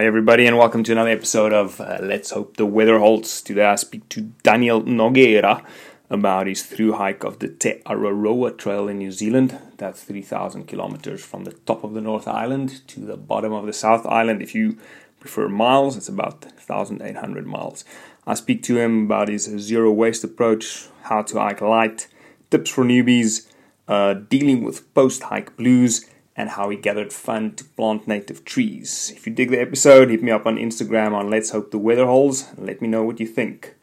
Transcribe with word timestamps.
Hi, 0.00 0.06
everybody, 0.06 0.46
and 0.46 0.56
welcome 0.56 0.82
to 0.84 0.92
another 0.92 1.10
episode 1.10 1.52
of 1.52 1.78
uh, 1.78 1.98
Let's 2.00 2.30
Hope 2.30 2.56
the 2.56 2.64
Weather 2.64 2.98
Holds. 2.98 3.42
Today 3.42 3.66
I 3.66 3.74
speak 3.74 4.08
to 4.08 4.32
Daniel 4.42 4.80
Nogueira 4.80 5.62
about 6.08 6.46
his 6.46 6.62
through 6.62 6.94
hike 6.94 7.22
of 7.22 7.38
the 7.38 7.48
Te 7.48 7.82
Araroa 7.84 8.56
Trail 8.56 8.88
in 8.88 8.96
New 8.96 9.12
Zealand. 9.12 9.58
That's 9.76 10.02
3,000 10.02 10.64
kilometers 10.64 11.22
from 11.22 11.44
the 11.44 11.52
top 11.52 11.84
of 11.84 11.92
the 11.92 12.00
North 12.00 12.26
Island 12.26 12.80
to 12.88 13.00
the 13.00 13.18
bottom 13.18 13.52
of 13.52 13.66
the 13.66 13.74
South 13.74 14.06
Island. 14.06 14.40
If 14.40 14.54
you 14.54 14.78
prefer 15.20 15.50
miles, 15.50 15.98
it's 15.98 16.08
about 16.08 16.44
1,800 16.44 17.46
miles. 17.46 17.84
I 18.26 18.32
speak 18.32 18.62
to 18.62 18.78
him 18.78 19.04
about 19.04 19.28
his 19.28 19.42
zero 19.42 19.92
waste 19.92 20.24
approach, 20.24 20.88
how 21.02 21.20
to 21.20 21.38
hike 21.40 21.60
light, 21.60 22.08
tips 22.50 22.70
for 22.70 22.84
newbies, 22.84 23.52
uh, 23.86 24.14
dealing 24.14 24.64
with 24.64 24.94
post 24.94 25.24
hike 25.24 25.54
blues 25.58 26.06
and 26.40 26.48
how 26.48 26.70
he 26.70 26.76
gathered 26.76 27.12
fund 27.12 27.58
to 27.58 27.64
plant 27.64 28.08
native 28.08 28.46
trees. 28.46 29.12
If 29.14 29.26
you 29.26 29.34
dig 29.34 29.50
the 29.50 29.60
episode, 29.60 30.08
hit 30.08 30.22
me 30.22 30.30
up 30.30 30.46
on 30.46 30.56
Instagram 30.56 31.12
on 31.12 31.28
Let's 31.28 31.50
Hope 31.50 31.70
the 31.70 31.76
Weather 31.76 32.06
Holds 32.06 32.48
and 32.56 32.66
let 32.66 32.80
me 32.80 32.88
know 32.88 33.04
what 33.04 33.20
you 33.20 33.26
think. 33.26 33.76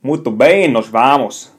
Muito 0.00 0.30
bem, 0.30 0.72
nos 0.72 0.86
vamos! 0.86 1.50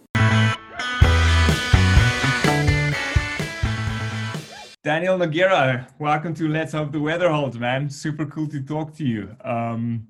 Daniel 4.82 5.18
Nogueira, 5.18 5.88
welcome 6.00 6.34
to 6.34 6.48
Let's 6.48 6.72
Hope 6.72 6.94
the 6.94 7.02
Weather 7.02 7.30
Holds, 7.30 7.60
man. 7.60 7.90
Super 7.90 8.26
cool 8.28 8.48
to 8.48 8.62
talk 8.62 8.96
to 8.96 9.04
you. 9.04 9.36
Um, 9.44 10.08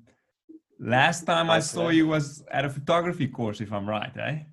last 0.78 1.26
time 1.26 1.50
I 1.50 1.58
saw 1.58 1.88
you 1.88 2.06
was 2.06 2.44
at 2.52 2.64
a 2.64 2.70
photography 2.70 3.26
course, 3.26 3.60
if 3.60 3.72
I'm 3.72 3.88
right, 3.88 4.16
eh? 4.16 4.44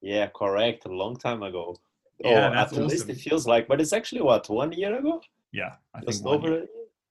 Yeah, 0.00 0.26
correct. 0.34 0.86
A 0.86 0.88
long 0.88 1.14
time 1.14 1.44
ago. 1.44 1.76
Yeah, 2.22 2.48
oh, 2.48 2.54
that's 2.54 2.72
at 2.72 2.86
least 2.86 3.08
it 3.08 3.18
feels 3.18 3.46
like, 3.46 3.66
but 3.66 3.80
it's 3.80 3.92
actually 3.92 4.22
what 4.22 4.48
one 4.48 4.72
year 4.72 4.98
ago, 4.98 5.22
Yeah, 5.52 5.74
I 5.94 6.00
just 6.00 6.22
think 6.22 6.34
over. 6.34 6.48
year, 6.48 6.66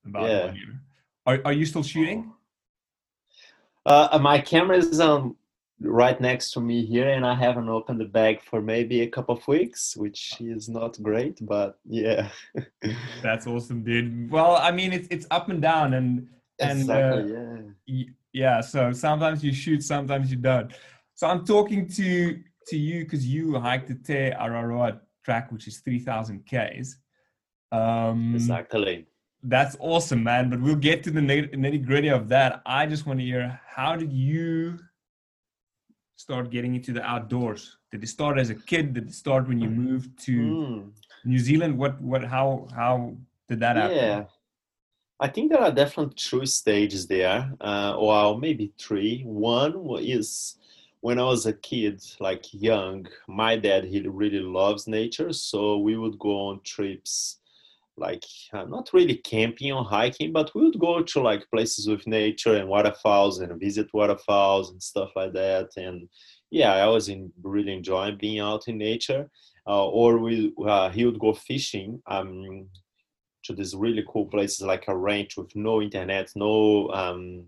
about 0.06 0.30
yeah. 0.30 0.46
one 0.46 0.56
year. 0.56 0.82
Are, 1.26 1.40
are 1.46 1.54
you 1.54 1.66
still 1.66 1.84
shooting? 1.84 2.32
Uh, 3.86 4.20
my 4.22 4.40
camera 4.40 4.78
is 4.78 5.00
um 5.00 5.36
right 5.82 6.20
next 6.20 6.52
to 6.52 6.60
me 6.62 6.86
here, 6.86 7.10
and 7.10 7.26
I 7.26 7.34
haven't 7.34 7.70
opened 7.70 8.00
the 8.00 8.06
bag 8.06 8.42
for 8.44 8.62
maybe 8.62 9.02
a 9.02 9.08
couple 9.08 9.36
of 9.36 9.48
weeks, 9.48 9.96
which 9.96 10.34
is 10.40 10.70
not 10.70 11.02
great, 11.02 11.40
but 11.42 11.80
yeah. 11.86 12.30
That's 13.24 13.48
awesome, 13.48 13.84
dude. 13.84 14.30
Well, 14.30 14.56
I 14.58 14.72
mean, 14.72 14.94
it's 14.94 15.08
it's 15.10 15.26
up 15.32 15.50
and 15.50 15.62
down, 15.62 15.94
and 15.94 16.28
and 16.60 16.90
uh, 16.90 17.24
yeah. 17.26 17.58
y- 17.88 18.14
yeah. 18.34 18.62
So 18.62 18.92
sometimes 18.92 19.44
you 19.44 19.54
shoot, 19.54 19.82
sometimes 19.84 20.30
you 20.30 20.38
don't. 20.38 20.72
So 21.16 21.28
I'm 21.28 21.46
talking 21.46 21.88
to 21.90 22.40
to 22.68 22.78
you 22.78 23.04
because 23.04 23.26
you 23.26 23.58
hiked 23.60 23.88
the 23.88 23.96
Te 23.96 24.32
Araroa 24.32 25.00
track, 25.26 25.52
which 25.52 25.68
is 25.68 25.80
three 25.80 26.00
thousand 26.00 26.46
k's. 26.46 26.98
Um, 27.72 28.34
Exactly. 28.36 29.06
That's 29.44 29.78
awesome, 29.80 30.24
man. 30.24 30.50
But 30.50 30.60
we'll 30.62 30.76
get 30.76 31.04
to 31.04 31.12
the 31.12 31.22
nitty 31.22 31.86
gritty 31.86 32.10
of 32.10 32.28
that. 32.30 32.62
I 32.66 32.86
just 32.86 33.06
want 33.06 33.20
to 33.20 33.26
hear 33.26 33.60
how 33.66 33.96
did 33.96 34.12
you 34.12 34.80
start 36.18 36.52
getting 36.52 36.76
into 36.76 36.92
the 36.92 37.02
outdoors? 37.04 37.78
Did 37.92 38.04
it 38.04 38.08
start 38.08 38.38
as 38.38 38.50
a 38.50 38.56
kid? 38.56 38.94
Did 38.94 39.08
it 39.08 39.14
start 39.14 39.48
when 39.48 39.60
you 39.60 39.70
moved 39.70 40.20
to 40.26 40.32
Mm. 40.38 40.92
New 41.26 41.40
Zealand? 41.40 41.78
What 41.78 42.02
what 42.02 42.24
how 42.24 42.68
how 42.76 43.16
did 43.48 43.60
that 43.62 43.76
happen? 43.78 43.96
Yeah. 43.96 44.24
I 45.22 45.28
think 45.28 45.52
there 45.52 45.62
are 45.62 45.72
definitely 45.72 46.14
two 46.16 46.46
stages 46.46 47.06
there. 47.08 47.52
Uh, 47.60 47.98
well, 48.00 48.38
maybe 48.38 48.72
three. 48.80 49.24
One 49.26 49.74
is 50.00 50.56
when 51.02 51.20
I 51.20 51.24
was 51.24 51.46
a 51.46 51.54
kid, 51.54 52.04
like 52.20 52.46
young, 52.54 53.08
my 53.28 53.56
dad, 53.56 53.86
he 53.86 54.02
really 54.02 54.40
loves 54.40 54.88
nature. 54.88 55.32
So 55.32 55.78
we 55.78 55.98
would 55.98 56.20
go 56.20 56.48
on 56.48 56.62
trips, 56.64 57.40
like 57.96 58.24
uh, 58.54 58.66
not 58.66 58.90
really 58.94 59.16
camping 59.16 59.72
or 59.72 59.84
hiking, 59.84 60.34
but 60.34 60.54
we 60.54 60.64
would 60.64 60.80
go 60.80 61.02
to 61.02 61.22
like 61.22 61.50
places 61.50 61.88
with 61.88 62.06
nature 62.08 62.56
and 62.56 62.68
waterfalls 62.68 63.40
and 63.40 63.60
visit 63.60 63.88
waterfalls 63.94 64.72
and 64.72 64.82
stuff 64.82 65.12
like 65.16 65.34
that. 65.34 65.70
And 65.78 66.10
yeah, 66.52 66.74
I 66.74 66.88
was 66.88 67.10
in, 67.10 67.32
really 67.42 67.74
enjoying 67.74 68.18
being 68.18 68.40
out 68.40 68.68
in 68.68 68.78
nature. 68.78 69.30
Uh, 69.68 69.86
or 69.88 70.18
we, 70.18 70.54
uh, 70.66 70.90
he 70.90 71.06
would 71.06 71.20
go 71.20 71.34
fishing. 71.34 72.02
Um, 72.08 72.68
to 73.44 73.54
these 73.54 73.76
really 73.76 74.04
cool 74.08 74.26
places 74.26 74.62
like 74.62 74.88
a 74.88 74.96
ranch 74.96 75.38
with 75.38 75.56
no 75.56 75.82
internet, 75.82 76.30
no 76.36 76.90
um, 76.90 77.46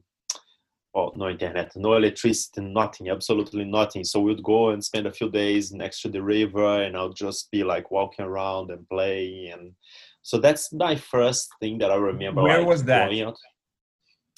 well, 0.94 1.13
no 1.16 1.29
internet, 1.29 1.72
no 1.75 1.94
electricity, 1.94 2.62
nothing, 2.62 3.09
absolutely 3.09 3.63
nothing. 3.63 4.03
So 4.03 4.19
we'd 4.19 4.44
go 4.44 4.69
and 4.69 4.84
spend 4.84 5.07
a 5.07 5.12
few 5.12 5.29
days 5.29 5.72
next 5.72 6.02
to 6.02 6.09
the 6.09 6.22
river, 6.22 6.84
and 6.84 6.97
I'll 6.97 7.13
just 7.13 7.50
be 7.52 7.63
like 7.63 7.91
walking 7.91 8.25
around 8.25 8.72
and 8.72 8.88
play. 8.90 9.51
And 9.53 9.74
so 10.22 10.38
that's 10.38 10.74
my 10.74 10.96
first 10.96 11.50
thing 11.59 11.78
that 11.78 11.91
I 11.91 11.96
remember. 11.96 12.44
Where 12.44 12.59
like, 12.59 12.68
was 12.68 12.84
that? 12.85 13.09
going 13.09 13.22
out. 13.22 13.38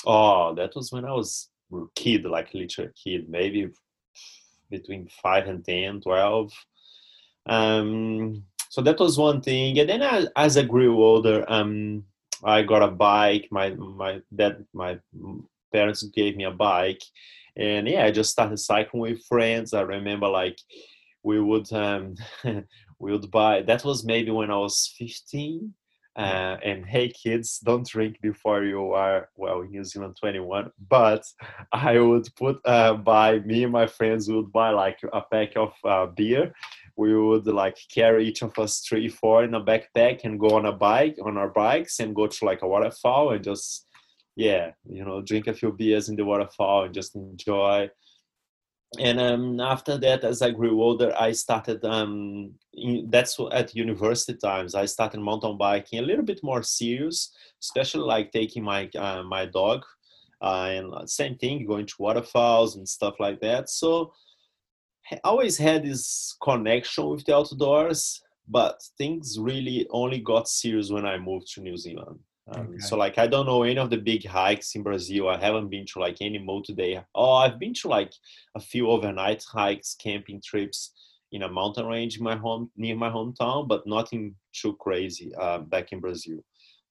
Oh, 0.06 0.53
that 0.56 0.75
was 0.75 0.92
when 0.92 1.06
I 1.06 1.13
was 1.13 1.50
a 1.74 1.86
kid, 1.96 2.25
like 2.25 2.53
literally 2.53 2.90
a 2.90 2.94
kid, 2.94 3.30
maybe 3.30 3.69
between 4.69 5.08
five 5.22 5.47
and 5.47 5.66
10, 5.66 6.02
12. 6.02 6.52
Um, 7.47 8.44
so 8.69 8.81
that 8.81 9.00
was 9.00 9.18
one 9.18 9.42
thing. 9.42 9.80
And 9.80 9.90
then 9.90 10.02
as, 10.02 10.28
as 10.36 10.58
I 10.58 10.63
grew 10.63 11.02
older, 11.03 11.46
um, 11.47 12.03
I 12.44 12.62
got 12.63 12.84
a 12.84 12.88
bike. 12.88 13.47
My 13.52 13.69
my 13.69 14.22
dad, 14.36 14.66
my 14.74 15.00
parents 15.74 16.04
gave 16.04 16.38
me 16.38 16.46
a 16.46 16.52
bike, 16.52 17.02
and 17.56 17.88
yeah, 17.88 18.06
I 18.06 18.12
just 18.12 18.32
started 18.32 18.58
cycling 18.58 19.02
with 19.02 19.26
friends. 19.26 19.74
I 19.74 19.82
remember 19.82 20.28
like 20.28 20.58
we 21.24 21.40
would 21.42 21.72
um, 21.74 22.16
we 23.00 23.12
would 23.12 23.30
buy. 23.32 23.62
That 23.64 23.84
was 23.84 24.06
maybe 24.06 24.32
when 24.32 24.52
I 24.52 24.58
was 24.58 24.94
fifteen. 24.98 25.74
Uh, 26.16 26.58
and 26.64 26.86
hey 26.86 27.10
kids 27.10 27.58
don't 27.58 27.88
drink 27.88 28.22
before 28.22 28.64
you 28.64 28.92
are 28.92 29.30
well 29.36 29.62
in 29.62 29.72
new 29.72 29.84
zealand 29.84 30.16
21 30.20 30.70
but 30.88 31.26
i 31.74 31.98
would 31.98 32.28
put 32.36 32.60
uh, 32.66 32.94
buy 32.94 33.40
me 33.40 33.64
and 33.64 33.72
my 33.72 33.88
friends 33.88 34.30
would 34.30 34.52
buy 34.52 34.70
like 34.70 35.00
a 35.12 35.22
pack 35.22 35.56
of 35.56 35.74
uh, 35.86 36.06
beer 36.06 36.54
we 36.96 37.18
would 37.18 37.48
like 37.48 37.78
carry 37.92 38.28
each 38.28 38.44
of 38.44 38.58
us 38.60 38.82
three 38.82 39.10
four 39.10 39.44
in 39.44 39.56
a 39.56 39.62
backpack 39.62 40.24
and 40.24 40.40
go 40.40 40.50
on 40.50 40.68
a 40.68 40.72
bike 40.72 41.18
on 41.26 41.36
our 41.36 41.50
bikes 41.50 42.00
and 42.00 42.16
go 42.16 42.28
to 42.28 42.46
like 42.46 42.62
a 42.62 42.68
waterfall 42.68 43.32
and 43.32 43.44
just 43.44 43.88
yeah 44.36 44.72
you 44.88 45.04
know 45.04 45.22
drink 45.22 45.48
a 45.48 45.54
few 45.54 45.72
beers 45.72 46.10
in 46.10 46.16
the 46.16 46.26
waterfall 46.26 46.84
and 46.84 46.94
just 46.94 47.16
enjoy 47.16 47.90
and 49.00 49.20
um, 49.20 49.60
after 49.60 49.98
that 49.98 50.24
as 50.24 50.42
i 50.42 50.50
grew 50.50 50.82
older 50.82 51.14
i 51.20 51.32
started 51.32 51.84
um, 51.86 52.52
in, 52.74 53.08
that's 53.10 53.38
at 53.52 53.76
university 53.76 54.38
times 54.38 54.76
i 54.76 54.86
started 54.86 55.20
mountain 55.20 55.58
biking 55.58 56.00
a 56.00 56.04
little 56.04 56.26
bit 56.26 56.44
more 56.44 56.64
serious 56.64 57.32
especially 57.62 58.04
like 58.04 58.32
taking 58.32 58.64
my 58.64 58.90
uh, 58.98 59.24
my 59.24 59.46
dog 59.46 59.84
uh, 60.42 60.70
and 60.72 61.10
same 61.10 61.36
thing 61.38 61.66
going 61.66 61.86
to 61.86 61.96
waterfalls 62.00 62.76
and 62.76 62.88
stuff 62.88 63.16
like 63.20 63.40
that 63.40 63.70
so 63.70 64.12
I 65.12 65.20
always 65.24 65.58
had 65.58 65.84
this 65.84 66.36
connection 66.42 67.10
with 67.10 67.26
the 67.26 67.36
outdoors, 67.36 68.22
but 68.48 68.82
things 68.98 69.38
really 69.40 69.86
only 69.90 70.20
got 70.20 70.48
serious 70.48 70.90
when 70.90 71.06
I 71.06 71.18
moved 71.18 71.54
to 71.54 71.62
New 71.62 71.78
Zealand. 71.78 72.20
Um, 72.48 72.68
Okay. 72.68 72.80
So, 72.80 72.98
like, 72.98 73.18
I 73.18 73.28
don't 73.28 73.46
know 73.46 73.64
any 73.64 73.78
of 73.78 73.90
the 73.90 73.98
big 73.98 74.26
hikes 74.26 74.76
in 74.76 74.84
Brazil. 74.84 75.30
I 75.30 75.38
haven't 75.38 75.70
been 75.70 75.86
to 75.88 76.00
like 76.00 76.18
any 76.22 76.40
multi-day. 76.40 77.02
Oh, 77.16 77.34
I've 77.36 77.59
been 77.59 77.74
to 77.76 77.88
like 77.88 78.12
a 78.56 78.59
few 78.59 78.90
overnight 78.90 79.44
hikes, 79.44 79.96
camping 79.96 80.42
trips 80.44 80.92
in 81.31 81.44
a 81.44 81.50
mountain 81.50 81.88
range 81.88 82.18
in 82.18 82.24
my 82.24 82.36
home 82.36 82.70
near 82.78 82.96
my 82.96 83.09
hometown, 83.09 83.68
but 83.68 83.88
nothing 83.88 84.36
too 84.54 84.76
crazy 84.76 85.34
uh, 85.36 85.59
back 85.59 85.92
in 85.92 86.00
Brazil. 86.00 86.40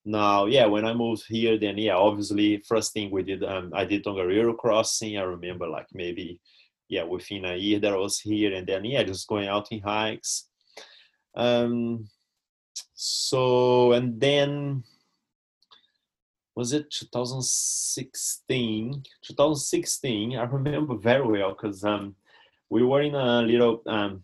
Now, 0.05 0.47
yeah, 0.47 0.67
when 0.67 0.85
I 0.85 0.95
moved 0.95 1.25
here, 1.29 1.57
then 1.57 1.79
yeah, 1.79 1.95
obviously, 1.95 2.59
first 2.67 2.93
thing 2.93 3.11
we 3.11 3.23
did, 3.23 3.45
um, 3.45 3.71
I 3.73 3.85
did 3.85 4.05
Tongariro 4.05 4.57
crossing. 4.57 5.17
I 5.17 5.23
remember 5.23 5.69
like 5.69 5.87
maybe 5.93 6.41
yeah 6.89 7.05
within 7.05 7.45
a 7.45 7.57
year 7.57 7.79
that 7.79 7.93
I 7.93 7.97
was 7.97 8.19
here, 8.19 8.53
and 8.53 8.67
then 8.67 8.85
yeah, 8.85 9.05
just 9.05 9.29
going 9.29 9.47
out 9.47 9.71
in 9.71 9.81
hikes. 9.81 10.49
Um, 11.37 12.09
so 12.95 13.93
and 13.93 14.21
then 14.21 14.83
was 16.55 16.73
it 16.73 16.91
2016? 16.91 19.03
2016, 19.23 20.37
I 20.37 20.45
remember 20.45 20.95
very 20.97 21.27
well 21.27 21.51
because 21.51 21.85
um, 21.85 22.15
we 22.69 22.83
were 22.83 23.03
in 23.03 23.15
a 23.15 23.43
little 23.43 23.83
um, 23.87 24.23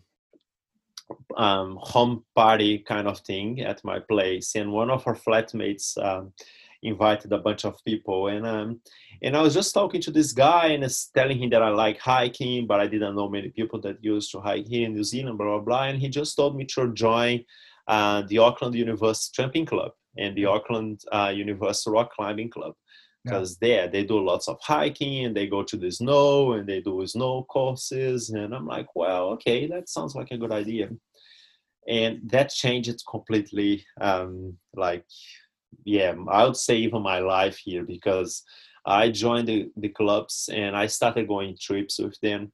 um, 1.37 1.79
home 1.81 2.25
party 2.35 2.79
kind 2.79 3.07
of 3.07 3.19
thing 3.19 3.61
at 3.61 3.81
my 3.83 3.99
place, 3.99 4.55
and 4.55 4.71
one 4.71 4.89
of 4.91 5.07
our 5.07 5.15
flatmates 5.15 5.97
um, 6.03 6.33
invited 6.83 7.33
a 7.33 7.39
bunch 7.39 7.65
of 7.65 7.83
people, 7.83 8.27
and 8.27 8.45
um, 8.45 8.79
and 9.23 9.35
I 9.35 9.41
was 9.41 9.55
just 9.55 9.73
talking 9.73 10.01
to 10.01 10.11
this 10.11 10.31
guy 10.31 10.67
and 10.67 10.87
telling 11.15 11.41
him 11.41 11.49
that 11.49 11.63
I 11.63 11.69
like 11.69 11.99
hiking, 11.99 12.67
but 12.67 12.79
I 12.79 12.85
didn't 12.87 13.15
know 13.15 13.27
many 13.27 13.49
people 13.49 13.81
that 13.81 14.03
used 14.03 14.31
to 14.31 14.39
hike 14.39 14.67
here 14.67 14.85
in 14.85 14.93
New 14.93 15.03
Zealand, 15.03 15.39
blah 15.39 15.57
blah 15.57 15.65
blah, 15.65 15.85
and 15.85 15.99
he 15.99 16.09
just 16.09 16.35
told 16.35 16.55
me 16.55 16.65
to 16.65 16.93
join 16.93 17.43
uh, 17.87 18.21
the 18.27 18.37
Auckland 18.37 18.75
University 18.75 19.31
Tramping 19.33 19.65
Club 19.65 19.93
and 20.21 20.35
the 20.35 20.45
Auckland 20.45 20.95
uh, 21.11 21.31
University 21.43 21.91
Rock 21.95 22.09
Climbing 22.15 22.51
Club 22.55 22.73
Yeah. 23.25 23.31
because 23.31 23.49
there 23.65 23.85
they 23.93 24.03
do 24.11 24.17
lots 24.31 24.47
of 24.51 24.57
hiking 24.73 25.25
and 25.25 25.33
they 25.35 25.47
go 25.55 25.61
to 25.63 25.77
the 25.83 25.91
snow 25.99 26.53
and 26.55 26.65
they 26.69 26.81
do 26.89 27.05
snow 27.05 27.35
courses 27.55 28.19
and 28.39 28.49
i'm 28.55 28.67
like 28.75 28.89
well 29.01 29.23
okay 29.35 29.59
that 29.71 29.89
sounds 29.95 30.13
like 30.15 30.31
a 30.31 30.41
good 30.43 30.53
idea 30.63 30.87
and 31.99 32.13
that 32.33 32.49
changed 32.63 32.89
it 32.93 33.01
completely 33.15 33.73
um, 34.07 34.31
like 34.85 35.03
yeah, 35.83 36.13
I 36.29 36.45
would 36.45 36.57
say 36.57 36.77
even 36.77 37.01
my 37.01 37.19
life 37.19 37.57
here 37.57 37.83
because 37.83 38.43
I 38.85 39.09
joined 39.09 39.47
the, 39.47 39.69
the 39.77 39.89
clubs 39.89 40.49
and 40.51 40.75
I 40.75 40.87
started 40.87 41.27
going 41.27 41.57
trips 41.59 41.99
with 41.99 42.19
them. 42.21 42.51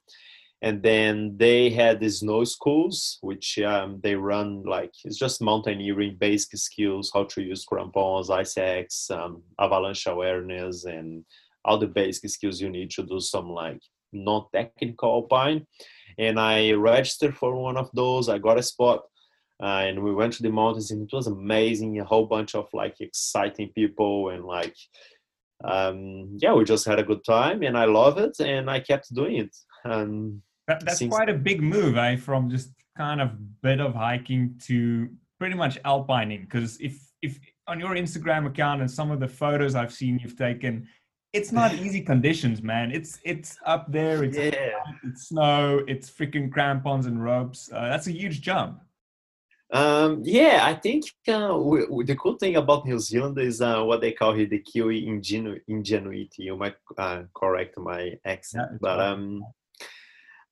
And 0.65 0.81
then 0.81 1.37
they 1.37 1.69
had 1.69 1.99
these 1.99 2.19
snow 2.19 2.43
schools, 2.43 3.19
which 3.21 3.59
um, 3.59 3.99
they 4.01 4.15
run 4.15 4.63
like 4.63 4.91
it's 5.03 5.17
just 5.17 5.41
mountaineering 5.41 6.17
basic 6.19 6.57
skills, 6.57 7.11
how 7.13 7.25
to 7.25 7.41
use 7.41 7.63
crampons, 7.63 8.31
ice 8.31 8.57
axe, 8.57 9.11
um, 9.11 9.43
avalanche 9.59 10.07
awareness, 10.07 10.85
and 10.85 11.23
all 11.63 11.77
the 11.77 11.85
basic 11.87 12.31
skills 12.31 12.59
you 12.59 12.69
need 12.69 12.89
to 12.91 13.03
do 13.03 13.19
some 13.19 13.47
like 13.49 13.79
non-technical 14.11 15.07
alpine. 15.07 15.67
And 16.17 16.39
I 16.39 16.71
registered 16.71 17.37
for 17.37 17.55
one 17.55 17.77
of 17.77 17.91
those. 17.93 18.27
I 18.27 18.39
got 18.39 18.57
a 18.57 18.63
spot 18.63 19.03
uh, 19.61 19.83
and 19.87 20.03
we 20.03 20.13
went 20.13 20.33
to 20.33 20.43
the 20.43 20.49
mountains 20.49 20.91
and 20.91 21.03
it 21.03 21.15
was 21.15 21.27
amazing 21.27 21.99
a 21.99 22.03
whole 22.03 22.25
bunch 22.25 22.55
of 22.55 22.67
like 22.73 22.99
exciting 22.99 23.69
people 23.69 24.29
and 24.29 24.43
like 24.43 24.75
um, 25.63 26.37
yeah 26.37 26.53
we 26.53 26.65
just 26.65 26.85
had 26.85 26.99
a 26.99 27.03
good 27.03 27.23
time 27.23 27.63
and 27.63 27.77
i 27.77 27.85
love 27.85 28.17
it 28.17 28.37
and 28.41 28.69
i 28.69 28.79
kept 28.79 29.13
doing 29.13 29.37
it 29.37 29.55
um, 29.85 30.41
that, 30.67 30.83
that's 30.85 30.99
since... 30.99 31.13
quite 31.13 31.29
a 31.29 31.33
big 31.33 31.61
move 31.61 31.97
eh? 31.97 32.15
from 32.15 32.49
just 32.49 32.69
kind 32.97 33.21
of 33.21 33.31
bit 33.61 33.79
of 33.79 33.93
hiking 33.93 34.55
to 34.63 35.09
pretty 35.39 35.55
much 35.55 35.77
alpining 35.85 36.41
because 36.41 36.79
if 36.79 37.11
if 37.21 37.39
on 37.67 37.79
your 37.79 37.95
instagram 37.95 38.47
account 38.47 38.81
and 38.81 38.89
some 38.89 39.11
of 39.11 39.19
the 39.19 39.27
photos 39.27 39.75
i've 39.75 39.93
seen 39.93 40.17
you've 40.19 40.37
taken 40.37 40.87
it's 41.33 41.51
not 41.51 41.73
easy 41.85 42.01
conditions 42.01 42.61
man 42.61 42.91
it's 42.91 43.19
it's 43.23 43.57
up 43.65 43.91
there 43.91 44.23
it's, 44.23 44.37
yeah. 44.37 44.71
it's 45.03 45.27
snow 45.27 45.81
it's 45.87 46.09
freaking 46.09 46.51
crampons 46.51 47.05
and 47.05 47.23
ropes 47.23 47.69
uh, 47.73 47.89
that's 47.89 48.07
a 48.07 48.11
huge 48.11 48.41
jump 48.41 48.79
um, 49.71 50.21
yeah, 50.23 50.61
I 50.63 50.75
think 50.75 51.05
uh, 51.27 51.57
we, 51.57 51.85
we, 51.87 52.03
the 52.05 52.15
cool 52.15 52.37
thing 52.37 52.55
about 52.55 52.85
New 52.85 52.99
Zealand 52.99 53.39
is 53.39 53.61
uh, 53.61 53.81
what 53.83 53.99
they 53.99 54.11
call 54.11 54.33
here 54.33 54.45
the 54.45 54.59
Kiwi 54.59 55.05
ingenu- 55.05 55.59
ingenuity. 55.67 56.43
You 56.43 56.55
might 56.55 56.75
uh, 56.97 57.23
correct 57.35 57.77
my 57.77 58.13
accent, 58.25 58.69
yeah, 58.71 58.77
but 58.79 58.99
um, 59.01 59.43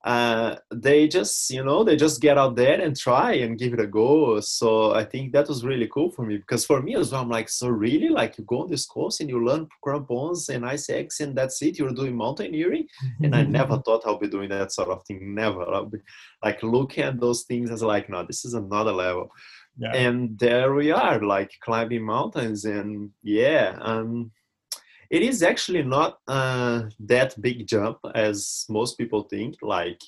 uh, 0.04 0.58
they 0.70 1.08
just 1.08 1.50
you 1.50 1.64
know 1.64 1.84
they 1.84 1.96
just 1.96 2.20
get 2.22 2.38
out 2.38 2.56
there 2.58 2.82
and 2.82 2.96
try 2.96 3.34
and 3.34 3.58
give 3.58 3.74
it 3.74 3.80
a 3.80 3.88
go. 3.88 4.40
So 4.42 4.94
i 4.94 5.04
think 5.04 5.32
that 5.32 5.48
was 5.48 5.64
really 5.64 5.88
cool 5.88 6.12
for 6.12 6.26
me 6.26 6.38
because 6.38 6.66
for 6.66 6.82
me 6.82 6.96
as 6.96 7.12
well 7.12 7.22
i'm 7.22 7.30
like 7.30 7.48
so 7.50 7.70
really? 7.70 8.10
Like 8.10 8.38
you 8.38 8.44
go 8.44 8.64
on 8.64 8.70
this 8.70 8.86
course 8.86 9.22
and 9.22 9.30
you 9.30 9.44
learn 9.44 9.68
crampons 9.82 10.50
and 10.50 10.66
ice 10.66 10.90
axe 10.90 11.22
and 11.22 11.36
that's 11.36 11.62
it? 11.62 11.80
You're 11.80 11.94
doing 11.94 12.18
mountaineering? 12.18 12.88
And 13.22 13.34
i 13.34 13.44
never 13.60 13.78
thought 13.80 14.04
i'll 14.06 14.20
be 14.20 14.28
doing 14.28 14.50
that 14.50 14.74
sort 14.74 14.90
of 14.90 15.04
thing 15.06 15.34
never. 15.34 15.64
I'll 15.74 15.86
be 15.86 16.00
like 16.44 16.62
looking 16.64 17.06
at 17.06 17.20
those 17.20 17.44
things 17.44 17.72
as 17.72 17.82
like 17.82 18.10
no 18.10 18.26
this 18.26 18.44
is 18.44 18.54
another 18.56 18.92
level. 18.92 19.30
Yeah. 19.76 19.92
and 19.96 20.38
there 20.38 20.76
we 20.76 20.92
are 20.92 21.20
like 21.20 21.52
climbing 21.62 22.04
mountains 22.06 22.66
and 22.66 23.10
yeah 23.24 23.76
um 23.82 24.32
it 25.13 25.21
is 25.21 25.44
actually 25.44 25.83
not 25.83 26.18
uh, 26.27 26.89
that 27.00 27.39
big 27.39 27.68
jump 27.68 28.00
as 28.15 28.65
most 28.68 28.98
people 28.98 29.21
think. 29.24 29.57
Like 29.62 30.01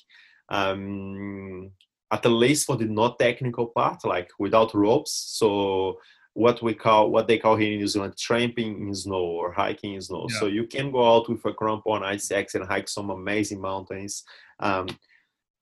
um, 0.48 1.70
at 2.10 2.24
least 2.24 2.66
for 2.66 2.76
the 2.76 2.86
not 2.86 3.16
technical 3.20 3.66
part, 3.68 4.04
like 4.04 4.30
without 4.40 4.74
ropes. 4.74 5.12
So 5.12 6.00
what 6.32 6.60
we 6.60 6.74
call 6.74 7.10
what 7.10 7.28
they 7.28 7.38
call 7.38 7.54
here 7.54 7.72
in 7.72 7.78
New 7.78 7.86
Zealand 7.86 8.16
tramping 8.18 8.88
in 8.88 8.94
snow 8.96 9.26
or 9.40 9.52
hiking 9.52 9.94
in 9.94 10.02
snow. 10.02 10.26
Yeah. 10.28 10.40
So 10.40 10.46
you 10.46 10.66
can 10.66 10.90
go 10.90 11.14
out 11.14 11.28
with 11.28 11.44
a 11.44 11.52
crampon 11.52 12.02
ice 12.02 12.32
axe 12.32 12.56
and 12.56 12.66
hike 12.66 12.88
some 12.88 13.10
amazing 13.10 13.60
mountains 13.60 14.24
um, 14.58 14.88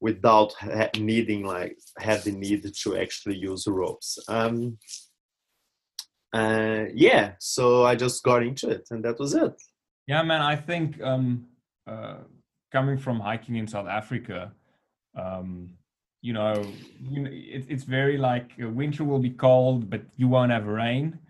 without 0.00 0.55
ha- 0.55 0.88
needing 0.99 1.44
like 1.44 1.76
have 1.99 2.25
the 2.25 2.32
need 2.32 2.62
to 2.82 2.96
actually 2.96 3.37
use 3.37 3.67
ropes. 3.67 4.19
Um, 4.26 4.79
uh, 6.35 6.87
yeah, 6.93 7.35
so 7.39 7.85
I 7.85 7.95
just 7.95 8.25
got 8.25 8.43
into 8.43 8.69
it, 8.69 8.89
and 8.91 9.05
that 9.05 9.21
was 9.21 9.35
it. 9.35 9.55
Yeah, 10.09 10.23
man. 10.25 10.43
I 10.43 10.57
think 10.57 11.01
um, 11.01 11.47
uh, 11.87 12.17
coming 12.73 12.99
from 12.99 13.21
hiking 13.21 13.55
in 13.55 13.69
South 13.69 13.87
Africa, 13.87 14.53
um, 15.17 15.71
you 16.23 16.33
know, 16.33 16.67
you 17.01 17.23
know 17.23 17.31
it, 17.33 17.67
it's 17.69 17.85
very 17.85 18.19
like 18.19 18.51
uh, 18.61 18.69
winter 18.69 19.05
will 19.05 19.21
be 19.21 19.31
cold, 19.31 19.89
but 19.89 20.03
you 20.17 20.27
won't 20.27 20.51
have 20.51 20.67
rain. 20.67 21.21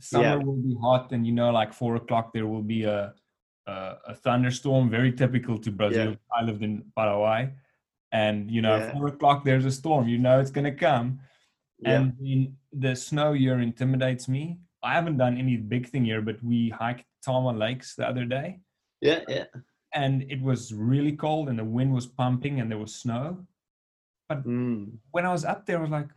Summer 0.00 0.24
yeah. 0.24 0.36
will 0.36 0.56
be 0.56 0.74
hot, 0.80 1.12
and 1.12 1.26
you 1.26 1.32
know, 1.32 1.50
like 1.50 1.74
four 1.74 1.96
o'clock 1.96 2.32
there 2.32 2.46
will 2.46 2.62
be 2.62 2.84
a 2.84 3.12
a, 3.66 3.96
a 4.08 4.14
thunderstorm. 4.14 4.88
Very 4.88 5.12
typical 5.12 5.58
to 5.58 5.70
Brazil. 5.70 6.12
Yeah. 6.12 6.16
I 6.34 6.42
lived 6.42 6.62
in 6.62 6.82
Paraguay, 6.96 7.52
and 8.10 8.50
you 8.50 8.62
know, 8.62 8.76
yeah. 8.76 8.92
four 8.92 9.08
o'clock 9.08 9.44
there's 9.44 9.66
a 9.66 9.70
storm. 9.70 10.08
You 10.08 10.16
know, 10.16 10.40
it's 10.40 10.50
gonna 10.50 10.74
come 10.74 11.20
and 11.84 12.14
the, 12.20 12.50
the 12.78 12.94
snow 12.94 13.32
here 13.32 13.60
intimidates 13.60 14.28
me. 14.28 14.58
I 14.82 14.94
haven't 14.94 15.16
done 15.16 15.36
any 15.36 15.56
big 15.56 15.88
thing 15.88 16.04
here, 16.04 16.20
but 16.20 16.42
we 16.42 16.68
hiked 16.70 17.04
Tama 17.24 17.52
Lakes 17.52 17.94
the 17.94 18.06
other 18.06 18.24
day. 18.24 18.60
Yeah, 19.00 19.20
yeah. 19.28 19.44
And 19.94 20.22
it 20.30 20.40
was 20.40 20.72
really 20.72 21.12
cold, 21.12 21.48
and 21.48 21.58
the 21.58 21.64
wind 21.64 21.92
was 21.92 22.06
pumping, 22.06 22.60
and 22.60 22.70
there 22.70 22.78
was 22.78 22.94
snow. 22.94 23.46
But 24.28 24.46
mm. 24.46 24.92
when 25.12 25.24
I 25.24 25.32
was 25.32 25.44
up 25.44 25.66
there, 25.66 25.78
I 25.78 25.82
was 25.82 25.90
like, 25.90 26.08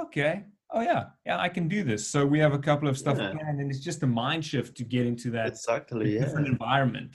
okay, 0.00 0.44
oh 0.70 0.80
yeah, 0.80 1.06
yeah, 1.24 1.38
I 1.38 1.48
can 1.48 1.68
do 1.68 1.84
this. 1.84 2.06
So 2.08 2.24
we 2.24 2.38
have 2.38 2.54
a 2.54 2.58
couple 2.58 2.88
of 2.88 2.98
stuff 2.98 3.18
yeah. 3.18 3.32
planned, 3.32 3.60
and 3.60 3.70
it's 3.70 3.80
just 3.80 4.02
a 4.02 4.06
mind 4.06 4.44
shift 4.44 4.76
to 4.78 4.84
get 4.84 5.06
into 5.06 5.30
that 5.32 5.48
exactly 5.48 6.18
different 6.18 6.46
yeah. 6.46 6.52
environment. 6.52 7.12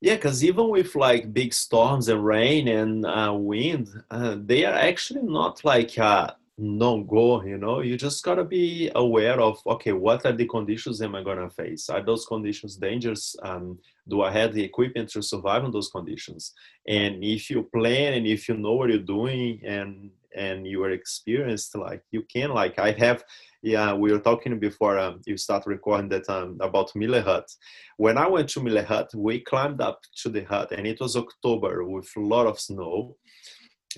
Yeah, 0.00 0.14
because 0.14 0.42
even 0.42 0.70
with 0.70 0.94
like 0.96 1.34
big 1.34 1.52
storms 1.52 2.08
and 2.08 2.24
rain 2.24 2.68
and 2.68 3.04
uh, 3.04 3.34
wind, 3.36 3.88
uh, 4.10 4.36
they 4.38 4.64
are 4.64 4.74
actually 4.74 5.22
not 5.22 5.62
like 5.62 5.98
uh, 5.98 6.30
no 6.60 7.02
go 7.02 7.42
you 7.42 7.56
know? 7.56 7.80
You 7.80 7.96
just 7.96 8.22
gotta 8.22 8.44
be 8.44 8.90
aware 8.94 9.40
of 9.40 9.60
okay 9.66 9.92
what 9.92 10.24
are 10.26 10.32
the 10.32 10.46
conditions 10.46 11.00
am 11.00 11.14
i 11.14 11.22
gonna 11.22 11.50
face? 11.50 11.88
Are 11.88 12.02
those 12.04 12.26
conditions 12.26 12.76
dangerous? 12.76 13.34
Um, 13.42 13.78
do 14.08 14.22
i 14.22 14.30
have 14.30 14.52
the 14.52 14.62
equipment 14.62 15.08
to 15.10 15.22
survive 15.22 15.64
in 15.64 15.70
those 15.70 15.90
conditions? 15.90 16.52
And 16.86 17.24
if 17.24 17.50
you 17.50 17.62
plan 17.62 18.14
and 18.14 18.26
if 18.26 18.48
you 18.48 18.56
know 18.56 18.74
what 18.74 18.90
you're 18.90 18.98
doing 18.98 19.60
and 19.64 20.10
and 20.34 20.66
you 20.66 20.82
are 20.84 20.90
experienced 20.90 21.76
like 21.76 22.02
you 22.12 22.22
can 22.22 22.50
like 22.50 22.78
i 22.78 22.92
have 22.92 23.24
yeah 23.62 23.92
we 23.92 24.12
were 24.12 24.20
talking 24.20 24.58
before 24.58 24.98
um, 24.98 25.20
you 25.26 25.36
start 25.36 25.66
recording 25.66 26.08
that 26.08 26.28
um, 26.30 26.56
about 26.60 26.94
Mueller 26.94 27.20
hut. 27.20 27.50
When 27.96 28.16
i 28.16 28.28
went 28.28 28.48
to 28.50 28.60
Mueller 28.60 28.84
hut 28.84 29.10
we 29.14 29.40
climbed 29.40 29.80
up 29.80 30.00
to 30.22 30.28
the 30.28 30.44
hut 30.44 30.70
and 30.70 30.86
it 30.86 31.00
was 31.00 31.16
october 31.16 31.84
with 31.84 32.08
a 32.16 32.20
lot 32.20 32.46
of 32.46 32.60
snow 32.60 33.16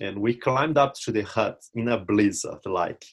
and 0.00 0.18
we 0.18 0.34
climbed 0.34 0.78
up 0.78 0.94
to 0.94 1.12
the 1.12 1.22
hut 1.22 1.62
in 1.74 1.88
a 1.88 1.98
blizzard 1.98 2.64
like 2.64 3.04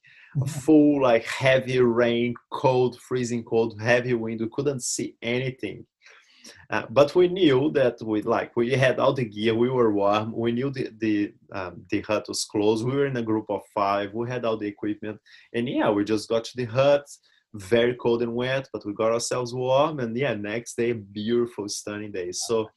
a 0.42 0.46
full 0.46 1.02
like 1.02 1.26
heavy 1.26 1.80
rain 1.80 2.34
cold 2.52 3.00
freezing 3.00 3.44
cold 3.44 3.80
heavy 3.82 4.14
wind. 4.14 4.42
We 4.42 4.50
couldn't 4.52 4.84
see 4.84 5.16
anything. 5.22 5.86
Uh, 6.70 6.84
but 6.90 7.14
we 7.16 7.28
knew 7.28 7.72
that 7.72 8.02
we 8.02 8.22
like 8.22 8.56
we 8.56 8.72
had 8.72 9.00
all 9.00 9.14
the 9.14 9.26
gear 9.26 9.56
we 9.56 9.70
were 9.70 9.92
warm. 9.92 10.34
We 10.36 10.52
knew 10.52 10.70
the 10.70 10.90
the 11.00 11.34
um, 11.54 11.84
the 11.90 12.02
hut 12.02 12.26
was 12.28 12.46
closed. 12.46 12.86
We 12.86 12.94
were 12.94 13.08
in 13.08 13.18
a 13.18 13.24
group 13.24 13.46
of 13.50 13.62
five. 13.74 14.14
We 14.14 14.30
had 14.30 14.46
all 14.46 14.58
the 14.58 14.68
equipment. 14.68 15.20
And 15.54 15.68
yeah 15.68 15.90
we 15.90 16.04
just 16.04 16.30
got 16.30 16.44
to 16.46 16.58
the 16.58 16.66
hut 16.66 17.06
very 17.56 17.96
cold 17.96 18.22
and 18.22 18.36
wet 18.36 18.68
but 18.72 18.86
we 18.86 18.94
got 18.94 19.12
ourselves 19.12 19.54
warm. 19.54 20.00
And 20.00 20.16
yeah 20.16 20.34
next 20.34 20.76
day 20.76 20.94
beautiful 20.94 21.68
stunning 21.68 22.12
day. 22.12 22.32
So 22.32 22.70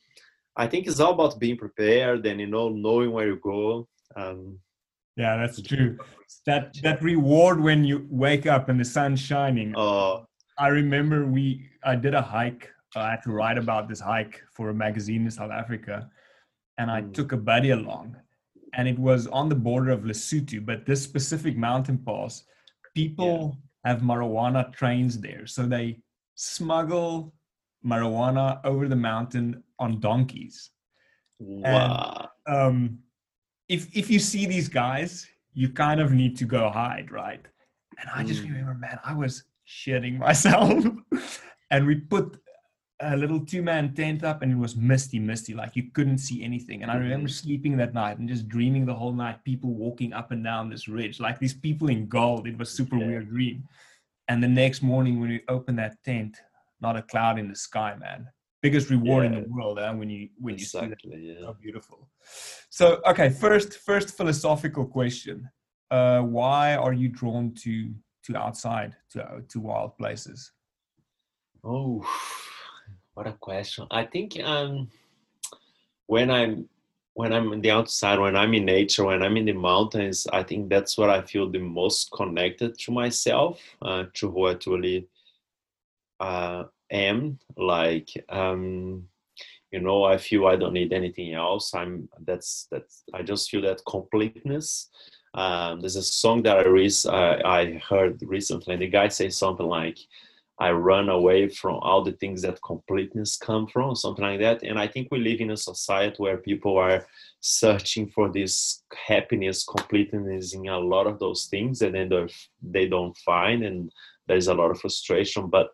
I 0.57 0.67
think 0.67 0.87
it's 0.87 1.01
all 1.01 1.13
about 1.13 1.39
being 1.39 1.57
prepared 1.57 2.27
and 2.27 2.41
you 2.41 2.47
know 2.47 2.69
knowing 2.71 3.13
where 3.13 3.29
you 3.29 3.41
go. 3.43 3.89
Um, 4.17 4.59
yeah, 5.17 5.37
that's 5.37 5.61
true. 5.61 5.99
That 6.47 6.75
that 6.83 7.03
reward 7.03 7.61
when 7.61 7.85
you 7.85 8.07
wake 8.11 8.47
up 8.47 8.69
and 8.69 8.81
the 8.81 8.85
sun's 8.85 9.21
shining. 9.21 9.75
Uh, 9.77 10.23
I 10.59 10.69
remember 10.69 11.27
we 11.27 11.69
I 11.85 11.97
did 11.97 12.15
a 12.15 12.23
hike. 12.23 12.71
I 12.97 13.11
had 13.11 13.23
to 13.25 13.33
write 13.33 13.59
about 13.59 13.89
this 13.89 14.01
hike 14.01 14.41
for 14.55 14.71
a 14.71 14.75
magazine 14.75 15.25
in 15.25 15.31
South 15.31 15.51
Africa, 15.51 16.09
and 16.79 16.91
I 16.91 17.03
mm. 17.03 17.13
took 17.13 17.33
a 17.33 17.37
buddy 17.37 17.71
along, 17.71 18.17
and 18.75 18.89
it 18.89 18.99
was 18.99 19.27
on 19.29 19.49
the 19.49 19.55
border 19.55 19.91
of 19.91 20.01
Lesotho. 20.01 20.65
But 20.65 20.87
this 20.87 21.03
specific 21.03 21.57
mountain 21.57 21.99
pass, 21.99 22.45
people 22.95 23.59
yeah. 23.85 23.93
have 23.93 24.03
marijuana 24.03 24.73
trains 24.73 25.21
there, 25.21 25.47
so 25.47 25.67
they 25.67 26.01
smuggle 26.37 27.35
marijuana 27.85 28.61
over 28.65 28.89
the 28.89 28.97
mountain 28.97 29.63
on 29.79 30.01
donkeys. 30.01 30.71
Wow. 31.39 32.29
And, 32.47 32.57
um, 32.57 32.99
if 33.69 33.89
if 33.97 34.11
you 34.11 34.19
see 34.19 34.47
these 34.47 34.69
guys, 34.69 35.27
you 35.55 35.69
kind 35.69 36.01
of 36.01 36.13
need 36.13 36.37
to 36.39 36.45
go 36.45 36.71
hide, 36.71 37.11
right? 37.11 37.45
And 38.01 38.11
I 38.15 38.25
just 38.25 38.43
mm. 38.43 38.47
remember, 38.47 38.75
man, 38.75 38.99
I 39.05 39.15
was 39.15 39.45
shitting 39.67 40.19
myself. 40.19 40.85
and 41.71 41.87
we 41.87 41.97
put 41.97 42.39
a 43.01 43.17
little 43.17 43.45
two-man 43.45 43.95
tent 43.95 44.23
up 44.23 44.43
and 44.43 44.53
it 44.53 44.57
was 44.57 44.77
misty, 44.77 45.19
misty, 45.19 45.55
like 45.55 45.75
you 45.75 45.91
couldn't 45.93 46.19
see 46.19 46.43
anything. 46.45 46.83
And 46.83 46.91
I 46.91 46.97
remember 46.97 47.29
mm-hmm. 47.29 47.47
sleeping 47.47 47.77
that 47.79 47.95
night 47.95 48.19
and 48.19 48.29
just 48.29 48.49
dreaming 48.49 48.87
the 48.87 48.95
whole 48.95 49.13
night, 49.13 49.45
people 49.45 49.71
walking 49.71 50.13
up 50.13 50.31
and 50.31 50.43
down 50.45 50.71
this 50.71 50.87
ridge, 50.87 51.19
like 51.19 51.39
these 51.39 51.55
people 51.55 51.89
in 51.89 52.07
gold. 52.07 52.47
It 52.47 52.57
was 52.57 52.71
super 52.71 52.97
yeah. 52.97 53.07
weird 53.07 53.29
dream. 53.29 53.65
And 54.29 54.43
the 54.43 54.49
next 54.49 54.83
morning 54.83 55.21
when 55.21 55.31
we 55.31 55.43
opened 55.49 55.79
that 55.81 55.97
tent, 56.05 56.37
not 56.81 56.97
a 56.97 57.03
cloud 57.03 57.39
in 57.39 57.49
the 57.49 57.57
sky, 57.57 57.97
man. 57.99 58.29
Biggest 58.63 58.91
reward 58.91 59.25
yeah. 59.25 59.39
in 59.39 59.43
the 59.43 59.49
world, 59.49 59.79
eh? 59.79 59.91
when 59.91 60.09
you 60.09 60.29
when 60.39 60.55
exactly, 60.55 60.97
you 61.03 61.19
see 61.19 61.33
that. 61.35 61.41
Yeah. 61.41 61.47
How 61.47 61.53
beautiful. 61.53 62.09
So, 62.71 63.01
okay, 63.07 63.29
first 63.29 63.79
first 63.79 64.17
philosophical 64.17 64.87
question: 64.87 65.51
uh, 65.91 66.21
Why 66.21 66.77
are 66.77 66.93
you 66.93 67.09
drawn 67.09 67.55
to 67.65 67.93
to 68.25 68.37
outside 68.37 68.97
to 69.11 69.43
to 69.49 69.61
wild 69.61 69.99
places? 69.99 70.53
Oh, 71.65 72.07
what 73.15 73.27
a 73.27 73.33
question! 73.33 73.89
I 73.91 74.05
think 74.05 74.39
um, 74.45 74.89
when 76.07 76.31
I'm 76.31 76.69
when 77.15 77.33
I'm 77.33 77.53
in 77.53 77.61
the 77.61 77.71
outside, 77.71 78.19
when 78.19 78.37
I'm 78.37 78.55
in 78.55 78.65
nature, 78.65 79.05
when 79.05 79.23
I'm 79.23 79.37
in 79.37 79.45
the 79.45 79.53
mountains, 79.53 80.27
I 80.33 80.43
think 80.43 80.71
that's 80.71 80.97
what 80.97 81.11
I 81.11 81.21
feel 81.23 81.51
the 81.51 81.59
most 81.59 82.11
connected 82.13 82.79
to 82.79 82.93
myself, 82.93 83.61
uh, 83.83 84.05
to 84.15 84.31
who 84.31 84.47
I 84.47 84.55
truly 84.55 85.09
uh, 86.21 86.65
am. 86.93 87.39
Like, 87.57 88.11
um, 88.29 89.09
you 89.71 89.81
know, 89.81 90.05
I 90.05 90.19
feel 90.19 90.47
I 90.47 90.57
don't 90.57 90.75
need 90.75 90.93
anything 90.93 91.35
else. 91.35 91.75
I'm 91.75 92.09
that's 92.27 92.69
that's 92.71 93.05
I 93.15 93.23
just 93.23 93.51
feel 93.51 93.63
that 93.63 93.81
completeness. 93.89 94.91
Um, 95.35 95.81
there's 95.81 95.97
a 95.97 96.03
song 96.03 96.43
that 96.43 96.59
I, 96.59 96.65
re- 96.65 96.91
I, 97.09 97.61
I 97.61 97.83
heard 97.89 98.21
recently, 98.23 98.75
and 98.75 98.83
the 98.83 98.89
guy 98.89 99.09
says 99.09 99.39
something 99.39 99.67
like, 99.67 99.99
I 100.59 100.71
run 100.73 101.09
away 101.09 101.49
from 101.49 101.77
all 101.77 102.05
the 102.05 102.13
things 102.13 102.43
that 102.43 102.63
completeness 102.63 103.39
come 103.39 103.67
from, 103.67 103.97
something 103.97 104.25
like 104.25 104.41
that. 104.41 104.63
And 104.63 104.79
I 104.79 104.87
think 104.87 105.09
we 105.11 105.21
live 105.21 105.41
in 105.41 105.51
a 105.51 105.57
society 105.57 106.17
where 106.19 106.37
people 106.37 106.77
are 106.77 107.07
searching 107.41 108.09
for 108.11 108.31
this 108.31 108.85
happiness, 108.95 109.65
completeness 109.65 110.55
in 110.55 110.69
a 110.69 110.79
lot 110.79 111.07
of 111.07 111.19
those 111.19 111.47
things, 111.47 111.81
and 111.81 111.95
then 111.95 112.29
they 112.63 112.87
don't 112.87 113.17
find, 113.19 113.65
and 113.65 113.91
there's 114.29 114.49
a 114.49 114.55
lot 114.55 114.71
of 114.71 114.81
frustration. 114.81 115.49
But 115.49 115.71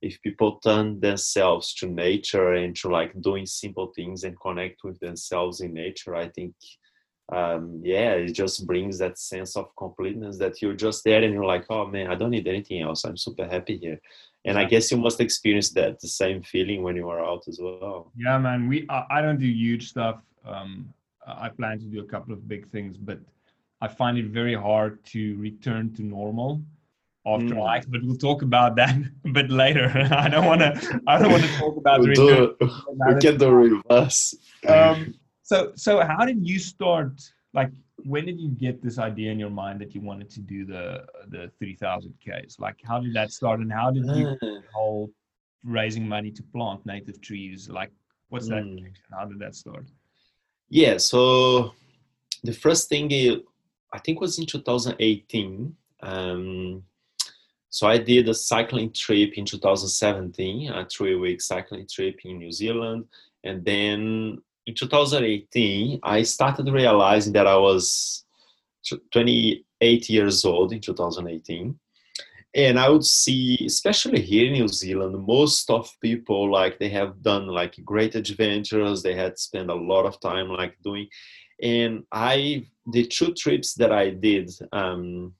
if 0.00 0.20
people 0.22 0.60
turn 0.60 1.00
themselves 1.00 1.74
to 1.74 1.86
nature 1.86 2.54
and 2.54 2.74
to 2.76 2.88
like 2.88 3.20
doing 3.20 3.46
simple 3.46 3.92
things 3.94 4.24
and 4.24 4.40
connect 4.40 4.84
with 4.84 4.98
themselves 5.00 5.60
in 5.60 5.72
nature, 5.72 6.14
I 6.14 6.28
think 6.28 6.54
um, 7.30 7.80
yeah, 7.84 8.12
it 8.12 8.32
just 8.32 8.66
brings 8.66 8.98
that 8.98 9.18
sense 9.18 9.54
of 9.56 9.74
completeness 9.76 10.38
that 10.38 10.62
you're 10.62 10.74
just 10.74 11.04
there 11.04 11.22
and 11.22 11.34
you're 11.34 11.44
like, 11.44 11.66
oh 11.68 11.86
man, 11.86 12.06
I 12.06 12.14
don't 12.14 12.30
need 12.30 12.48
anything 12.48 12.80
else. 12.80 13.04
I'm 13.04 13.18
super 13.18 13.46
happy 13.46 13.76
here. 13.76 14.00
And. 14.44 14.58
I 14.58 14.64
guess 14.64 14.90
you 14.90 14.96
must 14.96 15.20
experience 15.20 15.70
that 15.70 16.00
the 16.00 16.08
same 16.08 16.42
feeling 16.42 16.82
when 16.82 16.96
you 16.96 17.08
are 17.10 17.22
out 17.22 17.46
as 17.48 17.58
well. 17.60 18.12
Yeah, 18.16 18.38
man. 18.38 18.66
We 18.66 18.86
I, 18.88 19.04
I 19.10 19.20
don't 19.20 19.38
do 19.38 19.46
huge 19.46 19.90
stuff. 19.90 20.22
Um, 20.46 20.94
I 21.26 21.50
plan 21.50 21.78
to 21.80 21.84
do 21.84 22.00
a 22.00 22.04
couple 22.04 22.32
of 22.32 22.48
big 22.48 22.66
things, 22.68 22.96
but 22.96 23.18
I 23.82 23.88
find 23.88 24.16
it 24.16 24.26
very 24.26 24.54
hard 24.54 25.04
to 25.06 25.36
return 25.36 25.92
to 25.94 26.02
normal 26.02 26.62
after 27.34 27.54
mm. 27.54 27.90
But 27.92 28.02
we'll 28.04 28.16
talk 28.16 28.42
about 28.42 28.76
that 28.76 28.96
a 29.24 29.28
bit 29.28 29.50
later. 29.50 29.90
I 30.10 30.28
don't 30.28 30.46
want 30.46 30.60
to. 30.60 31.00
I 31.06 31.18
don't 31.18 31.32
want 31.32 31.44
to 31.44 31.58
talk 31.58 31.76
about 31.76 32.00
we'll 32.00 32.14
do, 32.14 32.56
we 32.60 33.20
can 33.20 33.38
do 33.38 33.50
reverse. 33.50 34.34
Um, 34.66 35.14
so 35.42 35.72
so 35.74 36.00
how 36.00 36.24
did 36.24 36.46
you 36.46 36.58
start 36.58 37.12
like 37.54 37.70
when 38.04 38.26
did 38.26 38.38
you 38.38 38.50
get 38.50 38.82
this 38.82 38.98
idea 38.98 39.30
in 39.32 39.38
your 39.38 39.50
mind 39.50 39.80
that 39.80 39.94
you 39.94 40.00
wanted 40.00 40.30
to 40.30 40.40
do 40.40 40.64
the 40.64 41.04
the 41.28 41.50
3000 41.58 42.12
ks 42.24 42.58
like 42.58 42.76
how 42.84 42.98
did 43.00 43.14
that 43.14 43.32
start 43.32 43.60
and 43.60 43.72
how 43.72 43.90
did 43.90 44.04
you 44.16 44.36
uh. 44.42 44.60
whole 44.72 45.10
raising 45.64 46.06
money 46.06 46.30
to 46.30 46.42
plant 46.54 46.84
native 46.84 47.20
trees 47.20 47.68
like 47.68 47.90
what's 48.28 48.48
that 48.48 48.62
mm. 48.62 48.92
how 49.10 49.24
did 49.24 49.38
that 49.38 49.54
start 49.54 49.86
yeah 50.68 50.96
so 50.96 51.72
the 52.44 52.52
first 52.52 52.88
thing 52.88 53.06
i 53.92 53.98
think 53.98 54.20
was 54.20 54.38
in 54.38 54.46
2018 54.46 55.74
um, 56.00 56.84
so 57.70 57.86
I 57.86 57.98
did 57.98 58.28
a 58.28 58.34
cycling 58.34 58.92
trip 58.92 59.36
in 59.36 59.44
2017, 59.44 60.70
a 60.70 60.86
three 60.86 61.16
week 61.16 61.40
cycling 61.40 61.86
trip 61.86 62.18
in 62.24 62.38
New 62.38 62.52
Zealand. 62.52 63.04
And 63.44 63.64
then 63.64 64.38
in 64.66 64.74
2018, 64.74 66.00
I 66.02 66.22
started 66.22 66.68
realizing 66.68 67.32
that 67.34 67.46
I 67.46 67.56
was 67.56 68.24
28 69.12 70.08
years 70.08 70.44
old 70.44 70.72
in 70.72 70.80
2018. 70.80 71.78
And 72.54 72.78
I 72.78 72.88
would 72.88 73.04
see, 73.04 73.58
especially 73.66 74.22
here 74.22 74.46
in 74.46 74.54
New 74.54 74.68
Zealand, 74.68 75.26
most 75.26 75.70
of 75.70 75.90
people 76.00 76.50
like 76.50 76.78
they 76.78 76.88
have 76.88 77.22
done 77.22 77.46
like 77.46 77.76
great 77.84 78.14
adventures. 78.14 79.02
They 79.02 79.14
had 79.14 79.38
spent 79.38 79.70
a 79.70 79.74
lot 79.74 80.06
of 80.06 80.18
time 80.20 80.48
like 80.48 80.74
doing, 80.82 81.08
and 81.62 82.04
I 82.10 82.66
the 82.90 83.04
two 83.04 83.34
trips 83.34 83.74
that 83.74 83.92
I 83.92 84.10
did 84.10 84.50
um, 84.72 85.34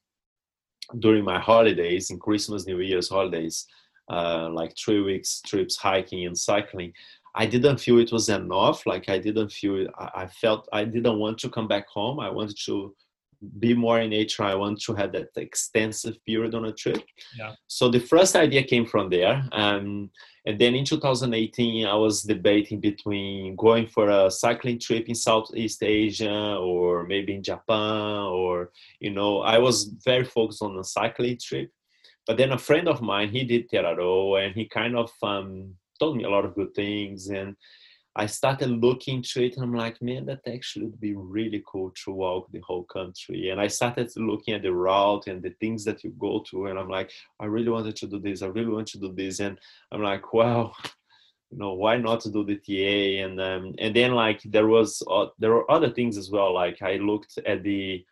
during 0.98 1.24
my 1.24 1.38
holidays 1.38 2.10
in 2.10 2.18
Christmas, 2.18 2.66
New 2.66 2.80
Year's 2.80 3.08
holidays, 3.08 3.66
uh, 4.10 4.48
like 4.50 4.76
three 4.76 5.00
weeks 5.00 5.40
trips 5.42 5.76
hiking 5.76 6.26
and 6.26 6.36
cycling. 6.36 6.92
I 7.34 7.46
didn't 7.46 7.78
feel 7.78 7.98
it 7.98 8.12
was 8.12 8.28
enough. 8.28 8.86
Like 8.86 9.08
I 9.08 9.18
didn't 9.18 9.52
feel 9.52 9.86
I 9.98 10.26
felt 10.26 10.68
I 10.72 10.84
didn't 10.84 11.18
want 11.18 11.38
to 11.38 11.50
come 11.50 11.68
back 11.68 11.86
home. 11.88 12.18
I 12.18 12.30
wanted 12.30 12.56
to 12.66 12.94
be 13.58 13.74
more 13.74 14.00
in 14.00 14.10
nature. 14.10 14.42
I 14.42 14.54
want 14.54 14.80
to 14.82 14.94
have 14.94 15.12
that 15.12 15.28
extensive 15.36 16.16
period 16.24 16.54
on 16.54 16.66
a 16.66 16.72
trip. 16.72 17.02
Yeah. 17.36 17.52
So 17.66 17.88
the 17.88 18.00
first 18.00 18.34
idea 18.34 18.62
came 18.64 18.86
from 18.86 19.10
there. 19.10 19.42
Um, 19.52 20.10
and 20.46 20.58
then 20.58 20.74
in 20.74 20.84
2018, 20.84 21.86
I 21.86 21.94
was 21.94 22.22
debating 22.22 22.80
between 22.80 23.54
going 23.56 23.86
for 23.86 24.08
a 24.08 24.30
cycling 24.30 24.78
trip 24.78 25.08
in 25.08 25.14
Southeast 25.14 25.82
Asia 25.82 26.56
or 26.56 27.04
maybe 27.04 27.34
in 27.34 27.42
Japan 27.42 28.22
or, 28.22 28.70
you 28.98 29.10
know, 29.10 29.40
I 29.40 29.58
was 29.58 29.94
very 30.04 30.24
focused 30.24 30.62
on 30.62 30.78
a 30.78 30.84
cycling 30.84 31.38
trip. 31.40 31.70
But 32.26 32.36
then 32.36 32.52
a 32.52 32.58
friend 32.58 32.88
of 32.88 33.02
mine, 33.02 33.30
he 33.30 33.44
did 33.44 33.68
Te 33.68 33.76
Araroa 33.76 34.46
and 34.46 34.54
he 34.54 34.66
kind 34.66 34.96
of 34.96 35.10
um, 35.22 35.74
told 35.98 36.16
me 36.16 36.24
a 36.24 36.30
lot 36.30 36.44
of 36.44 36.54
good 36.54 36.74
things 36.74 37.28
and 37.28 37.56
I 38.18 38.26
started 38.26 38.70
looking 38.70 39.22
to 39.22 39.44
it 39.44 39.54
and 39.54 39.62
I'm 39.62 39.74
like, 39.74 40.02
man, 40.02 40.26
that 40.26 40.40
actually 40.52 40.86
would 40.86 41.00
be 41.00 41.14
really 41.14 41.62
cool 41.64 41.92
to 42.04 42.10
walk 42.10 42.50
the 42.50 42.60
whole 42.66 42.82
country. 42.82 43.50
And 43.50 43.60
I 43.60 43.68
started 43.68 44.10
looking 44.16 44.54
at 44.54 44.62
the 44.62 44.72
route 44.72 45.28
and 45.28 45.40
the 45.40 45.54
things 45.60 45.84
that 45.84 46.02
you 46.02 46.10
go 46.18 46.44
to. 46.50 46.66
And 46.66 46.80
I'm 46.80 46.88
like, 46.88 47.12
I 47.38 47.44
really 47.44 47.68
wanted 47.68 47.94
to 47.94 48.08
do 48.08 48.18
this. 48.18 48.42
I 48.42 48.46
really 48.46 48.72
want 48.72 48.88
to 48.88 48.98
do 48.98 49.12
this. 49.12 49.38
And 49.38 49.56
I'm 49.92 50.02
like, 50.02 50.32
well, 50.32 50.74
you 51.52 51.58
know, 51.58 51.74
why 51.74 51.96
not 51.96 52.24
do 52.24 52.44
the 52.44 52.56
TA? 52.56 53.24
And 53.24 53.40
um, 53.40 53.74
and 53.78 53.94
then 53.94 54.12
like 54.12 54.42
there 54.44 54.66
was 54.66 55.00
uh, 55.08 55.26
there 55.38 55.52
were 55.52 55.70
other 55.70 55.90
things 55.90 56.18
as 56.18 56.28
well. 56.28 56.52
Like 56.52 56.82
I 56.82 56.96
looked 56.96 57.38
at 57.46 57.62
the 57.62 58.04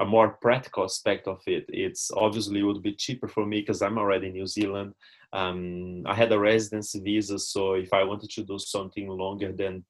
a 0.00 0.04
more 0.04 0.38
practical 0.40 0.84
aspect 0.84 1.26
of 1.26 1.40
it. 1.46 1.64
It's 1.68 2.10
obviously 2.16 2.62
would 2.62 2.82
be 2.82 2.94
cheaper 2.94 3.28
for 3.28 3.44
me 3.44 3.60
because 3.60 3.82
I'm 3.82 3.98
already 3.98 4.28
in 4.28 4.34
New 4.34 4.46
Zealand 4.46 4.94
um, 5.32 6.04
I 6.06 6.14
had 6.14 6.32
a 6.32 6.38
residency 6.38 7.00
visa, 7.00 7.38
so 7.38 7.74
if 7.74 7.92
I 7.92 8.02
wanted 8.02 8.30
to 8.30 8.44
do 8.44 8.58
something 8.58 9.08
longer 9.08 9.52
than 9.52 9.84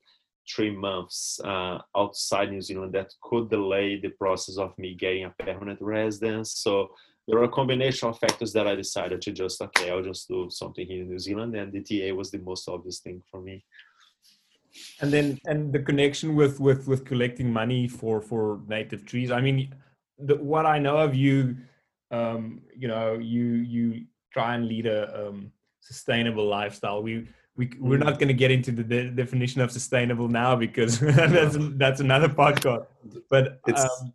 three 0.49 0.75
months 0.75 1.41
uh, 1.45 1.79
outside 1.97 2.51
New 2.51 2.63
Zealand, 2.63 2.93
that 2.95 3.13
could 3.23 3.49
delay 3.49 4.01
the 4.01 4.09
process 4.09 4.57
of 4.57 4.77
me 4.79 4.95
getting 4.95 5.25
a 5.25 5.35
permanent 5.39 5.81
residence. 5.81 6.53
So 6.53 6.89
there 7.27 7.39
were 7.39 7.45
a 7.45 7.51
combination 7.51 8.09
of 8.09 8.19
factors 8.19 8.53
that 8.55 8.67
I 8.67 8.75
decided 8.75 9.21
to 9.23 9.33
just 9.33 9.63
okay, 9.63 9.91
I'll 9.91 10.03
just 10.03 10.27
do 10.27 10.49
something 10.51 10.87
here 10.87 11.03
in 11.03 11.09
New 11.09 11.19
Zealand, 11.19 11.55
and 11.55 11.73
the 11.73 11.83
TA 11.83 12.15
was 12.15 12.31
the 12.31 12.39
most 12.39 12.69
obvious 12.69 12.99
thing 12.99 13.23
for 13.31 13.41
me. 13.41 13.65
And 15.01 15.13
then, 15.13 15.39
and 15.47 15.73
the 15.73 15.81
connection 15.81 16.35
with 16.35 16.59
with 16.59 16.89
with 16.89 17.05
collecting 17.05 17.53
money 17.53 17.87
for 17.87 18.21
for 18.21 18.61
native 18.67 19.07
trees. 19.07 19.31
I 19.31 19.41
mean, 19.41 19.73
the, 20.19 20.37
what 20.37 20.67
I 20.67 20.79
know 20.79 20.99
of 20.99 21.15
you, 21.15 21.57
um, 22.11 22.63
you 22.77 22.89
know, 22.89 23.15
you 23.15 23.45
you 23.45 24.07
try 24.33 24.55
and 24.55 24.67
lead 24.67 24.87
a 24.87 25.29
um, 25.29 25.53
sustainable 25.81 26.47
lifestyle. 26.47 27.03
We 27.03 27.29
we 27.57 27.71
we're 27.79 27.99
not 27.99 28.15
mm. 28.15 28.19
going 28.21 28.29
to 28.29 28.35
get 28.35 28.51
into 28.51 28.73
the 28.73 28.85
de- 28.85 29.11
definition 29.11 29.61
of 29.61 29.71
sustainable 29.71 30.29
now 30.29 30.57
because 30.57 31.01
that's 31.01 31.57
that's 31.77 32.01
another 32.01 32.29
podcast. 32.29 32.87
But 33.29 33.61
it's 33.67 33.83
um, 33.83 34.13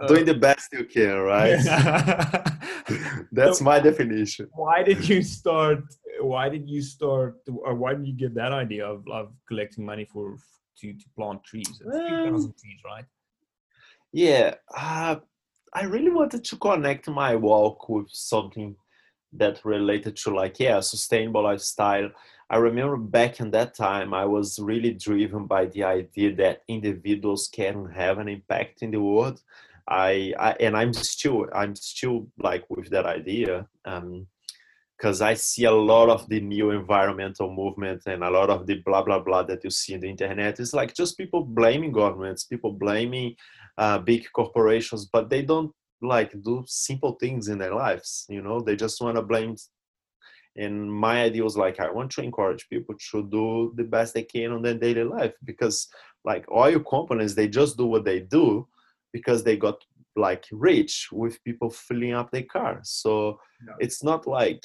uh, 0.00 0.06
doing 0.06 0.24
the 0.24 0.34
best 0.34 0.72
you 0.72 0.84
can, 0.84 1.18
right? 1.18 1.58
that's 3.32 3.58
so, 3.58 3.64
my 3.64 3.78
definition. 3.78 4.48
Why 4.54 4.82
did 4.82 5.08
you 5.08 5.22
start? 5.22 5.84
Why 6.20 6.48
did 6.48 6.68
you 6.68 6.82
start? 6.82 7.36
Or 7.48 7.74
why 7.74 7.94
did 7.94 8.06
you 8.06 8.14
get 8.14 8.34
that 8.34 8.52
idea 8.52 8.86
of, 8.86 9.06
of 9.08 9.32
collecting 9.46 9.84
money 9.84 10.04
for 10.04 10.36
to 10.80 10.92
to 10.92 11.04
plant 11.16 11.44
trees? 11.44 11.82
Um, 11.86 12.54
trees, 12.60 12.80
right? 12.84 13.04
Yeah, 14.12 14.54
uh, 14.76 15.16
I 15.72 15.84
really 15.84 16.10
wanted 16.10 16.44
to 16.44 16.56
connect 16.56 17.08
my 17.08 17.34
walk 17.36 17.88
with 17.88 18.08
something 18.10 18.76
that 19.32 19.64
related 19.64 20.16
to 20.16 20.34
like 20.34 20.58
yeah 20.58 20.80
sustainable 20.80 21.44
lifestyle 21.44 22.10
i 22.50 22.56
remember 22.56 22.96
back 22.96 23.38
in 23.38 23.50
that 23.50 23.74
time 23.74 24.12
i 24.12 24.24
was 24.24 24.58
really 24.58 24.92
driven 24.92 25.46
by 25.46 25.66
the 25.66 25.84
idea 25.84 26.34
that 26.34 26.62
individuals 26.68 27.48
can 27.52 27.88
have 27.90 28.18
an 28.18 28.28
impact 28.28 28.82
in 28.82 28.90
the 28.90 29.00
world 29.00 29.40
i, 29.88 30.34
I 30.38 30.52
and 30.58 30.76
i'm 30.76 30.92
still 30.92 31.46
i'm 31.54 31.76
still 31.76 32.26
like 32.38 32.68
with 32.68 32.90
that 32.90 33.06
idea 33.06 33.66
um 33.84 34.26
because 34.96 35.22
I 35.22 35.32
see 35.32 35.64
a 35.64 35.72
lot 35.72 36.10
of 36.10 36.28
the 36.28 36.40
new 36.42 36.72
environmental 36.72 37.50
movement 37.50 38.02
and 38.04 38.22
a 38.22 38.28
lot 38.28 38.50
of 38.50 38.66
the 38.66 38.82
blah 38.84 39.02
blah 39.02 39.18
blah 39.18 39.42
that 39.44 39.64
you 39.64 39.70
see 39.70 39.94
in 39.94 40.00
the 40.00 40.10
internet. 40.10 40.60
It's 40.60 40.74
like 40.74 40.94
just 40.94 41.16
people 41.16 41.42
blaming 41.42 41.90
governments, 41.90 42.44
people 42.44 42.72
blaming 42.72 43.34
uh, 43.78 43.98
big 43.98 44.26
corporations, 44.32 45.08
but 45.12 45.30
they 45.30 45.42
don't 45.42 45.72
like 46.02 46.32
do 46.42 46.64
simple 46.66 47.12
things 47.20 47.48
in 47.48 47.58
their 47.58 47.74
lives 47.74 48.24
you 48.30 48.40
know 48.40 48.58
they 48.60 48.74
just 48.74 49.02
want 49.02 49.16
to 49.16 49.22
blame 49.22 49.54
and 50.56 50.90
my 50.92 51.22
idea 51.22 51.44
was 51.44 51.56
like 51.56 51.78
i 51.78 51.90
want 51.90 52.10
to 52.10 52.22
encourage 52.22 52.68
people 52.68 52.94
to 53.10 53.28
do 53.30 53.72
the 53.76 53.84
best 53.84 54.14
they 54.14 54.22
can 54.22 54.52
on 54.52 54.62
their 54.62 54.74
daily 54.74 55.04
life 55.04 55.34
because 55.44 55.88
like 56.24 56.44
oil 56.50 56.80
companies 56.80 57.34
they 57.34 57.48
just 57.48 57.76
do 57.76 57.86
what 57.86 58.04
they 58.04 58.20
do 58.20 58.66
because 59.12 59.44
they 59.44 59.56
got 59.56 59.76
like 60.16 60.44
rich 60.52 61.08
with 61.12 61.42
people 61.44 61.70
filling 61.70 62.14
up 62.14 62.30
their 62.30 62.44
car 62.44 62.80
so 62.82 63.38
Yeah. 63.66 63.74
it's 63.78 64.02
not 64.02 64.26
like 64.26 64.62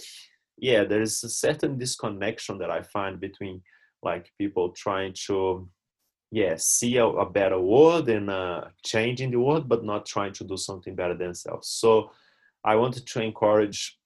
yeah 0.57 0.85
there 0.85 1.01
is 1.01 1.23
a 1.23 1.29
certain 1.29 1.77
disconnection 1.77 2.57
that 2.59 2.71
i 2.71 2.81
find 2.81 3.19
between 3.19 3.61
like 4.03 4.31
people 4.39 4.71
trying 4.71 5.13
to 5.27 5.67
yeah 6.35 6.55
see 6.57 6.97
a, 6.97 7.05
a 7.05 7.29
better 7.29 7.59
world 7.59 8.09
and 8.09 8.29
uh, 8.29 8.65
changing 8.83 9.31
the 9.31 9.39
world 9.39 9.69
but 9.69 9.85
not 9.85 10.05
trying 10.05 10.33
to 10.33 10.43
do 10.43 10.57
something 10.57 10.93
better 10.93 11.17
themselves 11.17 11.69
so 11.69 12.11
i 12.65 12.75
wanted 12.75 13.07
to 13.07 13.21
encourage 13.21 13.97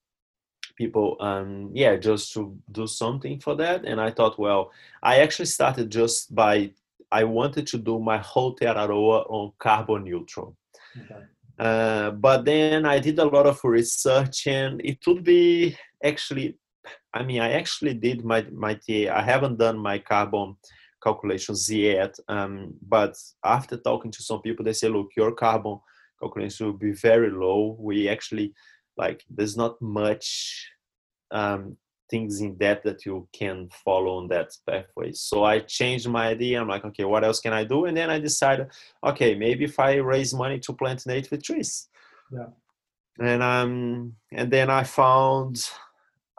people 0.76 1.16
um 1.20 1.70
yeah 1.74 1.96
just 1.96 2.32
to 2.32 2.56
do 2.70 2.86
something 2.86 3.40
for 3.40 3.56
that 3.56 3.84
and 3.84 4.00
i 4.00 4.10
thought 4.10 4.38
well 4.38 4.70
i 5.02 5.18
actually 5.18 5.50
started 5.58 5.90
just 5.90 6.32
by 6.32 6.70
i 7.10 7.24
wanted 7.24 7.66
to 7.66 7.78
do 7.78 7.98
my 7.98 8.18
whole 8.18 8.54
Te 8.54 8.64
Araroa 8.64 9.28
on 9.28 9.52
carbon 9.58 10.04
neutral 10.04 10.56
Okay. 11.02 11.22
uh, 11.58 12.10
but 12.12 12.44
then 12.44 12.84
I 12.84 12.98
did 12.98 13.18
a 13.18 13.24
lot 13.24 13.46
of 13.46 13.62
research, 13.62 14.48
and 14.48 14.80
it 14.82 14.98
would 15.06 15.22
be 15.22 15.76
actually, 16.02 16.56
I 17.14 17.22
mean, 17.22 17.40
I 17.40 17.52
actually 17.52 17.94
did 17.94 18.24
my 18.24 18.40
my 18.50 18.74
TA. 18.74 19.00
I 19.20 19.22
haven't 19.22 19.58
done 19.58 19.78
my 19.78 19.98
carbon 19.98 20.56
calculations 21.02 21.70
yet, 21.70 22.18
um, 22.28 22.74
but 22.86 23.16
after 23.44 23.76
talking 23.76 24.10
to 24.12 24.22
some 24.22 24.40
people, 24.42 24.64
they 24.64 24.74
say, 24.74 24.88
look, 24.88 25.08
your 25.16 25.32
carbon 25.32 25.78
calculation 26.20 26.66
will 26.66 26.74
be 26.74 26.92
very 26.92 27.30
low. 27.30 27.76
We 27.78 28.08
actually 28.08 28.52
like 28.96 29.24
there's 29.30 29.56
not 29.56 29.80
much 29.80 30.68
um, 31.30 31.76
things 32.10 32.40
in 32.40 32.56
that 32.58 32.82
that 32.82 33.06
you 33.06 33.28
can 33.32 33.68
follow 33.84 34.18
on 34.18 34.28
that 34.28 34.50
pathway. 34.68 35.12
So 35.12 35.44
I 35.44 35.60
changed 35.60 36.08
my 36.08 36.28
idea. 36.28 36.60
I'm 36.60 36.68
like, 36.68 36.84
okay, 36.84 37.04
what 37.04 37.24
else 37.24 37.40
can 37.40 37.52
I 37.52 37.64
do? 37.64 37.86
And 37.86 37.96
then 37.96 38.10
I 38.10 38.18
decided, 38.18 38.66
okay, 39.02 39.34
maybe 39.34 39.64
if 39.64 39.78
I 39.78 39.94
raise 39.94 40.34
money 40.34 40.58
to 40.60 40.72
plant 40.72 41.06
native 41.06 41.42
trees. 41.42 41.88
Yeah. 42.32 42.50
And 43.18 43.42
um, 43.42 44.14
and 44.32 44.50
then 44.50 44.70
I 44.70 44.84
found, 44.84 45.68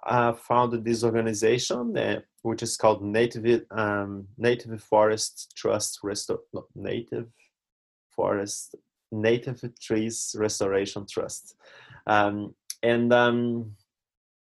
I 0.03 0.33
founded 0.33 0.83
this 0.83 1.03
organization 1.03 1.93
that, 1.93 2.25
which 2.41 2.63
is 2.63 2.77
called 2.77 3.03
Native 3.03 3.65
um, 3.71 4.27
Native 4.37 4.81
Forest 4.81 5.53
Trust 5.55 5.99
Restor 6.03 6.39
no, 6.53 6.65
Native 6.75 7.27
Forest 8.09 8.75
Native 9.11 9.63
Trees 9.79 10.35
Restoration 10.37 11.05
Trust, 11.05 11.55
um, 12.07 12.55
and 12.83 13.13
um, 13.13 13.75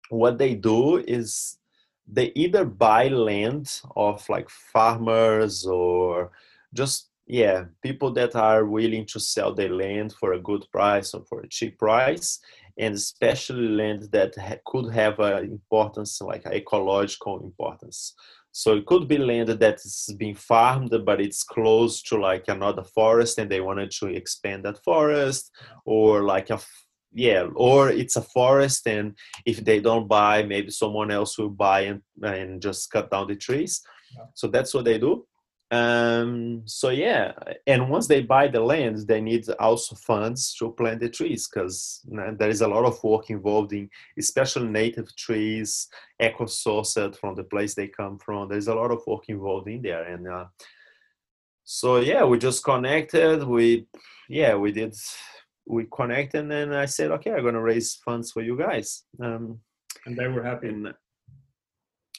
what 0.08 0.38
they 0.38 0.54
do 0.54 0.98
is 0.98 1.58
they 2.06 2.32
either 2.34 2.64
buy 2.64 3.08
land 3.08 3.80
of 3.96 4.28
like 4.28 4.48
farmers 4.50 5.66
or 5.66 6.30
just 6.74 7.08
yeah 7.26 7.64
people 7.82 8.12
that 8.12 8.36
are 8.36 8.66
willing 8.66 9.06
to 9.06 9.18
sell 9.18 9.54
their 9.54 9.70
land 9.70 10.12
for 10.12 10.34
a 10.34 10.40
good 10.40 10.66
price 10.70 11.14
or 11.14 11.24
for 11.24 11.40
a 11.40 11.48
cheap 11.48 11.78
price 11.78 12.40
and 12.78 12.94
especially 12.94 13.68
land 13.68 14.08
that 14.12 14.34
ha- 14.36 14.56
could 14.66 14.92
have 14.92 15.18
an 15.20 15.44
importance 15.44 16.20
like 16.20 16.44
ecological 16.46 17.40
importance. 17.40 18.14
So 18.52 18.76
it 18.76 18.86
could 18.86 19.08
be 19.08 19.18
land 19.18 19.48
that 19.48 19.74
is 19.84 20.14
being 20.16 20.34
farmed 20.34 20.94
but 21.04 21.20
it's 21.20 21.42
close 21.42 22.02
to 22.02 22.18
like 22.18 22.44
another 22.48 22.84
forest 22.84 23.38
and 23.38 23.50
they 23.50 23.60
wanted 23.60 23.90
to 23.92 24.06
expand 24.06 24.64
that 24.64 24.82
forest 24.84 25.50
or 25.84 26.22
like 26.22 26.50
a 26.50 26.54
f- 26.54 26.86
yeah 27.12 27.46
or 27.54 27.90
it's 27.90 28.16
a 28.16 28.22
forest 28.22 28.86
and 28.86 29.16
if 29.44 29.64
they 29.64 29.80
don't 29.80 30.08
buy 30.08 30.42
maybe 30.42 30.70
someone 30.70 31.10
else 31.10 31.38
will 31.38 31.50
buy 31.50 31.80
and, 31.80 32.02
and 32.22 32.62
just 32.62 32.90
cut 32.90 33.10
down 33.10 33.26
the 33.28 33.36
trees. 33.36 33.82
Yeah. 34.16 34.26
so 34.34 34.46
that's 34.46 34.72
what 34.72 34.84
they 34.84 34.98
do 34.98 35.26
um 35.74 36.62
so 36.66 36.88
yeah 36.90 37.32
and 37.66 37.88
once 37.94 38.06
they 38.06 38.22
buy 38.34 38.46
the 38.46 38.60
land 38.72 38.96
they 39.08 39.20
need 39.20 39.44
also 39.58 39.96
funds 39.96 40.54
to 40.54 40.70
plant 40.72 41.00
the 41.00 41.08
trees 41.08 41.48
because 41.48 42.00
there 42.38 42.52
is 42.54 42.60
a 42.60 42.68
lot 42.74 42.84
of 42.84 43.02
work 43.02 43.30
involved 43.30 43.72
in 43.72 43.88
especially 44.24 44.68
native 44.68 45.08
trees 45.16 45.88
eco 46.20 46.44
sourced 46.44 47.16
from 47.20 47.34
the 47.34 47.42
place 47.52 47.74
they 47.74 47.88
come 47.88 48.16
from. 48.18 48.48
There's 48.48 48.68
a 48.68 48.74
lot 48.74 48.90
of 48.92 49.00
work 49.06 49.24
involved 49.28 49.68
in 49.68 49.82
there 49.82 50.04
and 50.04 50.28
uh, 50.28 50.46
so 51.64 51.96
yeah 51.96 52.24
we 52.24 52.38
just 52.38 52.62
connected 52.62 53.42
we 53.42 53.86
yeah 54.28 54.54
we 54.54 54.70
did 54.70 54.94
we 55.66 55.86
connected 55.98 56.40
and 56.42 56.50
then 56.50 56.72
i 56.74 56.84
said 56.84 57.10
okay 57.10 57.32
i'm 57.32 57.44
gonna 57.44 57.60
raise 57.72 57.96
funds 58.04 58.30
for 58.32 58.42
you 58.42 58.56
guys. 58.66 59.04
Um 59.20 59.44
And 60.06 60.14
they 60.18 60.28
were 60.28 60.44
happy. 60.50 60.68
and 60.68 60.94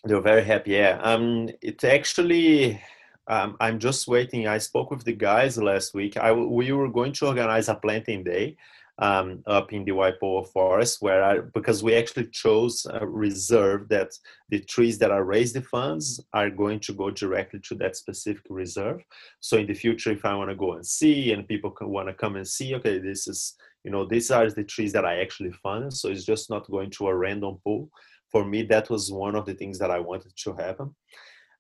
they 0.08 0.14
were 0.18 0.28
very 0.34 0.44
happy 0.44 0.72
yeah. 0.72 1.00
Um 1.12 1.26
it 1.62 1.84
actually 1.84 2.82
um, 3.28 3.58
i'm 3.60 3.80
just 3.80 4.08
waiting. 4.08 4.48
I 4.48 4.58
spoke 4.58 4.92
with 4.92 5.04
the 5.04 5.14
guys 5.14 5.58
last 5.58 5.94
week. 5.94 6.18
We 6.34 6.72
were 6.72 6.90
going 6.90 7.14
to 7.14 7.28
organize 7.28 7.70
a 7.70 7.76
planting 7.76 8.24
day 8.24 8.58
um, 8.98 9.44
up 9.46 9.74
in 9.74 9.84
the 9.84 9.92
Waipoua 9.92 10.48
forest 10.48 11.02
where 11.02 11.24
I, 11.24 11.40
because 11.54 11.84
we 11.84 11.96
actually 11.96 12.28
chose 12.28 12.88
a 12.90 13.06
reserve 13.06 13.90
that 13.90 14.12
the 14.50 14.60
trees 14.62 14.98
that 15.00 15.12
are 15.12 15.26
raised 15.26 15.56
the 15.56 15.62
funds 15.62 16.24
are 16.34 16.50
going 16.50 16.80
to 16.82 16.94
go 16.94 17.12
directly 17.12 17.60
to 17.62 17.76
that 17.76 17.98
specific 17.98 18.46
reserve. 18.50 19.02
So 19.42 19.58
in 19.58 19.68
the 19.68 19.74
future 19.74 20.12
if 20.12 20.24
i 20.24 20.34
want 20.34 20.50
to 20.50 20.56
go 20.56 20.74
and 20.74 20.86
see 20.86 21.34
and 21.34 21.48
people 21.48 21.76
want 21.82 22.08
to 22.08 22.14
come 22.14 22.36
and 22.36 22.48
see 22.48 22.76
okay 22.76 23.00
this 23.00 23.28
is 23.28 23.56
you 23.84 23.92
know 23.92 24.06
these 24.06 24.32
are 24.32 24.50
the 24.50 24.64
trees 24.64 24.94
that 24.94 25.06
i 25.06 25.20
actually 25.20 25.52
funded 25.52 25.94
so 25.94 26.10
it's 26.10 26.26
just 26.26 26.50
not 26.50 26.70
going 26.70 26.90
to 26.92 27.08
a 27.08 27.16
random 27.16 27.58
pool. 27.64 27.90
For 28.32 28.46
me 28.46 28.64
that 28.64 28.90
was 28.90 29.12
one 29.12 29.36
of 29.36 29.46
the 29.46 29.54
things 29.54 29.78
that 29.80 29.92
i 29.92 30.00
wanted 30.00 30.34
to 30.38 30.54
happen 30.54 30.96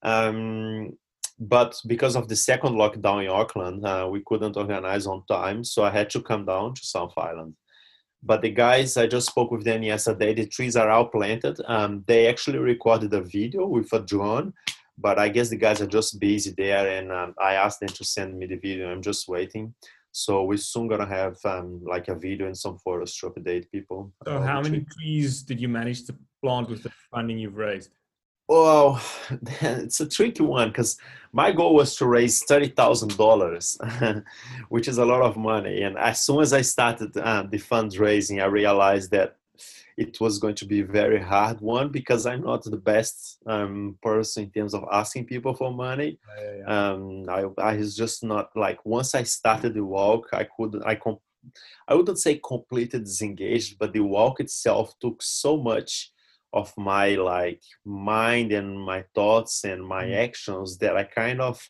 um, 0.03 0.91
but 1.39 1.79
because 1.87 2.15
of 2.15 2.27
the 2.27 2.35
second 2.35 2.75
lockdown 2.75 3.23
in 3.23 3.29
auckland 3.29 3.85
uh, 3.85 4.07
we 4.09 4.21
couldn't 4.25 4.57
organize 4.57 5.05
on 5.05 5.23
time 5.27 5.63
so 5.63 5.83
i 5.83 5.89
had 5.89 6.09
to 6.09 6.21
come 6.21 6.45
down 6.45 6.73
to 6.73 6.83
south 6.85 7.13
island 7.17 7.53
but 8.23 8.41
the 8.41 8.49
guys 8.49 8.95
i 8.97 9.05
just 9.05 9.27
spoke 9.27 9.51
with 9.51 9.63
them 9.65 9.83
yesterday 9.83 10.33
the 10.33 10.45
trees 10.47 10.75
are 10.75 10.89
all 10.89 11.05
planted 11.07 11.59
um, 11.67 12.03
they 12.07 12.27
actually 12.27 12.57
recorded 12.57 13.13
a 13.13 13.21
video 13.21 13.65
with 13.67 13.91
a 13.93 13.99
drone 13.99 14.53
but 14.97 15.19
i 15.19 15.27
guess 15.27 15.49
the 15.49 15.57
guys 15.57 15.81
are 15.81 15.87
just 15.87 16.19
busy 16.19 16.53
there 16.57 16.87
and 16.97 17.11
um, 17.11 17.33
i 17.41 17.55
asked 17.55 17.81
them 17.81 17.89
to 17.89 18.03
send 18.03 18.37
me 18.37 18.45
the 18.45 18.55
video 18.57 18.89
i'm 18.89 19.01
just 19.01 19.27
waiting 19.27 19.73
so 20.13 20.45
we're 20.45 20.57
soon 20.57 20.87
gonna 20.87 21.05
have 21.05 21.35
um, 21.43 21.81
like 21.83 22.07
a 22.07 22.15
video 22.15 22.47
and 22.47 22.57
some 22.57 22.77
photos 22.77 23.17
to 23.17 23.29
update 23.29 23.69
people 23.69 24.13
So, 24.25 24.39
how 24.39 24.61
many 24.61 24.77
tree. 24.79 24.87
trees 24.97 25.43
did 25.43 25.59
you 25.59 25.67
manage 25.67 26.05
to 26.05 26.15
plant 26.41 26.69
with 26.69 26.83
the 26.83 26.91
funding 27.11 27.37
you've 27.37 27.57
raised? 27.57 27.91
Well, 28.47 29.01
it's 29.61 29.99
a 29.99 30.07
tricky 30.07 30.43
one 30.43 30.69
because 30.69 30.97
my 31.33 31.51
goal 31.51 31.73
was 31.73 31.95
to 31.95 32.05
raise 32.05 32.43
thirty 32.43 32.67
thousand 32.69 33.17
dollars, 33.17 33.77
which 34.69 34.87
is 34.87 34.99
a 34.99 35.05
lot 35.05 35.23
of 35.23 35.35
money. 35.35 35.81
And 35.81 35.97
as 35.97 36.21
soon 36.21 36.41
as 36.41 36.53
I 36.53 36.61
started 36.61 37.17
uh, 37.17 37.43
the 37.49 37.57
fundraising, 37.57 38.43
I 38.43 38.45
realized 38.45 39.09
that 39.11 39.37
it 39.97 40.19
was 40.19 40.39
going 40.39 40.55
to 40.55 40.65
be 40.65 40.81
a 40.81 40.85
very 40.85 41.19
hard 41.21 41.61
one 41.61 41.89
because 41.89 42.25
I'm 42.25 42.43
not 42.43 42.63
the 42.63 42.77
best 42.77 43.37
um, 43.47 43.97
person 44.01 44.43
in 44.43 44.51
terms 44.51 44.73
of 44.73 44.85
asking 44.91 45.25
people 45.25 45.53
for 45.53 45.73
money. 45.73 46.19
Yeah, 46.37 46.55
yeah, 46.57 46.91
Um, 46.91 47.25
I, 47.29 47.45
I 47.61 47.77
was 47.77 47.95
just 47.95 48.23
not 48.23 48.49
like 48.55 48.85
once 48.85 49.15
I 49.15 49.23
started 49.23 49.73
the 49.73 49.83
walk, 49.85 50.27
I 50.33 50.45
couldn't. 50.55 50.83
I 50.85 50.95
com- 50.95 51.19
I 51.87 51.93
wouldn't 51.95 52.19
say 52.19 52.39
completely 52.47 52.99
disengaged, 52.99 53.77
but 53.79 53.93
the 53.93 54.01
walk 54.01 54.39
itself 54.39 54.93
took 54.99 55.21
so 55.21 55.57
much 55.57 56.11
of 56.55 56.73
my 56.77 57.07
like 57.15 57.61
mind 57.83 58.51
and 58.53 58.79
my 58.79 59.03
thoughts 59.13 59.65
and 59.65 59.85
my 59.85 60.05
Mm. 60.05 60.23
actions 60.27 60.77
that 60.79 60.95
I 60.97 61.03
kind 61.03 61.41
of 61.41 61.69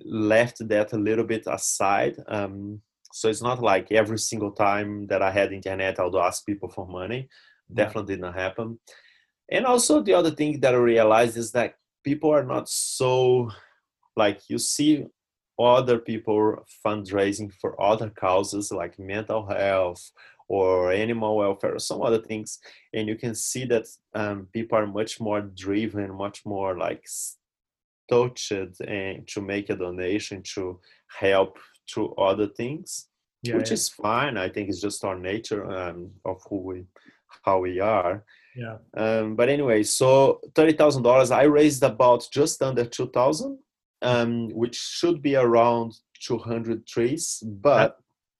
left 0.00 0.66
that 0.68 0.92
a 0.92 1.04
little 1.08 1.24
bit 1.24 1.44
aside. 1.46 2.16
Um, 2.28 2.80
so 3.12 3.28
it's 3.28 3.42
not 3.42 3.60
like 3.60 3.92
every 3.92 4.18
single 4.18 4.52
time 4.52 5.06
that 5.08 5.22
I 5.22 5.30
had 5.30 5.52
internet, 5.52 5.98
I 5.98 6.04
would 6.04 6.26
ask 6.28 6.46
people 6.46 6.68
for 6.68 6.86
money. 6.86 7.28
Yeah. 7.68 7.84
Definitely 7.84 8.16
didn't 8.16 8.34
happen. 8.34 8.78
And 9.50 9.66
also 9.66 10.00
the 10.02 10.14
other 10.14 10.30
thing 10.30 10.60
that 10.60 10.74
I 10.74 10.78
realized 10.78 11.36
is 11.36 11.50
that 11.52 11.74
people 12.04 12.30
are 12.30 12.44
not 12.44 12.68
so 12.68 13.50
like 14.16 14.40
you 14.48 14.58
see 14.58 15.04
other 15.58 15.98
people 15.98 16.64
fundraising 16.84 17.50
for 17.60 17.80
other 17.80 18.10
causes 18.10 18.72
like 18.72 18.98
mental 18.98 19.46
health 19.46 20.10
or 20.48 20.92
animal 20.92 21.36
welfare 21.36 21.74
or 21.74 21.78
some 21.78 22.02
other 22.02 22.20
things 22.20 22.58
and 22.92 23.08
you 23.08 23.16
can 23.16 23.34
see 23.34 23.64
that 23.64 23.86
um, 24.14 24.46
people 24.52 24.78
are 24.78 24.86
much 24.86 25.20
more 25.20 25.40
driven 25.40 26.14
much 26.14 26.44
more 26.44 26.76
like 26.76 27.04
touched 28.10 28.52
and 28.52 29.26
to 29.26 29.40
make 29.40 29.70
a 29.70 29.76
donation 29.76 30.42
to 30.42 30.78
help 31.18 31.58
to 31.86 32.14
other 32.14 32.46
things 32.46 33.08
yeah, 33.42 33.56
which 33.56 33.68
yeah. 33.68 33.74
is 33.74 33.88
fine 33.88 34.36
i 34.36 34.48
think 34.48 34.68
it's 34.68 34.80
just 34.80 35.04
our 35.04 35.18
nature 35.18 35.70
um, 35.70 36.10
of 36.24 36.40
who 36.48 36.58
we 36.58 36.84
how 37.44 37.58
we 37.58 37.80
are 37.80 38.24
yeah. 38.54 38.76
um, 38.96 39.34
but 39.34 39.48
anyway, 39.48 39.82
so 39.82 40.40
thirty 40.54 40.72
thousand 40.72 41.02
dollars. 41.02 41.30
I 41.30 41.42
raised 41.42 41.82
about 41.82 42.26
just 42.32 42.62
under 42.62 42.84
two 42.84 43.08
thousand, 43.08 43.58
um, 44.02 44.48
which 44.50 44.76
should 44.76 45.22
be 45.22 45.36
around 45.36 45.94
two 46.20 46.38
hundred 46.38 46.86
trees. 46.86 47.42
But 47.44 47.98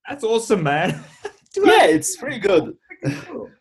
That's 0.09 0.25
awesome, 0.25 0.62
man. 0.62 1.03
yeah, 1.57 1.87
it's 1.87 2.17
pretty 2.17 2.38
good. 2.38 2.77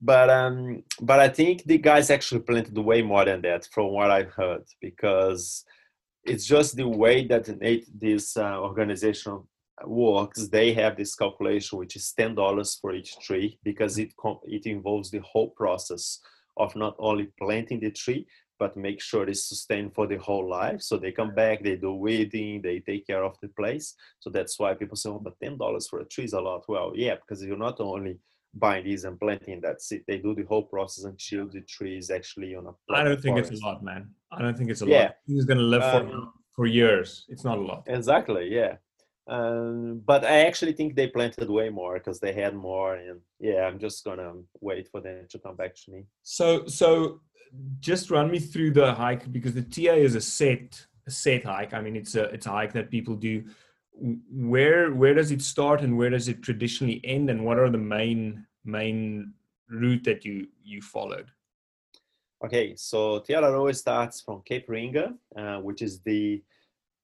But 0.00 0.30
um, 0.30 0.84
but 1.00 1.18
I 1.18 1.28
think 1.28 1.64
the 1.64 1.78
guys 1.78 2.10
actually 2.10 2.42
planted 2.42 2.78
way 2.78 3.02
more 3.02 3.24
than 3.24 3.42
that, 3.42 3.66
from 3.72 3.88
what 3.92 4.10
I've 4.10 4.30
heard, 4.30 4.62
because 4.80 5.64
it's 6.24 6.46
just 6.46 6.76
the 6.76 6.88
way 6.88 7.26
that 7.26 7.48
this 7.98 8.36
uh, 8.36 8.60
organization 8.60 9.42
works, 9.84 10.48
they 10.48 10.72
have 10.74 10.96
this 10.96 11.16
calculation 11.16 11.78
which 11.78 11.96
is 11.96 12.12
ten 12.12 12.34
dollars 12.36 12.78
for 12.80 12.94
each 12.94 13.18
tree 13.20 13.58
because 13.64 13.98
it 13.98 14.12
it 14.44 14.66
involves 14.66 15.10
the 15.10 15.20
whole 15.20 15.50
process 15.50 16.20
of 16.56 16.74
not 16.76 16.94
only 16.98 17.28
planting 17.38 17.80
the 17.80 17.90
tree 17.90 18.26
but 18.58 18.76
make 18.76 19.00
sure 19.00 19.28
it's 19.28 19.44
sustained 19.48 19.94
for 19.94 20.06
the 20.06 20.16
whole 20.18 20.48
life. 20.48 20.82
So 20.82 20.96
they 20.96 21.12
come 21.12 21.34
back, 21.34 21.62
they 21.62 21.76
do 21.76 21.92
weeding, 21.94 22.62
they 22.62 22.80
take 22.80 23.06
care 23.06 23.24
of 23.24 23.36
the 23.40 23.48
place. 23.48 23.94
So 24.20 24.30
that's 24.30 24.58
why 24.58 24.74
people 24.74 24.96
say, 24.96 25.10
"Oh, 25.10 25.18
but 25.18 25.38
ten 25.40 25.56
dollars 25.56 25.88
for 25.88 26.00
a 26.00 26.04
tree 26.04 26.24
is 26.24 26.32
a 26.32 26.40
lot." 26.40 26.64
Well, 26.68 26.92
yeah, 26.94 27.14
because 27.16 27.42
you're 27.44 27.56
not 27.68 27.80
only 27.80 28.18
buying 28.54 28.84
these 28.84 29.04
and 29.04 29.18
planting 29.20 29.60
that's 29.60 29.92
it. 29.92 30.02
They 30.08 30.18
do 30.18 30.34
the 30.34 30.44
whole 30.44 30.64
process 30.64 31.04
until 31.04 31.46
the 31.48 31.60
tree 31.62 31.96
is 31.98 32.10
actually 32.10 32.54
on 32.56 32.66
a. 32.66 32.92
I 32.92 33.04
don't 33.04 33.20
think 33.20 33.34
forest. 33.36 33.52
it's 33.52 33.62
a 33.62 33.66
lot, 33.66 33.82
man. 33.84 34.10
I 34.32 34.42
don't 34.42 34.56
think 34.56 34.70
it's 34.70 34.82
a 34.82 34.86
Yeah. 34.86 35.02
lot. 35.02 35.16
He's 35.26 35.44
gonna 35.44 35.60
live 35.74 35.82
for 35.92 36.02
Um, 36.06 36.32
for 36.56 36.66
years. 36.66 37.24
It's 37.28 37.44
not 37.44 37.58
a 37.58 37.60
lot. 37.60 37.84
Exactly, 37.86 38.52
yeah. 38.52 38.76
Um, 39.28 40.02
but 40.06 40.24
I 40.24 40.46
actually 40.46 40.72
think 40.72 40.94
they 40.94 41.06
planted 41.06 41.50
way 41.50 41.68
more 41.68 41.94
because 41.94 42.18
they 42.18 42.32
had 42.32 42.54
more, 42.54 42.94
and 42.94 43.20
yeah, 43.38 43.66
I'm 43.66 43.78
just 43.78 44.04
gonna 44.04 44.32
wait 44.60 44.88
for 44.88 45.00
them 45.00 45.26
to 45.28 45.38
come 45.38 45.56
back 45.56 45.74
to 45.74 45.90
me. 45.90 46.04
So 46.22 46.66
so 46.66 47.20
just 47.80 48.10
run 48.10 48.30
me 48.30 48.38
through 48.38 48.72
the 48.72 48.94
hike 48.94 49.30
because 49.30 49.54
the 49.54 49.62
TA 49.62 49.94
is 49.94 50.14
a 50.14 50.20
set 50.20 50.86
a 51.06 51.10
set 51.10 51.44
hike. 51.44 51.74
I 51.74 51.80
mean 51.80 51.96
it's 51.96 52.14
a 52.14 52.24
it's 52.24 52.46
a 52.46 52.50
hike 52.50 52.72
that 52.72 52.90
people 52.90 53.16
do. 53.16 53.44
Where 53.92 54.92
where 54.92 55.14
does 55.14 55.30
it 55.30 55.42
start 55.42 55.82
and 55.82 55.98
where 55.98 56.10
does 56.10 56.28
it 56.28 56.42
traditionally 56.42 57.00
end 57.04 57.28
and 57.28 57.44
what 57.44 57.58
are 57.58 57.70
the 57.70 57.78
main 57.78 58.46
main 58.64 59.34
route 59.68 60.04
that 60.04 60.24
you 60.24 60.48
you 60.64 60.80
followed? 60.80 61.30
Okay, 62.44 62.76
so 62.76 63.18
Te 63.18 63.32
Araroa 63.32 63.74
starts 63.74 64.20
from 64.20 64.42
Cape 64.42 64.68
Reinga, 64.68 65.12
uh, 65.36 65.58
which 65.58 65.82
is 65.82 66.00
the, 66.02 66.40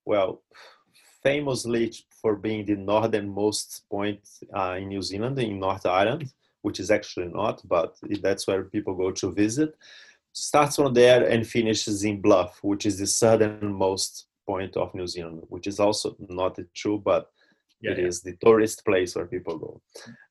well, 0.05 0.43
famously 1.25 1.93
for 2.21 2.37
being 2.37 2.65
the 2.65 2.77
northernmost 2.77 3.85
point 3.91 4.21
uh, 4.55 4.77
in 4.79 4.89
New 4.89 5.03
Zealand, 5.03 5.39
in 5.39 5.59
North 5.59 5.87
Island, 5.87 6.33
which 6.63 6.79
is 6.79 6.91
actually 6.91 7.29
not, 7.29 7.67
but 7.67 7.97
that's 8.21 8.47
where 8.47 8.65
people 8.65 8.95
go 8.95 9.11
to 9.11 9.33
visit. 9.33 9.75
Starts 10.33 10.77
from 10.77 10.95
there 10.95 11.27
and 11.27 11.47
finishes 11.47 12.05
in 12.05 12.21
Bluff, 12.21 12.59
which 12.63 12.87
is 12.87 12.99
the 12.99 13.07
southernmost 13.07 14.27
point 14.47 14.77
of 14.77 14.95
New 14.95 15.07
Zealand, 15.07 15.43
which 15.49 15.67
is 15.67 15.81
also 15.81 16.17
not 16.29 16.59
true, 16.75 17.01
but 17.03 17.31
it 17.81 17.99
is 17.99 18.23
the 18.23 18.37
tourist 18.43 18.85
place 18.85 19.15
where 19.15 19.27
people 19.27 19.59
go. 19.59 19.83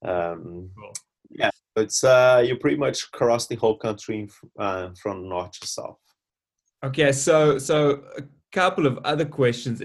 Um, 0.09 0.69
Cool. 0.77 0.93
Yeah, 1.29 1.49
it's 1.75 2.03
uh, 2.03 2.43
you 2.45 2.57
pretty 2.57 2.77
much 2.77 3.11
cross 3.11 3.47
the 3.47 3.55
whole 3.55 3.77
country 3.77 4.29
uh, 4.59 4.89
from 5.01 5.27
north 5.27 5.51
to 5.59 5.67
south. 5.67 5.97
Okay, 6.83 7.11
so 7.11 7.57
so 7.57 8.03
a 8.17 8.23
couple 8.51 8.85
of 8.85 8.99
other 9.03 9.25
questions. 9.25 9.81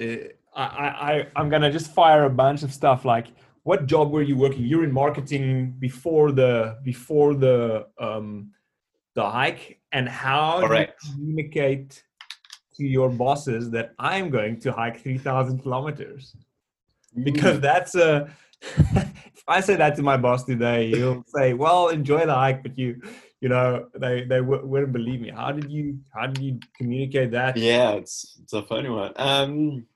I 0.54 0.64
I 0.64 1.12
I- 1.12 1.26
I'm 1.36 1.48
gonna 1.48 1.70
just 1.72 1.92
fire 1.92 2.24
a 2.24 2.30
bunch 2.30 2.62
of 2.62 2.72
stuff 2.72 3.04
like 3.04 3.26
what 3.64 3.86
job 3.86 4.10
were 4.12 4.22
you 4.22 4.36
working? 4.36 4.64
You're 4.64 4.84
in 4.84 4.92
marketing 4.92 5.74
before 5.78 6.32
the 6.32 6.78
before 6.84 7.34
the 7.34 7.86
um 8.00 8.52
the 9.14 9.28
hike, 9.28 9.80
and 9.92 10.08
how 10.08 10.60
Correct. 10.66 11.00
do 11.02 11.08
you 11.08 11.14
communicate 11.14 12.02
to 12.76 12.84
your 12.86 13.08
bosses 13.10 13.70
that 13.72 13.92
I'm 13.98 14.30
going 14.30 14.60
to 14.60 14.72
hike 14.72 15.00
three 15.02 15.18
thousand 15.18 15.58
kilometers? 15.62 16.34
Because 17.24 17.60
that's 17.60 17.94
a 17.94 18.30
if 18.62 19.44
I 19.46 19.60
say 19.60 19.76
that 19.76 19.96
to 19.96 20.02
my 20.02 20.16
boss 20.16 20.44
today, 20.44 20.88
he'll 20.90 21.24
say, 21.36 21.54
"Well, 21.54 21.88
enjoy 21.88 22.24
the 22.26 22.34
hike," 22.34 22.62
but 22.62 22.78
you 22.78 23.00
you 23.40 23.48
know 23.48 23.88
they 23.94 24.22
they 24.24 24.38
w- 24.38 24.64
wouldn't 24.64 24.92
believe 24.92 25.20
me. 25.20 25.30
How 25.30 25.52
did 25.52 25.70
you 25.70 25.98
how 26.14 26.26
did 26.26 26.42
you 26.42 26.58
communicate 26.76 27.30
that? 27.32 27.56
Yeah, 27.56 27.90
it's 27.92 28.38
it's 28.42 28.52
a 28.52 28.62
funny 28.62 28.88
one. 28.88 29.12
Um, 29.16 29.86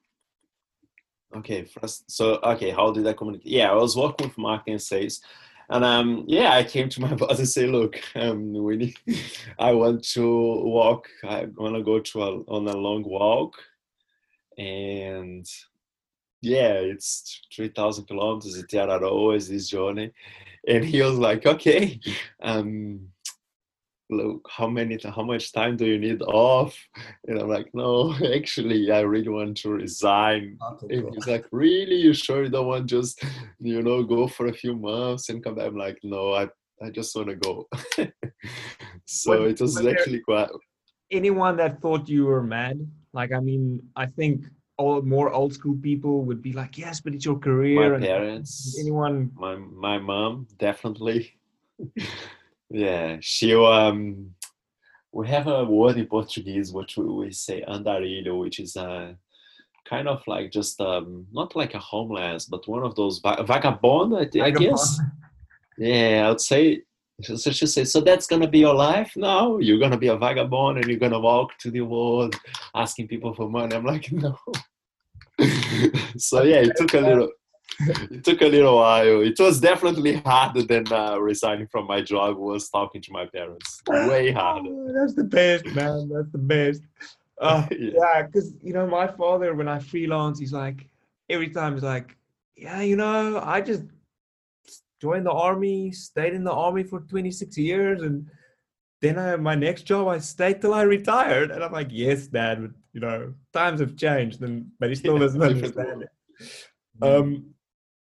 okay, 1.37 1.64
first, 1.64 2.11
so 2.11 2.38
okay, 2.42 2.71
how 2.71 2.90
did 2.92 3.07
I 3.07 3.12
communicate? 3.12 3.51
Yeah, 3.51 3.71
I 3.71 3.75
was 3.75 3.97
working 3.97 4.29
with 4.29 4.38
marketing 4.38 4.75
and 4.75 4.83
sales, 4.83 5.21
and 5.68 5.85
um, 5.85 6.25
yeah, 6.27 6.53
I 6.53 6.64
came 6.64 6.88
to 6.90 7.01
my 7.07 7.14
boss 7.14 7.38
and 7.38 7.49
say, 7.49 7.66
look, 7.66 8.01
um, 8.14 8.53
need, 8.77 8.97
I 9.59 9.73
want 9.73 10.05
to 10.11 10.27
walk. 10.27 11.09
I 11.25 11.47
want 11.57 11.75
to 11.77 11.83
go 11.83 11.99
to 12.01 12.23
a, 12.23 12.31
on 12.42 12.68
a 12.68 12.77
long 12.77 13.03
walk, 13.05 13.55
and 14.59 15.47
yeah, 16.40 16.73
it's 16.73 17.40
three 17.55 17.68
thousand 17.68 18.07
kilometers. 18.07 18.57
It's 18.57 18.75
is 19.35 19.49
this 19.49 19.68
journey, 19.68 20.12
and 20.66 20.85
he 20.85 21.03
was 21.03 21.18
like, 21.18 21.47
okay, 21.47 22.01
um 22.42 23.09
look 24.12 24.48
how 24.57 24.66
many 24.68 24.98
how 25.16 25.22
much 25.22 25.53
time 25.53 25.77
do 25.77 25.87
you 25.87 25.98
need 25.98 26.22
off? 26.22 26.77
And 27.29 27.38
i'm 27.40 27.48
like 27.48 27.68
no 27.75 28.14
actually 28.38 28.90
i 28.90 29.01
really 29.01 29.29
want 29.29 29.57
to 29.59 29.70
resign. 29.70 30.59
And 30.90 31.14
he's 31.14 31.27
like 31.27 31.46
really 31.53 31.96
you 31.96 32.12
sure 32.14 32.44
you 32.44 32.51
don't 32.51 32.66
want 32.66 32.87
just 32.87 33.22
you 33.61 33.83
know 33.83 34.03
go 34.03 34.27
for 34.27 34.46
a 34.48 34.53
few 34.62 34.75
months 34.77 35.29
and 35.29 35.42
come 35.42 35.55
back? 35.57 35.66
I'm 35.66 35.77
like 35.77 35.98
no 36.03 36.33
i 36.33 36.48
i 36.85 36.90
just 36.90 37.14
want 37.16 37.29
to 37.29 37.37
go. 37.37 37.55
So 39.07 39.31
What- 39.31 39.51
it 39.51 39.61
was 39.61 39.77
was 39.77 39.87
actually 39.87 40.20
quite 40.20 40.51
anyone 41.11 41.57
that 41.57 41.81
thought 41.83 42.09
you 42.09 42.25
were 42.27 42.42
mad? 42.42 42.77
Like 43.12 43.33
i 43.33 43.40
mean 43.40 43.64
i 43.94 44.07
think 44.07 44.46
all 44.79 45.03
more 45.03 45.29
old 45.31 45.53
school 45.53 45.77
people 45.77 46.25
would 46.25 46.40
be 46.42 46.53
like 46.53 46.79
yes 46.79 47.01
but 47.01 47.12
it's 47.14 47.27
your 47.29 47.38
career 47.38 47.90
my 47.90 47.96
and 47.96 48.05
parents 48.05 48.77
anyone 48.81 49.31
my 49.37 49.55
my 49.57 49.98
mom 49.98 50.46
definitely 50.59 51.37
yeah 52.73 53.17
she 53.21 53.55
um 53.55 54.35
we 55.13 55.29
have 55.29 55.47
a 55.47 55.65
word 55.65 55.99
in 55.99 56.07
portuguese 56.07 56.73
which 56.73 56.97
we, 56.97 57.05
we 57.05 57.31
say 57.31 57.63
andarilho 57.69 58.41
which 58.41 58.59
is 58.59 58.77
a 58.77 59.17
kind 59.85 60.09
of 60.09 60.23
like 60.27 60.51
just 60.51 60.81
um 60.81 61.27
not 61.33 61.55
like 61.55 61.75
a 61.75 61.79
homeless 61.79 62.47
but 62.47 62.67
one 62.67 62.83
of 62.83 62.95
those 62.95 63.19
va- 63.19 63.45
vagabond 63.47 64.17
I, 64.17 64.25
thi- 64.25 64.41
I 64.41 64.51
guess? 64.51 64.99
Yeah 65.77 66.31
i'd 66.31 66.41
say 66.41 66.83
so 67.23 67.51
she 67.51 67.67
said 67.67 67.89
so 67.89 68.01
that's 68.01 68.27
gonna 68.27 68.49
be 68.49 68.59
your 68.61 68.75
life 68.75 69.13
now? 69.17 69.59
You're 69.59 69.79
gonna 69.79 69.99
be 69.99 70.09
a 70.09 70.17
vagabond 70.17 70.79
and 70.79 70.87
you're 70.89 70.99
gonna 70.99 71.21
walk 71.21 71.57
to 71.59 71.71
the 71.71 71.83
world 71.83 72.35
asking 72.75 73.07
people 73.09 73.33
for 73.35 73.49
money? 73.49 73.77
I'm 73.77 73.85
like 73.85 74.11
no. 74.25 74.37
So 76.17 76.43
yeah 76.43 76.57
it 76.57 76.73
took 76.77 76.95
a 76.95 77.01
little 77.01 77.31
it 77.81 78.25
took 78.25 78.41
a 78.43 78.47
little 78.47 78.77
while. 78.77 79.21
It 79.23 79.39
was 79.39 79.61
definitely 79.61 80.17
harder 80.17 80.63
than 80.63 80.91
uh, 80.93 81.19
resigning 81.19 81.67
from 81.67 81.87
my 81.87 82.01
job. 82.01 82.37
Was 82.37 82.69
talking 82.69 83.03
to 83.03 83.13
my 83.13 83.27
parents. 83.27 83.83
Way 83.89 84.31
harder. 84.41 84.71
Oh, 84.71 84.93
that's 84.95 85.15
the 85.15 85.25
best 85.25 85.67
man 85.67 86.09
that's 86.13 86.31
the 86.33 86.39
best 86.39 86.83
uh, 87.41 87.67
Yeah. 87.71 87.91
yeah 88.01 88.23
because 88.23 88.55
you 88.63 88.73
know 88.73 88.87
my 88.87 89.07
father 89.07 89.55
when 89.55 89.69
i 89.69 89.79
freelance 89.79 90.39
he's 90.39 90.53
like 90.53 90.89
every 91.29 91.49
time 91.49 91.75
he's 91.75 91.83
like 91.83 92.17
yeah 92.57 92.81
you 92.83 92.97
know 92.97 93.41
i 93.43 93.61
just 93.61 93.85
joined 95.01 95.27
the 95.27 95.33
army 95.33 95.91
stayed 95.91 96.35
in 96.35 96.45
the 96.45 96.53
army 96.53 96.85
for 96.85 97.01
26 97.01 97.57
years 97.59 98.03
and 98.03 98.27
then 99.01 99.19
I, 99.19 99.37
my 99.37 99.55
next 99.55 99.83
job 99.83 100.09
i 100.09 100.19
stayed 100.19 100.61
till 100.61 100.75
i 100.75 100.83
retired 100.83 101.51
and 101.51 101.65
i'm 101.65 101.73
like 101.73 101.89
yes 101.91 102.27
dad 102.27 102.61
but 102.63 102.71
you 102.93 103.01
know 103.01 103.35
times 103.53 103.81
have 103.81 103.97
changed 103.97 104.43
and 104.43 104.67
but 104.79 104.91
he 104.91 104.95
still 104.95 105.15
Yeah, 105.19 105.21
doesn't 105.21 105.43
understand 105.43 106.03
it 106.03 106.11
um 107.03 107.52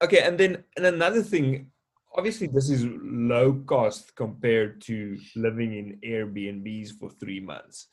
okay 0.02 0.22
and 0.22 0.38
then 0.38 0.64
and 0.78 0.86
another 0.86 1.22
thing 1.22 1.72
obviously 2.16 2.48
this 2.48 2.70
is 2.70 2.86
low 3.02 3.54
cost 3.66 4.16
compared 4.16 4.82
to 4.82 5.18
living 5.36 5.74
in 5.78 6.00
airbnbs 6.04 6.98
for 7.00 7.10
three 7.10 7.40
months 7.40 7.88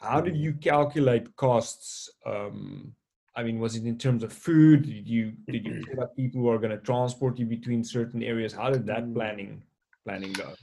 how 0.00 0.20
did 0.20 0.36
you 0.36 0.52
calculate 0.52 1.34
costs 1.36 2.10
um 2.26 2.92
i 3.34 3.42
mean 3.42 3.58
was 3.58 3.76
it 3.76 3.84
in 3.84 3.98
terms 3.98 4.22
of 4.22 4.32
food 4.32 4.82
did 4.84 5.08
you 5.08 5.32
did 5.48 5.66
you 5.66 5.82
set 5.84 5.98
up 5.98 6.14
people 6.16 6.40
who 6.40 6.48
are 6.48 6.58
going 6.58 6.70
to 6.70 6.78
transport 6.78 7.38
you 7.38 7.46
between 7.46 7.82
certain 7.82 8.22
areas 8.22 8.52
how 8.52 8.70
did 8.70 8.86
that 8.86 9.04
Mm. 9.04 9.14
planning 9.14 9.62
planning 10.04 10.32
go 10.32 10.54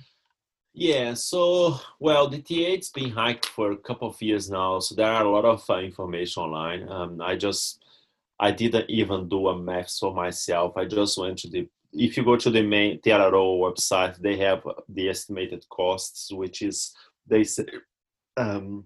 Yeah. 0.76 1.14
So 1.14 1.80
well, 2.00 2.28
the 2.28 2.42
TA's 2.42 2.90
been 2.90 3.12
hiked 3.12 3.46
for 3.46 3.72
a 3.72 3.78
couple 3.78 4.08
of 4.08 4.20
years 4.22 4.50
now, 4.50 4.80
so 4.80 4.96
there 4.96 5.12
are 5.12 5.24
a 5.24 5.30
lot 5.30 5.46
of 5.46 5.64
uh, 5.70 5.78
information 5.78 6.44
online. 6.44 6.90
Um, 6.90 7.22
I 7.22 7.36
just 7.36 7.83
I 8.40 8.52
didn't 8.52 8.90
even 8.90 9.30
do 9.30 9.48
a 9.48 9.58
math 9.58 9.98
for 9.98 10.14
myself. 10.14 10.76
I 10.76 10.86
just 10.86 11.18
went 11.18 11.38
to 11.40 11.50
the 11.50 11.68
if 11.94 12.18
you 12.18 12.24
go 12.24 12.36
to 12.36 12.50
the 12.50 12.64
main 12.64 13.00
TRRO 13.02 13.60
website, 13.60 14.18
they 14.18 14.38
have 14.38 14.64
the 14.90 15.10
estimated 15.10 15.64
costs, 15.70 16.32
which 16.32 16.62
is 16.62 16.94
they 17.28 17.44
say 17.44 17.66
um, 18.36 18.86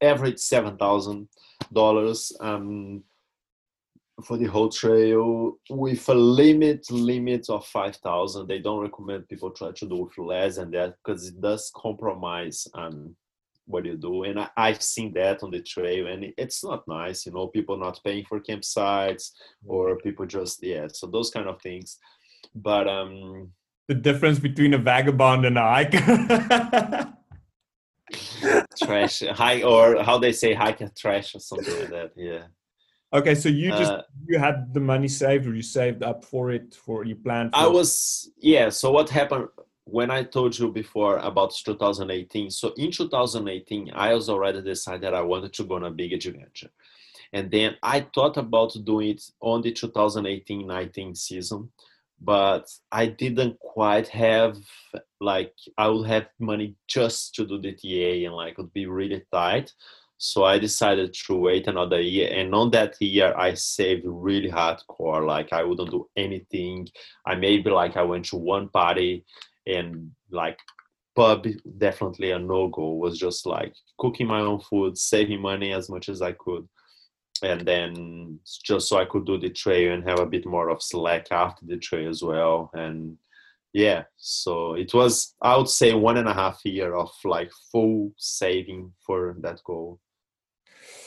average 0.00 0.38
seven 0.38 0.76
thousand 0.76 1.28
dollars 1.72 2.32
um, 2.40 3.02
for 4.24 4.36
the 4.36 4.44
whole 4.46 4.68
trail 4.68 5.58
with 5.68 6.08
a 6.08 6.14
limit 6.14 6.88
limit 6.90 7.50
of 7.50 7.66
five 7.66 7.96
thousand. 7.96 8.46
They 8.46 8.60
don't 8.60 8.82
recommend 8.82 9.28
people 9.28 9.50
try 9.50 9.72
to 9.72 9.88
do 9.88 10.04
with 10.04 10.16
less 10.18 10.56
than 10.56 10.70
that 10.72 10.94
because 11.04 11.26
it 11.26 11.40
does 11.40 11.72
compromise 11.74 12.68
um, 12.74 13.16
what 13.66 13.84
you 13.84 13.96
do. 13.96 14.24
And 14.24 14.40
I, 14.40 14.48
I've 14.56 14.82
seen 14.82 15.12
that 15.14 15.42
on 15.42 15.50
the 15.50 15.60
trail, 15.60 16.06
and 16.06 16.32
it's 16.36 16.64
not 16.64 16.86
nice. 16.86 17.26
You 17.26 17.32
know, 17.32 17.48
people 17.48 17.76
not 17.76 18.00
paying 18.04 18.24
for 18.24 18.40
campsites 18.40 19.30
or 19.64 19.96
people 19.98 20.26
just 20.26 20.62
yeah. 20.62 20.86
So 20.92 21.06
those 21.06 21.30
kind 21.30 21.48
of 21.48 21.60
things. 21.60 21.98
But 22.54 22.88
um, 22.88 23.50
the 23.88 23.94
difference 23.94 24.38
between 24.38 24.74
a 24.74 24.78
vagabond 24.78 25.44
and 25.46 25.58
a 25.58 25.62
hiker 25.62 27.12
trash 28.82 29.22
high 29.22 29.62
or 29.62 30.02
how 30.02 30.18
they 30.18 30.32
say 30.32 30.54
hike 30.54 30.80
a 30.80 30.90
trash 30.90 31.34
or 31.34 31.40
something 31.40 31.78
like 31.80 31.90
that. 31.90 32.12
Yeah. 32.16 32.44
Okay, 33.12 33.36
so 33.36 33.48
you 33.48 33.70
just 33.70 33.92
Uh, 33.92 34.02
you 34.26 34.38
had 34.40 34.74
the 34.74 34.80
money 34.80 35.06
saved, 35.06 35.46
or 35.46 35.54
you 35.54 35.62
saved 35.62 36.02
up 36.02 36.24
for 36.24 36.50
it, 36.50 36.74
for 36.74 37.04
you 37.04 37.14
planned. 37.14 37.52
For 37.52 37.58
I 37.58 37.66
was 37.66 38.30
yeah. 38.38 38.70
So 38.70 38.90
what 38.90 39.08
happened 39.08 39.48
when 39.84 40.10
I 40.10 40.22
told 40.24 40.58
you 40.58 40.72
before 40.72 41.18
about 41.18 41.54
2018? 41.64 42.50
So 42.50 42.72
in 42.76 42.90
2018, 42.90 43.90
I 43.94 44.14
was 44.14 44.28
already 44.28 44.62
decided 44.62 45.12
I 45.12 45.20
wanted 45.20 45.52
to 45.54 45.64
go 45.64 45.74
on 45.76 45.84
a 45.84 45.90
big 45.90 46.12
adventure, 46.12 46.70
and 47.32 47.50
then 47.50 47.76
I 47.82 48.06
thought 48.14 48.36
about 48.36 48.74
doing 48.84 49.10
it 49.10 49.22
on 49.40 49.62
the 49.62 49.72
2018-19 49.72 51.16
season, 51.16 51.70
but 52.20 52.70
I 52.90 53.06
didn't 53.06 53.58
quite 53.58 54.08
have 54.08 54.56
like 55.20 55.54
I 55.76 55.88
would 55.88 56.06
have 56.06 56.28
money 56.38 56.76
just 56.88 57.34
to 57.34 57.46
do 57.46 57.60
the 57.60 57.72
TA, 57.72 58.26
and 58.26 58.34
like 58.34 58.52
it 58.52 58.58
would 58.58 58.72
be 58.72 58.86
really 58.86 59.22
tight. 59.32 59.72
So 60.16 60.44
I 60.44 60.58
decided 60.58 61.12
to 61.26 61.36
wait 61.36 61.66
another 61.66 62.00
year, 62.00 62.30
and 62.32 62.54
on 62.54 62.70
that 62.70 62.94
year 63.02 63.34
I 63.36 63.54
saved 63.54 64.04
really 64.06 64.50
hardcore. 64.50 65.26
Like 65.26 65.52
I 65.52 65.64
wouldn't 65.64 65.90
do 65.90 66.08
anything. 66.16 66.88
I 67.26 67.34
maybe 67.34 67.68
like 67.68 67.96
I 67.96 68.02
went 68.02 68.24
to 68.26 68.36
one 68.36 68.68
party, 68.68 69.24
and 69.66 70.10
like 70.30 70.58
pub 71.16 71.46
definitely 71.78 72.32
a 72.32 72.38
no 72.38 72.68
go. 72.68 72.94
Was 72.94 73.18
just 73.18 73.46
like 73.46 73.74
cooking 73.98 74.26
my 74.26 74.40
own 74.40 74.60
food, 74.60 74.98
saving 74.98 75.40
money 75.40 75.72
as 75.72 75.88
much 75.88 76.08
as 76.08 76.22
I 76.22 76.32
could, 76.32 76.68
and 77.42 77.60
then 77.62 78.38
just 78.64 78.88
so 78.88 78.98
I 78.98 79.04
could 79.04 79.26
do 79.26 79.38
the 79.38 79.50
trail 79.50 79.92
and 79.92 80.08
have 80.08 80.20
a 80.20 80.26
bit 80.26 80.46
more 80.46 80.70
of 80.70 80.82
slack 80.82 81.28
after 81.30 81.66
the 81.66 81.76
trail 81.76 82.08
as 82.08 82.22
well. 82.22 82.70
And 82.74 83.18
yeah, 83.72 84.04
so 84.16 84.74
it 84.74 84.94
was 84.94 85.34
I 85.42 85.56
would 85.56 85.68
say 85.68 85.94
one 85.94 86.16
and 86.16 86.28
a 86.28 86.34
half 86.34 86.60
year 86.64 86.94
of 86.94 87.10
like 87.24 87.50
full 87.72 88.12
saving 88.16 88.92
for 89.04 89.36
that 89.40 89.60
goal. 89.64 90.00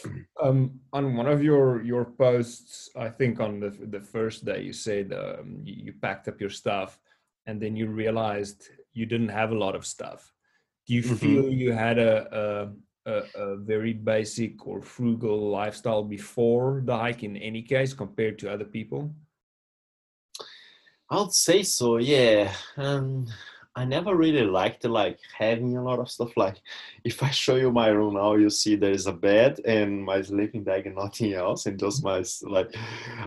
um, 0.41 0.80
on 0.93 1.15
one 1.15 1.28
of 1.28 1.43
your 1.43 1.82
your 1.82 2.06
posts, 2.06 2.89
I 2.96 3.10
think 3.10 3.39
on 3.39 3.60
the 3.60 3.70
the 3.70 4.02
first 4.02 4.46
day, 4.46 4.62
you 4.63 4.74
said 4.74 5.13
um, 5.13 5.62
you, 5.63 5.76
you 5.86 5.93
packed 5.93 6.28
up 6.28 6.41
your 6.41 6.50
stuff, 6.50 7.00
and 7.48 7.62
then 7.62 7.76
you 7.76 7.88
realized 7.88 8.70
you 8.94 9.06
didn't 9.06 9.30
have 9.30 9.52
a 9.52 9.58
lot 9.58 9.76
of 9.76 9.86
stuff. 9.86 10.32
Do 10.86 10.94
you 10.94 11.02
Mhm. 11.02 11.18
feel 11.20 11.50
you 11.50 11.72
had 11.72 11.98
a, 11.98 12.14
a, 12.44 13.12
a 13.12 13.16
a 13.46 13.58
very 13.58 13.94
basic 13.94 14.68
or 14.68 14.82
frugal 14.82 15.50
lifestyle 15.50 16.04
before 16.04 16.82
the 16.86 16.96
hike? 16.96 17.24
In 17.24 17.38
any 17.38 17.64
case, 17.64 17.94
compared 17.94 18.38
to 18.40 18.52
other 18.54 18.66
people. 18.66 19.16
I 21.10 21.22
would 21.22 21.34
say 21.34 21.64
so, 21.64 21.98
yeah. 21.98 22.54
Um, 22.76 23.28
I 23.78 23.86
never 23.86 24.16
really 24.16 24.44
liked 24.44 24.86
like 24.86 25.20
having 25.38 25.78
a 25.78 25.84
lot 25.84 26.00
of 26.00 26.10
stuff. 26.10 26.36
Like, 26.36 26.58
if 27.04 27.22
I 27.22 27.30
show 27.30 27.58
you 27.58 27.72
my 27.72 27.90
room 27.90 28.16
now, 28.16 28.34
you 28.34 28.50
see 28.50 28.76
there 28.76 28.92
is 28.92 29.06
a 29.06 29.13
bed 29.13 29.60
and 29.66 30.04
my 30.04 30.24
sleeping 30.24 30.63
bag 30.63 30.88
and 30.88 30.96
nothing 31.04 31.34
else, 31.34 31.68
and 31.68 31.80
just 31.80 32.04
my 32.04 32.24
like. 32.42 32.76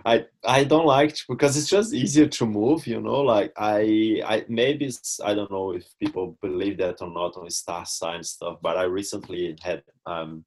I 0.05 0.27
I 0.45 0.65
don't 0.65 0.87
like 0.87 1.15
to- 1.15 1.25
because 1.29 1.57
it's 1.57 1.71
just 1.71 1.95
easier 1.95 2.27
to 2.27 2.47
move, 2.47 2.85
you 2.89 3.01
know. 3.01 3.21
Like 3.21 3.53
I 3.57 4.21
I 4.27 4.45
maybe 4.49 4.91
I 5.25 5.35
don't 5.35 5.53
know 5.53 5.71
if 5.73 5.85
people 6.01 6.37
believe 6.43 6.79
that 6.79 7.01
or 7.01 7.11
not 7.11 7.37
on 7.37 7.49
star 7.51 7.87
sign 7.87 8.25
stuff, 8.25 8.59
but 8.61 8.77
I 8.77 8.85
recently 8.85 9.57
had 9.63 9.85
um 10.07 10.45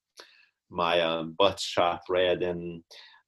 my 0.69 0.99
um, 1.01 1.35
butt 1.37 1.59
shot 1.59 2.01
read 2.09 2.41
and 2.43 2.83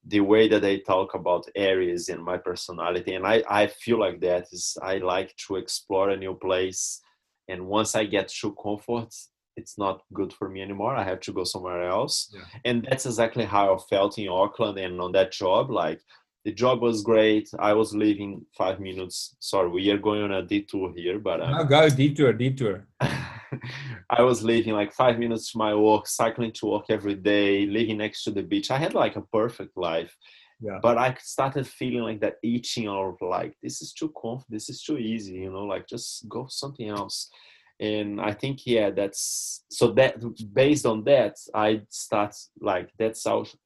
the 0.08 0.20
way 0.20 0.46
that 0.48 0.62
they 0.62 0.78
talk 0.78 1.14
about 1.14 1.48
Aries 1.56 2.08
and 2.08 2.22
my 2.22 2.36
personality 2.38 3.14
and 3.14 3.26
I, 3.26 3.42
I 3.48 3.66
feel 3.66 3.98
like 3.98 4.20
that 4.20 4.44
is 4.52 4.76
i 4.82 4.98
like 4.98 5.34
to 5.46 5.56
explore 5.56 6.10
a 6.10 6.16
new 6.16 6.34
place 6.34 7.00
and 7.48 7.66
once 7.66 7.94
i 7.96 8.04
get 8.04 8.28
to 8.40 8.54
comfort 8.62 9.12
it's 9.56 9.76
not 9.78 10.02
good 10.12 10.32
for 10.32 10.48
me 10.48 10.60
anymore 10.62 10.94
i 10.96 11.02
have 11.02 11.20
to 11.26 11.32
go 11.32 11.44
somewhere 11.44 11.82
else 11.82 12.14
Yeah. 12.34 12.40
and 12.68 12.86
that's 12.88 13.06
exactly 13.06 13.44
how 13.44 13.74
i 13.74 13.78
felt 13.90 14.18
in 14.18 14.28
auckland 14.28 14.78
and 14.78 15.00
on 15.00 15.12
that 15.12 15.32
job 15.32 15.70
like 15.70 16.00
the 16.44 16.52
job 16.52 16.80
was 16.82 17.02
great 17.02 17.48
i 17.58 17.72
was 17.72 17.92
leaving 17.94 18.44
five 18.56 18.78
minutes 18.78 19.34
sorry 19.40 19.68
we 19.70 19.90
are 19.90 19.98
going 20.08 20.22
on 20.22 20.32
a 20.32 20.42
detour 20.42 20.92
here 20.94 21.18
but 21.18 21.40
um, 21.40 21.50
Now 21.50 21.64
go 21.64 21.88
detour, 21.88 22.32
detour. 22.32 22.86
I 24.10 24.22
was 24.22 24.42
living 24.42 24.72
like 24.72 24.92
five 24.92 25.18
minutes 25.18 25.52
to 25.52 25.58
my 25.58 25.74
work, 25.74 26.06
cycling 26.06 26.52
to 26.52 26.66
work 26.66 26.86
every 26.88 27.14
day, 27.14 27.66
living 27.66 27.98
next 27.98 28.24
to 28.24 28.30
the 28.30 28.42
beach. 28.42 28.70
I 28.70 28.78
had 28.78 28.94
like 28.94 29.16
a 29.16 29.22
perfect 29.22 29.76
life. 29.76 30.16
Yeah. 30.60 30.78
But 30.80 30.96
I 30.96 31.16
started 31.20 31.66
feeling 31.66 32.02
like 32.02 32.20
that 32.20 32.36
itching 32.42 32.88
of 32.88 33.16
like, 33.20 33.54
this 33.62 33.82
is 33.82 33.92
too 33.92 34.08
comfortable, 34.08 34.46
this 34.48 34.70
is 34.70 34.82
too 34.82 34.96
easy, 34.96 35.34
you 35.34 35.52
know, 35.52 35.64
like 35.64 35.86
just 35.86 36.28
go 36.28 36.46
something 36.48 36.88
else. 36.88 37.30
And 37.78 38.20
I 38.20 38.32
think, 38.32 38.66
yeah, 38.66 38.90
that's 38.90 39.64
so 39.70 39.92
that 39.92 40.16
based 40.54 40.86
on 40.86 41.04
that, 41.04 41.36
I 41.54 41.82
start 41.90 42.34
like 42.58 42.88
that's 42.98 43.26
also 43.26 43.58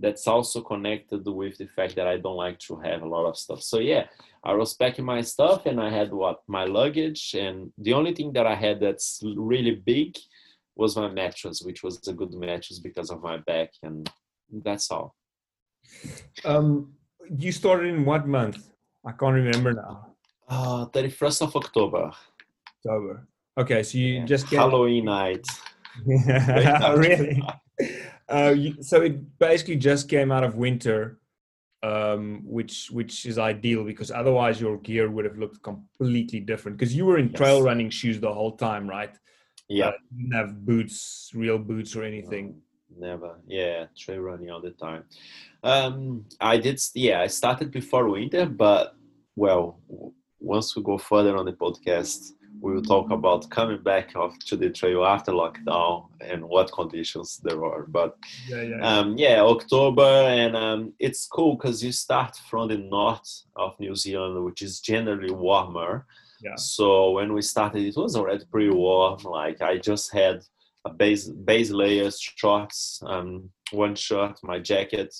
that's 0.00 0.26
also 0.26 0.62
connected 0.62 1.26
with 1.26 1.58
the 1.58 1.66
fact 1.66 1.96
that 1.96 2.06
I 2.06 2.16
don't 2.16 2.36
like 2.36 2.58
to 2.60 2.76
have 2.80 3.02
a 3.02 3.08
lot 3.08 3.26
of 3.26 3.36
stuff. 3.36 3.62
So 3.62 3.78
yeah, 3.78 4.04
I 4.44 4.54
was 4.54 4.74
packing 4.74 5.04
my 5.04 5.20
stuff 5.20 5.66
and 5.66 5.80
I 5.80 5.90
had 5.90 6.12
what 6.12 6.40
my 6.48 6.64
luggage 6.64 7.34
and 7.34 7.72
the 7.78 7.92
only 7.92 8.14
thing 8.14 8.32
that 8.32 8.46
I 8.46 8.54
had 8.54 8.80
that's 8.80 9.20
really 9.36 9.74
big 9.74 10.16
was 10.76 10.96
my 10.96 11.08
mattress, 11.08 11.62
which 11.62 11.82
was 11.82 12.06
a 12.08 12.12
good 12.12 12.32
mattress 12.32 12.78
because 12.78 13.10
of 13.10 13.22
my 13.22 13.38
back 13.38 13.70
and 13.82 14.10
that's 14.64 14.90
all. 14.90 15.14
Um, 16.44 16.92
you 17.28 17.52
started 17.52 17.94
in 17.94 18.04
what 18.04 18.26
month? 18.26 18.70
I 19.06 19.12
can't 19.12 19.34
remember 19.34 19.72
now. 19.72 20.06
Uh, 20.48 20.86
31st 20.86 21.42
of 21.42 21.56
October, 21.56 22.10
October. 22.78 23.26
Okay, 23.56 23.82
so 23.82 23.98
you 23.98 24.06
yeah, 24.06 24.24
just 24.24 24.48
came. 24.48 24.58
Halloween 24.58 25.04
night. 25.04 25.46
really? 26.04 27.42
Uh, 28.30 28.54
so 28.80 29.02
it 29.02 29.38
basically 29.38 29.76
just 29.76 30.08
came 30.08 30.30
out 30.30 30.44
of 30.44 30.54
winter, 30.54 31.18
um, 31.82 32.42
which 32.44 32.88
which 32.90 33.26
is 33.26 33.38
ideal 33.38 33.84
because 33.84 34.10
otherwise 34.10 34.60
your 34.60 34.78
gear 34.78 35.10
would 35.10 35.24
have 35.24 35.38
looked 35.38 35.62
completely 35.62 36.40
different. 36.40 36.78
Because 36.78 36.94
you 36.94 37.04
were 37.04 37.18
in 37.18 37.32
trail 37.32 37.62
running 37.62 37.90
shoes 37.90 38.20
the 38.20 38.32
whole 38.32 38.56
time, 38.56 38.88
right? 38.88 39.14
Yeah. 39.68 39.88
Uh, 39.88 39.92
didn't 40.16 40.32
have 40.32 40.64
boots, 40.64 41.30
real 41.34 41.58
boots 41.58 41.96
or 41.96 42.04
anything. 42.04 42.60
Never. 42.96 43.38
Yeah, 43.46 43.86
trail 43.96 44.20
running 44.20 44.50
all 44.50 44.60
the 44.60 44.72
time. 44.72 45.04
Um, 45.62 46.24
I 46.40 46.56
did. 46.58 46.80
Yeah, 46.94 47.20
I 47.20 47.28
started 47.28 47.70
before 47.70 48.08
winter, 48.08 48.46
but 48.46 48.94
well, 49.36 49.80
once 50.38 50.74
we 50.76 50.82
go 50.82 50.98
further 50.98 51.36
on 51.36 51.46
the 51.46 51.52
podcast, 51.52 52.32
we 52.60 52.72
will 52.74 52.82
talk 52.82 53.10
about 53.10 53.48
coming 53.50 53.82
back 53.82 54.14
off 54.16 54.38
to 54.40 54.56
the 54.56 54.70
trail 54.70 55.04
after 55.04 55.32
lockdown 55.32 56.08
and 56.20 56.44
what 56.44 56.72
conditions 56.72 57.40
there 57.42 57.64
are. 57.64 57.86
But 57.86 58.16
Yeah, 58.48 58.62
yeah. 58.62 58.80
um, 58.86 59.16
yeah, 59.16 59.42
October, 59.42 60.02
and 60.02 60.56
um, 60.56 60.92
it's 60.98 61.26
cool 61.26 61.56
because 61.56 61.82
you 61.82 61.92
start 61.92 62.36
from 62.48 62.68
the 62.68 62.78
north 62.78 63.42
of 63.56 63.78
New 63.80 63.94
Zealand, 63.94 64.44
which 64.44 64.62
is 64.62 64.80
generally 64.80 65.32
warmer. 65.32 66.06
Yeah. 66.42 66.56
So 66.56 67.12
when 67.12 67.32
we 67.32 67.42
started, 67.42 67.82
it 67.84 67.96
was 67.96 68.16
already 68.16 68.44
pretty 68.50 68.70
warm. 68.70 69.22
Like 69.24 69.62
I 69.62 69.78
just 69.78 70.12
had 70.12 70.42
a 70.84 70.90
base 70.90 71.28
base 71.28 71.70
layers, 71.70 72.20
shorts, 72.20 73.02
um, 73.06 73.50
one 73.72 73.94
shirt, 73.94 74.38
my 74.42 74.58
jacket. 74.58 75.14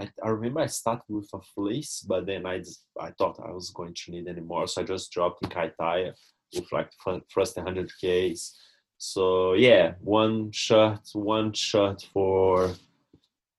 I, 0.00 0.08
I 0.22 0.28
remember 0.28 0.60
I 0.60 0.66
started 0.66 1.02
with 1.08 1.28
a 1.34 1.40
fleece, 1.54 2.04
but 2.06 2.24
then 2.26 2.46
I 2.46 2.58
just, 2.58 2.84
I 3.00 3.10
thought 3.10 3.40
I 3.44 3.50
was 3.50 3.70
going 3.70 3.94
to 3.94 4.10
need 4.12 4.28
any 4.28 4.40
more, 4.40 4.68
so 4.68 4.82
I 4.82 4.84
just 4.84 5.10
dropped 5.10 5.42
in 5.42 5.50
Kaitaia 5.50 6.12
with 6.54 6.70
like 6.72 6.90
first 7.28 7.56
100 7.56 7.90
k's. 8.00 8.54
So 8.98 9.52
yeah, 9.54 9.92
one 10.00 10.50
shirt, 10.50 11.08
one 11.12 11.52
shirt 11.52 12.06
for 12.12 12.74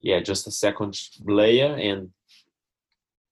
yeah, 0.01 0.19
just 0.19 0.47
a 0.47 0.51
second 0.51 0.99
layer 1.25 1.75
and 1.75 2.09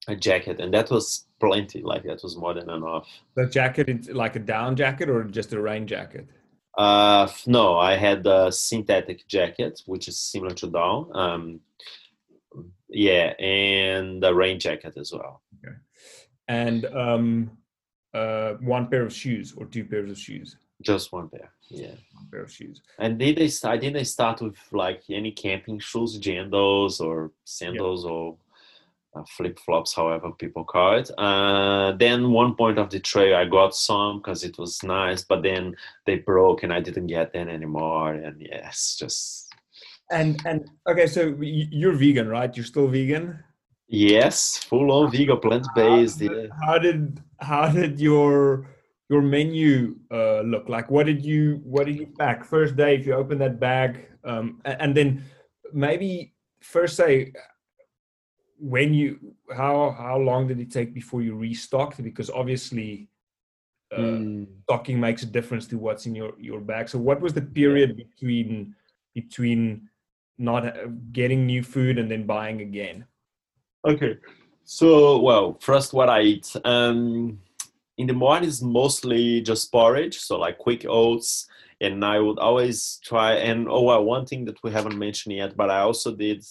a 0.08 0.16
jacket, 0.16 0.60
and 0.60 0.74
that 0.74 0.90
was 0.90 1.28
plenty. 1.40 1.82
Like 1.82 2.04
that 2.04 2.24
was 2.24 2.38
more 2.38 2.54
than 2.54 2.70
enough. 2.70 3.08
the 3.36 3.46
jacket, 3.46 4.14
like 4.14 4.36
a 4.36 4.40
down 4.40 4.76
jacket 4.76 5.10
or 5.10 5.24
just 5.24 5.54
a 5.54 5.62
rain 5.62 5.86
jacket? 5.86 6.28
Uh, 6.78 7.28
no, 7.46 7.78
I 7.78 7.96
had 7.96 8.26
a 8.28 8.52
synthetic 8.52 9.28
jacket, 9.28 9.82
which 9.86 10.08
is 10.08 10.20
similar 10.20 10.54
to 10.56 10.68
down. 10.68 11.10
Um, 11.14 11.60
yeah, 12.90 13.34
and 13.40 14.24
a 14.24 14.34
rain 14.34 14.60
jacket 14.60 14.96
as 14.98 15.12
well. 15.12 15.42
Okay. 15.66 15.76
And 16.48 16.86
um, 16.86 17.52
uh, 18.18 18.58
one 18.76 18.88
pair 18.88 19.04
of 19.06 19.14
shoes 19.14 19.54
or 19.58 19.66
two 19.66 19.86
pairs 19.86 20.12
of 20.12 20.18
shoes? 20.18 20.58
Just 20.82 21.12
one 21.12 21.30
pair. 21.30 21.52
Yeah. 21.70 21.96
One 22.14 22.28
pair 22.32 22.44
of 22.44 22.52
shoes. 22.52 22.82
And 23.00 23.18
did 23.18 23.38
they? 23.38 23.50
I 23.64 23.78
didn't 23.78 24.06
start 24.06 24.42
with 24.42 24.58
like 24.72 25.02
any 25.10 25.32
camping 25.32 25.80
shoes, 25.80 26.20
jandals 26.20 27.02
or 27.02 27.32
sandals 27.46 28.06
or 28.06 28.38
uh, 29.16 29.24
flip 29.36 29.58
flops, 29.60 29.96
however 29.96 30.32
people 30.32 30.64
call 30.64 31.00
it. 31.00 31.10
Uh, 31.18 31.94
then 31.94 32.32
one 32.32 32.56
point 32.56 32.78
of 32.78 32.90
the 32.90 33.00
trail, 33.00 33.36
I 33.36 33.46
got 33.46 33.76
some 33.76 34.20
because 34.20 34.44
it 34.44 34.58
was 34.58 34.84
nice, 34.84 35.24
but 35.24 35.44
then 35.44 35.76
they 36.06 36.18
broke 36.18 36.64
and 36.64 36.72
I 36.72 36.80
didn't 36.80 37.08
get 37.08 37.34
them 37.34 37.50
anymore. 37.50 38.14
And 38.14 38.36
yes, 38.40 38.96
just 39.00 39.48
And 40.10 40.42
and 40.46 40.70
okay, 40.88 41.08
so 41.08 41.36
you're 41.42 41.94
vegan, 41.94 42.28
right? 42.30 42.56
You're 42.56 42.66
still 42.66 42.88
vegan. 42.88 43.44
Yes, 43.88 44.58
full 44.58 44.92
on 44.92 45.12
vegan, 45.12 45.40
plant 45.40 45.68
based. 45.76 46.22
How 46.22 46.28
did- 46.28 46.52
How 46.62 46.78
did 46.80 47.22
how 47.40 47.70
did 47.70 48.00
your 48.00 48.68
your 49.10 49.22
menu 49.22 49.96
uh, 50.12 50.42
look 50.42 50.68
like? 50.70 50.90
What 50.92 51.06
did 51.06 51.24
you 51.24 51.62
what 51.64 51.86
did 51.86 51.96
you 51.98 52.08
pack 52.18 52.44
first 52.44 52.76
day 52.76 52.96
if 52.96 53.06
you 53.06 53.14
open 53.14 53.38
that 53.40 53.60
bag? 53.60 54.08
Um, 54.24 54.60
and 54.66 54.96
then 54.96 55.24
maybe 55.72 56.34
first 56.62 56.96
say 56.98 57.32
when 58.60 58.94
you 58.94 59.36
how 59.56 59.92
how 59.92 60.18
long 60.18 60.48
did 60.48 60.60
it 60.60 60.72
take 60.72 60.94
before 60.94 61.22
you 61.22 61.36
restocked? 61.36 62.02
Because 62.04 62.30
obviously, 62.30 63.08
uh, 63.96 64.02
Mm. 64.02 64.48
stocking 64.64 65.00
makes 65.00 65.24
a 65.24 65.28
difference 65.28 65.68
to 65.68 65.78
what's 65.78 66.06
in 66.08 66.16
your 66.16 66.34
your 66.40 66.60
bag. 66.60 66.90
So 66.90 66.98
what 67.00 67.22
was 67.22 67.34
the 67.34 67.42
period 67.42 67.96
between 67.96 68.76
between 69.14 69.90
not 70.38 70.66
uh, 70.66 70.88
getting 71.12 71.46
new 71.46 71.64
food 71.64 71.98
and 72.00 72.10
then 72.12 72.26
buying 72.26 72.62
again? 72.62 73.06
Okay. 73.88 74.18
So, 74.66 75.20
well, 75.20 75.58
first, 75.62 75.94
what 75.94 76.10
I 76.10 76.22
eat. 76.22 76.56
Um, 76.66 77.40
in 77.98 78.08
the 78.08 78.14
morning 78.14 78.50
is 78.50 78.62
mostly 78.62 79.42
just 79.42 79.72
porridge, 79.72 80.18
so 80.20 80.38
like 80.38 80.58
quick 80.58 80.86
oats. 80.88 81.48
And 81.80 82.04
I 82.04 82.20
would 82.20 82.40
always 82.40 83.00
try. 83.04 83.34
And 83.34 83.68
oh, 83.70 83.84
well, 83.84 84.04
one 84.04 84.26
thing 84.26 84.46
that 84.46 84.62
we 84.64 84.72
haven't 84.72 84.98
mentioned 84.98 85.36
yet, 85.36 85.56
but 85.56 85.70
I 85.70 85.82
also 85.82 86.16
did 86.16 86.44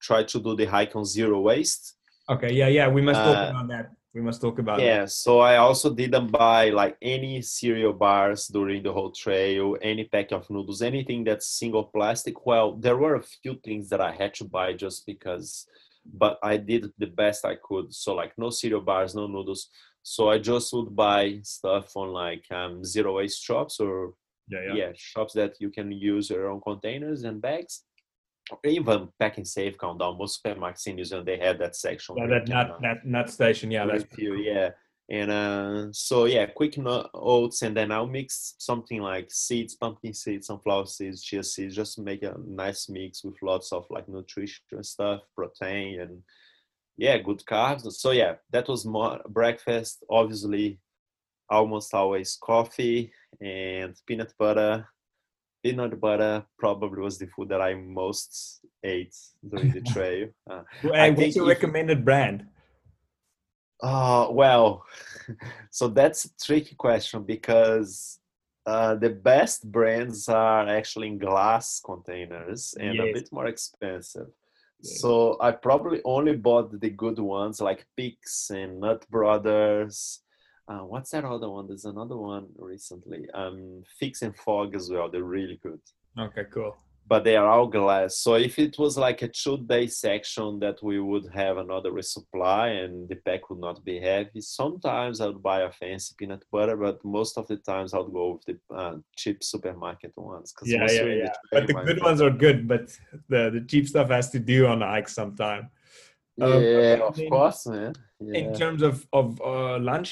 try 0.00 0.22
to 0.22 0.38
do 0.38 0.54
the 0.54 0.66
hike 0.66 0.94
on 0.94 1.04
zero 1.04 1.40
waste. 1.40 1.96
Okay, 2.28 2.52
yeah, 2.52 2.68
yeah, 2.68 2.88
we 2.88 3.02
must 3.02 3.20
talk 3.20 3.36
Uh, 3.36 3.50
about 3.50 3.68
that. 3.68 3.90
We 4.14 4.20
must 4.20 4.40
talk 4.40 4.58
about 4.58 4.78
that. 4.78 4.84
Yeah, 4.84 5.06
so 5.06 5.40
I 5.40 5.56
also 5.56 5.92
didn't 5.92 6.30
buy 6.30 6.70
like 6.70 6.96
any 7.02 7.42
cereal 7.42 7.92
bars 7.92 8.46
during 8.48 8.82
the 8.82 8.92
whole 8.92 9.10
trail, 9.10 9.76
any 9.82 10.04
pack 10.04 10.30
of 10.32 10.48
noodles, 10.50 10.82
anything 10.82 11.24
that's 11.24 11.48
single 11.48 11.84
plastic. 11.84 12.46
Well, 12.46 12.76
there 12.76 12.96
were 12.96 13.16
a 13.16 13.22
few 13.22 13.54
things 13.64 13.88
that 13.88 14.00
I 14.00 14.12
had 14.12 14.34
to 14.34 14.44
buy 14.44 14.74
just 14.74 15.04
because, 15.06 15.66
but 16.04 16.38
I 16.42 16.56
did 16.56 16.90
the 16.98 17.06
best 17.06 17.44
I 17.44 17.56
could. 17.62 17.92
So 17.94 18.14
like 18.14 18.32
no 18.36 18.50
cereal 18.50 18.80
bars, 18.80 19.14
no 19.14 19.26
noodles. 19.26 19.68
So 20.02 20.28
I 20.28 20.38
just 20.38 20.72
would 20.74 20.94
buy 20.94 21.40
stuff 21.42 21.96
on 21.96 22.08
like 22.12 22.44
um, 22.50 22.84
zero 22.84 23.16
waste 23.16 23.42
shops 23.42 23.80
or 23.80 24.14
Yeah, 24.48 24.74
yeah. 24.74 24.92
shops 24.94 25.32
that 25.34 25.54
you 25.60 25.70
can 25.70 25.90
use 25.90 26.28
your 26.30 26.50
own 26.50 26.60
containers 26.60 27.24
and 27.24 27.40
bags. 27.40 27.84
Even 28.62 29.08
PAK'nSAVE 29.18 29.78
Countdown, 29.78 30.18
most 30.18 30.44
supermarkets 30.44 30.86
in 30.86 30.96
New 30.96 31.04
Zealand 31.04 31.26
they 31.26 31.38
had 31.38 31.58
that 31.60 31.74
section. 31.74 32.16
Yeah, 32.18 32.26
that 32.26 32.48
nut, 32.48 32.70
uh, 32.70 32.78
nut, 32.80 32.98
nut 33.04 33.30
station. 33.30 33.70
Yeah, 33.70 33.86
that's 33.86 34.04
refill, 34.04 34.36
yeah. 34.36 34.70
And 35.10 35.30
uh, 35.30 35.92
so 35.92 36.24
yeah, 36.24 36.46
quick 36.46 36.78
oats, 36.78 37.60
and 37.60 37.76
then 37.76 37.92
I'll 37.92 38.06
mix 38.06 38.54
something 38.58 39.02
like 39.02 39.30
seeds, 39.30 39.74
pumpkin 39.74 40.14
seeds, 40.14 40.46
sunflower 40.46 40.86
seeds, 40.86 41.22
chia 41.22 41.44
seeds, 41.44 41.76
just 41.76 41.96
to 41.96 42.02
make 42.02 42.22
a 42.22 42.34
nice 42.46 42.88
mix 42.88 43.22
with 43.22 43.34
lots 43.42 43.70
of 43.72 43.84
like 43.90 44.08
nutrition 44.08 44.82
stuff, 44.82 45.20
protein, 45.34 46.00
and 46.00 46.22
yeah, 46.96 47.18
good 47.18 47.42
carbs. 47.44 47.90
So 47.92 48.12
yeah, 48.12 48.36
that 48.50 48.66
was 48.66 48.86
more 48.86 49.20
breakfast. 49.28 50.04
Obviously, 50.08 50.78
almost 51.50 51.92
always 51.92 52.38
coffee 52.42 53.12
and 53.40 53.94
peanut 54.06 54.32
butter. 54.38 54.88
Peanut 55.62 56.00
butter 56.00 56.44
probably 56.58 57.02
was 57.02 57.18
the 57.18 57.26
food 57.26 57.48
that 57.50 57.60
I 57.60 57.74
most 57.74 58.60
ate 58.82 59.14
during 59.46 59.72
the 59.72 59.80
trail. 59.92 60.28
Uh, 60.48 60.62
what's 60.82 61.36
your 61.36 61.50
if- 61.50 61.56
recommended 61.56 62.04
brand? 62.04 62.46
Uh, 63.82 64.28
well, 64.30 64.84
so 65.70 65.88
that's 65.88 66.24
a 66.24 66.36
tricky 66.42 66.74
question 66.74 67.22
because 67.22 68.18
uh, 68.66 68.94
the 68.94 69.10
best 69.10 69.70
brands 69.70 70.28
are 70.28 70.68
actually 70.68 71.08
in 71.08 71.18
glass 71.18 71.80
containers 71.84 72.74
and 72.80 72.98
a 72.98 73.12
bit 73.12 73.28
more 73.30 73.46
expensive. 73.46 74.28
Yes. 74.80 75.00
So 75.00 75.36
I 75.40 75.50
probably 75.52 76.00
only 76.04 76.36
bought 76.36 76.80
the 76.80 76.90
good 76.90 77.18
ones 77.18 77.60
like 77.60 77.86
Pic's 77.96 78.50
and 78.50 78.80
Nut 78.80 79.04
Brothers. 79.10 80.20
Uh, 80.66 80.78
what's 80.78 81.10
that 81.10 81.24
other 81.24 81.50
one? 81.50 81.66
There's 81.66 81.84
another 81.84 82.16
one 82.16 82.48
recently. 82.56 83.28
Um, 83.34 83.82
Fix 83.98 84.22
and 84.22 84.34
Fogg 84.34 84.74
as 84.74 84.90
well. 84.90 85.10
They're 85.10 85.22
really 85.22 85.60
good 85.62 85.80
Okay, 86.18 86.44
cool. 86.52 86.76
But 87.06 87.22
they 87.24 87.36
are 87.36 87.46
all 87.46 87.66
glass. 87.66 88.16
So 88.18 88.34
if 88.34 88.58
it 88.58 88.78
was 88.78 88.96
like 88.96 89.20
a 89.22 89.28
two-day 89.28 89.86
section 89.88 90.58
that 90.60 90.82
we 90.82 91.00
would 91.00 91.26
have 91.34 91.58
another 91.58 91.90
resupply 91.92 92.82
and 92.84 93.08
the 93.08 93.16
pack 93.16 93.50
would 93.50 93.58
not 93.60 93.84
be 93.84 94.00
heavy, 94.00 94.40
sometimes 94.40 95.20
I 95.20 95.26
would 95.26 95.42
buy 95.42 95.60
a 95.62 95.70
fancy 95.70 96.14
peanut 96.18 96.44
butter, 96.50 96.76
but 96.76 97.04
most 97.04 97.36
of 97.36 97.46
the 97.48 97.56
times 97.58 97.92
I 97.92 97.98
would 97.98 98.12
go 98.12 98.32
with 98.34 98.44
the 98.68 98.74
uh, 98.74 98.96
cheap 99.16 99.44
supermarket 99.44 100.12
ones. 100.16 100.52
'cause 100.52 100.68
Yeah, 100.68 100.90
yeah, 100.90 101.04
yeah. 101.24 101.32
But 101.52 101.66
the 101.66 101.74
good 101.74 102.00
ones 102.02 102.20
are 102.22 102.30
good, 102.30 102.66
but 102.66 102.84
the 103.28 103.50
the 103.50 103.60
cheap 103.70 103.86
stuff 103.86 104.08
has 104.08 104.30
to 104.30 104.38
do 104.38 104.66
on 104.66 104.78
the 104.78 104.86
hike 104.86 105.08
sometime. 105.08 105.64
Um, 106.40 106.62
Yeah, 106.62 106.98
of 107.08 107.16
then 107.16 107.28
course, 107.28 107.66
man. 107.66 107.92
Yeah. 108.20 108.38
In 108.40 108.52
terms 108.54 108.82
of 108.82 109.06
of 109.12 109.26
uh, 109.42 109.78
lunch, 109.78 110.10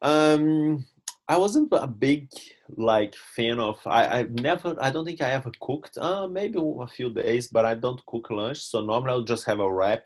Um, 0.00 0.84
I 1.28 1.36
wasn't 1.36 1.72
a 1.72 1.86
big 1.86 2.28
like 2.76 3.14
fan 3.36 3.58
of. 3.60 3.78
I 3.86 4.20
I 4.20 4.22
never. 4.24 4.76
I 4.80 4.90
don't 4.90 5.04
think 5.04 5.22
I 5.22 5.30
ever 5.30 5.52
cooked. 5.60 5.96
Uh, 5.98 6.26
maybe 6.28 6.58
a 6.58 6.86
few 6.86 7.10
days, 7.12 7.48
but 7.48 7.64
I 7.64 7.74
don't 7.74 8.04
cook 8.06 8.30
lunch. 8.30 8.58
So 8.58 8.80
normally 8.80 9.12
I'll 9.12 9.22
just 9.22 9.46
have 9.46 9.60
a 9.60 9.72
wrap, 9.72 10.04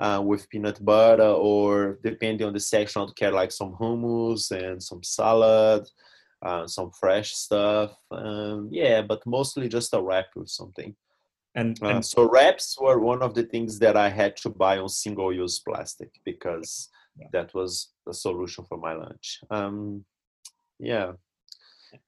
uh, 0.00 0.20
with 0.24 0.48
peanut 0.50 0.84
butter, 0.84 1.22
or 1.22 1.98
depending 2.02 2.46
on 2.46 2.52
the 2.52 2.60
section, 2.60 3.00
I'll 3.00 3.12
get 3.16 3.32
like 3.32 3.52
some 3.52 3.72
hummus 3.74 4.50
and 4.50 4.82
some 4.82 5.02
salad, 5.02 5.88
uh, 6.42 6.66
some 6.66 6.90
fresh 6.90 7.32
stuff. 7.34 7.92
Um, 8.10 8.68
yeah, 8.72 9.02
but 9.02 9.24
mostly 9.26 9.68
just 9.68 9.94
a 9.94 10.02
wrap 10.02 10.26
with 10.36 10.48
something. 10.48 10.94
and, 11.54 11.78
Uh, 11.82 11.86
and 11.90 12.04
so 12.04 12.28
wraps 12.28 12.76
were 12.80 12.98
one 12.98 13.22
of 13.22 13.34
the 13.34 13.44
things 13.44 13.78
that 13.78 13.96
I 13.96 14.08
had 14.08 14.36
to 14.38 14.50
buy 14.50 14.78
on 14.78 14.88
single-use 14.88 15.60
plastic 15.60 16.10
because 16.24 16.90
Yeah. 17.16 17.28
that 17.32 17.54
was 17.54 17.92
the 18.06 18.12
solution 18.12 18.64
for 18.64 18.76
my 18.76 18.92
lunch. 18.94 19.40
Um, 19.50 20.04
yeah, 20.80 21.12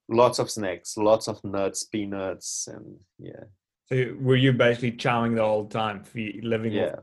lots 0.08 0.38
of 0.38 0.50
snacks, 0.50 0.96
lots 0.96 1.28
of 1.28 1.42
nuts, 1.44 1.84
peanuts, 1.84 2.68
and 2.68 2.96
yeah, 3.18 3.44
so 3.86 4.14
were 4.20 4.36
you 4.36 4.52
basically 4.52 4.92
chowing 4.92 5.34
the 5.34 5.42
whole 5.42 5.66
time, 5.66 6.04
living 6.42 6.72
Yeah. 6.74 6.94
off 6.94 7.00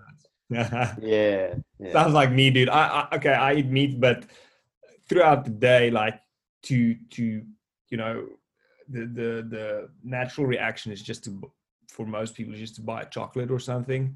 that? 0.49 0.97
yeah, 1.01 1.55
yeah. 1.79 1.91
Sounds 1.91 2.13
like 2.13 2.31
me, 2.31 2.49
dude. 2.51 2.69
I, 2.69 3.07
I 3.11 3.15
okay, 3.15 3.33
I 3.33 3.55
eat 3.55 3.67
meat, 3.67 3.99
but 3.99 4.25
throughout 5.07 5.45
the 5.45 5.51
day, 5.51 5.89
like 5.91 6.19
to 6.63 6.95
to 7.11 7.43
you 7.89 7.97
know, 7.97 8.27
the 8.89 9.01
the 9.05 9.47
the 9.49 9.89
natural 10.03 10.47
reaction 10.47 10.91
is 10.91 11.01
just 11.01 11.23
to 11.25 11.41
for 11.89 12.05
most 12.05 12.35
people 12.35 12.53
is 12.53 12.59
just 12.59 12.75
to 12.75 12.81
buy 12.81 13.03
chocolate 13.03 13.51
or 13.51 13.59
something, 13.59 14.15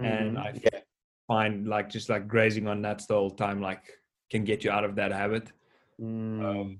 and 0.00 0.36
Mhm, 0.36 0.38
I 0.38 0.52
yeah. 0.62 0.80
find 1.26 1.66
like 1.66 1.90
just 1.90 2.08
like 2.08 2.26
grazing 2.26 2.66
on 2.66 2.80
nuts 2.80 3.06
the 3.06 3.14
whole 3.14 3.30
time 3.30 3.60
like 3.60 3.82
can 4.30 4.44
get 4.44 4.64
you 4.64 4.70
out 4.70 4.84
of 4.84 4.94
that 4.96 5.12
habit. 5.12 5.52
Mm. 6.00 6.78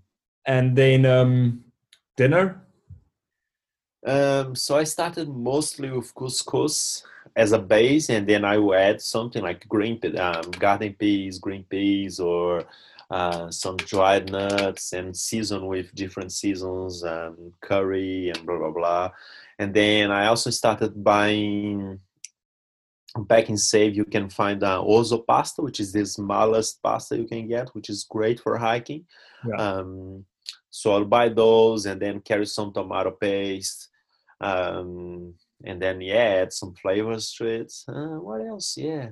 And 0.49 0.75
then 0.75 1.05
um 1.05 1.65
dinner. 2.17 2.65
Um, 4.07 4.55
so 4.55 4.79
I 4.79 4.85
started 4.85 5.29
mostly 5.29 5.91
with 5.91 6.15
couscous 6.15 7.05
as 7.37 7.53
a 7.53 7.59
base, 7.59 8.09
and 8.09 8.27
then 8.27 8.45
I 8.45 8.57
will 8.57 8.75
add 8.75 9.03
something 9.03 9.43
like 9.43 9.69
green 9.69 10.01
um, 10.17 10.51
garden 10.53 10.95
peas, 10.99 11.39
green 11.39 11.65
peas, 11.65 12.19
or 12.19 12.65
uh, 13.11 13.51
some 13.51 13.77
dried 13.77 14.33
nuts, 14.33 14.95
and 14.95 15.15
season 15.15 15.67
with 15.67 15.95
different 15.95 16.33
seasons, 16.33 17.03
and 17.03 17.53
curry, 17.61 18.31
and 18.31 18.47
blah 18.47 18.59
blah 18.59 18.71
blah. 18.71 19.11
And 19.59 19.75
then 19.75 20.11
I 20.11 20.27
also 20.27 20.51
started 20.51 21.05
buying. 21.05 22.01
PAK'nSAVE, 23.17 23.95
you 23.95 24.05
can 24.05 24.29
find 24.29 24.63
uh, 24.63 24.81
orzo 24.81 25.27
pasta, 25.27 25.63
which 25.63 25.81
is 25.81 25.93
the 25.93 26.05
smallest 26.07 26.81
pasta 26.83 27.17
you 27.17 27.27
can 27.27 27.49
get, 27.49 27.75
which 27.75 27.91
is 27.91 28.07
great 28.09 28.39
for 28.39 28.57
hiking. 28.57 29.07
Yeah. 29.45 29.57
Um, 29.57 30.25
so 30.79 30.93
I'll 30.93 31.05
buy 31.05 31.29
those 31.29 31.87
and 31.87 32.01
then 32.01 32.21
carry 32.21 32.47
some 32.47 32.73
tomato 32.73 33.11
paste. 33.11 33.89
Um, 34.41 35.35
and 35.65 35.83
then, 35.83 36.01
yeah, 36.01 36.43
add 36.43 36.53
some 36.53 36.73
flavors 36.77 37.35
to 37.35 37.47
it. 37.47 37.73
Uh, 37.89 38.21
what 38.27 38.47
else? 38.47 38.77
Yeah. 38.77 39.09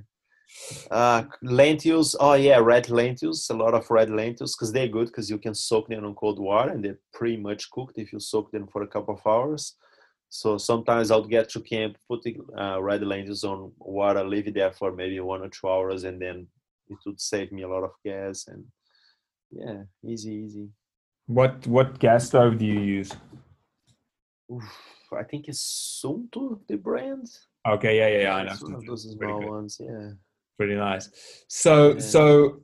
Uh, 0.93 1.25
lentils. 1.43 2.15
Oh, 2.21 2.35
yeah, 2.35 2.59
red 2.59 2.89
lentils. 2.89 3.51
A 3.51 3.55
lot 3.55 3.75
of 3.75 3.91
red 3.91 4.11
lentils 4.11 4.55
because 4.55 4.73
they're 4.73 4.87
good 4.87 5.09
because 5.09 5.29
you 5.29 5.39
can 5.39 5.57
soak 5.57 5.89
them 5.89 6.05
in 6.05 6.15
cold 6.15 6.39
water 6.39 6.71
and 6.71 6.85
they're 6.85 7.01
pretty 7.13 7.37
much 7.37 7.69
cooked 7.73 7.99
if 7.99 8.13
you 8.13 8.21
soak 8.21 8.53
them 8.53 8.69
for 8.69 8.83
a 8.83 8.87
couple 8.87 9.15
of 9.15 9.27
hours. 9.27 9.75
So 10.29 10.59
sometimes 10.59 11.11
I'll 11.11 11.25
get 11.25 11.49
to 11.51 11.61
camp, 11.61 11.97
put 12.09 12.23
the 12.23 12.37
uh, 12.57 12.81
red 12.81 13.03
lentils 13.03 13.43
on 13.43 13.73
water, 13.79 14.23
leave 14.23 14.47
it 14.47 14.55
there 14.55 14.73
for 14.73 14.93
maybe 14.93 15.19
one 15.19 15.43
or 15.43 15.49
two 15.49 15.69
hours, 15.69 16.05
and 16.05 16.23
then 16.23 16.47
it 16.89 16.99
would 17.05 17.21
save 17.21 17.51
me 17.51 17.63
a 17.63 17.69
lot 17.69 17.83
of 17.83 17.91
gas. 18.05 18.47
And 18.47 18.67
yeah, 19.51 19.83
easy, 20.05 20.33
easy. 20.33 20.69
What 21.27 21.67
what 21.67 21.99
gas 21.99 22.27
stove 22.27 22.59
do 22.59 22.65
you 22.65 22.81
use? 22.81 23.13
Oof, 24.53 24.63
I 25.13 25.25
think 25.25 25.49
it's 25.49 26.01
Sunto, 26.03 26.61
the 26.69 26.77
brand. 26.77 27.27
Okay, 27.67 27.99
yeah, 27.99 28.09
yeah, 28.09 28.23
yeah. 28.23 28.35
I 28.37 28.45
know. 28.45 28.53
It's 28.53 28.63
one 28.63 28.75
of 28.75 28.87
those 28.87 29.11
small 29.11 29.41
good. 29.41 29.51
ones, 29.51 29.81
yeah. 29.81 30.11
Pretty 30.57 30.77
nice. 30.77 31.11
So 31.49 31.95
Yeah. 31.95 31.99
so 32.01 32.61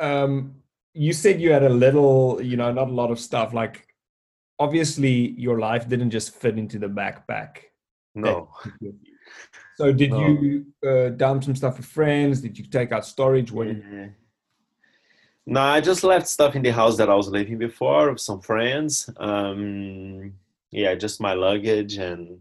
um 0.00 0.56
you 0.92 1.12
said 1.12 1.40
you 1.40 1.52
had 1.52 1.62
a 1.62 1.68
little, 1.68 2.40
you 2.42 2.56
know, 2.56 2.72
not 2.72 2.88
a 2.88 2.92
lot 2.92 3.10
of 3.10 3.18
stuff. 3.20 3.54
Like 3.54 3.86
obviously 4.58 5.30
your 5.38 5.58
life 5.58 5.88
didn't 5.88 6.10
just 6.10 6.34
fit 6.34 6.58
into 6.58 6.78
the 6.78 6.88
backpack. 6.88 7.58
No. 8.14 8.50
So 9.76 9.92
did 9.92 10.10
No. 10.10 10.18
you 10.20 10.66
uh, 10.86 11.08
dump 11.10 11.42
some 11.44 11.56
stuff 11.56 11.76
with 11.78 11.86
friends? 11.86 12.40
Did 12.40 12.56
you 12.58 12.64
take 12.64 12.92
out 12.92 13.04
storage? 13.06 13.50
What 13.50 13.68
Yeah. 13.68 14.08
No, 15.46 15.60
I 15.60 15.80
just 15.80 16.04
left 16.04 16.26
stuff 16.26 16.56
in 16.56 16.62
the 16.62 16.70
house 16.72 16.96
that 16.96 17.10
I 17.10 17.14
was 17.14 17.28
living 17.28 17.58
before 17.58 18.10
with 18.10 18.20
some 18.20 18.40
friends. 18.40 19.10
Um, 19.18 20.32
yeah, 20.70 20.94
just 20.94 21.20
my 21.20 21.34
luggage 21.34 21.98
and 21.98 22.40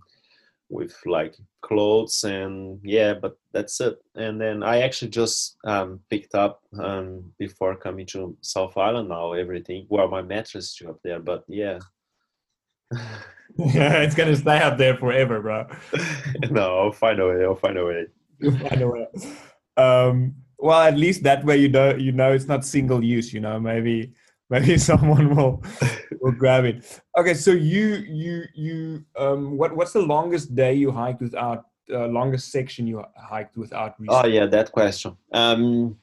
with 0.70 0.96
like 1.06 1.36
clothes 1.62 2.24
and 2.24 2.80
yeah 2.84 3.14
but 3.14 3.38
that's 3.52 3.80
it. 3.80 4.02
And 4.16 4.42
then 4.42 4.64
i 4.64 4.82
actually 4.82 5.12
just 5.12 5.58
um, 5.66 6.00
picked 6.10 6.36
up 6.36 6.62
um, 6.80 7.32
before 7.38 7.76
coming 7.76 8.06
to 8.08 8.36
south 8.42 8.76
island 8.78 9.10
now 9.10 9.34
everything. 9.34 9.86
Well 9.90 10.08
my 10.08 10.22
mattress 10.22 10.82
is 10.82 10.88
up 10.88 11.00
there 11.04 11.20
but 11.20 11.44
yeah. 11.48 11.80
Yeah 12.92 13.22
it's 14.04 14.16
gonna 14.16 14.36
stay 14.36 14.60
up 14.60 14.78
there 14.78 14.98
forever 14.98 15.42
bro. 15.42 15.68
No 16.50 16.80
i'll 16.80 16.92
find 16.92 17.20
a 17.20 17.28
way 17.28 17.46
i'll 17.46 17.56
find 17.56 17.78
a 17.78 17.86
way. 17.86 18.08
You'll 18.40 18.58
find 18.58 18.82
a 18.82 18.88
way. 18.88 19.08
Um, 19.78 20.36
well 20.64 20.82
at 20.82 20.98
least 20.98 21.24
that 21.24 21.44
way 21.44 21.58
you 21.58 21.68
know 21.68 21.94
you 21.96 22.14
know 22.14 22.32
it's 22.32 22.48
not 22.48 22.64
single 22.64 23.04
use 23.04 23.34
you 23.34 23.42
know 23.42 23.60
maybe 23.60 24.12
maybe 24.50 24.78
someone 24.78 25.36
will 25.36 25.64
will 26.22 26.32
grab 26.32 26.64
it. 26.66 27.02
Okay 27.18 27.34
so 27.34 27.52
you 27.52 27.88
you 28.22 28.44
you 28.54 29.06
um 29.18 29.58
what 29.58 29.76
what's 29.76 29.94
the 29.94 30.06
longest 30.16 30.56
day 30.56 30.74
you 30.74 30.90
hiked 30.92 31.22
without 31.22 31.66
uh, 31.92 32.08
longest 32.08 32.52
section 32.52 32.88
you 32.88 33.04
hiked 33.18 33.58
without 33.58 33.96
oh 34.10 34.26
yeah 34.26 34.46
that 34.46 34.72
question. 34.72 35.18
Um 35.34 35.98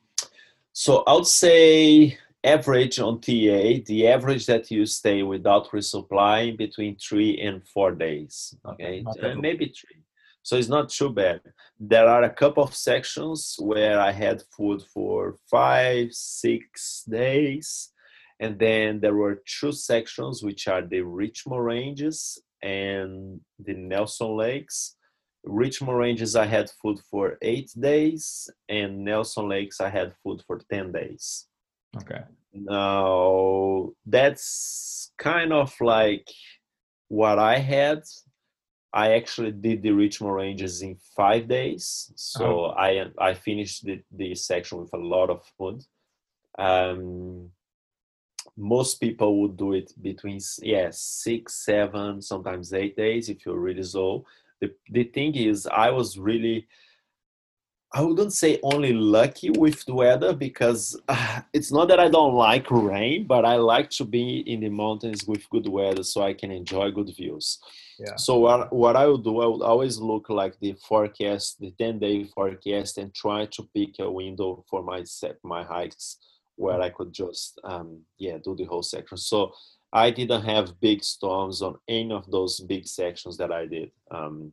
so 0.72 1.02
i 1.06 1.12
would 1.14 1.26
say 1.26 2.16
average 2.44 2.98
on 3.00 3.20
ta 3.20 3.62
the 3.90 4.06
average 4.06 4.46
that 4.46 4.70
you 4.70 4.86
stay 4.86 5.22
without 5.22 5.70
resupply 5.72 6.56
between 6.56 6.96
three 6.96 7.32
and 7.40 7.66
four 7.66 7.90
days 7.92 8.54
okay, 8.64 9.04
okay. 9.06 9.32
Uh, 9.32 9.34
maybe 9.34 9.66
three 9.66 9.99
so 10.43 10.57
it's 10.57 10.68
not 10.68 10.88
too 10.88 11.11
bad 11.11 11.41
there 11.78 12.09
are 12.09 12.24
a 12.24 12.30
couple 12.30 12.62
of 12.62 12.74
sections 12.74 13.57
where 13.59 14.01
i 14.01 14.11
had 14.11 14.43
food 14.57 14.82
for 14.93 15.36
five 15.51 16.09
six 16.12 17.05
days 17.09 17.93
and 18.41 18.59
then 18.59 19.01
there 19.01 19.14
were 19.14 19.43
two 19.47 19.70
sections, 19.70 20.43
which 20.43 20.66
are 20.66 20.80
the 20.80 21.03
Richmond 21.03 21.62
Ranges 21.62 22.43
and 22.62 23.38
the 23.59 23.74
Nelson 23.74 24.34
Lakes. 24.34 24.97
Richmond 25.45 25.99
Ranges, 25.99 26.34
I 26.34 26.47
had 26.47 26.70
food 26.82 26.99
for 27.11 27.36
eight 27.43 27.70
days, 27.78 28.49
and 28.68 29.05
Nelson 29.05 29.49
Lakes, 29.49 29.80
I 29.80 29.91
had 29.91 30.14
food 30.22 30.43
for 30.47 30.61
10 30.70 30.91
days. 30.91 31.47
Okay. 31.99 32.22
Now, 32.55 33.91
that's 34.07 35.12
kind 35.18 35.53
of 35.53 35.74
like 35.80 36.26
what 37.09 37.38
I 37.38 37.59
had. 37.59 38.03
I 38.93 39.12
actually 39.12 39.53
did 39.53 39.82
the 39.82 39.93
Richmond 39.93 40.34
Ranges 40.34 40.82
in 40.82 40.97
five 41.16 41.49
days. 41.49 42.12
So 42.16 42.66
oh. 42.66 42.74
I 42.76 43.07
I 43.18 43.34
finished 43.34 43.84
the, 43.84 44.03
the 44.11 44.34
section 44.34 44.78
with 44.78 44.93
a 44.95 44.99
lot 44.99 45.30
of 45.30 45.45
food. 45.57 45.84
Um, 46.59 47.51
most 48.57 49.01
people 49.01 49.41
would 49.41 49.57
do 49.57 49.72
it 49.72 49.93
between 50.03 50.38
yeah 50.62 50.88
six 50.91 51.64
seven 51.64 52.20
sometimes 52.20 52.72
eight 52.72 52.97
days 52.97 53.28
if 53.28 53.45
you're 53.45 53.59
really 53.59 53.82
slow 53.82 54.24
the, 54.61 54.72
the 54.91 55.05
thing 55.05 55.34
is 55.34 55.66
i 55.66 55.91
was 55.91 56.18
really 56.18 56.66
i 57.93 58.01
wouldn't 58.01 58.32
say 58.32 58.59
only 58.62 58.93
lucky 58.93 59.51
with 59.51 59.84
the 59.84 59.95
weather 59.95 60.32
because 60.32 61.01
uh, 61.09 61.41
it's 61.53 61.72
not 61.72 61.88
that 61.88 62.01
i 62.01 62.09
don't 62.09 62.34
like 62.34 62.70
rain 62.70 63.26
but 63.26 63.45
i 63.45 63.57
like 63.57 63.91
to 63.91 64.05
be 64.05 64.41
in 64.41 64.61
the 64.61 64.68
mountains 64.68 65.26
with 65.26 65.49
good 65.51 65.68
weather 65.68 66.03
so 66.03 66.22
i 66.22 66.32
can 66.32 66.51
enjoy 66.51 66.91
good 66.91 67.14
views 67.16 67.59
yeah. 68.01 68.16
so 68.16 68.38
what, 68.38 68.72
what 68.72 68.96
i 68.96 69.07
would 69.07 69.22
do 69.22 69.40
i 69.40 69.46
would 69.46 69.62
always 69.62 69.98
look 69.98 70.28
like 70.28 70.59
the 70.61 70.74
forecast 70.88 71.61
the 71.61 71.70
10 71.78 71.98
day 71.98 72.24
forecast 72.24 72.98
and 72.98 73.14
try 73.14 73.46
to 73.46 73.68
pick 73.74 73.90
a 73.98 74.11
window 74.11 74.64
for 74.68 74.82
my 74.82 75.03
set 75.05 75.36
my 75.44 75.62
hikes 75.62 76.18
where 76.61 76.80
I 76.80 76.90
could 76.90 77.12
just 77.12 77.59
um, 77.64 78.01
yeah 78.18 78.36
do 78.44 78.55
the 78.55 78.64
whole 78.64 78.82
section. 78.82 79.16
So 79.16 79.53
I 79.92 80.11
didn't 80.11 80.42
have 80.42 80.78
big 80.80 81.03
storms 81.03 81.62
on 81.62 81.76
any 81.88 82.12
of 82.12 82.30
those 82.30 82.61
big 82.61 82.86
sections 82.86 83.36
that 83.38 83.51
I 83.51 83.66
did. 83.66 83.90
Um, 84.11 84.53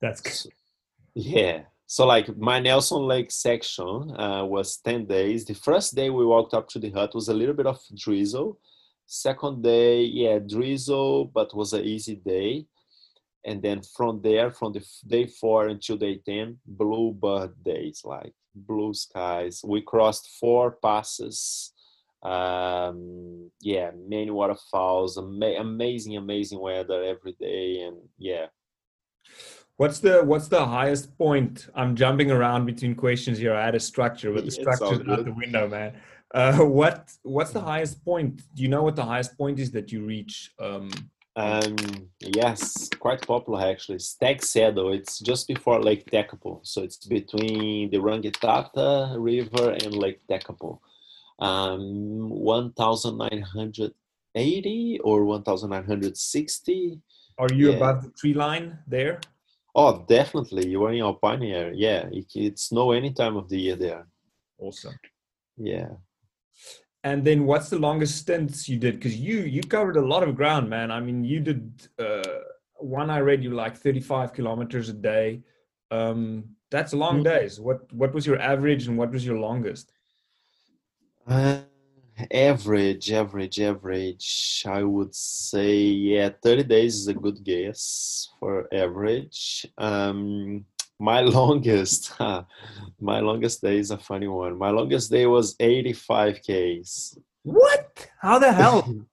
That's 0.00 0.20
good. 0.20 0.32
So, 0.32 0.48
yeah. 1.14 1.62
So 1.86 2.06
like 2.06 2.34
my 2.36 2.58
Nelson 2.58 3.02
Lake 3.02 3.30
section 3.30 3.86
uh, 4.18 4.44
was 4.44 4.78
ten 4.78 5.04
days. 5.04 5.44
The 5.44 5.54
first 5.54 5.94
day 5.94 6.08
we 6.08 6.24
walked 6.24 6.54
up 6.54 6.68
to 6.70 6.78
the 6.78 6.90
hut 6.90 7.14
was 7.14 7.28
a 7.28 7.34
little 7.34 7.54
bit 7.54 7.66
of 7.66 7.78
drizzle. 7.94 8.58
Second 9.06 9.62
day, 9.62 10.04
yeah, 10.04 10.38
drizzle, 10.38 11.26
but 11.26 11.54
was 11.54 11.72
an 11.72 11.84
easy 11.84 12.16
day. 12.16 12.66
And 13.44 13.62
then 13.62 13.82
from 13.82 14.22
there, 14.22 14.50
from 14.50 14.72
the 14.72 14.84
day 15.06 15.26
four 15.26 15.68
until 15.68 15.96
day 15.96 16.20
ten, 16.24 16.58
bluebird 16.66 17.62
days, 17.62 18.00
like 18.04 18.32
blue 18.54 18.94
skies. 18.94 19.60
We 19.64 19.82
crossed 19.82 20.38
four 20.40 20.78
passes. 20.82 21.72
Um, 22.22 23.50
yeah, 23.60 23.90
many 23.94 24.30
waterfalls. 24.30 25.18
Ama- 25.18 25.60
amazing, 25.60 26.16
amazing 26.16 26.58
weather 26.58 27.04
every 27.04 27.36
day, 27.38 27.82
and 27.82 27.96
yeah. 28.18 28.46
What's 29.76 29.98
the 29.98 30.22
what's 30.22 30.48
the 30.48 30.64
highest 30.64 31.18
point? 31.18 31.68
I'm 31.74 31.96
jumping 31.96 32.30
around 32.30 32.64
between 32.64 32.94
questions 32.94 33.38
here. 33.38 33.52
I 33.52 33.64
had 33.64 33.74
a 33.74 33.80
structure, 33.80 34.32
but 34.32 34.44
the 34.44 34.50
structure's 34.52 35.06
out 35.08 35.24
the 35.24 35.32
window, 35.32 35.68
man. 35.68 36.00
Uh, 36.34 36.58
what 36.58 37.10
what's 37.22 37.52
the 37.52 37.60
highest 37.60 38.04
point? 38.04 38.42
Do 38.54 38.62
you 38.62 38.68
know 38.68 38.82
what 38.82 38.96
the 38.96 39.04
highest 39.04 39.38
point 39.38 39.60
is 39.60 39.70
that 39.70 39.92
you 39.92 40.04
reach 40.04 40.50
um, 40.58 40.90
um, 41.36 41.76
yes, 42.20 42.90
quite 42.98 43.24
popular 43.26 43.70
actually. 43.70 44.00
Stag 44.00 44.42
Saddle. 44.42 44.92
It's 44.92 45.20
just 45.20 45.48
before 45.48 45.80
Lake 45.80 46.10
Tekapo, 46.10 46.60
so 46.62 46.82
it's 46.82 47.06
between 47.06 47.90
the 47.90 47.96
Rangitata 47.98 49.16
River 49.18 49.70
and 49.70 49.94
Lake 49.94 50.20
Tekapo. 50.28 50.80
Um, 51.40 52.30
1,980 52.30 55.00
or 55.02 55.24
1,960. 55.24 57.00
Are 57.38 57.52
you 57.52 57.70
yeah. 57.70 57.76
above 57.76 58.04
the 58.04 58.10
tree 58.10 58.34
line 58.34 58.78
there? 58.86 59.20
Oh, 59.74 60.04
definitely. 60.08 60.68
You 60.68 60.84
are 60.84 60.92
in 60.92 61.02
Alpine 61.02 61.42
area. 61.42 61.72
Yeah, 61.74 62.06
it, 62.12 62.26
it's 62.36 62.68
snow 62.68 62.92
any 62.92 63.12
time 63.12 63.36
of 63.36 63.48
the 63.48 63.58
year 63.58 63.74
there. 63.74 64.06
Awesome. 64.58 64.96
Yeah 65.56 65.88
and 67.04 67.22
then 67.22 67.44
what's 67.44 67.68
the 67.68 67.78
longest 67.78 68.16
stints 68.16 68.68
you 68.68 68.78
did? 68.78 68.94
Because 68.94 69.16
you 69.16 69.40
you 69.40 69.62
covered 69.62 69.96
a 69.96 70.04
lot 70.04 70.22
of 70.26 70.34
ground 70.34 70.68
man. 70.68 70.90
I 70.90 71.00
mean 71.00 71.22
you 71.22 71.38
did 71.40 71.88
uh, 71.98 72.22
one 72.76 73.10
i 73.10 73.18
read 73.18 73.44
you 73.44 73.50
like 73.50 73.76
35 73.76 74.32
kilometers 74.32 74.88
a 74.88 74.94
day. 74.94 75.42
Um, 75.90 76.44
that's 76.70 76.92
long 76.94 77.16
mm-hmm. 77.16 77.34
days. 77.34 77.60
What 77.60 77.92
what 77.92 78.12
was 78.14 78.26
your 78.26 78.40
average 78.40 78.88
and 78.88 78.96
what 78.96 79.12
was 79.12 79.24
your 79.24 79.38
longest? 79.38 79.92
Uh, 81.26 81.60
average 82.32 83.12
average 83.12 83.60
average. 83.60 84.64
I 84.66 84.82
would 84.82 85.14
say 85.14 85.76
yeah 85.82 86.30
30 86.42 86.64
days 86.64 86.94
is 86.94 87.08
a 87.08 87.14
good 87.14 87.44
guess 87.44 88.30
for 88.40 88.66
average. 88.72 89.66
Um, 89.76 90.64
my 91.10 91.20
longest 91.38 92.12
my 93.00 93.20
longest 93.20 93.60
day 93.62 93.78
is 93.78 93.90
a 93.90 93.98
funny 93.98 94.28
one. 94.28 94.58
My 94.58 94.70
longest 94.70 95.10
day 95.10 95.26
was 95.26 95.54
85 95.60 96.40
ks. 96.46 97.18
What? 97.42 98.06
How 98.20 98.38
the 98.38 98.52
hell? 98.52 98.80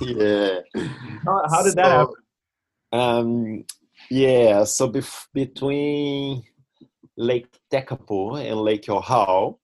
Yeah. 0.00 0.60
How, 1.26 1.38
how 1.52 1.62
did 1.64 1.72
so, 1.72 1.80
that 1.80 1.92
happen? 1.98 2.14
um 2.92 3.64
yeah 4.10 4.64
so 4.64 4.88
bef- 4.88 5.26
between 5.34 6.42
lake 7.16 7.48
tekapo 7.72 8.20
and 8.40 8.58
lake 8.60 8.86
ohau 8.86 9.58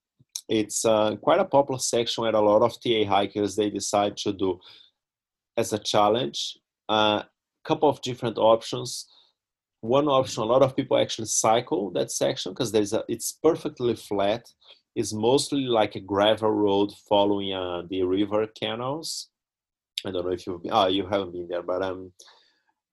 it's 0.49 0.85
uh, 0.85 1.15
quite 1.17 1.39
a 1.39 1.45
popular 1.45 1.79
section 1.79 2.21
where 2.21 2.35
a 2.35 2.39
lot 2.39 2.61
of 2.61 2.73
ta 2.81 3.05
hikers 3.05 3.55
they 3.55 3.69
decide 3.69 4.15
to 4.17 4.31
do 4.31 4.59
as 5.57 5.73
a 5.73 5.79
challenge. 5.79 6.57
A 6.89 6.93
uh, 6.93 7.23
couple 7.65 7.89
of 7.89 8.01
different 8.01 8.37
options 8.37 9.07
one 9.81 10.07
option 10.07 10.43
a 10.43 10.45
lot 10.45 10.63
of 10.63 10.75
people 10.75 10.97
actually 10.97 11.27
cycle 11.27 11.91
that 11.91 12.11
section 12.11 12.51
because 12.51 12.71
there's 12.71 12.93
a 12.93 13.03
it's 13.07 13.37
perfectly 13.43 13.95
flat. 13.95 14.45
It's 14.95 15.13
mostly 15.13 15.65
like 15.65 15.95
a 15.95 15.99
gravel 15.99 16.49
road 16.49 16.91
following 17.07 17.53
uh, 17.53 17.83
the 17.87 18.01
river 18.03 18.47
canals. 18.59 19.29
I 20.05 20.11
don't 20.11 20.25
know 20.25 20.31
if 20.31 20.45
you've 20.47 20.63
been 20.63 20.71
oh 20.73 20.87
you 20.87 21.05
haven't 21.07 21.33
been 21.33 21.47
there 21.47 21.63
but 21.63 21.81
um 21.81 22.11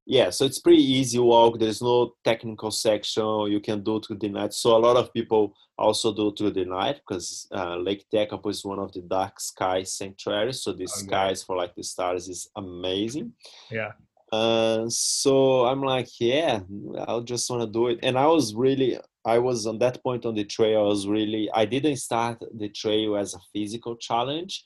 yeah 0.07 0.31
so 0.31 0.45
it's 0.45 0.59
pretty 0.59 0.83
easy 0.83 1.19
walk. 1.19 1.59
There's 1.59 1.81
no 1.81 2.15
technical 2.25 2.71
section 2.71 3.51
you 3.51 3.61
can 3.61 3.83
do 3.83 4.01
through 4.01 4.19
the 4.19 4.29
night. 4.29 4.53
So 4.53 4.77
a 4.77 4.79
lot 4.79 4.97
of 4.97 5.13
people 5.13 5.55
also 5.79 6.15
do 6.15 6.35
through 6.37 6.53
the 6.53 6.67
night 6.67 6.97
because 6.97 7.49
uh, 7.53 7.77
lake 7.77 8.05
tekapo 8.13 8.51
is 8.51 8.65
one 8.65 8.79
of 8.79 8.93
the 8.93 9.01
dark 9.01 9.41
sky 9.41 9.83
sanctuaries. 9.83 10.63
So 10.63 10.73
the 10.73 10.85
oh, 10.85 10.87
skies 10.87 11.41
yeah. 11.41 11.47
for 11.47 11.57
like 11.57 11.75
the 11.75 11.83
stars 11.83 12.29
is 12.29 12.49
amazing. 12.57 13.33
Yeah 13.71 13.93
uh, 14.35 14.89
so 14.89 15.67
I'm 15.67 15.83
like, 15.83 16.09
yeah, 16.19 16.61
I 17.07 17.21
just 17.21 17.49
want 17.49 17.63
to 17.63 17.71
do 17.79 17.89
it. 17.89 18.01
And 18.03 18.19
I 18.19 18.27
was 18.27 18.55
really, 18.55 18.99
I 19.25 19.39
was 19.39 19.67
on 19.67 19.79
that 19.79 20.03
point 20.03 20.27
on 20.27 20.35
the 20.35 20.45
trail. 20.45 20.81
I 20.81 20.89
was 20.89 21.07
really, 21.07 21.49
I 21.53 21.65
didn't 21.65 21.97
start 21.97 22.43
the 22.59 22.69
trail 22.69 23.17
as 23.17 23.35
a 23.35 23.39
physical 23.53 23.97
challenge, 23.97 24.65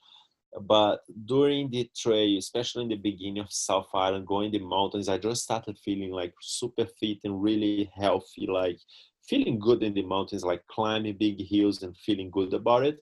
but 0.63 1.01
during 1.27 1.71
the 1.71 1.91
trail, 1.95 2.39
especially 2.39 2.85
in 2.85 2.89
the 2.89 2.97
beginning 2.97 3.43
of 3.43 3.53
South 3.53 3.89
Island, 3.93 4.27
going 4.27 4.53
the 4.53 4.59
mountains, 4.59 5.09
I 5.09 5.19
just 5.19 5.43
started 5.43 5.77
feeling 5.85 6.13
like 6.13 6.33
super 6.41 6.87
fit 6.99 7.19
and 7.25 7.43
really 7.43 7.91
healthy, 7.95 8.47
like 8.47 8.79
feeling 9.29 9.59
good 9.59 9.83
in 9.83 9.93
the 9.93 10.03
mountains, 10.03 10.45
like 10.45 10.67
climbing 10.69 11.19
big 11.19 11.47
hills 11.47 11.83
and 11.83 11.97
feeling 11.97 12.31
good 12.31 12.55
about 12.55 12.87
it. 12.87 12.99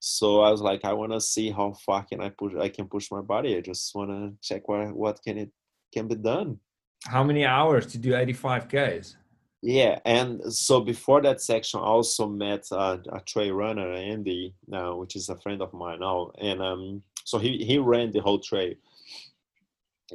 So 0.00 0.40
I 0.40 0.50
was 0.50 0.62
like, 0.62 0.84
I 0.84 0.94
want 0.94 1.12
to 1.12 1.20
see 1.20 1.50
how 1.50 1.74
far 1.86 2.04
can 2.04 2.20
I 2.20 2.30
push. 2.30 2.54
I 2.58 2.70
can 2.70 2.88
push 2.88 3.10
my 3.12 3.20
body. 3.20 3.56
I 3.56 3.60
just 3.60 3.94
want 3.94 4.10
to 4.10 4.34
check 4.42 4.66
what 4.66 4.92
what 4.96 5.20
can 5.22 5.38
it 5.38 5.52
can 5.92 6.08
be 6.08 6.14
done. 6.14 6.58
How 7.06 7.24
many 7.24 7.44
hours 7.44 7.86
to 7.86 7.98
do 7.98 8.14
85 8.14 8.68
Ks? 8.68 9.16
Yeah, 9.62 9.98
and 10.06 10.52
so 10.52 10.80
before 10.80 11.20
that 11.22 11.42
section, 11.42 11.80
I 11.80 11.84
also 11.84 12.26
met 12.26 12.66
uh, 12.72 12.96
a 13.12 13.20
trail 13.20 13.52
runner, 13.54 13.92
Andy, 13.92 14.54
uh, 14.72 14.92
which 14.92 15.16
is 15.16 15.28
a 15.28 15.36
friend 15.36 15.60
of 15.60 15.74
mine 15.74 16.00
now, 16.00 16.32
and 16.40 16.62
um, 16.62 17.02
so 17.24 17.38
he 17.38 17.62
he 17.64 17.76
ran 17.76 18.10
the 18.10 18.20
whole 18.20 18.38
trail, 18.38 18.72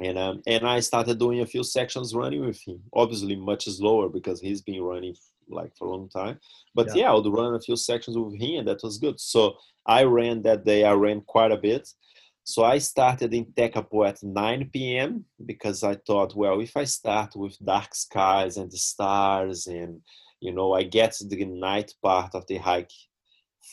and 0.02 0.18
um, 0.18 0.42
and 0.48 0.66
I 0.66 0.80
started 0.80 1.20
doing 1.20 1.42
a 1.42 1.46
few 1.46 1.62
sections 1.62 2.12
running 2.12 2.44
with 2.44 2.60
him. 2.60 2.82
Obviously, 2.92 3.36
much 3.36 3.66
slower 3.66 4.08
because 4.08 4.40
he's 4.40 4.62
been 4.62 4.82
running 4.82 5.14
like 5.48 5.76
for 5.76 5.86
a 5.86 5.90
long 5.90 6.08
time, 6.08 6.40
but 6.74 6.88
yeah, 6.88 7.02
yeah 7.02 7.10
I 7.12 7.14
would 7.14 7.32
run 7.32 7.54
a 7.54 7.60
few 7.60 7.76
sections 7.76 8.18
with 8.18 8.34
him, 8.34 8.58
and 8.58 8.68
that 8.68 8.82
was 8.82 8.98
good. 8.98 9.20
So 9.20 9.54
I 9.86 10.02
ran 10.02 10.42
that 10.42 10.64
day. 10.64 10.82
I 10.82 10.92
ran 10.94 11.20
quite 11.20 11.52
a 11.52 11.56
bit, 11.56 11.88
so 12.48 12.62
I 12.62 12.78
started 12.78 13.34
in 13.34 13.46
Tekapo 13.46 14.08
at 14.08 14.22
9 14.22 14.70
p.m. 14.72 15.24
because 15.44 15.82
I 15.82 15.96
thought, 15.96 16.36
well, 16.36 16.60
if 16.60 16.76
I 16.76 16.84
start 16.84 17.34
with 17.34 17.58
dark 17.58 17.92
skies 17.92 18.56
and 18.56 18.70
the 18.70 18.76
stars 18.76 19.66
and, 19.66 20.00
you 20.38 20.52
know, 20.52 20.72
I 20.72 20.84
get 20.84 21.16
the 21.28 21.44
night 21.44 21.92
part 22.00 22.36
of 22.36 22.46
the 22.46 22.58
hike 22.58 22.92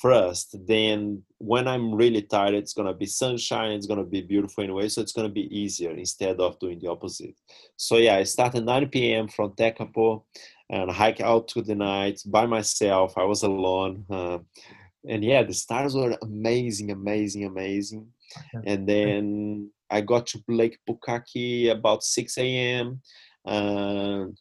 first, 0.02 0.58
then 0.66 1.22
when 1.38 1.68
I'm 1.68 1.94
really 1.94 2.24
tired, 2.24 2.56
it's 2.56 2.74
going 2.74 2.88
to 2.88 2.96
be 2.96 3.06
sunshine, 3.06 3.74
it's 3.74 3.86
going 3.86 4.04
to 4.04 4.10
be 4.10 4.22
beautiful 4.22 4.64
anyway, 4.64 4.90
so 4.90 5.02
it's 5.02 5.14
going 5.14 5.28
to 5.28 5.34
be 5.34 5.56
easier 5.56 5.92
instead 5.92 6.40
of 6.40 6.58
doing 6.58 6.80
the 6.80 6.90
opposite. 6.90 7.36
So 7.78 7.98
yeah, 7.98 8.16
I 8.16 8.24
started 8.24 8.66
9 8.66 8.90
p.m. 8.90 9.28
from 9.28 9.52
Tekapo 9.52 10.24
and 10.72 10.90
hike 10.90 11.22
out 11.22 11.48
to 11.50 11.62
the 11.62 11.76
night 11.76 12.24
by 12.26 12.48
myself. 12.48 13.20
I 13.20 13.24
was 13.24 13.44
alone. 13.44 14.04
Uh, 14.10 14.40
and 15.08 15.24
yeah, 15.24 15.44
the 15.44 15.54
stars 15.54 15.94
were 15.94 16.18
amazing, 16.24 16.90
amazing, 16.90 17.46
amazing 17.46 18.08
and 18.66 18.88
then 18.88 19.72
I 19.90 20.02
got 20.02 20.28
to 20.28 20.44
Lake 20.48 20.80
Pukaki 20.90 21.72
about 21.72 22.04
6 22.04 22.38
a.m. 22.38 23.02
and 23.46 24.38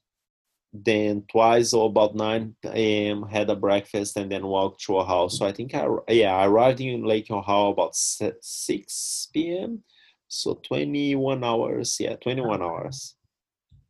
then 0.72 1.24
twice 1.30 1.74
or 1.74 1.88
about 1.90 2.14
9 2.14 2.57
a.m. 2.64 3.22
had 3.24 3.51
a 3.51 3.57
breakfast 3.57 4.16
and 4.16 4.32
then 4.32 4.47
walked 4.47 4.82
to 4.84 4.97
a 4.97 5.05
house. 5.05 5.38
So 5.38 5.47
I 5.47 5.53
think 5.53 5.74
I 5.74 5.86
yeah 6.09 6.34
I 6.34 6.47
arrived 6.47 6.80
in 6.80 7.05
Lake 7.05 7.28
Ohau 7.28 7.72
about 7.72 7.95
6 7.95 9.28
p.m. 9.34 9.82
So 10.28 10.55
21 10.66 11.45
hours. 11.45 11.99
Yeah, 12.01 12.16
21 12.16 12.62
hours. 12.62 13.16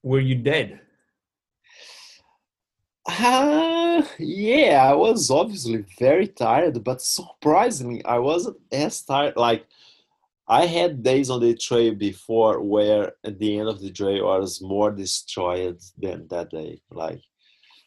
Were 0.02 0.18
you 0.18 0.34
dead? 0.34 0.80
Uh, 3.06 4.02
yeah, 4.18 4.88
I 4.90 4.94
was 4.94 5.30
obviously 5.30 5.84
very 5.98 6.28
tired, 6.28 6.82
but 6.82 7.00
surprisingly, 7.00 8.04
I 8.04 8.18
wasn't 8.18 8.58
as 8.72 9.02
tired. 9.02 9.36
Like 9.36 9.66
I 10.48 10.66
had 10.66 11.02
days 11.02 11.30
on 11.30 11.40
the 11.40 11.54
trail 11.54 11.94
before 11.94 12.60
where 12.60 13.12
at 13.24 13.38
the 13.38 13.58
end 13.58 13.68
of 13.68 13.80
the 13.80 13.90
trail 13.90 14.28
I 14.28 14.38
was 14.38 14.60
more 14.60 14.90
destroyed 14.90 15.80
than 15.96 16.26
that 16.28 16.50
day. 16.50 16.80
Like 16.90 17.20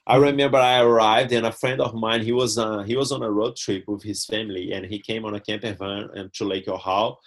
I 0.08 0.18
remember 0.18 0.58
I 0.58 0.82
arrived 0.82 1.32
and 1.34 1.46
a 1.46 1.52
friend 1.52 1.82
of 1.82 1.96
mine 1.96 2.22
he 2.22 2.32
was 2.32 2.58
uh, 2.58 2.84
he 2.84 2.96
was 2.96 3.12
on 3.12 3.24
a 3.24 3.32
road 3.32 3.56
trip 3.56 3.84
with 3.88 4.04
his 4.04 4.26
family 4.26 4.72
and 4.72 4.86
he 4.86 5.00
came 5.00 5.26
on 5.26 5.36
a 5.36 5.40
camper 5.40 5.74
van 5.74 6.10
and 6.16 6.34
to 6.34 6.46
Lake 6.46 6.68
Ohau 6.68 7.18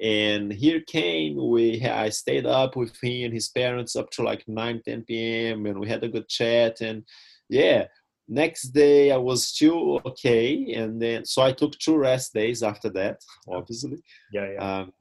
and 0.00 0.52
here 0.52 0.82
came 0.82 1.36
we 1.36 1.82
I 1.82 2.10
stayed 2.10 2.46
up 2.46 2.76
with 2.76 2.94
him 3.02 3.26
and 3.26 3.34
his 3.34 3.48
parents 3.48 3.96
up 3.96 4.10
to 4.10 4.22
like 4.22 4.46
9 4.46 4.82
10 4.84 5.04
p.m. 5.04 5.66
and 5.66 5.80
we 5.80 5.88
had 5.88 6.04
a 6.04 6.08
good 6.08 6.28
chat 6.28 6.80
and 6.80 7.04
yeah 7.48 7.86
next 8.28 8.68
day 8.68 9.10
i 9.12 9.16
was 9.16 9.46
still 9.46 10.00
okay 10.04 10.72
and 10.74 11.00
then 11.00 11.24
so 11.24 11.42
i 11.42 11.52
took 11.52 11.72
two 11.78 11.96
rest 11.96 12.34
days 12.34 12.62
after 12.62 12.88
that 12.90 13.20
obviously. 13.48 13.98
Yeah 14.32 14.50
yeah. 14.52 14.78
Um, 14.78 14.92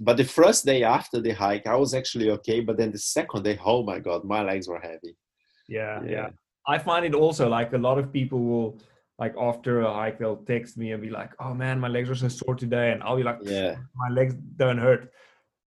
but 0.00 0.16
the 0.16 0.24
first 0.24 0.66
day 0.66 0.82
after 0.82 1.20
the 1.20 1.32
hike 1.32 1.66
i 1.66 1.76
was 1.76 1.94
actually 1.94 2.30
okay 2.30 2.60
but 2.60 2.76
then 2.76 2.92
the 2.92 2.98
second 2.98 3.44
day 3.44 3.58
oh 3.64 3.82
my 3.82 3.98
god 3.98 4.24
my 4.24 4.42
legs 4.42 4.68
were 4.68 4.80
heavy. 4.80 5.16
Yeah 5.68 6.02
yeah, 6.02 6.10
yeah. 6.10 6.28
i 6.66 6.78
find 6.78 7.06
it 7.06 7.14
also 7.14 7.48
like 7.48 7.72
a 7.72 7.78
lot 7.78 7.98
of 7.98 8.12
people 8.12 8.40
will 8.40 8.78
like 9.18 9.34
after 9.38 9.80
a 9.82 9.92
hike 9.92 10.18
they'll 10.18 10.44
text 10.44 10.76
me 10.76 10.92
and 10.92 11.00
be 11.00 11.10
like 11.10 11.32
oh 11.40 11.54
man 11.54 11.80
my 11.80 11.88
legs 11.88 12.10
are 12.10 12.14
so 12.16 12.28
sore 12.28 12.54
today 12.54 12.92
and 12.92 13.02
i'll 13.02 13.16
be 13.16 13.22
like 13.22 13.38
yeah. 13.42 13.76
My 13.94 14.10
legs 14.12 14.34
don't 14.56 14.78
hurt 14.78 15.10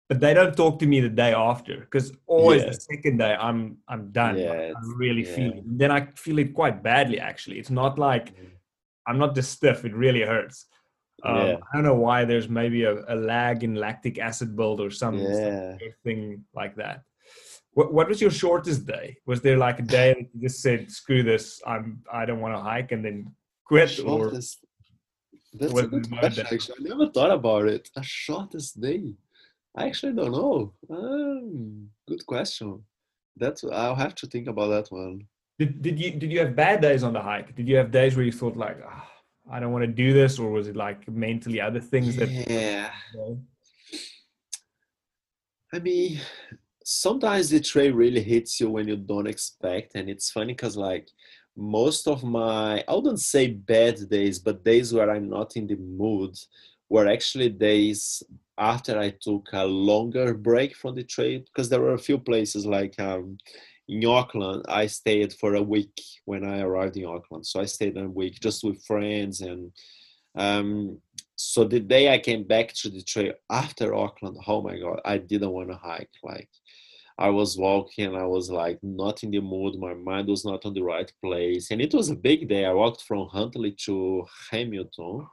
but 0.08 0.20
they 0.20 0.34
don't 0.34 0.56
talk 0.56 0.78
to 0.78 0.86
me 0.86 1.00
the 1.00 1.08
day 1.08 1.32
after 1.32 1.80
because 1.80 2.12
always 2.26 2.62
yeah. 2.62 2.70
the 2.70 2.74
second 2.74 3.18
day 3.18 3.34
I'm 3.34 3.78
I'm 3.88 4.12
done. 4.12 4.38
Yeah, 4.38 4.72
I'm 4.76 4.96
really 4.96 5.26
yeah. 5.26 5.34
feeling. 5.34 5.62
Then 5.66 5.90
I 5.90 6.06
feel 6.16 6.38
it 6.38 6.54
quite 6.54 6.82
badly 6.82 7.18
actually. 7.20 7.58
It's 7.58 7.70
not 7.70 7.98
like 7.98 8.36
mm. 8.36 8.50
I'm 9.06 9.18
not 9.18 9.34
just 9.34 9.52
stiff. 9.52 9.84
It 9.84 9.94
really 9.94 10.22
hurts. 10.22 10.66
Um, 11.22 11.36
yeah. 11.36 11.56
I 11.72 11.76
don't 11.76 11.84
know 11.84 11.94
why. 11.94 12.24
There's 12.24 12.48
maybe 12.48 12.84
a, 12.84 13.02
a 13.08 13.16
lag 13.16 13.64
in 13.64 13.76
lactic 13.76 14.18
acid 14.18 14.56
build 14.56 14.80
or 14.80 14.90
something, 14.90 15.24
yeah. 15.24 15.76
thing 16.02 16.44
like 16.54 16.76
that. 16.76 17.02
What, 17.72 17.92
what 17.92 18.08
was 18.08 18.20
your 18.20 18.30
shortest 18.30 18.86
day? 18.86 19.16
Was 19.26 19.40
there 19.40 19.56
like 19.56 19.78
a 19.78 19.82
day 19.82 20.12
that 20.12 20.28
you 20.34 20.40
just 20.42 20.60
said, 20.60 20.90
"Screw 20.90 21.22
this! 21.22 21.62
I'm 21.66 22.02
I 22.12 22.26
don't 22.26 22.40
want 22.40 22.54
to 22.54 22.60
hike," 22.60 22.92
and 22.92 23.04
then 23.04 23.32
quit? 23.64 23.90
Shortest, 23.90 24.58
or 24.62 25.58
that's 25.58 25.80
a 25.80 25.86
good 25.86 26.10
question. 26.10 26.46
Actually, 26.52 26.76
I 26.80 26.88
never 26.94 27.10
thought 27.10 27.30
about 27.30 27.68
it. 27.68 27.88
A 27.96 28.02
shortest 28.02 28.80
day. 28.80 29.14
I 29.76 29.86
actually 29.86 30.12
don't 30.12 30.32
know. 30.32 30.72
Um, 30.88 31.88
good 32.06 32.24
question. 32.26 32.82
That's 33.36 33.64
I'll 33.64 33.96
have 33.96 34.14
to 34.16 34.26
think 34.26 34.46
about 34.46 34.68
that 34.68 34.92
one. 34.92 35.26
Did 35.58 35.82
did 35.82 35.98
you 35.98 36.12
did 36.12 36.30
you 36.30 36.40
have 36.40 36.54
bad 36.56 36.80
days 36.80 37.02
on 37.02 37.12
the 37.12 37.20
hike? 37.20 37.54
Did 37.56 37.68
you 37.68 37.76
have 37.76 37.90
days 37.90 38.16
where 38.16 38.24
you 38.24 38.32
thought 38.32 38.56
like, 38.56 38.78
oh, 38.84 39.02
I 39.50 39.60
don't 39.60 39.72
want 39.72 39.82
to 39.82 39.88
do 39.88 40.12
this, 40.12 40.38
or 40.38 40.50
was 40.50 40.68
it 40.68 40.76
like 40.76 41.08
mentally 41.08 41.60
other 41.60 41.80
things 41.80 42.16
that? 42.16 42.30
Yeah. 42.30 42.90
I 45.72 45.78
mean, 45.80 46.20
sometimes 46.84 47.50
the 47.50 47.58
trail 47.58 47.92
really 47.92 48.22
hits 48.22 48.60
you 48.60 48.70
when 48.70 48.86
you 48.86 48.96
don't 48.96 49.26
expect, 49.26 49.96
and 49.96 50.08
it's 50.08 50.30
funny 50.30 50.52
because 50.52 50.76
like 50.76 51.08
most 51.56 52.06
of 52.06 52.22
my 52.22 52.84
I 52.86 52.94
wouldn't 52.94 53.20
say 53.20 53.48
bad 53.48 54.08
days, 54.08 54.38
but 54.38 54.64
days 54.64 54.92
where 54.92 55.10
I'm 55.10 55.28
not 55.28 55.56
in 55.56 55.66
the 55.66 55.76
mood 55.76 56.36
were 56.88 57.08
actually 57.08 57.48
days 57.48 58.22
after 58.58 58.98
I 58.98 59.10
took 59.10 59.48
a 59.52 59.64
longer 59.64 60.34
break 60.34 60.76
from 60.76 60.94
the 60.94 61.04
trade 61.04 61.44
because 61.46 61.68
there 61.68 61.80
were 61.80 61.94
a 61.94 61.98
few 61.98 62.18
places 62.18 62.66
like 62.66 62.98
um, 63.00 63.38
in 63.88 64.04
Auckland, 64.06 64.64
I 64.68 64.86
stayed 64.86 65.32
for 65.32 65.54
a 65.54 65.62
week 65.62 66.00
when 66.24 66.44
I 66.44 66.60
arrived 66.60 66.96
in 66.96 67.06
Auckland. 67.06 67.46
So 67.46 67.60
I 67.60 67.64
stayed 67.64 67.96
a 67.96 68.08
week 68.08 68.40
just 68.40 68.64
with 68.64 68.84
friends 68.84 69.40
and 69.40 69.72
um, 70.36 70.98
so 71.36 71.64
the 71.64 71.80
day 71.80 72.12
I 72.12 72.18
came 72.18 72.44
back 72.44 72.72
to 72.74 72.88
the 72.88 73.02
trail 73.02 73.32
after 73.50 73.94
Auckland, 73.94 74.38
oh 74.46 74.62
my 74.62 74.78
god, 74.78 75.00
I 75.04 75.18
didn't 75.18 75.50
want 75.50 75.68
to 75.70 75.76
hike. 75.76 76.10
Like 76.22 76.48
I 77.18 77.28
was 77.30 77.58
walking, 77.58 78.14
I 78.14 78.24
was 78.24 78.50
like 78.50 78.78
not 78.82 79.22
in 79.22 79.30
the 79.30 79.40
mood. 79.40 79.78
My 79.78 79.94
mind 79.94 80.28
was 80.28 80.44
not 80.44 80.64
on 80.64 80.74
the 80.74 80.82
right 80.82 81.10
place, 81.22 81.70
and 81.70 81.80
it 81.80 81.94
was 81.94 82.10
a 82.10 82.16
big 82.16 82.48
day. 82.48 82.64
I 82.64 82.72
walked 82.72 83.02
from 83.02 83.28
Huntly 83.28 83.72
to 83.84 84.24
Hamilton, 84.50 85.26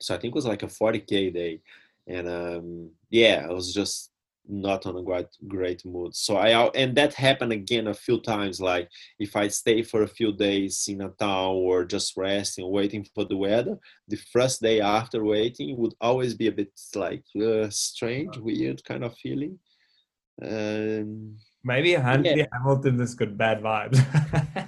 so 0.00 0.14
I 0.14 0.18
think 0.18 0.32
it 0.32 0.34
was 0.34 0.46
like 0.46 0.62
a 0.62 0.66
40k 0.66 1.32
day 1.32 1.60
and 2.08 2.28
um, 2.28 2.90
yeah, 3.10 3.46
I 3.48 3.52
was 3.52 3.72
just 3.72 4.10
not 4.50 4.86
on 4.86 4.96
a 4.96 5.02
great 5.02 5.26
great 5.46 5.84
mood. 5.84 6.16
So 6.16 6.36
I 6.36 6.68
and 6.74 6.96
that 6.96 7.12
happened 7.12 7.52
again 7.52 7.86
a 7.88 7.94
few 7.94 8.18
times. 8.20 8.60
Like 8.60 8.88
if 9.18 9.36
I 9.36 9.48
stay 9.48 9.82
for 9.82 10.02
a 10.02 10.08
few 10.08 10.32
days 10.32 10.86
in 10.88 11.02
a 11.02 11.10
town 11.10 11.54
or 11.54 11.84
just 11.84 12.16
resting, 12.16 12.68
waiting 12.70 13.06
for 13.14 13.24
the 13.24 13.36
weather, 13.36 13.78
the 14.08 14.16
first 14.16 14.62
day 14.62 14.80
after 14.80 15.22
waiting 15.22 15.76
would 15.76 15.94
always 16.00 16.34
be 16.34 16.46
a 16.46 16.52
bit 16.52 16.72
like 16.94 17.24
uh, 17.40 17.68
strange, 17.68 18.38
weird 18.38 18.82
kind 18.84 19.04
of 19.04 19.14
feeling. 19.16 19.58
Um, 20.40 21.36
Maybe 21.64 21.92
Huntly 21.92 22.38
yeah. 22.38 22.46
Hamilton 22.52 22.98
has 23.00 23.14
got 23.14 23.36
bad 23.36 23.60
vibes. 23.60 23.98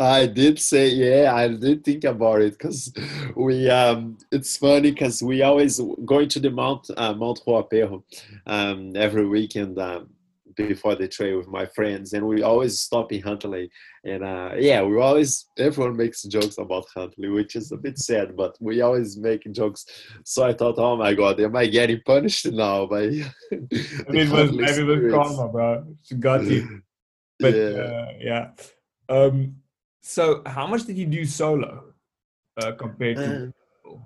I 0.00 0.26
did 0.26 0.58
say, 0.58 0.88
yeah, 0.88 1.34
I 1.34 1.48
did 1.48 1.84
think 1.84 2.04
about 2.04 2.42
it 2.42 2.58
because 2.58 2.92
we, 3.36 3.68
um, 3.70 4.18
it's 4.32 4.56
funny 4.56 4.90
because 4.90 5.22
we 5.22 5.42
always 5.42 5.80
going 6.04 6.28
to 6.30 6.40
the 6.40 6.50
Mount, 6.50 6.90
uh, 6.96 7.14
Mount 7.14 7.40
Ruapehu 7.46 8.02
um, 8.46 8.96
every 8.96 9.26
weekend 9.26 9.78
um, 9.78 10.08
before 10.56 10.94
the 10.94 11.08
trail 11.08 11.38
with 11.38 11.48
my 11.48 11.66
friends, 11.66 12.12
and 12.12 12.26
we 12.26 12.42
always 12.42 12.78
stop 12.78 13.12
in 13.12 13.22
Huntly. 13.22 13.70
And 14.04 14.24
uh, 14.24 14.52
yeah, 14.56 14.82
we 14.82 15.00
always, 15.00 15.46
everyone 15.58 15.96
makes 15.96 16.22
jokes 16.22 16.58
about 16.58 16.86
Huntly, 16.94 17.28
which 17.28 17.56
is 17.56 17.72
a 17.72 17.76
bit 17.76 17.98
sad, 17.98 18.36
but 18.36 18.56
we 18.60 18.80
always 18.80 19.16
make 19.16 19.50
jokes. 19.52 19.86
So 20.24 20.44
I 20.44 20.52
thought, 20.52 20.78
oh 20.78 20.96
my 20.96 21.14
God, 21.14 21.40
am 21.40 21.56
I 21.56 21.66
getting 21.66 22.00
punished 22.04 22.50
now 22.50 22.86
by. 22.86 23.06
maybe 23.50 24.20
it 24.20 24.30
was, 24.30 24.52
maybe 24.52 24.92
it 24.92 25.02
was 25.02 25.12
karma, 25.12 25.48
bro. 25.48 25.96
She 26.02 26.14
got 26.16 26.44
you. 26.44 26.82
But 27.40 27.56
yeah. 27.56 27.64
Uh, 27.64 28.12
yeah. 28.20 28.50
Um, 29.08 29.56
so, 30.06 30.42
how 30.44 30.66
much 30.66 30.84
did 30.84 30.98
you 30.98 31.06
do 31.06 31.24
solo 31.24 31.94
uh, 32.60 32.72
compared 32.72 33.16
to? 33.16 33.52
Uh, 33.88 33.96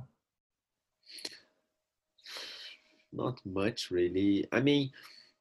not 3.12 3.40
much, 3.44 3.90
really. 3.90 4.46
I 4.52 4.60
mean, 4.60 4.90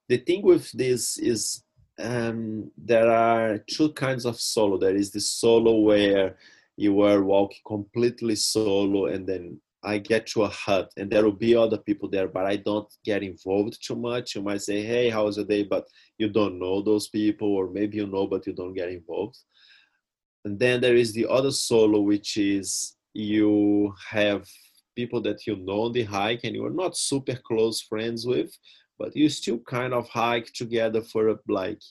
the 0.10 0.18
thing 0.18 0.41
with 0.41 0.72
this 0.72 1.20
is 1.20 1.64
um, 1.99 2.72
there 2.76 3.12
are 3.12 3.60
two 3.60 3.93
kinds 3.93 4.26
of 4.26 4.39
solo. 4.39 4.80
There 4.80 4.95
is 4.95 5.12
the 5.12 5.20
solo 5.20 5.76
where 5.76 6.38
you 6.76 7.01
are 7.01 7.22
walking 7.22 7.62
completely 7.64 8.36
solo, 8.36 9.05
and 9.05 9.28
then 9.28 9.62
I 9.84 9.99
get 9.99 10.26
to 10.28 10.43
a 10.43 10.49
hut 10.49 10.91
and 10.97 11.10
there 11.10 11.24
will 11.24 11.32
be 11.32 11.55
other 11.55 11.78
people 11.78 12.10
there, 12.10 12.28
but 12.28 12.45
I 12.45 12.55
don't 12.55 12.91
get 13.05 13.22
involved 13.22 13.78
too 13.86 13.95
much. 13.95 14.34
You 14.34 14.41
might 14.41 14.64
say, 14.64 14.82
Hey, 14.82 15.10
how 15.10 15.26
was 15.26 15.38
your 15.38 15.45
day? 15.45 15.64
But 15.64 15.86
you 16.18 16.30
don't 16.30 16.58
know 16.58 16.82
those 16.82 17.08
people, 17.10 17.49
or 17.55 17.70
maybe 17.70 17.97
you 17.97 18.08
know, 18.08 18.26
but 18.26 18.47
you 18.47 18.53
don't 18.53 18.74
get 18.74 18.89
involved. 18.89 19.38
And 20.48 20.58
then 20.58 20.80
there 20.80 20.95
is 20.95 21.12
the 21.12 21.28
other 21.28 21.52
solo, 21.52 22.00
which 22.00 22.38
is 22.38 22.95
you 23.14 23.93
have 24.10 24.48
people 24.95 25.22
that 25.24 25.45
you 25.45 25.58
know 25.58 25.82
on 25.82 25.91
the 25.91 26.04
hike 26.04 26.45
and 26.45 26.56
you're 26.56 26.70
not 26.70 26.95
super 26.95 27.36
close 27.36 27.82
friends 27.82 28.26
with, 28.26 28.58
but 28.98 29.14
you 29.14 29.28
still 29.28 29.60
kind 29.60 29.93
of 29.93 30.08
hike 30.08 30.54
together 30.54 31.02
for 31.02 31.28
a, 31.28 31.36
like 31.50 31.82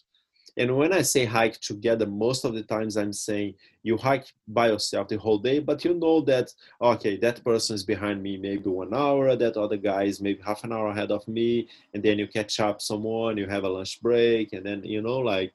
and 0.56 0.74
when 0.74 0.94
I 0.94 1.02
say 1.02 1.26
hike 1.26 1.60
together, 1.60 2.06
most 2.06 2.46
of 2.46 2.54
the 2.54 2.62
times 2.62 2.96
I'm 2.96 3.12
saying 3.12 3.56
you 3.82 3.98
hike 3.98 4.32
by 4.48 4.68
yourself 4.68 5.08
the 5.08 5.18
whole 5.18 5.36
day, 5.36 5.58
but 5.58 5.84
you 5.84 5.92
know 5.92 6.22
that, 6.22 6.50
okay, 6.80 7.18
that 7.18 7.44
person 7.44 7.74
is 7.74 7.84
behind 7.84 8.22
me 8.22 8.38
maybe 8.38 8.70
one 8.70 8.94
hour, 8.94 9.36
that 9.36 9.58
other 9.58 9.76
guy 9.76 10.04
is 10.04 10.22
maybe 10.22 10.40
half 10.42 10.64
an 10.64 10.72
hour 10.72 10.88
ahead 10.88 11.12
of 11.12 11.28
me, 11.28 11.68
and 11.92 12.02
then 12.02 12.18
you 12.18 12.26
catch 12.26 12.58
up 12.58 12.80
someone, 12.80 13.36
you 13.36 13.46
have 13.46 13.64
a 13.64 13.68
lunch 13.68 14.00
break, 14.00 14.54
and 14.54 14.64
then, 14.64 14.82
you 14.82 15.02
know, 15.02 15.18
like, 15.18 15.52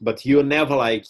but 0.00 0.26
you're 0.26 0.42
never 0.42 0.74
like, 0.74 1.06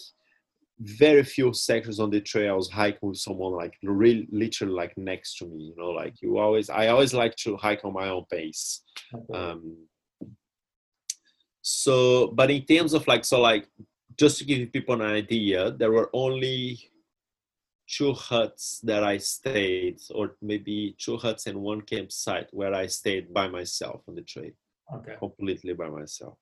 very 0.81 1.23
few 1.23 1.53
sections 1.53 2.01
on 2.01 2.11
the 2.11 2.21
trails 2.21 2.71
hiking 2.71 3.11
with 3.11 3.19
someone 3.19 3.53
like 3.53 3.75
really 3.83 4.27
literally 4.33 4.73
like 4.73 4.97
next 4.97 5.37
to 5.37 5.45
me 5.47 5.65
you 5.65 5.75
know 5.77 5.91
like 5.91 6.15
you 6.23 6.39
always 6.39 6.71
i 6.71 6.89
always 6.89 7.13
like 7.13 7.37
to 7.37 7.57
hike 7.57 7.85
on 7.85 7.93
my 7.93 8.09
own 8.09 8.25
pace. 8.31 8.83
Okay. 9.15 9.39
um 9.39 9.77
so 11.61 12.29
but 12.29 12.51
in 12.51 12.65
terms 12.65 12.95
of 12.95 13.07
like 13.07 13.27
so 13.27 13.41
like 13.41 13.69
just 14.19 14.39
to 14.39 14.45
give 14.45 14.73
people 14.73 14.95
an 14.95 15.03
idea 15.03 15.71
there 15.73 15.93
were 15.93 16.09
only 16.15 16.81
two 17.87 18.15
huts 18.15 18.81
that 18.83 19.05
i 19.05 19.19
stayed 19.19 19.99
or 20.15 20.37
maybe 20.41 20.97
two 20.99 21.19
huts 21.19 21.47
and 21.47 21.61
one 21.61 21.83
campsite 21.83 22.49
where 22.53 22.73
i 22.73 22.87
stayed 22.87 23.35
by 23.35 23.49
myself 23.49 24.03
on 24.09 24.15
the 24.15 24.23
trail. 24.23 24.51
Okay. 24.95 25.15
Completely 25.19 25.73
by 25.75 25.89
myself. 25.89 26.37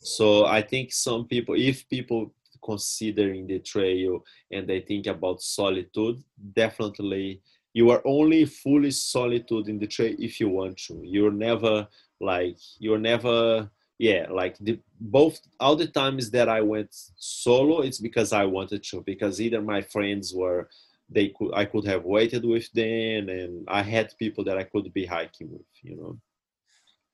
So 0.00 0.44
i 0.44 0.60
think 0.60 0.92
some 0.92 1.26
people 1.26 1.54
if 1.56 1.88
people 1.88 2.34
considering 2.64 3.46
the 3.46 3.58
trail 3.58 4.24
and 4.50 4.70
I 4.70 4.80
think 4.80 5.06
about 5.06 5.42
solitude 5.42 6.22
definitely 6.54 7.40
you 7.74 7.90
are 7.90 8.02
only 8.04 8.44
fully 8.44 8.90
solitude 8.90 9.68
in 9.68 9.78
the 9.78 9.86
trail 9.86 10.14
if 10.18 10.40
you 10.40 10.48
want 10.48 10.76
to. 10.78 11.00
You're 11.04 11.30
never 11.30 11.86
like 12.20 12.58
you're 12.78 12.98
never 12.98 13.70
yeah 13.98 14.26
like 14.30 14.56
the 14.58 14.78
both 15.00 15.40
all 15.60 15.76
the 15.76 15.86
times 15.86 16.30
that 16.30 16.48
i 16.48 16.60
went 16.60 16.88
solo 17.16 17.80
it's 17.80 17.98
because 17.98 18.32
i 18.32 18.44
wanted 18.44 18.82
to 18.82 19.02
because 19.02 19.40
either 19.40 19.60
my 19.60 19.80
friends 19.80 20.32
were 20.34 20.68
they 21.08 21.28
could 21.28 21.52
i 21.54 21.64
could 21.64 21.84
have 21.84 22.04
waited 22.04 22.44
with 22.44 22.70
them 22.72 23.28
and 23.28 23.64
i 23.68 23.82
had 23.82 24.16
people 24.18 24.44
that 24.44 24.56
i 24.56 24.62
could 24.62 24.92
be 24.92 25.04
hiking 25.04 25.50
with 25.50 25.66
you 25.82 25.96
know? 25.96 26.18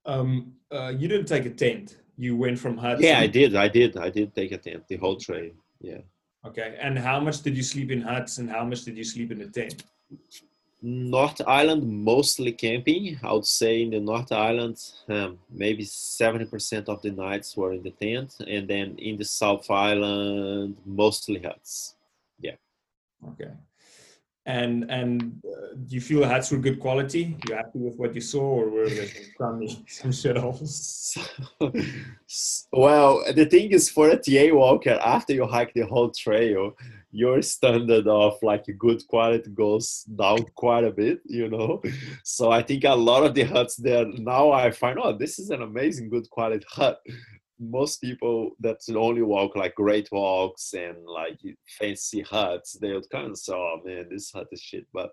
Um 0.06 0.52
uh, 0.70 0.92
you 0.98 1.08
didn't 1.08 1.26
take 1.26 1.46
a 1.46 1.50
tent 1.50 1.98
you 2.16 2.36
went 2.36 2.58
from 2.58 2.76
hut 2.76 3.00
yeah 3.00 3.18
i 3.18 3.26
did 3.26 3.54
i 3.56 3.68
did 3.68 3.96
i 3.96 4.10
did 4.10 4.34
take 4.34 4.52
a 4.52 4.58
tent 4.58 4.86
the 4.88 4.96
whole 4.96 5.16
train. 5.16 5.52
yeah 5.80 5.98
okay 6.44 6.76
and 6.80 6.98
how 6.98 7.18
much 7.18 7.42
did 7.42 7.56
you 7.56 7.62
sleep 7.62 7.90
in 7.90 8.00
huts 8.00 8.38
and 8.38 8.50
how 8.50 8.64
much 8.64 8.82
did 8.84 8.96
you 8.96 9.04
sleep 9.04 9.32
in 9.32 9.40
a 9.42 9.48
tent 9.48 9.82
North 10.86 11.40
Island, 11.46 11.82
mostly 12.04 12.52
camping. 12.52 13.18
I 13.22 13.32
would 13.32 13.46
say 13.46 13.80
in 13.80 13.90
the 13.90 14.00
North 14.00 14.30
Island, 14.30 14.76
um, 15.08 15.38
maybe 15.50 15.82
70% 15.82 16.90
of 16.90 17.00
the 17.00 17.10
nights 17.10 17.56
were 17.56 17.72
in 17.72 17.82
the 17.82 17.90
tent. 17.90 18.36
And 18.46 18.68
then 18.68 18.94
in 18.98 19.16
the 19.16 19.24
South 19.24 19.70
Island, 19.70 20.76
mostly 20.84 21.40
huts. 21.40 21.94
Yeah. 22.38 22.56
Okay. 23.30 23.50
And 24.46 24.90
and 24.90 25.40
uh, 25.46 25.74
do 25.86 25.94
you 25.94 26.02
feel 26.02 26.24
huts 26.24 26.50
were 26.50 26.58
good 26.58 26.78
quality? 26.78 27.36
You 27.48 27.54
happy 27.54 27.78
with 27.78 27.96
what 27.96 28.14
you 28.14 28.20
saw, 28.20 28.42
or 28.42 28.68
were 28.68 28.88
there 28.88 29.08
some 29.38 29.66
some 29.88 30.10
shitholes? 30.10 31.16
well, 32.72 33.24
the 33.32 33.46
thing 33.46 33.70
is, 33.70 33.88
for 33.88 34.10
a 34.10 34.18
TA 34.18 34.54
walker, 34.54 34.98
after 35.02 35.32
you 35.32 35.46
hike 35.46 35.72
the 35.72 35.86
whole 35.86 36.10
trail, 36.10 36.76
your 37.14 37.40
standard 37.42 38.08
of 38.08 38.36
like 38.42 38.66
good 38.76 39.06
quality 39.06 39.48
goes 39.50 40.02
down 40.02 40.44
quite 40.56 40.84
a 40.84 40.90
bit, 40.90 41.20
you 41.24 41.48
know. 41.48 41.80
So 42.24 42.50
I 42.50 42.62
think 42.62 42.84
a 42.84 42.94
lot 42.94 43.24
of 43.24 43.34
the 43.34 43.44
huts 43.44 43.76
there 43.76 44.04
now 44.04 44.50
I 44.50 44.72
find, 44.72 44.98
oh, 45.00 45.16
this 45.16 45.38
is 45.38 45.50
an 45.50 45.62
amazing 45.62 46.10
good 46.10 46.28
quality 46.28 46.66
hut. 46.68 47.00
Most 47.70 48.00
people 48.00 48.50
that 48.60 48.78
only 48.94 49.22
walk 49.22 49.56
like 49.56 49.74
great 49.74 50.08
walks 50.12 50.74
and 50.74 50.96
like 51.06 51.38
fancy 51.78 52.22
huts, 52.22 52.72
they 52.80 52.92
would 52.92 53.08
kind 53.10 53.30
of 53.30 53.38
say, 53.38 53.54
oh 53.54 53.80
man, 53.84 54.06
this 54.10 54.30
hut 54.32 54.48
is 54.52 54.60
shit. 54.60 54.86
But 54.92 55.10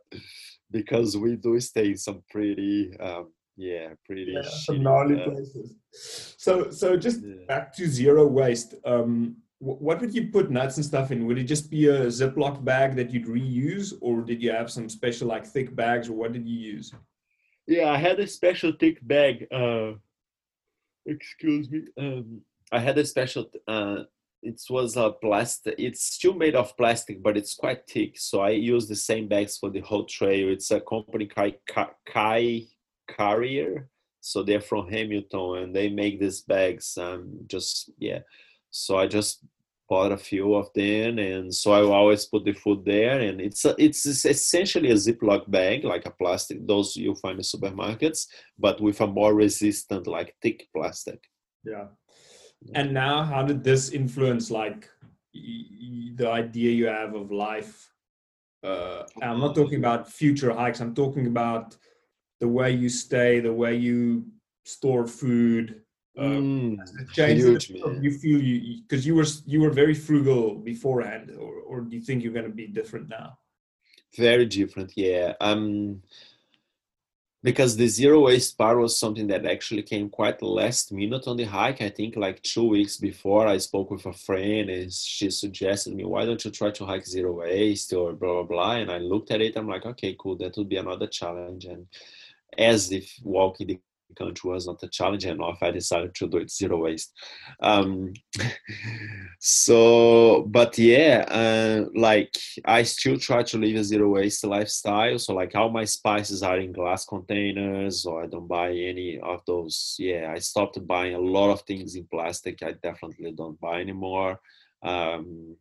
because 0.69 1.17
we 1.17 1.35
do 1.35 1.59
stay 1.59 1.89
in 1.89 1.97
some 1.97 2.23
pretty 2.29 2.95
um, 2.99 3.31
yeah, 3.57 3.89
pretty 4.05 4.33
yeah, 4.33 4.41
some 4.43 4.81
gnarly 4.81 5.17
places. 5.23 5.75
So 5.91 6.71
so 6.71 6.97
just 6.97 7.21
yeah. 7.21 7.45
back 7.47 7.75
to 7.75 7.87
zero 7.87 8.25
waste. 8.25 8.75
Um 8.85 9.37
what 9.61 10.01
would 10.01 10.15
you 10.15 10.29
put 10.29 10.49
nuts 10.49 10.77
and 10.77 10.85
stuff 10.85 11.11
in? 11.11 11.27
Would 11.27 11.37
it 11.37 11.43
just 11.43 11.69
be 11.69 11.87
a 11.87 12.07
Ziploc 12.07 12.65
bag 12.65 12.95
that 12.95 13.11
you'd 13.11 13.27
reuse, 13.27 13.93
or 14.01 14.21
did 14.21 14.41
you 14.41 14.51
have 14.51 14.71
some 14.71 14.89
special 14.89 15.27
like 15.27 15.45
thick 15.45 15.75
bags, 15.75 16.09
or 16.09 16.13
what 16.13 16.33
did 16.33 16.47
you 16.47 16.57
use? 16.57 16.91
Yeah, 17.67 17.91
I 17.91 17.97
had 17.97 18.19
a 18.19 18.25
special 18.25 18.71
thick 18.79 18.97
bag. 19.07 19.45
Uh, 19.51 19.93
excuse 21.05 21.69
me. 21.69 21.83
Um, 21.97 22.41
I 22.71 22.79
had 22.79 22.97
a 22.97 23.05
special. 23.05 23.49
Uh, 23.67 24.03
it 24.43 24.59
was 24.69 24.97
a 24.97 25.11
plastic. 25.11 25.75
It's 25.77 26.03
still 26.03 26.33
made 26.33 26.55
of 26.55 26.75
plastic, 26.75 27.21
but 27.21 27.37
it's 27.37 27.53
quite 27.53 27.87
thick. 27.87 28.17
So 28.17 28.41
I 28.41 28.49
use 28.49 28.87
the 28.87 28.95
same 28.95 29.27
bags 29.27 29.57
for 29.57 29.69
the 29.69 29.81
whole 29.81 30.05
trail. 30.05 30.49
It's 30.49 30.71
a 30.71 30.81
company 30.81 31.27
Kai, 31.27 31.55
Kai 32.05 32.63
Carrier. 33.07 33.87
So 34.19 34.43
they're 34.43 34.61
from 34.61 34.89
Hamilton, 34.89 35.57
and 35.57 35.75
they 35.75 35.89
make 35.89 36.19
these 36.19 36.41
bags. 36.41 36.97
Um, 36.97 37.39
just 37.47 37.91
yeah 37.97 38.19
so 38.71 38.97
I 38.97 39.05
just 39.05 39.43
bought 39.91 40.13
a 40.13 40.17
few 40.31 40.55
of 40.55 40.71
them, 40.73 41.19
and 41.19 41.53
so 41.53 41.73
I 41.73 41.81
always 41.81 42.23
put 42.25 42.45
the 42.45 42.53
food 42.53 42.85
there. 42.85 43.19
And 43.19 43.41
it's 43.41 43.65
a, 43.65 43.75
it's 43.77 44.05
essentially 44.05 44.89
a 44.91 45.01
Ziploc 45.05 45.51
bag, 45.51 45.83
like 45.83 46.05
a 46.05 46.11
plastic. 46.21 46.65
Those 46.65 46.95
you 46.95 47.13
find 47.15 47.37
in 47.39 47.43
supermarkets, 47.43 48.27
but 48.57 48.79
with 48.79 49.01
a 49.01 49.07
more 49.07 49.33
resistant, 49.35 50.07
like 50.07 50.33
thick 50.41 50.59
plastic. 50.73 51.19
Yeah. 51.65 51.87
And 52.73 52.93
now, 52.93 53.23
how 53.23 53.43
did 53.43 53.65
this 53.65 53.91
influence 53.91 54.49
like 54.49 54.89
the 55.33 56.29
idea 56.41 56.71
you 56.71 56.87
have 56.87 57.13
of 57.13 57.29
life? 57.49 57.91
Uh, 58.63 59.03
I'm 59.21 59.39
not 59.39 59.55
talking 59.55 59.79
about 59.79 60.09
future 60.09 60.53
hikes. 60.53 60.79
I'm 60.79 60.95
talking 60.95 61.27
about 61.27 61.75
the 62.39 62.47
way 62.47 62.71
you 62.71 62.87
stay, 62.87 63.41
the 63.41 63.57
way 63.63 63.75
you 63.75 64.25
store 64.63 65.05
food, 65.05 65.81
um, 66.17 66.77
mm, 66.77 67.15
huge, 67.15 67.69
you 67.69 68.11
feel 68.11 68.41
you 68.41 68.81
because 68.81 69.05
you 69.05 69.15
were 69.15 69.25
you 69.45 69.61
were 69.61 69.69
very 69.69 69.93
frugal 69.93 70.55
beforehand, 70.55 71.31
or 71.39 71.53
or 71.61 71.81
do 71.81 71.95
you 71.95 72.01
think 72.01 72.21
you're 72.21 72.33
going 72.33 72.45
to 72.45 72.51
be 72.51 72.67
different 72.67 73.07
now? 73.07 73.37
Very 74.17 74.45
different, 74.45 74.91
yeah. 74.97 75.33
Um, 75.39 76.01
because 77.43 77.77
the 77.77 77.87
zero 77.87 78.19
waste 78.19 78.57
part 78.57 78.77
was 78.77 78.99
something 78.99 79.25
that 79.27 79.45
actually 79.45 79.83
came 79.83 80.09
quite 80.09 80.41
last 80.41 80.91
minute 80.91 81.27
on 81.27 81.37
the 81.37 81.45
hike. 81.45 81.81
I 81.81 81.89
think 81.89 82.17
like 82.17 82.43
two 82.43 82.67
weeks 82.67 82.97
before, 82.97 83.47
I 83.47 83.57
spoke 83.57 83.89
with 83.89 84.05
a 84.05 84.13
friend 84.13 84.69
and 84.69 84.91
she 84.91 85.31
suggested 85.31 85.95
me, 85.95 86.03
"Why 86.03 86.25
don't 86.25 86.43
you 86.43 86.51
try 86.51 86.71
to 86.71 86.85
hike 86.85 87.05
zero 87.05 87.31
waste 87.31 87.93
or 87.93 88.11
blah 88.11 88.33
blah 88.33 88.43
blah?" 88.43 88.75
And 88.75 88.91
I 88.91 88.97
looked 88.97 89.31
at 89.31 89.41
it. 89.41 89.55
I'm 89.55 89.69
like, 89.69 89.85
"Okay, 89.85 90.13
cool. 90.19 90.35
That 90.35 90.57
would 90.57 90.67
be 90.67 90.75
another 90.77 91.07
challenge." 91.07 91.65
And 91.65 91.87
as 92.57 92.91
if 92.91 93.17
walking 93.23 93.67
the 93.67 93.79
country 94.15 94.49
was 94.49 94.67
not 94.67 94.83
a 94.83 94.87
challenge 94.87 95.25
enough, 95.25 95.59
I 95.61 95.71
decided 95.71 96.13
to 96.15 96.27
do 96.27 96.37
it 96.37 96.51
zero 96.51 96.77
waste. 96.83 97.13
Um, 97.61 98.13
so, 99.39 100.43
but 100.47 100.77
yeah, 100.77 101.25
uh, 101.27 101.89
like 101.95 102.35
I 102.65 102.83
still 102.83 103.17
try 103.17 103.43
to 103.43 103.57
live 103.57 103.75
a 103.75 103.83
zero 103.83 104.09
waste 104.09 104.45
lifestyle. 104.45 105.17
So, 105.19 105.33
like 105.33 105.55
all 105.55 105.69
my 105.69 105.85
spices 105.85 106.43
are 106.43 106.59
in 106.59 106.71
glass 106.71 107.05
containers, 107.05 108.05
or 108.05 108.23
I 108.23 108.27
don't 108.27 108.47
buy 108.47 108.71
any 108.71 109.19
of 109.19 109.41
those. 109.45 109.95
Yeah, 109.99 110.31
I 110.33 110.39
stopped 110.39 110.85
buying 110.87 111.15
a 111.15 111.19
lot 111.19 111.51
of 111.51 111.61
things 111.61 111.95
in 111.95 112.05
plastic. 112.05 112.63
I 112.63 112.73
definitely 112.73 113.31
don't 113.31 113.59
buy 113.59 113.81
anymore. 113.81 114.39
Um, 114.83 115.55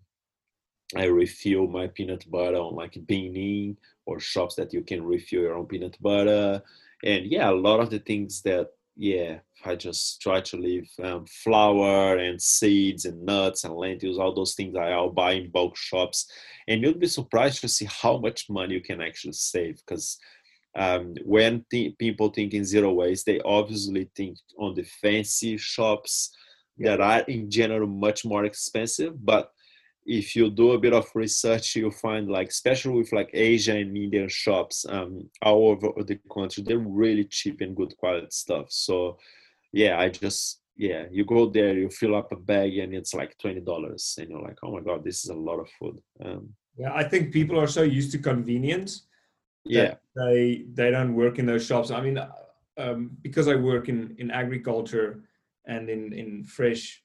I 0.97 1.05
refill 1.05 1.69
my 1.69 1.87
peanut 1.87 2.29
butter 2.29 2.57
on 2.57 2.75
like 2.75 2.99
Bin 3.07 3.37
Inn 3.37 3.77
shops 4.19 4.57
that 4.57 4.73
you 4.73 4.83
can 4.83 5.05
refill 5.05 5.43
your 5.43 5.55
own 5.55 5.67
peanut 5.67 5.97
butter 6.01 6.63
and 7.05 7.27
yeah 7.27 7.51
a 7.51 7.53
lot 7.53 7.81
of 7.81 7.91
the 7.91 7.99
things 7.99 8.43
that 8.43 8.69
yeah 8.97 9.39
i 9.65 9.75
just 9.75 10.21
try 10.21 10.41
to 10.41 10.57
leave 10.57 10.89
um, 11.03 11.25
flour 11.27 12.17
and 12.17 12.41
seeds 12.41 13.05
and 13.05 13.25
nuts 13.25 13.65
and 13.65 13.75
lentils 13.75 14.19
all 14.19 14.35
those 14.35 14.55
things 14.55 14.77
i'll 14.77 15.11
buy 15.11 15.33
in 15.33 15.51
bulk 15.51 15.77
shops. 15.77 16.31
And 16.69 16.83
you'll 16.83 16.95
be 16.95 17.09
surprised 17.09 17.61
to 17.63 17.69
see 17.69 17.89
how 17.91 18.19
much 18.19 18.49
money 18.49 18.75
you 18.75 18.81
can 18.81 19.01
actually 19.01 19.33
save 19.33 19.81
because 19.87 20.19
um, 20.77 21.15
when 21.25 21.65
th- 21.71 21.99
people 21.99 22.29
think 22.29 22.55
in 22.55 22.65
zero 22.65 22.93
waste 22.93 23.27
they 23.27 23.41
obviously 23.41 24.09
think 24.15 24.39
on 24.59 24.75
the 24.75 24.85
fancy 24.85 25.57
shops 25.57 26.31
that 26.79 27.01
are 27.01 27.21
in 27.23 27.51
general 27.51 27.89
much 27.89 28.25
more 28.25 28.45
expensive 28.45 29.15
but 29.25 29.51
if 30.07 30.35
you 30.35 30.51
do 30.51 30.73
a 30.73 30.79
bit 30.79 30.93
of 30.93 31.07
research, 31.15 31.77
you 31.77 31.91
find 31.91 32.29
like, 32.29 32.49
especially 32.49 32.99
with 32.99 33.13
like 33.13 33.31
Asia 33.33 33.77
and 33.77 33.97
Indian 33.97 34.29
shops 34.29 34.87
um, 34.89 35.29
all 35.43 35.71
over 35.71 36.03
the 36.03 36.19
country, 36.33 36.63
they're 36.63 36.79
really 36.79 37.25
cheap 37.25 37.61
and 37.61 37.77
good 37.77 37.97
quality 37.97 38.29
stuff. 38.31 38.67
So, 38.71 39.19
yeah, 39.73 39.99
I 39.99 40.09
just 40.09 40.61
yeah, 40.81 41.05
you 41.11 41.27
go 41.27 41.51
there, 41.51 41.75
you 41.77 41.91
fill 41.91 42.17
up 42.17 42.33
a 42.33 42.37
bag, 42.37 42.79
and 42.79 42.95
it's 42.95 43.13
like 43.13 43.37
twenty 43.37 43.61
dollars, 43.61 44.17
and 44.19 44.31
you're 44.31 44.41
like, 44.41 44.57
oh 44.63 44.73
my 44.73 44.81
god, 44.81 45.05
this 45.05 45.23
is 45.25 45.31
a 45.31 45.35
lot 45.35 45.59
of 45.59 45.69
food. 45.79 46.01
Um, 46.25 46.55
yeah, 46.79 46.95
I 46.95 47.05
think 47.05 47.33
people 47.33 47.61
are 47.61 47.67
so 47.67 47.83
used 47.83 48.13
to 48.13 48.19
convenience. 48.19 49.07
Yeah, 49.65 49.97
they 50.17 50.65
they 50.73 50.91
don't 50.91 51.15
work 51.15 51.39
in 51.39 51.45
those 51.45 51.67
shops. 51.67 51.91
I 51.91 52.01
mean, 52.01 52.19
um, 52.79 53.11
because 53.21 53.47
I 53.47 53.57
work 53.57 53.91
in 53.91 54.15
in 54.19 54.31
agriculture 54.31 55.23
and 55.67 55.91
in 55.91 56.15
in 56.15 56.45
fresh 56.45 57.03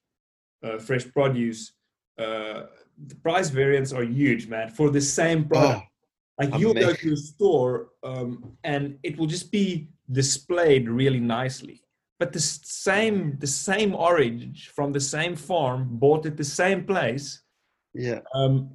uh, 0.64 0.78
fresh 0.78 1.06
produce, 1.12 1.74
uh, 2.18 2.64
the 3.08 3.16
price 3.16 3.50
variants 3.50 3.92
are 3.94 4.04
huge, 4.04 4.48
man. 4.48 4.70
For 4.70 4.90
the 4.90 5.02
same 5.02 5.46
product, 5.46 5.86
oh, 5.86 6.44
like 6.44 6.60
you'll 6.60 6.74
go 6.74 6.94
to 6.94 7.14
a 7.14 7.18
store 7.18 7.90
um, 8.04 8.58
and 8.64 8.98
it 9.04 9.18
will 9.18 9.28
just 9.28 9.52
be 9.52 9.90
displayed 10.12 10.90
really 10.90 11.20
nicely. 11.20 11.82
But 12.20 12.32
the 12.32 12.40
same 12.40 13.38
the 13.40 13.48
same 13.48 13.94
orange 13.94 14.70
from 14.70 14.94
the 14.94 15.00
same 15.02 15.36
farm 15.36 15.88
bought 15.92 16.26
at 16.26 16.38
the 16.38 16.46
same 16.46 16.86
place 16.86 17.42
yeah. 17.94 18.20
um 18.34 18.72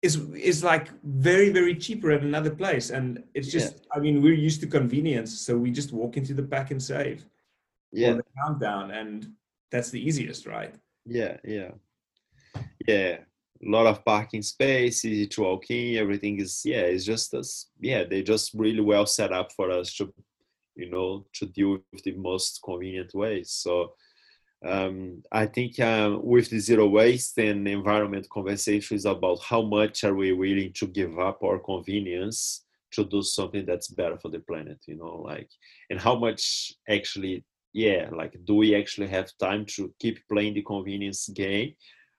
is 0.00 0.16
is 0.30 0.62
like 0.62 0.88
very 1.02 1.50
very 1.50 1.74
cheaper 1.74 2.12
at 2.12 2.22
another 2.22 2.50
place. 2.50 2.90
And 2.90 3.24
it's 3.34 3.50
just 3.50 3.74
yeah. 3.74 3.96
i 3.96 3.98
mean 3.98 4.22
we're 4.22 4.32
used 4.32 4.60
to 4.60 4.68
convenience 4.68 5.40
so 5.40 5.58
we 5.58 5.72
just 5.72 5.92
walk 5.92 6.16
into 6.16 6.34
the 6.34 6.42
PAK'nSAVE 6.42 7.24
yeah. 7.92 8.12
the 8.12 8.24
countdown 8.40 8.92
and 8.92 9.32
that's 9.72 9.90
the 9.90 10.00
easiest 10.00 10.46
right? 10.46 10.74
Yeah 11.04 11.36
yeah. 11.44 11.72
Yeah 12.86 13.18
lot 13.62 13.86
of 13.86 14.04
parking 14.04 14.42
space 14.42 15.04
easy 15.04 15.26
to 15.26 15.42
walk 15.42 15.70
in 15.70 15.96
everything 15.96 16.38
is 16.38 16.62
yeah 16.64 16.82
it's 16.82 17.04
just 17.04 17.34
as 17.34 17.66
yeah 17.80 18.04
they 18.04 18.22
just 18.22 18.54
really 18.54 18.80
well 18.80 19.04
set 19.04 19.32
up 19.32 19.50
for 19.52 19.70
us 19.70 19.92
to 19.94 20.12
you 20.78 20.88
know, 20.88 21.26
to 21.34 21.46
deal 21.46 21.78
with 21.92 22.04
the 22.04 22.12
most 22.12 22.60
convenient 22.64 23.12
ways. 23.12 23.50
So 23.50 23.94
um, 24.64 25.22
I 25.30 25.46
think 25.46 25.78
um, 25.80 26.24
with 26.24 26.50
the 26.50 26.60
zero 26.60 26.86
waste 26.86 27.36
and 27.38 27.66
environment 27.68 28.28
conversation 28.30 28.96
is 28.96 29.04
about 29.04 29.40
how 29.42 29.62
much 29.62 30.04
are 30.04 30.14
we 30.14 30.32
willing 30.32 30.72
to 30.74 30.86
give 30.86 31.18
up 31.18 31.42
our 31.42 31.58
convenience 31.58 32.64
to 32.92 33.04
do 33.04 33.22
something 33.22 33.66
that's 33.66 33.88
better 33.88 34.16
for 34.18 34.30
the 34.30 34.40
planet, 34.40 34.78
you 34.86 34.96
know, 34.96 35.20
like, 35.24 35.50
and 35.90 36.00
how 36.00 36.14
much 36.14 36.72
actually, 36.88 37.44
yeah, 37.72 38.08
like, 38.12 38.34
do 38.44 38.54
we 38.54 38.74
actually 38.74 39.08
have 39.08 39.30
time 39.38 39.66
to 39.66 39.92
keep 40.00 40.20
playing 40.28 40.54
the 40.54 40.62
convenience 40.62 41.28
game 41.28 41.74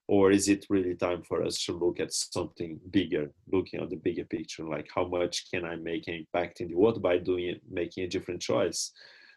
or 0.10 0.32
is 0.32 0.50
it 0.50 0.66
really 0.72 0.96
time 0.96 1.22
for 1.22 1.44
us 1.44 1.64
to 1.64 1.72
look 1.72 2.00
at 2.00 2.12
something 2.12 2.80
bigger 2.90 3.30
looking 3.52 3.80
at 3.80 3.92
the 3.92 3.96
bigger 3.96 4.26
picture 4.26 4.64
like 4.64 4.88
how 4.94 5.06
much 5.06 5.46
can 5.52 5.64
i 5.64 5.76
make 5.76 6.08
an 6.08 6.16
impact 6.16 6.62
in 6.62 6.68
the 6.68 6.76
world 6.76 7.00
by 7.00 7.16
doing 7.18 7.46
it 7.46 7.62
making 7.70 8.04
a 8.04 8.08
different 8.08 8.42
choice 8.42 8.92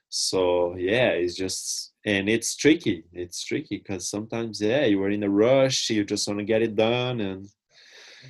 so 0.09 0.75
yeah 0.77 1.11
it's 1.11 1.37
just 1.37 1.93
and 2.07 2.27
it's 2.29 2.57
tricky 2.57 3.05
it's 3.12 3.45
tricky 3.45 3.79
because 3.79 4.09
sometimes 4.09 4.62
yeah 4.62 4.87
you 4.87 5.03
are 5.03 5.11
in 5.11 5.23
a 5.25 5.29
rush 5.29 5.91
you 5.91 6.05
just 6.05 6.27
want 6.27 6.39
to 6.39 6.45
get 6.45 6.62
it 6.62 6.75
done 6.75 7.20
and 7.20 7.47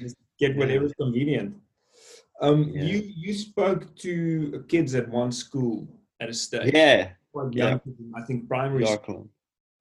just 0.01 0.17
get 0.41 0.57
whatever's 0.57 0.93
yeah. 0.99 1.05
convenient 1.05 1.55
um 2.41 2.73
yeah. 2.75 2.83
you 2.83 3.13
you 3.23 3.33
spoke 3.33 3.95
to 3.95 4.65
kids 4.69 4.97
at 4.97 5.09
one 5.09 5.31
school 5.31 5.87
at 6.21 6.29
a 6.29 6.35
stage 6.35 6.73
yeah, 6.75 7.11
yeah. 7.53 7.79
i 8.17 8.23
think 8.23 8.49
primary 8.49 8.87
school 8.87 9.29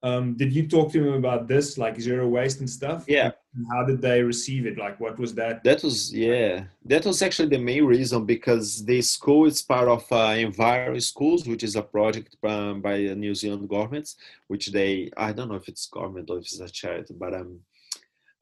um, 0.04 0.36
did 0.36 0.52
you 0.54 0.68
talk 0.68 0.91
to 0.93 1.04
them 1.04 1.14
about 1.14 1.47
this, 1.47 1.78
like 1.78 1.99
zero 1.99 2.28
waste 2.28 2.60
and 2.60 2.70
stuff? 2.70 3.06
Yeah. 3.08 3.32
And 3.56 3.66
how 3.72 3.84
did 3.86 4.02
they 4.02 4.24
receive 4.24 4.66
it? 4.66 4.78
Like, 4.78 4.99
what 4.99 5.20
was 5.20 5.36
that? 5.36 5.64
That 5.64 5.84
was 5.84 6.14
yeah. 6.14 6.64
That 6.86 7.06
was 7.06 7.22
actually 7.22 7.49
the 7.49 7.60
main 7.60 7.86
reason 7.86 8.26
because 8.26 8.84
the 8.84 9.02
school 9.02 9.45
is 9.45 9.62
part 9.62 9.88
of 9.88 10.04
uh, 10.12 10.30
Enviroschools, 10.30 11.47
which 11.47 11.64
is 11.64 11.76
a 11.76 11.84
project 11.84 12.36
um, 12.43 12.82
by 12.82 12.97
the 12.97 13.16
New 13.16 13.36
Zealand 13.36 13.70
government, 13.70 14.16
which 14.47 14.68
they 14.68 15.12
I 15.18 15.34
don't 15.34 15.49
know 15.49 15.56
if 15.56 15.68
it's 15.68 15.88
government 15.88 16.30
or 16.30 16.38
if 16.38 16.45
it's 16.45 16.60
a 16.60 16.70
charity, 16.70 17.14
but 17.14 17.34
um, 17.36 17.60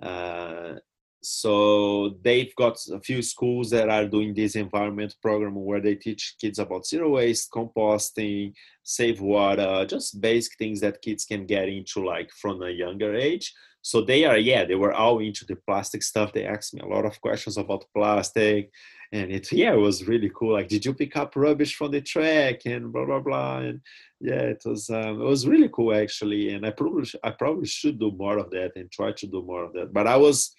uh, 0.01 0.76
so 1.22 2.17
they've 2.24 2.55
got 2.55 2.78
a 2.93 2.99
few 3.01 3.22
schools 3.22 3.70
that 3.72 3.89
are 3.89 4.05
doing 4.05 4.34
this 4.34 4.55
environment 4.55 5.13
program 5.22 5.55
where 5.55 5.82
they 5.82 5.95
teach 5.95 6.36
kids 6.39 6.59
about 6.59 6.86
zero 6.86 7.09
waste 7.09 7.51
composting 7.51 8.53
save 8.84 9.20
water 9.20 9.86
just 9.86 10.22
basic 10.22 10.57
things 10.57 10.80
that 10.80 11.01
kids 11.01 11.26
can 11.26 11.45
get 11.45 11.67
into 11.67 12.05
like 12.05 12.32
from 12.32 12.61
a 12.63 12.70
younger 12.70 13.15
age. 13.15 13.53
So 13.82 14.01
they 14.01 14.26
are 14.26 14.38
yeah 14.38 14.63
they 14.63 14.76
were 14.76 14.93
all 14.93 15.20
into 15.20 15.45
the 15.45 15.57
plastic 15.57 16.03
stuff. 16.03 16.32
They 16.32 16.45
asked 16.45 16.74
me 16.74 16.82
a 16.82 16.88
lot 16.88 17.05
of 17.05 17.20
questions 17.20 17.57
about 17.57 17.86
plastic 17.93 18.72
and 19.11 19.32
it 19.32 19.51
yeah 19.51 19.74
it 19.74 19.78
was 19.80 20.07
really 20.07 20.32
cool. 20.34 20.53
Like 20.53 20.70
did 20.70 20.86
you 20.86 20.93
pick 20.93 21.17
up 21.17 21.36
rubbish 21.36 21.76
from 21.76 21.91
the 21.91 22.01
track? 22.01 22.61
and 22.65 22.93
blah 22.93 23.05
blah 23.05 23.20
blah. 23.20 23.57
And 23.59 23.82
yeah 24.22 24.41
it 24.55 24.61
was 24.65 24.89
um, 24.89 25.22
it 25.22 25.26
was 25.26 25.47
really 25.47 25.70
cool 25.70 25.93
actually. 25.93 26.53
And 26.53 26.65
i 26.65 26.72
probably 26.72 27.09
i 27.26 27.30
probably 27.32 27.67
should 27.67 27.99
do 27.99 28.11
more 28.11 28.38
of 28.38 28.49
that 28.51 28.72
and 28.78 28.89
try 28.89 29.11
to 29.11 29.28
do 29.28 29.43
more 29.43 29.65
of 29.65 29.74
that. 29.74 29.91
But 29.91 30.07
i 30.07 30.15
was 30.15 30.55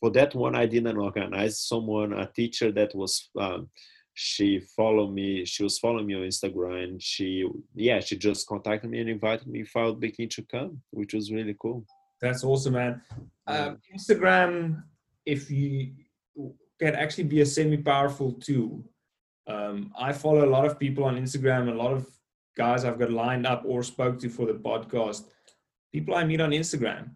for 0.00 0.10
that 0.10 0.34
one 0.34 0.54
i 0.54 0.66
didn't 0.66 0.96
organize 0.96 1.60
someone 1.60 2.12
a 2.12 2.26
teacher 2.26 2.72
that 2.72 2.94
was 2.94 3.30
um, 3.38 3.68
she 4.20 4.58
followed 4.58 5.12
me 5.12 5.44
she 5.44 5.62
was 5.62 5.78
following 5.78 6.06
me 6.06 6.14
on 6.14 6.22
instagram 6.22 6.82
and 6.82 7.00
she 7.00 7.48
yeah 7.76 8.00
she 8.00 8.16
just 8.16 8.48
contacted 8.48 8.90
me 8.90 8.98
and 8.98 9.08
invited 9.08 9.46
me 9.46 9.60
if 9.60 9.76
i 9.76 9.84
would 9.84 10.00
to 10.28 10.42
come 10.50 10.82
which 10.90 11.14
was 11.14 11.30
really 11.30 11.54
cool. 11.62 11.84
That's 12.20 12.42
awesome 12.42 12.72
man. 12.72 13.00
Um, 13.46 13.78
instagram 13.94 14.82
if 15.24 15.48
you 15.52 15.92
can 16.80 16.96
actually 16.96 17.24
be 17.24 17.42
a 17.42 17.46
semi-powerful 17.46 18.32
tool. 18.32 18.82
Um, 19.46 19.92
i 19.96 20.12
follow 20.12 20.44
a 20.44 20.50
lot 20.56 20.66
of 20.66 20.80
people 20.80 21.04
on 21.04 21.16
instagram 21.16 21.72
a 21.72 21.74
lot 21.74 21.92
of 21.92 22.04
guys 22.56 22.84
i've 22.84 22.98
got 22.98 23.12
lined 23.12 23.46
up 23.46 23.62
or 23.64 23.84
spoke 23.84 24.18
to 24.18 24.28
for 24.28 24.46
the 24.46 24.54
podcast. 24.54 25.22
People 25.92 26.16
i 26.16 26.24
meet 26.24 26.40
on 26.40 26.50
instagram. 26.50 27.10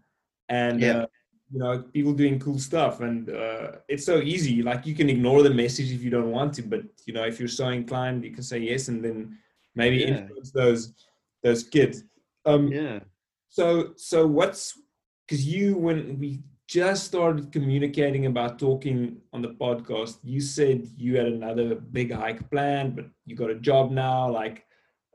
And 0.49 0.81
yeah. 0.81 0.99
uh, 0.99 1.07
you 1.53 1.59
know 1.59 1.83
people 1.93 2.13
doing 2.13 2.41
cool 2.41 2.59
stuff. 2.59 3.01
And 3.01 3.29
uh, 3.29 3.73
it's 3.89 4.07
so 4.07 4.19
easy. 4.19 4.63
Like 4.63 4.87
you 4.87 4.95
can 4.95 5.11
ignore 5.11 5.43
the 5.43 5.51
message 5.51 5.93
if 5.93 6.03
you 6.03 6.11
don't 6.11 6.31
want 6.31 6.55
to 6.55 6.63
but 6.63 6.83
you 7.07 7.13
know 7.13 7.25
if 7.25 7.39
you're 7.39 7.49
so 7.49 7.69
inclined 7.69 8.25
you 8.25 8.31
can 8.31 8.43
say 8.43 8.59
yes 8.59 8.89
and 8.89 9.05
then 9.05 9.39
maybe 9.75 9.99
yeah. 9.99 10.09
influence 10.09 10.51
those 10.51 10.95
those 11.43 11.63
kids. 11.63 12.05
Um 12.47 12.69
yeah. 12.69 13.01
so 13.49 13.93
so 13.97 14.27
what's 14.27 14.79
because 15.27 15.47
you 15.47 15.77
when 15.77 16.19
we 16.19 16.41
just 16.69 17.05
started 17.05 17.53
communicating 17.53 18.25
about 18.27 18.59
talking 18.59 19.19
on 19.35 19.43
the 19.43 19.49
podcast 19.49 20.17
you 20.25 20.41
said 20.41 20.89
you 20.97 21.17
had 21.17 21.27
another 21.27 21.75
big 21.75 22.11
hike 22.11 22.49
planned 22.51 22.97
but 22.97 23.05
you 23.27 23.37
got 23.37 23.51
a 23.51 23.55
job 23.57 23.91
now 23.91 24.31
like 24.31 24.65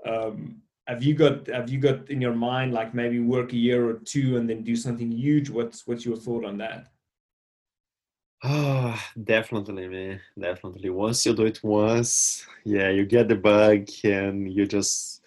um 0.06 0.62
have 0.88 1.04
you 1.04 1.14
got 1.14 1.48
have 1.48 1.70
you 1.70 1.80
got 1.80 2.10
in 2.10 2.22
your 2.22 2.34
mind 2.34 2.74
like 2.74 2.94
maybe 2.94 3.20
work 3.20 3.54
a 3.54 3.58
year 3.58 3.88
or 3.90 3.94
two 3.94 4.38
and 4.38 4.50
then 4.50 4.64
do 4.64 4.76
something 4.76 5.12
huge? 5.12 5.50
What's 5.50 5.86
what's 5.86 6.06
your 6.06 6.18
thought 6.18 6.46
on 6.46 6.58
that? 6.60 6.88
Oh 8.44 9.00
definitely 9.22 9.88
man. 9.88 10.22
Definitely. 10.40 10.90
Once 10.90 11.26
you 11.26 11.34
do 11.34 11.46
it 11.46 11.64
once 11.64 12.46
yeah 12.64 12.90
you 12.90 13.06
get 13.06 13.28
the 13.28 13.36
bug 13.36 13.88
and 14.04 14.52
you 14.52 14.66
just 14.66 15.24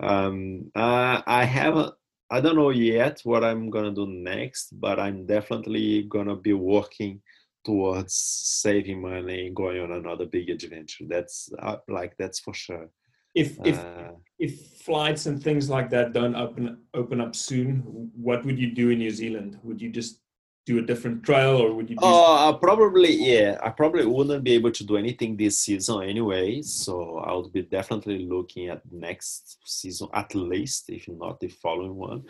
um 0.00 0.70
uh, 0.74 1.22
i 1.26 1.44
haven't 1.44 1.94
i 2.30 2.40
don't 2.40 2.56
know 2.56 2.70
yet 2.70 3.20
what 3.22 3.44
i'm 3.44 3.70
gonna 3.70 3.94
do 3.94 4.06
next 4.06 4.68
but 4.80 4.98
i'm 4.98 5.24
definitely 5.24 6.02
gonna 6.02 6.34
be 6.34 6.52
working 6.52 7.20
towards 7.64 8.14
saving 8.14 9.00
money 9.00 9.50
going 9.54 9.80
on 9.80 9.92
another 9.92 10.26
big 10.26 10.50
adventure. 10.50 11.04
That's 11.08 11.50
uh, 11.58 11.76
like 11.88 12.14
that's 12.18 12.38
for 12.38 12.54
sure 12.54 12.88
if 13.34 13.58
if 13.64 13.78
uh, 13.78 14.12
if 14.38 14.60
flights 14.84 15.26
and 15.26 15.42
things 15.42 15.70
like 15.70 15.90
that 15.90 16.12
don't 16.12 16.36
open 16.36 16.78
open 16.94 17.20
up 17.20 17.34
soon, 17.34 18.10
what 18.14 18.44
would 18.44 18.58
you 18.58 18.74
do 18.74 18.90
in 18.90 18.98
New 18.98 19.10
Zealand? 19.10 19.58
Would 19.62 19.80
you 19.80 19.90
just 19.90 20.20
do 20.66 20.78
a 20.78 20.82
different 20.82 21.22
trail, 21.22 21.60
or 21.60 21.74
would 21.74 21.90
you? 21.90 21.96
Oh, 22.00 22.48
uh, 22.48 22.52
probably 22.54 23.12
yeah. 23.12 23.58
I 23.62 23.70
probably 23.70 24.06
wouldn't 24.06 24.44
be 24.44 24.52
able 24.52 24.72
to 24.72 24.84
do 24.84 24.96
anything 24.96 25.36
this 25.36 25.58
season 25.58 26.02
anyway. 26.02 26.62
So 26.62 27.18
I 27.18 27.34
would 27.34 27.52
be 27.52 27.62
definitely 27.62 28.26
looking 28.26 28.68
at 28.68 28.80
next 28.90 29.58
season 29.64 30.08
at 30.14 30.34
least, 30.34 30.88
if 30.88 31.06
not 31.08 31.40
the 31.40 31.48
following 31.48 31.96
one. 31.96 32.22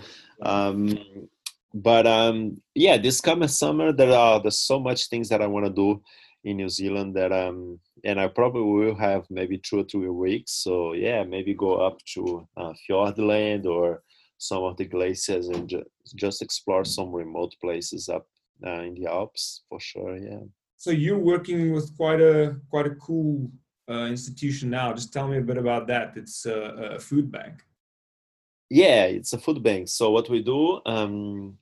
Um, 0.43 0.99
but 1.73 2.07
um, 2.07 2.61
yeah, 2.75 2.97
this 2.97 3.21
coming 3.21 3.49
summer 3.49 3.93
there 3.93 4.13
are 4.13 4.41
there's 4.41 4.59
so 4.59 4.79
much 4.79 5.09
things 5.09 5.29
that 5.29 5.43
I 5.43 5.47
want 5.47 5.67
to 5.67 5.73
do 5.73 6.03
in 6.45 6.59
New 6.59 6.69
Zealand 6.69 7.17
that 7.17 7.33
um 7.33 7.81
and 8.05 8.21
I 8.21 8.29
probably 8.29 8.63
will 8.63 8.95
have 8.97 9.25
maybe 9.31 9.59
two 9.59 9.81
or 9.81 9.85
three 9.85 10.11
weeks. 10.11 10.53
So 10.53 10.93
yeah, 10.93 11.25
maybe 11.25 11.55
go 11.55 11.77
up 11.87 11.99
to 12.15 12.47
uh, 12.57 12.73
Fiordland 12.85 13.65
or 13.65 14.03
some 14.39 14.63
of 14.65 14.77
the 14.77 14.85
glaciers 14.85 15.49
and 15.49 15.69
ju- 15.69 15.85
just 16.17 16.43
explore 16.43 16.85
some 16.85 17.11
remote 17.13 17.55
places 17.63 18.09
up 18.09 18.27
uh, 18.67 18.83
in 18.83 18.95
the 18.95 19.07
Alps 19.07 19.63
for 19.69 19.81
sure. 19.81 20.17
Yeah. 20.17 20.45
So 20.77 20.91
you're 20.91 21.19
working 21.19 21.73
with 21.73 21.97
quite 21.97 22.21
a 22.21 22.57
quite 22.69 22.87
a 22.87 22.95
cool 22.97 23.51
uh, 23.89 24.07
institution 24.07 24.71
now. 24.71 24.93
Just 24.93 25.13
tell 25.13 25.29
me 25.29 25.39
a 25.39 25.49
bit 25.51 25.57
about 25.57 25.87
that. 25.87 26.17
It's 26.17 26.47
a, 26.47 26.97
a 26.97 26.99
food 26.99 27.33
bank. 27.33 27.63
Yeah, 28.71 29.05
it's 29.05 29.33
a 29.33 29.39
food 29.39 29.63
bank. 29.63 29.89
So 29.89 30.11
what 30.11 30.29
we 30.29 30.43
do. 30.43 30.81
Um, 30.85 31.59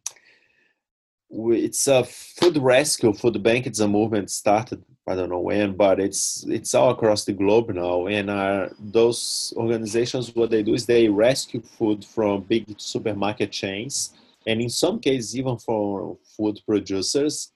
it's 1.32 1.86
a 1.86 2.04
food 2.04 2.58
rescue 2.58 3.12
food 3.12 3.42
bank 3.42 3.66
it's 3.66 3.80
a 3.80 3.88
movement 3.88 4.30
started 4.30 4.84
i 5.08 5.14
don't 5.14 5.30
know 5.30 5.40
when 5.40 5.74
but 5.74 5.98
it's 5.98 6.44
it's 6.48 6.74
all 6.74 6.90
across 6.90 7.24
the 7.24 7.32
globe 7.32 7.70
now 7.70 8.06
and 8.06 8.28
uh, 8.28 8.68
those 8.78 9.52
organizations 9.56 10.34
what 10.34 10.50
they 10.50 10.62
do 10.62 10.74
is 10.74 10.84
they 10.84 11.08
rescue 11.08 11.62
food 11.62 12.04
from 12.04 12.42
big 12.42 12.64
supermarket 12.78 13.50
chains 13.50 14.12
and 14.46 14.60
in 14.60 14.68
some 14.68 15.00
cases 15.00 15.36
even 15.36 15.56
for 15.56 16.18
food 16.36 16.60
producers 16.66 17.52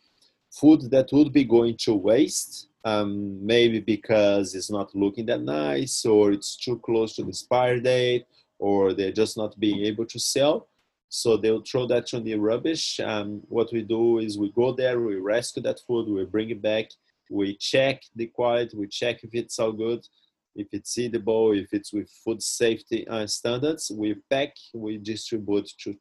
food 0.50 0.90
that 0.90 1.12
would 1.12 1.32
be 1.32 1.44
going 1.44 1.76
to 1.76 1.92
waste 1.92 2.68
um, 2.84 3.44
maybe 3.44 3.80
because 3.80 4.54
it's 4.54 4.70
not 4.70 4.94
looking 4.94 5.26
that 5.26 5.42
nice 5.42 6.06
or 6.06 6.32
it's 6.32 6.56
too 6.56 6.78
close 6.78 7.14
to 7.16 7.22
the 7.22 7.28
expiry 7.28 7.80
date 7.80 8.24
or 8.58 8.94
they're 8.94 9.12
just 9.12 9.36
not 9.36 9.58
being 9.60 9.84
able 9.84 10.06
to 10.06 10.18
sell 10.18 10.68
so 11.08 11.36
they'll 11.36 11.62
throw 11.62 11.86
that 11.86 12.12
on 12.14 12.24
the 12.24 12.34
rubbish. 12.34 13.00
Um, 13.00 13.42
what 13.48 13.72
we 13.72 13.82
do 13.82 14.18
is 14.18 14.38
we 14.38 14.50
go 14.50 14.72
there, 14.72 15.00
we 15.00 15.16
rescue 15.16 15.62
that 15.62 15.80
food, 15.86 16.08
we 16.08 16.24
bring 16.24 16.50
it 16.50 16.62
back, 16.62 16.90
we 17.30 17.56
check 17.56 18.02
the 18.14 18.26
quality, 18.26 18.76
we 18.76 18.88
check 18.88 19.22
if 19.22 19.34
it's 19.34 19.58
all 19.58 19.72
good, 19.72 20.06
if 20.54 20.68
it's 20.72 20.98
edible, 20.98 21.52
if 21.52 21.72
it's 21.72 21.92
with 21.92 22.10
food 22.24 22.42
safety 22.42 23.06
uh, 23.08 23.26
standards. 23.26 23.90
We 23.94 24.16
pack, 24.30 24.54
we 24.74 24.98
distribute 24.98 25.70
to 25.82 25.96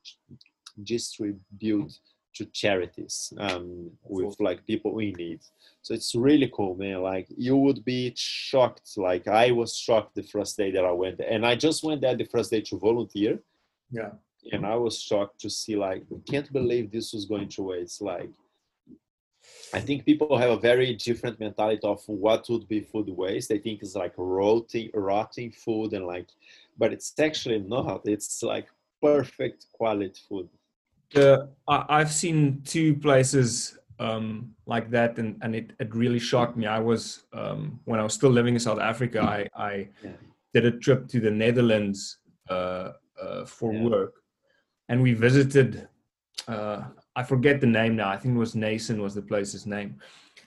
distribute 0.84 1.94
to 2.36 2.46
charities 2.48 3.32
um, 3.38 3.90
with 4.04 4.36
like 4.40 4.66
people 4.66 5.00
in 5.00 5.14
need. 5.14 5.40
So 5.82 5.94
it's 5.94 6.16
really 6.16 6.52
cool, 6.54 6.76
man. 6.76 7.02
Like 7.02 7.28
you 7.38 7.56
would 7.58 7.86
be 7.86 8.14
shocked. 8.18 8.98
Like 8.98 9.28
I 9.28 9.52
was 9.52 9.78
shocked 9.78 10.16
the 10.16 10.24
first 10.24 10.58
day 10.58 10.72
that 10.72 10.84
I 10.84 10.92
went 10.92 11.20
there, 11.20 11.32
and 11.32 11.46
I 11.46 11.56
just 11.56 11.84
went 11.84 12.02
there 12.02 12.16
the 12.16 12.26
first 12.26 12.52
day 12.52 12.62
to 12.62 12.80
volunteer. 12.80 13.40
Yeah 13.92 14.12
and 14.52 14.66
I 14.66 14.76
was 14.76 15.00
shocked 15.00 15.40
to 15.42 15.50
see 15.50 15.76
like 15.76 16.04
we 16.10 16.20
can't 16.22 16.52
believe 16.52 16.92
this 16.92 17.14
was 17.14 17.26
going 17.26 17.50
to 17.50 17.64
waste. 17.64 18.02
Like 18.02 18.30
I 19.74 19.80
think 19.80 20.06
people 20.06 20.38
have 20.38 20.52
a 20.52 20.58
very 20.58 20.94
different 20.96 21.40
mentality 21.40 21.82
of 21.84 22.02
what 22.08 22.48
would 22.50 22.68
be 22.68 22.82
food 22.82 23.10
waste. 23.10 23.50
They 23.50 23.60
think 23.60 23.82
it's 23.82 23.96
like 23.96 24.14
rotting, 24.18 24.90
rotting 24.94 25.52
food 25.52 25.94
and 25.94 26.06
like, 26.06 26.30
but 26.78 26.94
it's 26.94 27.14
actually 27.20 27.60
not. 27.60 28.02
It's 28.06 28.42
like 28.44 28.68
perfect 29.02 29.68
quality 29.74 30.20
food. 30.28 30.50
Uh, 31.16 31.46
I've 31.68 32.12
seen 32.12 32.62
two 32.66 32.96
places 32.96 33.78
um, 34.00 34.54
like 34.66 34.90
that, 34.92 35.18
and, 35.20 35.38
and 35.42 35.56
it, 35.56 35.72
it 35.80 35.94
really 35.96 36.20
shocked 36.20 36.58
me. 36.58 36.66
I 36.66 36.80
was 36.80 37.24
um, 37.34 37.80
when 37.86 38.00
I 38.00 38.04
was 38.04 38.14
still 38.14 38.32
living 38.32 38.56
in 38.56 38.60
South 38.60 38.80
Africa. 38.80 39.22
I, 39.22 39.48
I 39.56 39.88
yeah. 40.04 40.12
did 40.54 40.66
a 40.66 40.72
trip 40.72 41.08
to 41.10 41.20
the 41.20 41.32
Netherlands 41.32 42.18
uh, 42.50 42.92
uh, 43.22 43.46
for 43.46 43.74
yeah. 43.74 43.84
work, 43.84 44.14
and 44.90 45.02
we 45.02 45.14
visited 45.14 45.88
uh, 46.48 46.84
I 47.16 47.24
forget 47.24 47.62
the 47.62 47.68
name 47.68 47.96
now. 47.96 48.10
I 48.10 48.18
think 48.18 48.36
it 48.36 48.40
was 48.40 48.56
Nason 48.56 49.02
was 49.02 49.16
the 49.16 49.22
place's 49.22 49.66
name. 49.66 49.96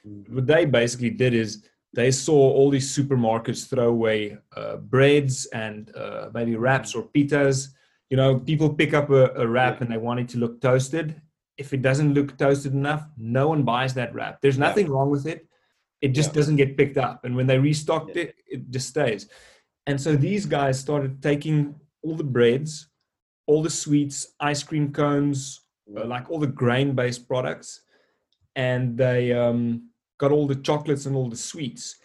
Mm-hmm. 0.07 0.35
What 0.35 0.47
they 0.47 0.65
basically 0.65 1.11
did 1.11 1.35
is 1.35 1.65
they 1.95 2.11
saw 2.11 2.35
all 2.35 2.71
these 2.71 2.95
supermarkets 2.97 3.69
throw 3.69 3.89
away 3.89 4.37
uh, 4.57 4.77
breads 4.77 5.47
and 5.47 5.95
uh, 5.97 6.29
maybe 6.35 6.57
wraps 6.57 6.95
or 6.95 7.05
pitas. 7.05 7.69
You 8.11 8.17
know, 8.17 8.39
people 8.39 8.73
pick 8.73 8.95
up 8.95 9.11
a, 9.11 9.31
a 9.35 9.47
wrap 9.47 9.77
yeah. 9.77 9.85
and 9.85 9.93
they 9.93 9.99
want 9.99 10.21
it 10.21 10.29
to 10.31 10.39
look 10.39 10.61
toasted. 10.61 11.21
If 11.57 11.73
it 11.73 11.83
doesn't 11.83 12.15
look 12.15 12.37
toasted 12.37 12.73
enough, 12.73 13.07
no 13.17 13.49
one 13.49 13.65
buys 13.65 13.95
that 13.95 14.15
wrap. 14.15 14.41
There's 14.41 14.59
nothing 14.59 14.87
yeah. 14.87 14.93
wrong 14.93 15.11
with 15.11 15.27
it. 15.27 15.47
It 16.01 16.09
just 16.09 16.31
yeah. 16.31 16.35
doesn't 16.35 16.57
get 16.57 16.77
picked 16.77 16.99
up. 16.99 17.25
And 17.25 17.35
when 17.35 17.47
they 17.47 17.59
restocked 17.59 18.17
it, 18.17 18.37
it 18.47 18.71
just 18.71 18.89
stays. 18.89 19.29
And 19.87 20.01
so 20.01 20.15
these 20.15 20.47
guys 20.47 20.79
started 20.79 21.23
taking 21.23 21.75
all 22.03 22.15
the 22.15 22.25
breads 22.25 22.89
all 23.49 23.63
the 23.63 23.71
sweets, 23.71 24.35
ice 24.39 24.63
cream 24.63 24.93
cones, 24.93 25.63
uh, 25.97 26.05
like 26.05 26.31
all 26.31 26.39
the 26.39 26.47
grain 26.47 26.95
based 26.95 27.27
products. 27.27 27.81
And 28.55 28.97
they 28.97 29.33
um, 29.33 29.89
got 30.19 30.31
all 30.31 30.47
the 30.47 30.57
chocolates 30.57 31.07
and 31.07 31.17
all 31.17 31.31
the 31.31 31.37
sweets. 31.37 31.97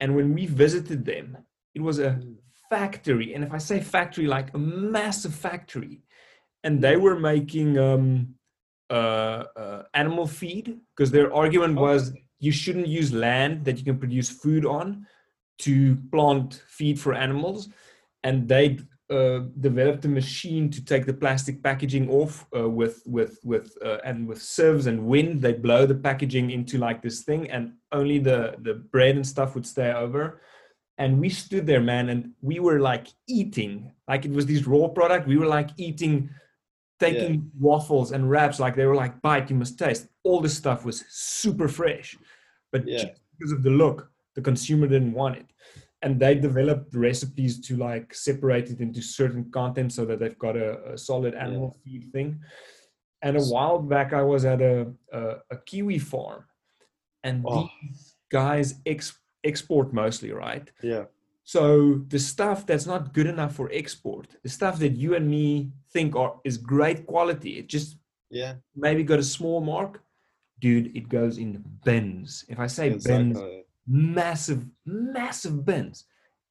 And 0.00 0.14
when 0.14 0.32
we 0.32 0.46
visited 0.46 1.04
them, 1.04 1.36
it 1.74 1.82
was 1.82 1.98
a 1.98 2.20
factory. 2.70 3.34
And 3.34 3.42
if 3.42 3.52
I 3.52 3.58
say 3.58 3.80
factory, 3.80 4.26
like 4.26 4.54
a 4.54 4.58
massive 4.58 5.34
factory. 5.34 6.02
And 6.62 6.80
they 6.80 6.96
were 6.96 7.18
making 7.18 7.76
um, 7.78 8.34
uh, 8.88 9.44
uh, 9.56 9.82
animal 9.94 10.26
feed 10.28 10.78
because 10.96 11.10
their 11.10 11.34
argument 11.34 11.76
was 11.76 12.12
you 12.38 12.52
shouldn't 12.52 12.86
use 12.86 13.12
land 13.12 13.64
that 13.64 13.78
you 13.78 13.84
can 13.84 13.98
produce 13.98 14.30
food 14.30 14.64
on 14.64 15.06
to 15.58 15.96
plant 16.12 16.62
feed 16.68 17.00
for 17.00 17.14
animals. 17.14 17.68
And 18.22 18.48
they 18.48 18.78
uh, 19.10 19.40
developed 19.60 20.04
a 20.04 20.08
machine 20.08 20.70
to 20.70 20.84
take 20.84 21.06
the 21.06 21.14
plastic 21.14 21.62
packaging 21.62 22.10
off 22.10 22.46
uh, 22.56 22.68
with 22.68 23.02
with 23.06 23.38
with 23.42 23.76
uh, 23.84 23.98
and 24.04 24.28
with 24.28 24.40
sieves 24.42 24.86
and 24.86 25.06
wind. 25.06 25.40
They 25.40 25.54
blow 25.54 25.86
the 25.86 25.94
packaging 25.94 26.50
into 26.50 26.78
like 26.78 27.02
this 27.02 27.22
thing 27.22 27.50
and 27.50 27.72
only 27.92 28.18
the 28.18 28.56
the 28.62 28.74
bread 28.74 29.16
and 29.16 29.26
stuff 29.26 29.54
would 29.54 29.66
stay 29.66 29.92
over. 29.92 30.42
And 30.98 31.20
we 31.20 31.28
stood 31.30 31.66
there 31.66 31.80
man 31.80 32.08
and 32.08 32.32
we 32.42 32.60
were 32.60 32.80
like 32.80 33.08
eating. 33.28 33.92
Like 34.06 34.24
it 34.24 34.32
was 34.32 34.46
this 34.46 34.66
raw 34.66 34.88
product. 34.88 35.26
We 35.26 35.38
were 35.38 35.46
like 35.46 35.70
eating 35.76 36.28
taking 37.00 37.34
yeah. 37.34 37.40
waffles 37.58 38.12
and 38.12 38.28
wraps. 38.28 38.60
Like 38.60 38.76
they 38.76 38.86
were 38.86 38.96
like 38.96 39.22
bite 39.22 39.48
you 39.48 39.56
must 39.56 39.78
taste. 39.78 40.08
All 40.24 40.40
this 40.40 40.56
stuff 40.56 40.84
was 40.84 41.04
super 41.08 41.68
fresh. 41.68 42.16
But 42.72 42.86
yeah. 42.86 43.04
because 43.38 43.52
of 43.52 43.62
the 43.62 43.70
look 43.70 44.10
the 44.34 44.42
consumer 44.42 44.86
didn't 44.86 45.14
want 45.14 45.36
it 45.36 45.46
and 46.02 46.20
they 46.20 46.34
developed 46.34 46.94
recipes 46.94 47.60
to 47.60 47.76
like 47.76 48.14
separate 48.14 48.70
it 48.70 48.80
into 48.80 49.02
certain 49.02 49.50
content 49.50 49.92
so 49.92 50.04
that 50.04 50.20
they've 50.20 50.38
got 50.38 50.56
a, 50.56 50.92
a 50.92 50.98
solid 50.98 51.34
animal 51.34 51.76
yeah. 51.84 52.00
feed 52.00 52.12
thing. 52.12 52.40
And 53.20 53.36
a 53.36 53.42
while 53.42 53.80
back, 53.80 54.12
I 54.12 54.22
was 54.22 54.44
at 54.44 54.60
a 54.60 54.92
a, 55.12 55.36
a 55.50 55.56
kiwi 55.66 55.98
farm, 55.98 56.44
and 57.24 57.44
oh. 57.46 57.68
these 57.82 58.14
guys 58.30 58.76
ex, 58.86 59.18
export 59.42 59.92
mostly, 59.92 60.30
right? 60.30 60.70
Yeah. 60.82 61.04
So 61.42 62.02
the 62.08 62.18
stuff 62.18 62.66
that's 62.66 62.86
not 62.86 63.14
good 63.14 63.26
enough 63.26 63.54
for 63.56 63.70
export, 63.72 64.28
the 64.42 64.50
stuff 64.50 64.78
that 64.80 64.92
you 64.92 65.16
and 65.16 65.28
me 65.28 65.72
think 65.92 66.14
are 66.14 66.36
is 66.44 66.58
great 66.58 67.06
quality, 67.06 67.58
it 67.58 67.68
just 67.68 67.96
yeah 68.30 68.54
maybe 68.76 69.02
got 69.02 69.18
a 69.18 69.24
small 69.24 69.60
mark, 69.60 70.02
dude. 70.60 70.96
It 70.96 71.08
goes 71.08 71.38
in 71.38 71.64
bins. 71.84 72.44
If 72.48 72.60
I 72.60 72.68
say 72.68 72.90
exactly. 72.90 73.32
bins, 73.32 73.64
massive, 73.88 74.64
massive 74.84 75.64
bins, 75.64 76.04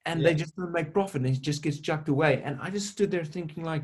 and 0.05 0.21
yeah. 0.21 0.29
they 0.29 0.35
just 0.35 0.55
don't 0.55 0.71
make 0.71 0.93
profit, 0.93 1.21
and 1.21 1.35
it 1.35 1.41
just 1.41 1.61
gets 1.61 1.79
chucked 1.79 2.09
away. 2.09 2.41
And 2.43 2.57
I 2.61 2.69
just 2.69 2.89
stood 2.89 3.11
there 3.11 3.23
thinking, 3.23 3.63
like, 3.63 3.83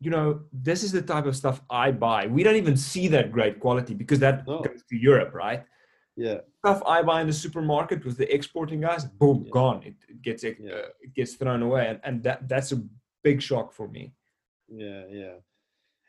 you 0.00 0.10
know, 0.10 0.40
this 0.52 0.82
is 0.82 0.92
the 0.92 1.02
type 1.02 1.26
of 1.26 1.36
stuff 1.36 1.62
I 1.70 1.90
buy. 1.90 2.26
We 2.26 2.42
don't 2.42 2.56
even 2.56 2.76
see 2.76 3.08
that 3.08 3.32
great 3.32 3.60
quality 3.60 3.94
because 3.94 4.18
that 4.18 4.46
no. 4.46 4.60
goes 4.60 4.82
to 4.90 4.96
Europe, 4.96 5.32
right? 5.32 5.64
Yeah. 6.16 6.38
Stuff 6.64 6.82
I 6.86 7.02
buy 7.02 7.20
in 7.20 7.26
the 7.26 7.32
supermarket 7.32 8.04
with 8.04 8.16
the 8.16 8.32
exporting 8.34 8.80
guys, 8.80 9.04
boom, 9.04 9.44
yeah. 9.44 9.50
gone. 9.50 9.82
It, 9.84 9.94
it 10.08 10.22
gets 10.22 10.44
it, 10.44 10.56
yeah. 10.60 10.72
uh, 10.72 10.88
it 11.00 11.14
gets 11.14 11.34
thrown 11.34 11.62
away, 11.62 11.88
and, 11.88 12.00
and 12.04 12.22
that 12.24 12.48
that's 12.48 12.72
a 12.72 12.82
big 13.22 13.40
shock 13.40 13.72
for 13.72 13.88
me. 13.88 14.12
Yeah, 14.68 15.04
yeah. 15.10 15.34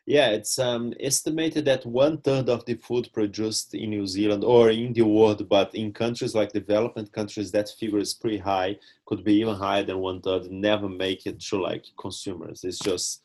Yeah, 0.08 0.30
it's 0.30 0.58
um, 0.58 0.94
estimated 1.00 1.66
that 1.66 1.84
one 1.84 2.16
third 2.22 2.48
of 2.48 2.64
the 2.64 2.76
food 2.76 3.10
produced 3.12 3.74
in 3.74 3.90
New 3.90 4.06
Zealand 4.06 4.42
or 4.42 4.70
in 4.70 4.94
the 4.94 5.02
world, 5.02 5.46
but 5.50 5.74
in 5.74 5.92
countries 5.92 6.34
like 6.34 6.50
development 6.50 7.12
countries, 7.12 7.52
that 7.52 7.68
figure 7.78 7.98
is 7.98 8.14
pretty 8.14 8.38
high. 8.38 8.78
Could 9.04 9.22
be 9.22 9.34
even 9.34 9.54
higher 9.54 9.82
than 9.82 9.98
one 9.98 10.22
third. 10.22 10.50
Never 10.50 10.88
make 10.88 11.26
it 11.26 11.40
to 11.40 11.60
like 11.60 11.84
consumers. 12.00 12.64
It's 12.64 12.78
just 12.78 13.20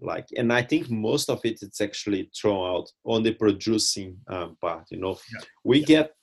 like, 0.00 0.26
and 0.36 0.52
I 0.52 0.62
think 0.62 0.90
most 0.90 1.30
of 1.30 1.40
it 1.44 1.62
it's 1.62 1.80
actually 1.80 2.28
thrown 2.36 2.68
out 2.68 2.90
on 3.04 3.22
the 3.22 3.32
producing 3.32 4.16
um, 4.26 4.56
part. 4.60 4.86
You 4.90 4.98
know, 4.98 5.16
yeah. 5.32 5.44
we 5.62 5.78
yeah. 5.78 5.86
get 5.86 6.16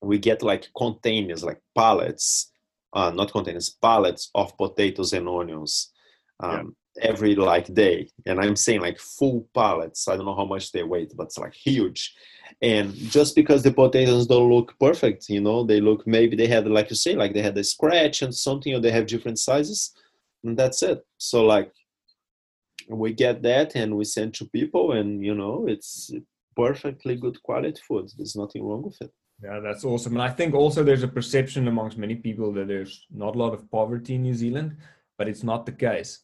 we 0.00 0.20
get 0.20 0.44
like 0.44 0.68
containers, 0.76 1.42
like 1.42 1.60
pallets, 1.76 2.52
uh, 2.92 3.10
not 3.10 3.32
containers, 3.32 3.68
pallets 3.68 4.30
of 4.36 4.56
potatoes 4.56 5.12
and 5.12 5.28
onions. 5.28 5.90
Um, 6.38 6.76
every 7.02 7.34
like 7.34 7.72
day 7.74 8.08
and 8.26 8.40
i'm 8.40 8.56
saying 8.56 8.80
like 8.80 8.98
full 8.98 9.48
pallets. 9.54 10.08
I 10.08 10.16
don't 10.16 10.26
know 10.26 10.36
how 10.36 10.44
much 10.44 10.72
they 10.72 10.82
weigh 10.82 11.08
but 11.16 11.24
it's 11.24 11.38
like 11.38 11.54
huge. 11.54 12.14
And 12.60 12.92
just 12.94 13.36
because 13.36 13.62
the 13.62 13.72
potatoes 13.72 14.26
don't 14.26 14.50
look 14.50 14.74
perfect 14.80 15.28
you 15.28 15.40
know 15.40 15.64
they 15.64 15.80
look 15.80 16.06
maybe 16.06 16.36
they 16.36 16.46
had 16.46 16.66
like 16.66 16.90
you 16.90 16.96
say 16.96 17.14
like 17.14 17.34
they 17.34 17.42
had 17.42 17.58
a 17.58 17.64
scratch 17.64 18.22
and 18.22 18.34
something 18.34 18.74
or 18.74 18.80
they 18.80 18.90
have 18.90 19.06
different 19.06 19.38
sizes 19.38 19.94
and 20.44 20.56
that's 20.56 20.82
it. 20.82 21.04
So 21.18 21.44
like 21.44 21.72
we 22.88 23.12
get 23.12 23.42
that 23.42 23.74
and 23.74 23.96
we 23.96 24.04
send 24.04 24.34
to 24.34 24.44
people 24.46 24.92
and 24.92 25.24
you 25.24 25.34
know 25.34 25.66
it's 25.68 26.10
perfectly 26.56 27.16
good 27.16 27.42
quality 27.42 27.80
food. 27.86 28.10
There's 28.16 28.36
nothing 28.36 28.64
wrong 28.64 28.82
with 28.82 29.00
it. 29.00 29.12
Yeah 29.42 29.60
that's 29.60 29.84
awesome. 29.84 30.14
And 30.14 30.22
i 30.22 30.30
think 30.30 30.54
also 30.54 30.82
there's 30.82 31.04
a 31.04 31.08
perception 31.18 31.68
amongst 31.68 31.98
many 31.98 32.16
people 32.16 32.52
that 32.54 32.68
there's 32.68 33.06
not 33.10 33.36
a 33.36 33.38
lot 33.38 33.54
of 33.54 33.70
poverty 33.70 34.14
in 34.16 34.22
new 34.22 34.34
zealand 34.34 34.76
but 35.16 35.28
it's 35.28 35.42
not 35.42 35.66
the 35.66 35.72
case 35.72 36.20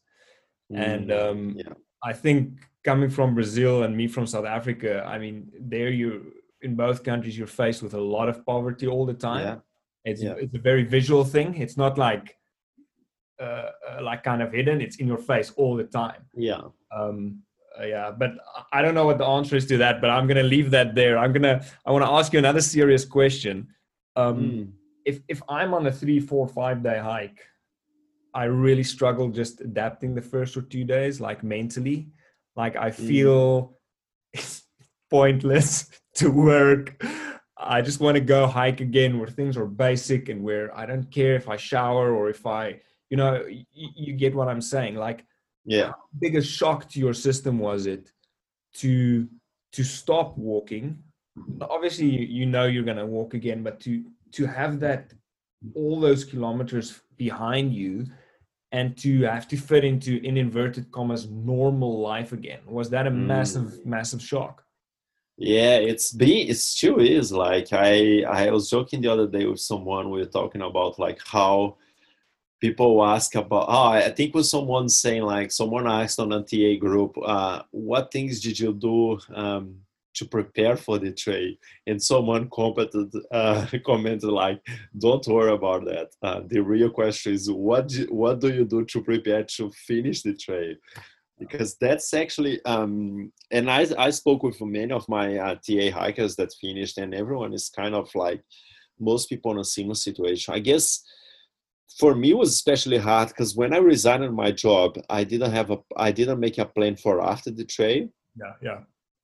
and 0.74 1.10
mm, 1.10 1.30
um, 1.30 1.54
yeah. 1.56 1.72
I 2.02 2.12
think 2.12 2.60
coming 2.84 3.10
from 3.10 3.34
Brazil 3.34 3.82
and 3.82 3.96
me 3.96 4.06
from 4.08 4.26
South 4.26 4.44
Africa, 4.44 5.04
I 5.06 5.18
mean, 5.18 5.50
there 5.58 5.90
you 5.90 6.32
in 6.62 6.74
both 6.74 7.04
countries 7.04 7.36
you're 7.36 7.46
faced 7.46 7.82
with 7.82 7.94
a 7.94 8.00
lot 8.00 8.28
of 8.28 8.44
poverty 8.44 8.86
all 8.86 9.04
the 9.06 9.14
time. 9.14 9.44
Yeah. 9.46 9.56
It's 10.10 10.22
yeah. 10.22 10.34
it's 10.38 10.54
a 10.54 10.58
very 10.58 10.84
visual 10.84 11.24
thing. 11.24 11.54
It's 11.56 11.76
not 11.76 11.96
like 11.98 12.36
uh, 13.40 13.70
uh, 13.88 14.02
like 14.02 14.22
kind 14.22 14.42
of 14.42 14.52
hidden. 14.52 14.80
It's 14.80 14.96
in 14.96 15.06
your 15.06 15.18
face 15.18 15.52
all 15.56 15.76
the 15.76 15.84
time. 15.84 16.22
Yeah. 16.34 16.62
Um, 16.94 17.42
uh, 17.78 17.84
yeah, 17.84 18.10
but 18.10 18.32
I 18.72 18.82
don't 18.82 18.94
know 18.94 19.06
what 19.06 19.18
the 19.18 19.26
answer 19.26 19.56
is 19.56 19.66
to 19.66 19.78
that. 19.78 20.00
But 20.00 20.10
I'm 20.10 20.26
gonna 20.26 20.42
leave 20.42 20.70
that 20.70 20.94
there. 20.94 21.18
I'm 21.18 21.32
gonna. 21.32 21.64
I 21.84 21.90
want 21.90 22.04
to 22.04 22.10
ask 22.10 22.32
you 22.32 22.38
another 22.38 22.60
serious 22.60 23.04
question. 23.04 23.68
Um, 24.14 24.36
mm. 24.36 24.72
If 25.04 25.20
if 25.28 25.42
I'm 25.48 25.74
on 25.74 25.86
a 25.86 25.92
three, 25.92 26.20
four, 26.20 26.46
five 26.46 26.82
day 26.82 26.98
hike, 26.98 27.40
I 28.34 28.44
really 28.44 28.82
struggle 28.82 29.28
just 29.28 29.60
adapting 29.60 30.14
the 30.14 30.22
first 30.22 30.56
or 30.56 30.62
two 30.62 30.84
days, 30.84 31.20
like 31.20 31.44
mentally. 31.44 32.08
Like 32.56 32.76
I 32.76 32.90
mm. 32.90 32.94
feel 32.94 33.62
mm. 33.62 33.72
it's 34.32 34.62
pointless 35.10 35.88
to 36.16 36.30
work. 36.30 37.02
I 37.56 37.80
just 37.80 38.00
want 38.00 38.16
to 38.16 38.20
go 38.20 38.46
hike 38.46 38.80
again 38.80 39.18
where 39.18 39.28
things 39.28 39.56
are 39.56 39.66
basic 39.66 40.28
and 40.28 40.42
where 40.42 40.76
I 40.76 40.84
don't 40.84 41.10
care 41.10 41.36
if 41.36 41.48
I 41.48 41.56
shower 41.56 42.12
or 42.12 42.28
if 42.28 42.44
I, 42.44 42.80
you 43.08 43.16
know, 43.16 43.44
you, 43.48 43.64
you 43.72 44.12
get 44.14 44.34
what 44.34 44.48
I'm 44.48 44.60
saying. 44.60 44.96
Like, 44.96 45.24
yeah, 45.64 45.92
biggest 46.20 46.50
shock 46.50 46.88
to 46.90 46.98
your 46.98 47.14
system 47.14 47.58
was 47.58 47.86
it 47.86 48.12
to 48.74 49.28
to 49.72 49.84
stop 49.84 50.36
walking? 50.36 50.98
Obviously, 51.62 52.06
you, 52.06 52.26
you 52.26 52.46
know 52.46 52.66
you're 52.66 52.84
going 52.84 52.98
to 52.98 53.06
walk 53.06 53.34
again, 53.34 53.62
but 53.62 53.80
to 53.80 54.04
to 54.32 54.46
have 54.46 54.80
that 54.80 55.14
all 55.74 55.98
those 56.00 56.24
kilometers 56.24 57.00
behind 57.16 57.72
you 57.72 58.06
and 58.74 58.96
to 58.98 59.22
have 59.22 59.46
to 59.46 59.56
fit 59.56 59.84
into 59.84 60.20
in 60.28 60.36
inverted 60.36 60.90
commas 60.90 61.30
normal 61.30 62.00
life 62.00 62.32
again. 62.32 62.58
Was 62.66 62.90
that 62.90 63.06
a 63.06 63.10
mm. 63.10 63.26
massive 63.32 63.86
massive 63.86 64.20
shock? 64.20 64.64
Yeah 65.36 65.76
it's 65.76 66.10
been 66.12 66.48
it 66.50 66.58
still 66.58 66.98
is. 67.00 67.30
Like 67.32 67.68
i 67.72 68.22
i 68.40 68.50
was 68.50 68.68
joking 68.68 69.00
the 69.00 69.12
other 69.14 69.28
day 69.28 69.46
with 69.46 69.60
someone 69.60 70.10
we 70.10 70.18
were 70.18 70.36
talking 70.38 70.62
about 70.62 70.98
like 70.98 71.20
how 71.24 71.76
people 72.60 73.04
ask 73.04 73.34
about 73.34 73.66
oh 73.68 73.90
i 74.08 74.10
think 74.16 74.34
was 74.34 74.50
someone 74.50 74.88
saying 74.88 75.22
like 75.22 75.50
someone 75.52 75.86
asked 75.86 76.18
on 76.18 76.32
a 76.32 76.40
TA 76.42 76.72
group 76.80 77.12
uh, 77.34 77.62
what 77.70 78.10
things 78.10 78.40
did 78.40 78.58
you 78.58 78.72
do 78.72 79.18
um, 79.34 79.83
to 80.14 80.24
prepare 80.24 80.76
for 80.76 80.98
the 80.98 81.12
trade. 81.12 81.56
and 81.86 82.02
someone 82.02 82.48
commented 82.50 83.12
uh, 83.30 83.66
commented 83.86 84.30
like 84.30 84.60
don't 84.98 85.26
worry 85.26 85.52
about 85.52 85.84
that 85.84 86.08
uh, 86.22 86.40
the 86.46 86.60
real 86.60 86.90
question 86.90 87.32
is 87.32 87.50
what 87.50 87.88
do, 87.88 88.06
what 88.10 88.40
do 88.40 88.52
you 88.52 88.64
do 88.64 88.84
to 88.84 89.02
prepare 89.02 89.44
to 89.44 89.70
finish 89.86 90.22
the 90.22 90.34
trade?" 90.34 90.78
because 91.38 91.76
that's 91.80 92.14
actually 92.14 92.64
um, 92.64 93.32
and 93.50 93.70
I, 93.70 93.86
I 93.98 94.10
spoke 94.10 94.42
with 94.42 94.60
many 94.60 94.92
of 94.92 95.08
my 95.08 95.36
uh, 95.36 95.54
TA 95.56 95.90
hikers 95.90 96.36
that 96.36 96.52
finished 96.60 96.98
and 96.98 97.14
everyone 97.14 97.52
is 97.52 97.68
kind 97.68 97.94
of 97.94 98.08
like 98.14 98.42
most 98.98 99.28
people 99.28 99.52
in 99.52 99.58
a 99.58 99.64
similar 99.64 99.94
situation 99.94 100.54
i 100.54 100.58
guess 100.58 101.02
for 101.98 102.14
me 102.14 102.34
was 102.34 102.50
especially 102.50 102.98
hard 102.98 103.28
because 103.28 103.56
when 103.56 103.74
i 103.74 103.78
resigned 103.78 104.34
my 104.34 104.50
job 104.50 104.96
i 105.10 105.24
didn't 105.24 105.50
have 105.50 105.70
a 105.70 105.78
i 105.96 106.10
didn't 106.12 106.40
make 106.40 106.58
a 106.58 106.64
plan 106.64 106.96
for 106.96 107.20
after 107.22 107.50
the 107.50 107.64
trade. 107.64 108.08
yeah 108.38 108.52
yeah 108.62 108.78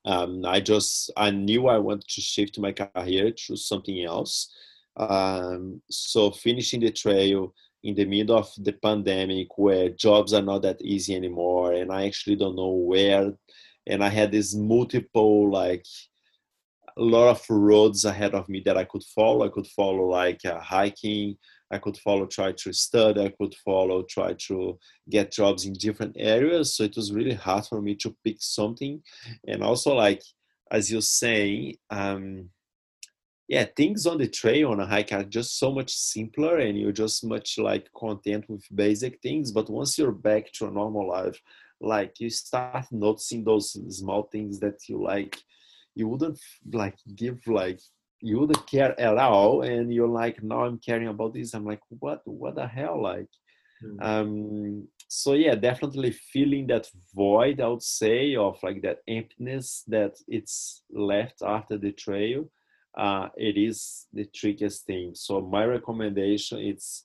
um, 0.04 0.44
I 0.44 0.60
just 0.60 1.10
I 1.16 1.30
knew 1.30 1.68
I 1.68 1.78
wanted 1.78 2.08
to 2.08 2.20
shift 2.20 2.58
my 2.58 2.72
career 2.72 3.30
to 3.46 3.56
something 3.56 4.02
else. 4.04 4.52
Um, 4.96 5.82
so 5.90 6.30
finishing 6.30 6.80
the 6.80 6.90
trail 6.90 7.54
in 7.82 7.94
the 7.94 8.04
middle 8.04 8.36
of 8.36 8.50
the 8.58 8.72
pandemic, 8.72 9.56
where 9.56 9.88
jobs 9.90 10.32
are 10.34 10.42
not 10.42 10.62
that 10.62 10.80
easy 10.82 11.14
anymore, 11.14 11.72
and 11.72 11.92
I 11.92 12.06
actually 12.06 12.36
don't 12.36 12.56
know 12.56 12.70
where, 12.70 13.32
and 13.86 14.02
I 14.04 14.08
had 14.08 14.32
this 14.32 14.54
multiple 14.54 15.50
like 15.50 15.84
a 16.96 17.02
lot 17.02 17.30
of 17.30 17.44
roads 17.48 18.04
ahead 18.04 18.34
of 18.34 18.48
me 18.48 18.62
that 18.64 18.76
I 18.76 18.84
could 18.84 19.04
follow. 19.04 19.46
I 19.46 19.50
could 19.50 19.66
follow 19.66 20.04
like 20.04 20.44
uh, 20.44 20.60
hiking, 20.60 21.36
I 21.70 21.78
could 21.78 21.96
follow, 21.98 22.26
try 22.26 22.52
to 22.52 22.72
study, 22.72 23.20
I 23.20 23.32
could 23.38 23.54
follow, 23.64 24.02
try 24.02 24.34
to 24.48 24.78
get 25.08 25.32
jobs 25.32 25.66
in 25.66 25.72
different 25.74 26.16
areas. 26.18 26.74
So 26.74 26.84
it 26.84 26.96
was 26.96 27.12
really 27.12 27.34
hard 27.34 27.66
for 27.66 27.80
me 27.80 27.94
to 27.96 28.16
pick 28.24 28.36
something. 28.40 29.02
And 29.46 29.62
also, 29.62 29.94
like, 29.94 30.22
as 30.70 30.90
you're 30.90 31.00
saying, 31.00 31.76
um, 31.90 32.50
yeah, 33.48 33.66
things 33.76 34.06
on 34.06 34.18
the 34.18 34.28
trail 34.28 34.70
on 34.70 34.78
a 34.78 34.86
hike 34.86 35.12
are 35.12 35.24
just 35.24 35.58
so 35.58 35.72
much 35.72 35.92
simpler 35.92 36.58
and 36.58 36.78
you're 36.78 36.92
just 36.92 37.24
much 37.24 37.58
like 37.58 37.88
content 37.96 38.44
with 38.48 38.64
basic 38.72 39.20
things. 39.20 39.50
But 39.50 39.68
once 39.68 39.98
you're 39.98 40.12
back 40.12 40.52
to 40.52 40.68
a 40.68 40.70
normal 40.70 41.08
life, 41.08 41.40
like 41.80 42.20
you 42.20 42.30
start 42.30 42.86
noticing 42.92 43.42
those 43.42 43.72
small 43.96 44.24
things 44.24 44.60
that 44.60 44.88
you 44.88 45.02
like, 45.02 45.36
you 45.96 46.06
wouldn't 46.06 46.38
like 46.72 46.96
give 47.16 47.44
like 47.48 47.80
you 48.20 48.38
wouldn't 48.38 48.66
care 48.66 48.98
at 49.00 49.18
all 49.18 49.62
and 49.62 49.92
you're 49.92 50.08
like 50.08 50.42
now 50.42 50.64
i'm 50.64 50.78
caring 50.78 51.08
about 51.08 51.34
this. 51.34 51.54
I'm 51.54 51.64
like 51.64 51.80
what? 51.88 52.20
What 52.24 52.54
the 52.56 52.66
hell? 52.66 53.02
Like 53.02 53.28
mm-hmm. 53.82 54.02
um 54.02 54.88
so 55.08 55.32
yeah 55.32 55.54
definitely 55.54 56.12
feeling 56.12 56.68
that 56.68 56.86
void 57.14 57.60
i 57.60 57.66
would 57.66 57.82
say 57.82 58.36
of 58.36 58.62
like 58.62 58.80
that 58.82 58.98
emptiness 59.08 59.82
that 59.88 60.16
it's 60.28 60.82
left 60.92 61.42
after 61.42 61.76
the 61.76 61.90
trail 61.90 62.48
uh 62.96 63.28
it 63.36 63.56
is 63.56 64.06
the 64.12 64.24
trickiest 64.26 64.84
thing. 64.84 65.14
So 65.14 65.40
my 65.40 65.64
recommendation 65.64 66.58
it's 66.58 67.04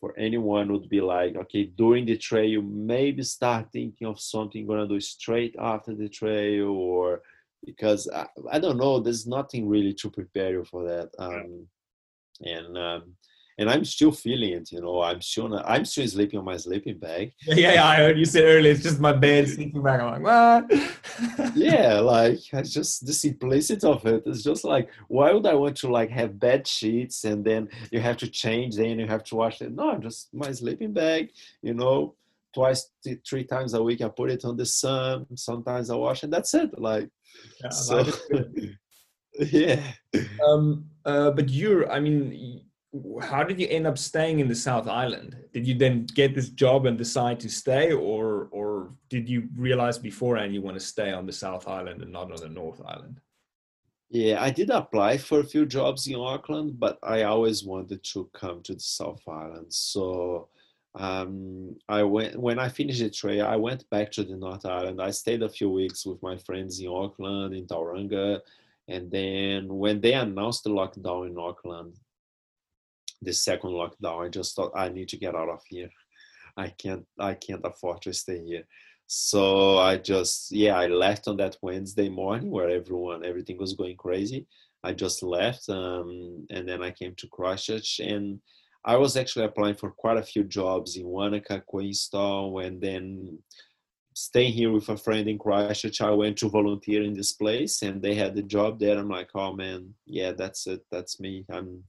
for 0.00 0.14
anyone 0.18 0.70
would 0.72 0.88
be 0.88 1.00
like 1.00 1.36
okay 1.36 1.64
during 1.64 2.04
the 2.04 2.16
trail 2.16 2.60
maybe 2.62 3.22
start 3.22 3.66
thinking 3.72 4.06
of 4.06 4.20
something 4.20 4.66
you're 4.66 4.76
gonna 4.76 4.88
do 4.88 5.00
straight 5.00 5.54
after 5.58 5.94
the 5.94 6.08
trail 6.08 6.68
or 6.68 7.22
because 7.66 8.08
I, 8.14 8.26
I, 8.50 8.58
don't 8.58 8.78
know 8.78 9.00
there's 9.00 9.26
nothing 9.26 9.68
really 9.68 9.92
to 9.94 10.10
prepare 10.10 10.52
you 10.52 10.64
for 10.64 10.84
that 10.84 11.10
um, 11.18 11.66
and 12.40 12.78
um, 12.78 13.16
and 13.58 13.70
I'm 13.70 13.84
still 13.84 14.12
feeling 14.12 14.52
it 14.52 14.70
you 14.72 14.80
know 14.80 15.02
I'm 15.02 15.20
still 15.20 15.48
not, 15.48 15.64
I'm 15.66 15.84
still 15.84 16.06
sleeping 16.06 16.38
on 16.38 16.44
my 16.44 16.56
sleeping 16.56 16.98
bag. 16.98 17.32
Yeah 17.46 17.74
yeah 17.74 17.86
I 17.86 17.96
heard 17.96 18.18
you 18.18 18.24
said 18.24 18.44
earlier 18.44 18.72
it's 18.72 18.82
just 18.82 19.00
my 19.00 19.12
bed 19.12 19.48
sleeping 19.48 19.82
bag 19.82 20.00
I'm 20.00 20.22
like 20.22 20.68
what? 20.68 21.54
Yeah 21.54 22.00
like 22.00 22.38
I 22.52 22.62
just 22.62 23.06
the 23.06 23.12
simplicity 23.12 23.86
of 23.86 24.06
it 24.06 24.22
it's 24.26 24.42
just 24.42 24.64
like 24.64 24.88
why 25.08 25.32
would 25.32 25.46
I 25.46 25.54
want 25.54 25.76
to 25.78 25.88
like 25.88 26.10
have 26.10 26.38
bed 26.38 26.66
sheets 26.66 27.24
and 27.24 27.44
then 27.44 27.68
you 27.90 28.00
have 28.00 28.16
to 28.18 28.28
change 28.28 28.76
then 28.76 28.98
you 28.98 29.06
have 29.06 29.24
to 29.24 29.36
wash 29.36 29.60
it? 29.60 29.72
No 29.72 29.96
just 29.98 30.32
my 30.34 30.52
sleeping 30.52 30.92
bag 30.92 31.30
you 31.62 31.74
know 31.74 32.14
twice 32.54 32.90
three 33.28 33.44
times 33.44 33.74
a 33.74 33.82
week 33.82 34.00
I 34.00 34.08
put 34.08 34.30
it 34.30 34.44
on 34.44 34.56
the 34.56 34.66
sun 34.66 35.26
sometimes 35.34 35.90
I 35.90 35.96
wash 35.96 36.24
it 36.24 36.30
that's 36.30 36.54
it 36.54 36.78
like 36.78 37.10
yeah, 37.62 37.68
so, 37.70 38.04
yeah. 39.38 39.82
Um, 40.46 40.86
uh, 41.04 41.30
but 41.30 41.48
you're, 41.48 41.90
I 41.90 42.00
mean, 42.00 42.62
how 43.22 43.42
did 43.42 43.60
you 43.60 43.68
end 43.68 43.86
up 43.86 43.98
staying 43.98 44.40
in 44.40 44.48
the 44.48 44.54
South 44.54 44.88
Island? 44.88 45.36
Did 45.52 45.66
you 45.66 45.74
then 45.74 46.06
get 46.14 46.34
this 46.34 46.50
job 46.50 46.86
and 46.86 46.96
decide 46.96 47.40
to 47.40 47.48
stay, 47.48 47.92
or 47.92 48.48
or 48.50 48.92
did 49.08 49.28
you 49.28 49.48
realize 49.56 49.98
beforehand 49.98 50.54
you 50.54 50.62
want 50.62 50.78
to 50.78 50.84
stay 50.84 51.12
on 51.12 51.26
the 51.26 51.32
South 51.32 51.68
Island 51.68 52.02
and 52.02 52.12
not 52.12 52.32
on 52.32 52.40
the 52.40 52.48
North 52.48 52.80
Island? 52.86 53.20
Yeah, 54.08 54.42
I 54.42 54.50
did 54.50 54.70
apply 54.70 55.18
for 55.18 55.40
a 55.40 55.44
few 55.44 55.66
jobs 55.66 56.06
in 56.06 56.14
Auckland, 56.14 56.78
but 56.78 56.98
I 57.02 57.22
always 57.24 57.64
wanted 57.64 58.04
to 58.04 58.30
come 58.32 58.62
to 58.62 58.74
the 58.74 58.80
South 58.80 59.22
Island. 59.26 59.72
So 59.72 60.48
um, 60.98 61.76
I 61.88 62.02
went 62.02 62.38
when 62.38 62.58
I 62.58 62.68
finished 62.68 63.00
the 63.00 63.10
trail. 63.10 63.46
I 63.46 63.56
went 63.56 63.88
back 63.90 64.10
to 64.12 64.24
the 64.24 64.36
North 64.36 64.64
Island. 64.64 65.00
I 65.00 65.10
stayed 65.10 65.42
a 65.42 65.48
few 65.48 65.70
weeks 65.70 66.06
with 66.06 66.22
my 66.22 66.36
friends 66.38 66.80
in 66.80 66.88
Auckland, 66.88 67.54
in 67.54 67.66
Tauranga, 67.66 68.40
and 68.88 69.10
then 69.10 69.68
when 69.68 70.00
they 70.00 70.14
announced 70.14 70.64
the 70.64 70.70
lockdown 70.70 71.28
in 71.28 71.38
Auckland, 71.38 71.94
the 73.20 73.32
second 73.32 73.70
lockdown, 73.70 74.26
I 74.26 74.28
just 74.28 74.56
thought 74.56 74.72
I 74.74 74.88
need 74.88 75.08
to 75.10 75.18
get 75.18 75.34
out 75.34 75.50
of 75.50 75.60
here. 75.68 75.90
I 76.56 76.68
can't. 76.70 77.04
I 77.18 77.34
can't 77.34 77.64
afford 77.64 78.00
to 78.02 78.14
stay 78.14 78.42
here. 78.42 78.64
So 79.06 79.78
I 79.78 79.98
just 79.98 80.50
yeah, 80.50 80.78
I 80.78 80.86
left 80.86 81.28
on 81.28 81.36
that 81.36 81.56
Wednesday 81.60 82.08
morning 82.08 82.50
where 82.50 82.70
everyone 82.70 83.24
everything 83.24 83.58
was 83.58 83.74
going 83.74 83.96
crazy. 83.96 84.46
I 84.82 84.94
just 84.94 85.22
left, 85.22 85.68
um, 85.68 86.46
and 86.50 86.66
then 86.66 86.82
I 86.82 86.90
came 86.90 87.14
to 87.16 87.28
Christchurch 87.28 88.00
and 88.00 88.40
I 88.86 88.96
was 88.96 89.16
actually 89.16 89.46
applying 89.46 89.74
for 89.74 89.90
quite 89.90 90.16
a 90.16 90.22
few 90.22 90.44
jobs 90.44 90.96
in 90.96 91.06
Wanaka, 91.06 91.60
Queenstown, 91.66 92.62
and 92.62 92.80
then 92.80 93.38
staying 94.14 94.52
here 94.52 94.70
with 94.70 94.88
a 94.88 94.96
friend 94.96 95.28
in 95.28 95.38
Christchurch. 95.38 96.00
I 96.00 96.12
went 96.12 96.38
to 96.38 96.48
volunteer 96.48 97.02
in 97.02 97.12
this 97.12 97.32
place, 97.32 97.82
and 97.82 98.00
they 98.00 98.14
had 98.14 98.36
the 98.36 98.42
job 98.42 98.78
there. 98.78 98.96
I'm 98.96 99.08
like, 99.08 99.30
oh 99.34 99.52
man, 99.52 99.92
yeah, 100.06 100.32
that's 100.32 100.68
it, 100.68 100.82
that's 100.90 101.18
me. 101.20 101.44
I'm. 101.50 101.82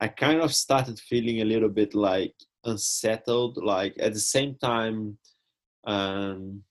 I 0.00 0.08
kind 0.08 0.40
of 0.40 0.54
started 0.54 0.98
feeling 0.98 1.42
a 1.42 1.44
little 1.44 1.68
bit 1.68 1.94
like 1.94 2.34
unsettled. 2.64 3.58
Like 3.58 3.94
at 4.00 4.14
the 4.14 4.20
same 4.20 4.54
time, 4.54 5.18
um, 5.84 6.62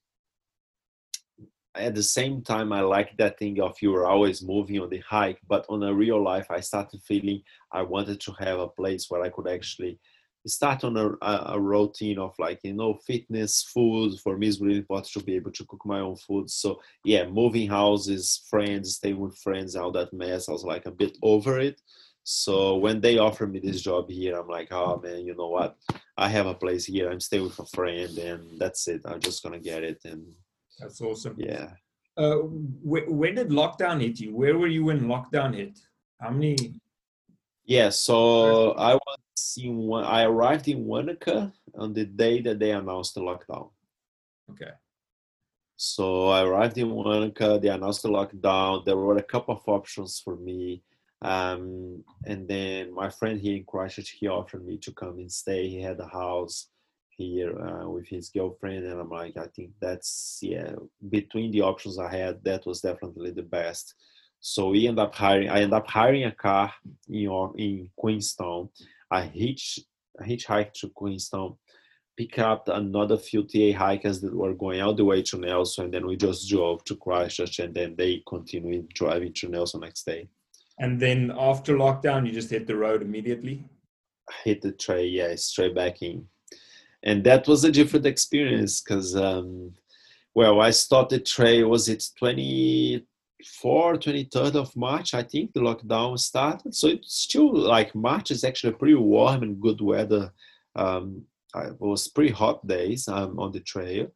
at 1.80 1.96
the 1.96 2.04
same 2.04 2.42
time 2.42 2.72
i 2.72 2.82
like 2.82 3.16
that 3.18 3.38
thing 3.40 3.60
of 3.62 3.76
you 3.82 3.94
are 3.96 4.06
always 4.06 4.42
moving 4.42 4.80
on 4.80 4.90
the 4.90 5.00
hike 5.00 5.40
but 5.48 5.66
on 5.70 5.84
a 5.84 5.94
real 5.94 6.22
life 6.22 6.48
i 6.50 6.60
started 6.60 7.02
feeling 7.04 7.42
i 7.72 7.82
wanted 7.82 8.20
to 8.20 8.32
have 8.34 8.60
a 8.60 8.68
place 8.68 9.10
where 9.10 9.22
i 9.22 9.30
could 9.30 9.48
actually 9.48 10.00
start 10.48 10.84
on 10.84 10.98
a, 10.98 11.12
a 11.22 11.60
routine 11.60 12.18
of 12.18 12.34
like 12.40 12.60
you 12.64 12.74
know 12.74 12.94
fitness 13.06 13.64
food. 13.64 14.20
For 14.20 14.38
me 14.38 14.48
is 14.48 14.62
really 14.62 14.78
important 14.78 15.12
to 15.14 15.24
be 15.24 15.36
able 15.36 15.52
to 15.52 15.66
cook 15.66 15.86
my 15.86 16.00
own 16.00 16.16
food. 16.16 16.50
So 16.50 16.82
yeah 17.04 17.28
moving 17.28 17.70
houses 17.70 18.46
friends 18.50 18.96
staying 18.96 19.20
with 19.20 19.38
friends 19.38 19.76
all 19.76 19.92
that 19.92 20.14
mess 20.14 20.50
i 20.50 20.52
was 20.52 20.64
like 20.64 20.86
a 20.86 20.92
bit 20.92 21.18
over 21.22 21.60
it. 21.60 21.82
So 22.24 22.76
when 22.78 23.02
they 23.02 23.18
offered 23.18 23.52
me 23.52 23.60
this 23.60 23.82
job 23.82 24.10
here 24.10 24.38
i'm 24.38 24.48
like 24.48 24.72
oh 24.72 25.00
man 25.04 25.26
you 25.26 25.36
know 25.36 25.50
what? 25.50 25.78
I 26.18 26.28
have 26.30 26.48
a 26.48 26.54
place 26.54 26.86
here. 26.86 27.10
I'm 27.10 27.22
staying 27.22 27.44
with 27.44 27.60
a 27.60 27.66
friend 27.66 28.18
and 28.18 28.60
that's 28.60 28.88
it. 28.88 29.02
I'm 29.06 29.20
just 29.20 29.44
gonna 29.44 29.60
get 29.60 29.84
it 29.84 30.02
and 30.06 30.34
That's 30.80 31.02
awesome. 31.02 31.36
Yeah. 31.38 31.72
Uh, 32.18 32.38
wh- 32.38 33.10
when 33.10 33.36
did 33.36 33.50
lockdown 33.50 34.02
hit 34.02 34.20
you? 34.20 34.36
Where 34.36 34.58
were 34.58 34.68
you 34.68 34.86
when 34.86 35.02
lockdown 35.02 35.56
hit? 35.56 35.80
How 36.20 36.32
many? 36.32 36.80
Yeah, 37.66 37.90
so 37.90 38.72
I 38.72 38.96
was 38.96 39.58
in 39.58 39.78
one. 39.78 40.04
I 40.04 40.24
arrived 40.24 40.68
in 40.68 40.86
Wanaka 40.86 41.54
on 41.76 41.94
the 41.94 42.06
day 42.06 42.42
that 42.42 42.60
they 42.60 42.72
announced 42.72 43.16
the 43.16 43.22
lockdown. 43.22 43.70
Okay. 44.52 44.72
So 45.78 46.28
I 46.28 46.44
arrived 46.44 46.78
in 46.78 46.90
Wanaka. 46.90 47.60
They 47.62 47.70
announced 47.70 48.04
the 48.04 48.10
lockdown. 48.10 48.84
There 48.86 48.98
were 48.98 49.18
a 49.18 49.24
couple 49.24 49.56
of 49.56 49.62
options 49.68 50.20
for 50.20 50.36
me, 50.36 50.84
um, 51.22 52.04
and 52.26 52.48
then 52.48 52.94
my 52.94 53.10
friend 53.10 53.40
here 53.40 53.56
in 53.56 53.64
Christchurch 53.64 54.10
he 54.20 54.28
offered 54.28 54.66
me 54.66 54.78
to 54.80 54.92
come 54.92 55.20
and 55.20 55.32
stay. 55.32 55.70
He 55.70 55.82
had 55.82 56.00
a 56.00 56.08
house 56.08 56.68
here 57.20 57.54
uh, 57.60 57.90
with 57.90 58.08
his 58.08 58.30
girlfriend, 58.30 58.86
and 58.86 59.00
I'm 59.00 59.10
like, 59.10 59.36
I 59.36 59.48
think 59.48 59.72
that's 59.82 60.40
yeah. 60.42 60.72
Between 61.10 61.52
the 61.52 61.62
options 61.62 62.00
I 62.00 62.10
had, 62.10 62.42
that 62.46 62.66
was 62.66 62.80
definitely 62.80 63.32
the 63.32 63.44
best. 63.44 63.94
So 64.40 64.70
we 64.70 64.88
end 64.88 65.00
up 65.00 65.14
hiring. 65.14 65.50
I 65.50 65.62
end 65.62 65.74
up 65.74 65.88
hiring 65.90 66.24
a 66.24 66.32
car 66.32 66.74
in 67.10 67.30
in 67.58 67.90
Queenstown. 67.98 68.70
I 69.12 69.24
hitch 69.24 69.80
I 70.20 70.24
hitchhiked 70.30 70.74
to 70.80 70.90
Queenstown, 70.90 71.58
pick 72.18 72.40
up 72.40 72.70
another 72.70 73.18
few 73.18 73.44
TA 73.44 73.78
hikers 73.78 74.22
that 74.22 74.34
were 74.34 74.54
going 74.54 74.82
all 74.82 74.96
the 74.96 75.04
way 75.12 75.22
to 75.24 75.38
Nelson, 75.38 75.86
and 75.86 75.94
then 75.94 76.08
we 76.08 76.16
just 76.16 76.50
drove 76.50 76.86
to 76.86 76.96
Christchurch, 76.96 77.60
and 77.60 77.76
then 77.76 77.96
they 77.98 78.24
continued 78.28 78.88
driving 78.96 79.34
to 79.34 79.50
Nelson 79.50 79.82
next 79.82 80.06
day. 80.06 80.30
And 80.80 80.98
then 80.98 81.34
after 81.38 81.76
lockdown, 81.76 82.26
you 82.26 82.32
just 82.32 82.50
hit 82.50 82.66
the 82.66 82.78
road 82.78 83.02
immediately. 83.02 83.66
Hit 84.46 84.62
the 84.62 84.72
trail, 84.72 85.06
yeah, 85.06 85.36
straight 85.36 85.76
back 85.76 86.02
in 86.02 86.26
and 87.04 87.24
that 87.24 87.48
was 87.48 87.64
a 87.64 87.72
different 87.72 88.06
experience 88.06 88.82
because 88.82 89.16
um, 89.16 89.74
well 90.34 90.62
i 90.62 90.70
started 90.70 91.26
trail 91.26 91.70
was 91.70 91.88
it 91.90 92.04
24 92.18 93.96
23rd 93.96 94.56
of 94.56 94.76
march 94.76 95.14
i 95.14 95.24
think 95.24 95.54
the 95.54 95.60
lockdown 95.60 96.18
started. 96.20 96.76
So 96.76 96.88
it's 96.88 97.16
still 97.16 97.54
like 97.56 97.96
march 97.96 98.32
is 98.32 98.44
actually 98.44 98.74
pretty 98.74 98.96
warm 98.96 99.44
and 99.44 99.62
good 99.62 99.82
weather. 99.82 100.32
Um, 100.76 101.24
it 101.56 101.80
was 101.80 102.08
pretty 102.08 102.32
hot 102.32 102.66
days 102.68 103.08
um, 103.08 103.40
on 103.40 103.52
the 103.52 103.60
trail. 103.60 104.08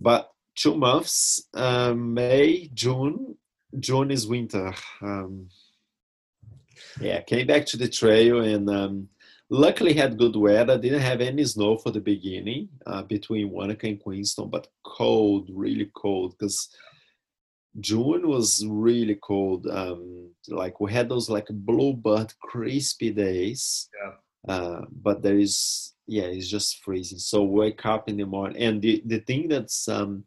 But 0.00 0.30
two 0.56 0.74
months 0.74 1.46
um, 1.54 2.14
may 2.14 2.70
june 2.74 3.36
june 3.78 4.10
is 4.10 4.26
winter. 4.26 4.74
Um, 5.02 5.48
yeah 7.00 7.20
came 7.20 7.46
back 7.46 7.66
to 7.66 7.76
the 7.76 7.88
trail 7.88 8.40
and 8.40 8.68
um, 8.70 9.08
Luckily, 9.50 9.92
had 9.92 10.16
good 10.16 10.36
weather. 10.36 10.78
Didn't 10.78 11.00
have 11.00 11.20
any 11.20 11.44
snow 11.44 11.76
for 11.76 11.90
the 11.90 12.00
beginning 12.00 12.68
uh, 12.86 13.02
between 13.02 13.50
Wanaka 13.50 13.88
and 13.88 14.00
Queenstown, 14.00 14.48
but 14.48 14.68
cold, 14.84 15.50
really 15.52 15.90
cold. 15.94 16.36
Because 16.38 16.68
June 17.80 18.28
was 18.28 18.64
really 18.66 19.18
cold. 19.22 19.66
Um, 19.66 20.30
like 20.48 20.80
we 20.80 20.92
had 20.92 21.08
those 21.08 21.28
like 21.28 21.46
bluebird 21.50 22.32
crispy 22.40 23.10
days. 23.10 23.88
Yeah. 24.02 24.54
Uh, 24.54 24.84
but 25.02 25.22
there 25.22 25.38
is 25.38 25.94
yeah, 26.06 26.24
it's 26.24 26.48
just 26.48 26.82
freezing. 26.82 27.18
So 27.18 27.44
wake 27.44 27.86
up 27.86 28.08
in 28.08 28.16
the 28.16 28.26
morning, 28.26 28.60
and 28.60 28.82
the 28.82 29.02
the 29.06 29.20
thing 29.20 29.48
that's 29.48 29.88
um, 29.88 30.24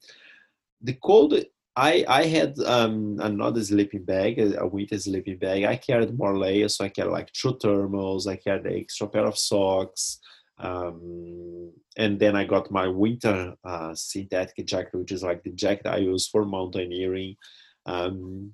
the 0.82 0.94
cold 0.94 1.34
I 1.76 2.06
I 2.08 2.24
had 2.26 2.60
um, 2.60 3.20
another 3.20 3.64
sleeping 3.64 4.04
bag, 4.04 4.40
a 4.40 4.68
winter 4.68 5.00
sleeping 5.00 5.38
bag. 5.38 5.64
I 5.64 5.76
carried 5.76 6.18
more 6.18 6.38
layers, 6.38 6.78
so 6.78 6.86
I 6.86 6.90
carried 6.90 7.12
like 7.12 7.32
two 7.32 7.56
thermals. 7.56 8.28
I 8.28 8.36
carried 8.36 8.66
an 8.66 8.78
extra 8.78 9.08
pair 9.08 9.26
of 9.26 9.38
socks, 9.38 10.20
um, 10.60 11.72
and 11.98 12.20
then 12.20 12.36
I 12.36 12.46
got 12.46 12.72
my 12.72 12.88
winter 12.88 13.56
uh, 13.64 13.96
synthetic 13.96 14.66
jacket, 14.68 14.94
which 14.94 15.12
is 15.12 15.24
like 15.24 15.44
the 15.44 15.52
jacket 15.52 15.88
I 15.88 15.98
use 15.98 16.28
for 16.28 16.46
mountaineering. 16.46 17.38
Um, 17.86 18.54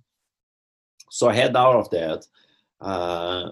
so 1.12 1.28
I 1.28 1.34
had 1.34 1.56
all 1.56 1.80
of 1.80 1.90
that. 1.90 2.26
Uh, 2.80 3.52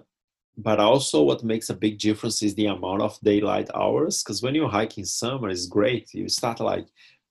but 0.57 0.79
also, 0.79 1.21
what 1.21 1.43
makes 1.43 1.69
a 1.69 1.75
big 1.75 1.99
difference 1.99 2.41
is 2.41 2.55
the 2.55 2.65
amount 2.65 3.01
of 3.01 3.19
daylight 3.21 3.69
hours. 3.75 4.23
Because 4.23 4.41
when 4.41 4.55
you 4.55 4.67
hike 4.67 4.97
in 4.97 5.05
summer, 5.05 5.49
it's 5.49 5.67
great. 5.67 6.13
You 6.13 6.27
start 6.29 6.59
like 6.59 6.87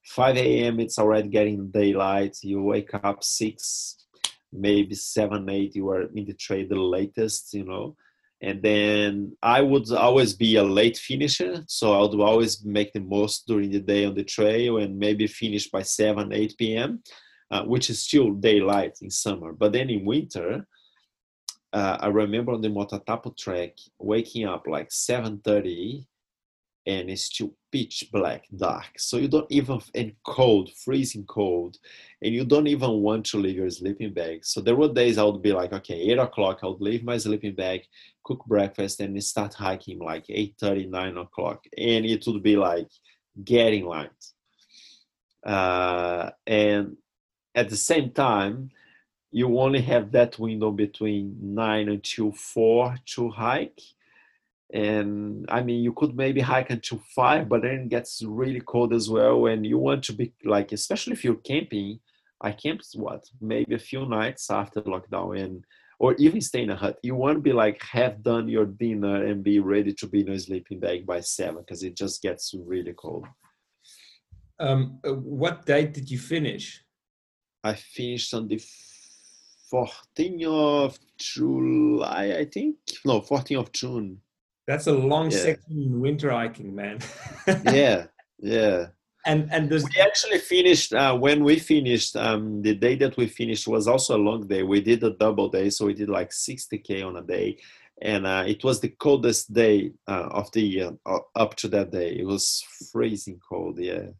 5 0.06 0.36
a.m. 0.36 0.80
it's 0.80 0.98
already 0.98 1.28
getting 1.28 1.70
daylight. 1.70 2.36
You 2.42 2.62
wake 2.62 2.94
up 2.94 3.24
six, 3.24 3.96
maybe 4.52 4.94
seven, 4.94 5.48
eight. 5.50 5.74
You 5.74 5.90
are 5.90 6.02
in 6.02 6.26
the 6.26 6.34
trade 6.34 6.68
the 6.68 6.80
latest, 6.80 7.52
you 7.54 7.64
know. 7.64 7.96
And 8.40 8.62
then 8.62 9.36
I 9.42 9.62
would 9.62 9.90
always 9.92 10.34
be 10.34 10.56
a 10.56 10.62
late 10.62 10.98
finisher, 10.98 11.64
so 11.66 11.94
I 11.94 12.02
would 12.02 12.20
always 12.20 12.64
make 12.64 12.92
the 12.92 13.00
most 13.00 13.46
during 13.46 13.70
the 13.70 13.80
day 13.80 14.04
on 14.04 14.14
the 14.14 14.24
trail 14.24 14.76
and 14.78 14.98
maybe 14.98 15.26
finish 15.26 15.70
by 15.70 15.82
7, 15.82 16.32
8 16.32 16.54
p.m., 16.58 17.02
uh, 17.50 17.64
which 17.64 17.88
is 17.88 18.02
still 18.02 18.32
daylight 18.32 18.98
in 19.00 19.10
summer. 19.10 19.52
But 19.52 19.72
then 19.72 19.88
in 19.88 20.04
winter, 20.04 20.66
uh, 21.72 21.96
I 22.00 22.08
remember 22.08 22.52
on 22.52 22.60
the 22.60 22.68
Motatapu 22.68 23.36
trek 23.36 23.76
waking 23.98 24.46
up 24.46 24.66
like 24.66 24.90
7:30 24.90 26.06
and 26.86 27.10
it's 27.10 27.24
still 27.24 27.52
pitch 27.72 28.08
black 28.12 28.44
dark. 28.56 28.98
So 28.98 29.16
you 29.16 29.28
don't 29.28 29.50
even 29.50 29.80
and 29.94 30.12
cold 30.24 30.70
freezing 30.72 31.24
cold 31.26 31.76
and 32.22 32.32
you 32.32 32.44
don't 32.44 32.68
even 32.68 32.90
want 33.02 33.26
to 33.26 33.38
leave 33.38 33.56
your 33.56 33.70
sleeping 33.70 34.14
bag. 34.14 34.44
So 34.44 34.60
there 34.60 34.76
were 34.76 34.92
days 34.92 35.18
i 35.18 35.24
would 35.24 35.42
be 35.42 35.52
like 35.52 35.72
okay 35.72 36.00
8 36.12 36.18
o'clock 36.18 36.60
i 36.62 36.66
would 36.66 36.80
leave 36.80 37.04
my 37.04 37.18
sleeping 37.18 37.54
bag 37.54 37.82
cook 38.22 38.44
breakfast 38.46 39.00
and 39.00 39.22
start 39.22 39.54
hiking 39.54 39.98
like 39.98 40.26
8 40.28 40.54
30 40.58 40.86
9 40.86 41.16
o'clock. 41.18 41.64
And 41.76 42.06
it 42.06 42.24
would 42.26 42.42
be 42.42 42.56
like 42.56 42.88
getting 43.44 43.86
light. 43.86 44.10
Uh, 45.44 46.30
and 46.46 46.96
at 47.54 47.68
the 47.68 47.76
same 47.76 48.10
time 48.10 48.70
you 49.32 49.58
only 49.58 49.80
have 49.82 50.12
that 50.12 50.38
window 50.38 50.70
between 50.70 51.36
9 51.40 51.88
until 51.88 52.32
4 52.32 52.96
to 53.06 53.30
hike 53.30 53.80
and 54.72 55.46
i 55.48 55.62
mean 55.62 55.82
you 55.82 55.92
could 55.92 56.16
maybe 56.16 56.40
hike 56.40 56.70
until 56.70 57.00
five 57.14 57.48
but 57.48 57.62
then 57.62 57.80
it 57.82 57.88
gets 57.88 58.22
really 58.24 58.60
cold 58.60 58.92
as 58.92 59.08
well 59.08 59.46
and 59.46 59.64
you 59.64 59.78
want 59.78 60.02
to 60.02 60.12
be 60.12 60.32
like 60.44 60.72
especially 60.72 61.12
if 61.12 61.24
you're 61.24 61.36
camping 61.36 62.00
i 62.40 62.50
camped 62.50 62.88
what 62.94 63.24
maybe 63.40 63.74
a 63.74 63.78
few 63.78 64.04
nights 64.06 64.50
after 64.50 64.82
lockdown 64.82 65.40
and 65.40 65.64
or 65.98 66.14
even 66.18 66.40
stay 66.40 66.62
in 66.62 66.70
a 66.70 66.76
hut. 66.76 66.98
You 67.02 67.14
want 67.14 67.36
to 67.36 67.40
be 67.40 67.52
like 67.52 67.82
have 67.82 68.22
done 68.22 68.48
your 68.48 68.66
dinner 68.66 69.24
and 69.24 69.42
be 69.42 69.60
ready 69.60 69.92
to 69.94 70.06
be 70.06 70.20
in 70.20 70.28
a 70.30 70.38
sleeping 70.38 70.80
bag 70.80 71.06
by 71.06 71.20
seven 71.20 71.62
because 71.62 71.82
it 71.82 71.96
just 71.96 72.22
gets 72.22 72.54
really 72.54 72.92
cold. 72.92 73.26
Um 74.58 75.00
uh, 75.04 75.12
what 75.12 75.66
date 75.66 75.94
did 75.94 76.10
you 76.10 76.18
finish? 76.18 76.82
I 77.64 77.74
finished 77.74 78.32
on 78.34 78.48
the 78.48 78.60
14th 79.72 80.46
of 80.46 80.98
july 81.18 82.36
i 82.38 82.44
think. 82.44 82.76
No 83.04 83.20
14th 83.20 83.58
of 83.58 83.72
june 83.72 84.20
that's 84.66 84.86
a 84.86 84.92
long 84.92 85.30
yeah. 85.30 85.38
section 85.38 85.82
in 85.82 86.00
winter 86.00 86.30
hiking, 86.30 86.74
man. 86.74 86.98
yeah, 87.72 88.06
yeah. 88.38 88.86
And 89.24 89.48
and 89.52 89.70
we 89.70 90.00
actually 90.00 90.38
finished 90.38 90.92
uh, 90.92 91.16
when 91.16 91.42
we 91.42 91.58
finished. 91.58 92.16
Um, 92.16 92.62
the 92.62 92.74
day 92.74 92.94
that 92.96 93.16
we 93.16 93.26
finished 93.26 93.66
was 93.66 93.88
also 93.88 94.16
a 94.16 94.26
long 94.28 94.46
day. 94.46 94.62
We 94.62 94.80
did 94.80 95.02
a 95.02 95.10
double 95.10 95.48
day, 95.48 95.70
so 95.70 95.86
we 95.86 95.94
did 95.94 96.08
like 96.08 96.30
60k 96.30 97.04
on 97.04 97.16
a 97.16 97.22
day, 97.22 97.58
and 98.02 98.26
uh, 98.26 98.44
it 98.46 98.62
was 98.62 98.80
the 98.80 98.88
coldest 98.88 99.52
day 99.52 99.92
uh, 100.06 100.28
of 100.30 100.52
the 100.52 100.62
year 100.62 100.92
uh, 101.06 101.18
up 101.34 101.56
to 101.56 101.68
that 101.68 101.90
day. 101.90 102.16
It 102.18 102.26
was 102.26 102.62
freezing 102.92 103.40
cold. 103.48 103.80
Yeah. 103.80 104.10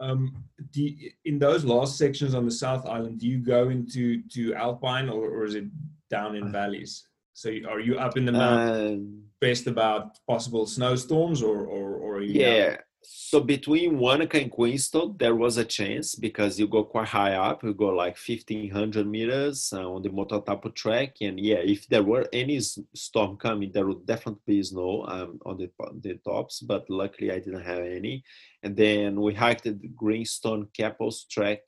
Um, 0.00 0.44
you, 0.72 1.10
in 1.24 1.38
those 1.38 1.64
last 1.64 1.98
sections 1.98 2.34
on 2.34 2.46
the 2.46 2.50
South 2.50 2.86
Island, 2.86 3.20
do 3.20 3.28
you 3.28 3.38
go 3.38 3.68
into 3.68 4.22
to 4.30 4.54
Alpine 4.54 5.08
or, 5.08 5.28
or 5.28 5.44
is 5.44 5.54
it 5.54 5.66
down 6.08 6.36
in 6.36 6.44
uh, 6.44 6.48
valleys? 6.48 7.06
So 7.40 7.48
are 7.70 7.80
you 7.80 7.96
up 7.96 8.18
in 8.18 8.26
the 8.26 8.32
mountains, 8.32 9.24
best 9.40 9.66
about 9.66 10.18
possible 10.28 10.66
snowstorms, 10.66 11.42
or 11.42 11.64
or, 11.64 11.88
or 11.96 12.20
yeah? 12.20 12.76
So 13.02 13.40
between 13.40 13.98
Wanaka 13.98 14.38
and 14.42 14.50
Queenstown, 14.50 15.16
there 15.18 15.34
was 15.34 15.56
a 15.56 15.64
chance 15.64 16.14
because 16.14 16.60
you 16.60 16.66
go 16.68 16.84
quite 16.84 17.08
high 17.08 17.36
up. 17.48 17.62
You 17.64 17.72
go 17.72 17.88
like 18.02 18.18
fifteen 18.18 18.68
hundred 18.70 19.06
meters 19.06 19.72
uh, 19.72 19.90
on 19.90 20.02
the 20.02 20.10
Motatapu 20.10 20.74
track, 20.74 21.12
and 21.22 21.40
yeah, 21.40 21.62
if 21.64 21.88
there 21.88 22.02
were 22.02 22.28
any 22.30 22.60
storm 22.94 23.38
coming, 23.38 23.72
there 23.72 23.86
would 23.86 24.04
definitely 24.04 24.42
be 24.46 24.62
snow 24.62 25.06
um, 25.08 25.38
on 25.46 25.56
the 25.56 25.70
the 26.02 26.20
tops. 26.22 26.60
But 26.60 26.90
luckily, 26.90 27.32
I 27.32 27.38
didn't 27.38 27.64
have 27.64 27.84
any. 28.00 28.22
And 28.62 28.76
then 28.76 29.18
we 29.18 29.32
hiked 29.32 29.64
the 29.64 29.72
Greenstone 30.02 30.68
Caples 30.76 31.24
track, 31.24 31.60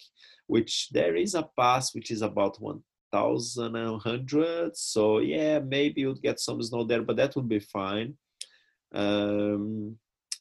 which 0.49 0.91
there 0.91 1.17
is 1.17 1.35
a 1.35 1.49
pass 1.59 1.95
which 1.95 2.11
is 2.11 2.21
about 2.21 2.61
one 2.61 2.83
thousand. 3.13 4.01
So 4.75 5.19
yeah, 5.19 5.59
maybe 5.61 6.01
you'll 6.01 6.15
get 6.15 6.41
some 6.41 6.63
snow 6.63 6.85
there, 6.85 7.03
but 7.03 7.17
that 7.17 7.37
would 7.37 7.49
be 7.49 7.61
fine. 7.61 8.15
Um, 8.95 9.97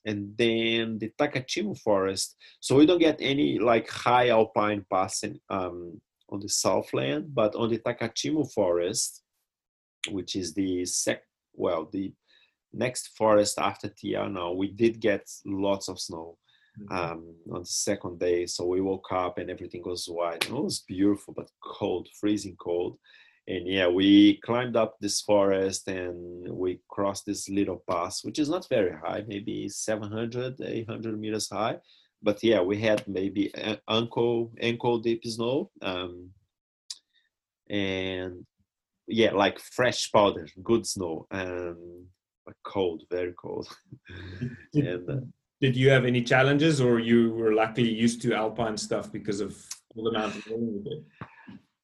and 0.05 0.35
then 0.35 0.97
the 0.97 1.11
Takitimu 1.19 1.77
forest. 1.79 2.35
So 2.59 2.75
we 2.75 2.85
don't 2.85 2.99
get 2.99 3.17
any 3.19 3.59
like 3.59 3.89
high 3.89 4.29
alpine 4.29 4.85
passing 4.89 5.39
um, 5.49 6.01
on 6.29 6.39
the 6.39 6.49
southland, 6.49 7.35
but 7.35 7.55
on 7.55 7.69
the 7.69 7.77
Takitimu 7.77 8.51
forest, 8.51 9.23
which 10.09 10.35
is 10.35 10.53
the 10.53 10.85
sec 10.85 11.23
well 11.53 11.87
the 11.91 12.13
next 12.73 13.09
forest 13.17 13.59
after 13.59 13.89
Te 13.89 14.13
Anau, 14.13 14.55
we 14.55 14.71
did 14.71 14.99
get 14.99 15.29
lots 15.45 15.89
of 15.89 15.99
snow. 15.99 16.37
Mm-hmm. 16.79 16.95
um, 16.95 17.35
on 17.51 17.61
the 17.61 17.65
second 17.65 18.19
day. 18.19 18.45
So 18.45 18.65
we 18.65 18.81
woke 18.81 19.11
up 19.11 19.37
and 19.37 19.49
everything 19.49 19.83
was 19.85 20.05
white. 20.05 20.47
And 20.47 20.57
it 20.57 20.63
was 20.63 20.79
beautiful, 20.79 21.33
but 21.33 21.49
cold, 21.63 22.07
freezing 22.19 22.55
cold. 22.57 22.97
And 23.47 23.67
yeah, 23.67 23.87
we 23.87 24.39
climbed 24.41 24.75
up 24.75 24.97
this 24.99 25.21
forest 25.21 25.87
and 25.87 26.47
we 26.47 26.79
crossed 26.89 27.25
this 27.25 27.49
little 27.49 27.83
pass, 27.89 28.23
which 28.23 28.39
is 28.39 28.49
not 28.49 28.69
very 28.69 28.95
high, 28.95 29.23
maybe 29.27 29.67
700, 29.67 30.61
800 30.61 31.19
meters 31.19 31.49
high. 31.49 31.77
But 32.23 32.43
yeah, 32.43 32.61
we 32.61 32.79
had 32.79 33.07
maybe 33.07 33.51
ankle 33.89 34.51
ankle 34.61 34.99
deep 34.99 35.25
snow, 35.25 35.71
um, 35.81 36.29
and 37.67 38.45
yeah, 39.07 39.31
like 39.31 39.59
fresh 39.59 40.11
powder, 40.11 40.47
good 40.61 40.85
snow, 40.85 41.25
and 41.31 42.05
but 42.45 42.55
cold, 42.63 43.03
very 43.09 43.33
cold. 43.33 43.67
And, 44.73 45.09
uh, 45.09 45.25
did 45.61 45.75
you 45.77 45.89
have 45.89 46.05
any 46.05 46.23
challenges, 46.23 46.81
or 46.81 46.99
you 46.99 47.31
were 47.33 47.53
luckily 47.53 47.89
used 47.89 48.21
to 48.23 48.33
alpine 48.33 48.77
stuff 48.77 49.11
because 49.11 49.39
of 49.39 49.55
all 49.95 50.03
the 50.03 50.11
mountain 50.11 50.41
you 50.47 50.81
did? 50.83 51.05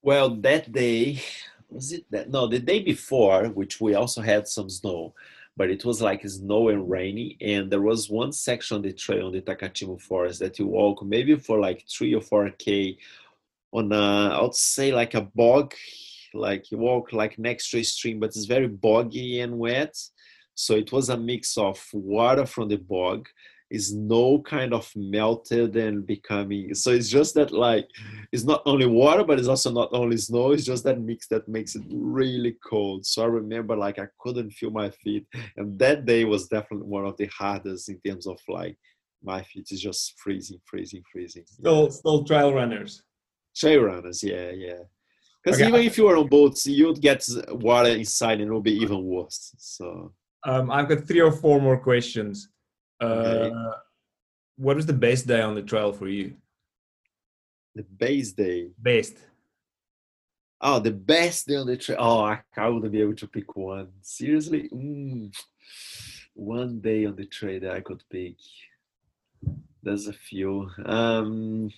Well, 0.02 0.30
that 0.42 0.72
day 0.72 1.22
was 1.70 1.92
it 1.92 2.06
that 2.12 2.30
no, 2.30 2.48
the 2.48 2.60
day 2.60 2.82
before, 2.82 3.50
which 3.50 3.80
we 3.80 3.94
also 3.94 4.22
had 4.22 4.48
some 4.48 4.70
snow, 4.70 5.14
but 5.56 5.70
it 5.70 5.86
was 5.86 6.02
like 6.02 6.28
snow 6.28 6.70
and 6.70 6.90
rainy, 6.90 7.38
and 7.42 7.72
there 7.72 7.82
was 7.82 8.10
one 8.10 8.32
section 8.32 8.78
on 8.78 8.82
the 8.82 8.94
trail 8.94 9.28
on 9.28 9.34
the 9.34 9.42
Takitimu 9.42 10.02
forest 10.02 10.40
that 10.40 10.58
you 10.60 10.68
walk 10.68 11.04
maybe 11.04 11.36
for 11.36 11.60
like 11.60 11.86
three 11.90 12.14
or 12.16 12.22
four 12.22 12.50
k 12.52 12.98
on 13.74 13.92
a, 13.92 14.36
I 14.36 14.42
would 14.42 14.56
say 14.56 14.92
like 14.92 15.14
a 15.14 15.22
bog 15.22 15.74
like 16.34 16.72
you 16.72 16.78
walk 16.78 17.14
like 17.14 17.40
next 17.40 17.70
to 17.72 17.80
a 17.80 17.84
stream 17.84 18.20
but 18.20 18.28
it's 18.28 18.46
very 18.46 18.68
boggy 18.68 19.40
and 19.40 19.58
wet 19.58 19.96
so 20.56 20.76
it 20.76 20.92
was 20.92 21.10
a 21.10 21.18
mix 21.18 21.58
of 21.58 21.84
water 21.94 22.46
from 22.46 22.70
the 22.70 22.78
bog 22.78 23.28
snow 23.76 24.42
kind 24.42 24.74
of 24.74 24.90
melted 24.96 25.76
and 25.76 26.06
becoming 26.06 26.74
so 26.74 26.92
it's 26.92 27.10
just 27.10 27.36
that 27.36 27.52
like 27.52 27.88
it's 28.32 28.46
not 28.46 28.62
only 28.66 28.86
water 28.86 29.24
but 29.24 29.38
it's 29.40 29.48
also 29.48 29.72
not 29.72 29.90
only 29.92 30.16
snow 30.18 30.52
it's 30.52 30.64
just 30.64 30.84
that 30.84 31.02
mix 31.02 31.28
that 31.28 31.48
makes 31.48 31.76
it 31.76 31.84
really 31.92 32.56
cold 32.64 33.06
so 33.06 33.24
i 33.24 33.26
remember 33.26 33.76
like 33.76 34.00
i 34.00 34.08
couldn't 34.20 34.52
feel 34.52 34.72
my 34.72 34.90
feet 34.90 35.26
and 35.58 35.78
that 35.78 36.06
day 36.06 36.24
was 36.24 36.48
definitely 36.48 36.88
one 36.88 37.06
of 37.06 37.18
the 37.18 37.28
hardest 37.28 37.90
in 37.90 38.00
terms 38.06 38.26
of 38.26 38.40
like 38.48 38.78
my 39.24 39.42
feet 39.44 39.68
is 39.72 39.82
just 39.82 40.14
freezing 40.18 40.60
freezing 40.66 41.04
freezing 41.12 41.44
still 41.46 41.84
yeah. 41.84 41.90
still 41.90 42.24
trail 42.24 42.54
runners 42.54 43.04
trail 43.56 43.82
runners 43.82 44.24
yeah 44.24 44.52
yeah 44.52 44.80
because 45.48 45.62
okay. 45.62 45.70
even 45.70 45.82
if 45.82 45.98
you 45.98 46.04
were 46.04 46.18
on 46.18 46.28
boats, 46.28 46.68
you'd 46.68 47.00
get 47.00 47.26
water 47.52 47.90
inside 47.90 48.42
and 48.42 48.50
it 48.50 48.54
would 48.54 48.64
be 48.64 48.76
even 48.76 49.02
worse. 49.02 49.54
So 49.58 50.12
um, 50.44 50.70
I've 50.70 50.90
got 50.90 51.08
three 51.08 51.22
or 51.22 51.32
four 51.32 51.62
more 51.62 51.78
questions. 51.78 52.50
Uh, 53.00 53.06
okay. 53.06 53.52
What 54.58 54.76
was 54.76 54.86
the 54.86 54.94
best 54.94 55.28
day 55.28 55.42
on 55.42 55.56
the 55.56 55.62
trail 55.62 55.94
for 55.94 56.08
you? 56.08 56.36
The 57.76 57.84
best 57.84 58.36
day. 58.36 58.70
Best. 58.78 59.18
Oh, 60.60 60.80
the 60.80 60.92
best 60.92 61.48
day 61.48 61.56
on 61.56 61.68
the 61.68 61.78
trail. 61.78 61.98
Oh, 62.00 62.22
I, 62.22 62.42
I 62.56 62.68
wouldn't 62.70 62.92
be 62.92 63.02
able 63.02 63.16
to 63.16 63.28
pick 63.28 63.56
one. 63.56 63.90
Seriously, 64.02 64.70
mm, 64.74 65.32
one 66.34 66.80
day 66.80 67.06
on 67.06 67.16
the 67.16 67.26
trail 67.26 67.60
that 67.62 67.72
I 67.72 67.82
could 67.82 68.04
pick. 68.10 68.38
There's 69.84 70.08
a 70.08 70.14
few. 70.14 70.70
Um, 70.84 71.72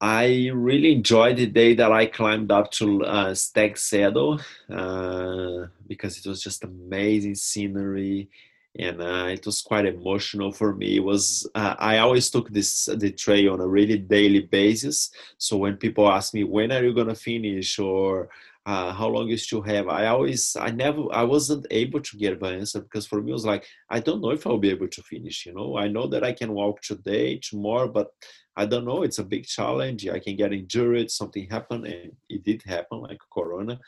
I 0.00 0.50
really 0.54 0.92
enjoyed 0.92 1.36
the 1.36 1.46
day 1.46 1.74
that 1.74 1.92
I 1.92 2.06
climbed 2.06 2.50
up 2.50 2.70
to 2.72 3.04
uh, 3.04 3.34
Stag 3.34 3.76
Saddle 3.76 4.40
uh, 4.70 5.66
because 5.86 6.16
it 6.16 6.26
was 6.26 6.42
just 6.42 6.64
amazing 6.64 7.34
scenery 7.34 8.30
and 8.78 9.00
uh, 9.02 9.26
it 9.30 9.44
was 9.44 9.62
quite 9.62 9.86
emotional 9.86 10.52
for 10.52 10.74
me. 10.74 10.96
It 10.96 11.04
was 11.04 11.48
uh, 11.54 11.74
I 11.78 11.98
always 11.98 12.30
took 12.30 12.50
this 12.50 12.86
the 12.86 13.10
trail 13.10 13.52
on 13.52 13.60
a 13.60 13.66
really 13.66 13.98
daily 13.98 14.40
basis. 14.40 15.10
So 15.38 15.56
when 15.56 15.76
people 15.76 16.10
ask 16.10 16.34
me 16.34 16.44
when 16.44 16.70
are 16.72 16.82
you 16.82 16.94
gonna 16.94 17.14
finish 17.14 17.78
or 17.78 18.30
uh, 18.66 18.92
how 18.92 19.08
long 19.08 19.28
you 19.28 19.36
still 19.36 19.62
have, 19.62 19.88
I 19.88 20.06
always 20.06 20.54
I 20.56 20.70
never 20.70 21.06
I 21.12 21.24
wasn't 21.24 21.66
able 21.70 22.00
to 22.00 22.16
get 22.16 22.40
an 22.40 22.60
answer 22.60 22.80
because 22.80 23.06
for 23.06 23.20
me 23.20 23.30
it 23.30 23.34
was 23.34 23.46
like 23.46 23.66
I 23.88 23.98
don't 23.98 24.20
know 24.20 24.30
if 24.30 24.46
I'll 24.46 24.58
be 24.58 24.70
able 24.70 24.88
to 24.88 25.02
finish. 25.02 25.46
You 25.46 25.54
know, 25.54 25.76
I 25.76 25.88
know 25.88 26.06
that 26.06 26.22
I 26.22 26.32
can 26.32 26.52
walk 26.52 26.80
today, 26.82 27.38
tomorrow, 27.38 27.88
but 27.88 28.12
I 28.56 28.66
don't 28.66 28.84
know. 28.84 29.02
It's 29.02 29.18
a 29.18 29.24
big 29.24 29.46
challenge. 29.46 30.06
I 30.08 30.18
can 30.18 30.36
get 30.36 30.52
injured. 30.52 31.10
Something 31.10 31.48
happened, 31.48 31.86
and 31.86 32.12
it 32.28 32.44
did 32.44 32.62
happen, 32.62 33.00
like 33.00 33.18
Corona. 33.32 33.80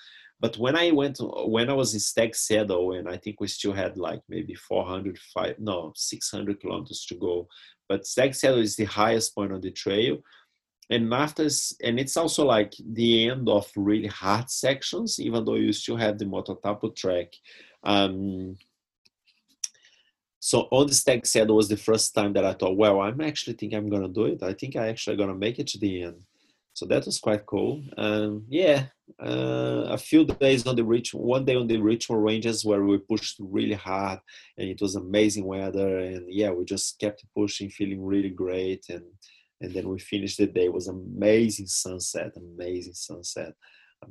But 0.43 0.59
when 0.59 0.75
I 0.75 0.91
went, 0.91 1.19
when 1.21 1.71
I 1.71 1.73
was 1.73 1.95
in 1.95 2.01
Stag 2.01 2.35
Saddle, 2.35 2.95
and 2.95 3.09
I 3.09 3.17
think 3.17 3.41
we 3.41 3.47
still 3.47 3.73
had 3.73 3.97
like 3.97 4.23
maybe 4.29 4.55
400, 4.55 5.17
five, 5.33 5.55
no, 5.61 5.93
600 5.95 6.61
kilometers 6.61 7.07
to 7.07 7.15
go. 7.15 7.47
But 7.89 8.09
Stag 8.09 8.35
Saddle 8.35 8.59
is 8.59 8.75
the 8.75 8.87
highest 8.87 9.37
point 9.37 9.53
on 9.53 9.61
the 9.61 9.71
trail. 9.71 10.19
And 10.91 11.15
after, 11.15 11.49
and 11.85 12.01
it's 12.01 12.17
also 12.17 12.45
like 12.45 12.75
the 12.85 13.31
end 13.31 13.49
of 13.49 13.71
really 13.77 14.09
hard 14.09 14.51
sections, 14.51 15.21
even 15.21 15.45
though 15.45 15.55
you 15.55 15.73
still 15.73 15.97
have 15.97 16.19
the 16.19 16.25
Motatapu 16.25 16.97
track. 16.97 17.33
Um, 17.85 18.57
so 20.41 20.63
on 20.73 20.89
the 20.89 20.95
Stag 20.95 21.25
Saddle 21.25 21.55
was 21.55 21.69
the 21.69 21.77
first 21.77 22.17
time 22.17 22.33
that 22.33 22.45
I 22.45 22.55
thought, 22.55 22.77
well, 22.77 23.01
I'm 23.01 23.21
actually 23.21 23.55
think 23.55 23.75
I'm 23.75 23.89
gonna 23.89 24.09
do 24.09 24.25
it. 24.25 24.43
I 24.43 24.55
think 24.55 24.75
I 24.75 24.89
actually 24.89 25.19
gonna 25.19 25.37
make 25.37 25.61
it 25.61 25.69
to 25.69 25.79
the 25.79 26.03
end. 26.03 26.25
So 26.75 26.87
that 26.87 27.05
was 27.05 27.19
quite 27.19 27.45
cool. 27.47 27.83
Um, 27.99 28.45
yeah, 28.49 28.87
uh, 29.23 29.85
a 29.89 29.99
few 29.99 30.25
days 30.25 30.67
on 30.67 30.75
the 30.75 30.85
reach, 30.85 31.13
one 31.13 31.45
day 31.45 31.55
on 31.55 31.67
the 31.67 31.79
Richmond 31.79 32.25
Ranges 32.25 32.65
where 32.65 32.83
we 32.83 32.99
pushed 32.99 33.37
really 33.39 33.75
hard, 33.75 34.21
and 34.57 34.69
it 34.69 34.81
was 34.81 34.95
amazing 34.95 35.45
weather. 35.45 35.99
And 35.99 36.33
yeah, 36.33 36.51
we 36.51 36.65
just 36.65 36.99
kept 36.99 37.25
pushing, 37.37 37.69
feeling 37.69 38.05
really 38.05 38.31
great. 38.31 38.87
And 38.89 39.05
and 39.61 39.73
then 39.73 39.89
we 39.89 39.99
finished 39.99 40.39
the 40.39 40.47
day. 40.47 40.65
It 40.65 40.73
was 40.73 40.89
amazing 40.89 41.69
sunset, 41.69 42.33
amazing 42.37 42.95
sunset, 42.95 43.53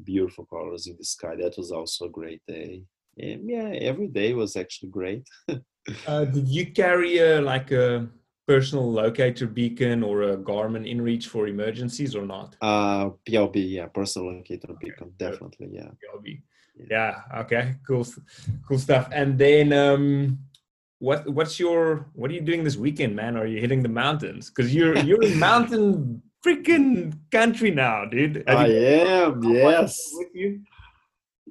beautiful 0.03 0.45
colors 0.45 0.87
in 0.87 0.95
the 0.97 1.03
sky. 1.03 1.35
That 1.35 1.57
was 1.57 1.71
also 1.71 2.05
a 2.05 2.09
great 2.09 2.41
day. 2.47 2.83
And 3.17 3.49
yeah, 3.49 3.69
every 3.73 4.07
day 4.07 4.33
was 4.33 4.55
actually 4.55 4.89
great. 4.89 5.27
uh, 6.07 6.25
did 6.25 6.47
you 6.47 6.71
carry 6.71 7.17
a 7.17 7.41
like 7.41 7.71
a 7.71 8.07
personal 8.47 8.91
locator 8.91 9.47
beacon 9.47 10.03
or 10.03 10.23
a 10.23 10.37
Garmin 10.37 10.89
InReach 10.91 11.25
for 11.25 11.47
emergencies 11.47 12.15
or 12.15 12.25
not? 12.25 12.55
Uh, 12.61 13.11
PLB, 13.25 13.71
yeah, 13.71 13.87
personal 13.87 14.33
locator 14.33 14.71
okay. 14.71 14.89
beacon, 14.89 15.13
definitely, 15.17 15.69
yeah. 15.71 15.89
PLB. 16.01 16.41
Yeah. 16.75 16.85
yeah. 16.89 17.39
Okay. 17.41 17.75
Cool. 17.85 18.05
Cool 18.67 18.79
stuff. 18.79 19.09
And 19.11 19.37
then, 19.37 19.73
um, 19.73 20.39
what 20.99 21.27
what's 21.27 21.59
your 21.59 22.09
what 22.13 22.29
are 22.29 22.33
you 22.33 22.41
doing 22.41 22.63
this 22.63 22.77
weekend, 22.77 23.15
man? 23.15 23.35
Are 23.35 23.47
you 23.47 23.59
hitting 23.59 23.81
the 23.81 23.89
mountains? 23.89 24.49
Because 24.49 24.73
you're 24.73 24.97
you're 25.07 25.23
in 25.23 25.37
mountain 25.39 26.21
freaking 26.45 27.17
country 27.31 27.71
now, 27.71 28.05
dude. 28.05 28.43
Have 28.47 28.59
I 28.59 28.67
am. 28.67 29.43
Yes. 29.43 29.99
With 30.13 30.27
you? 30.33 30.61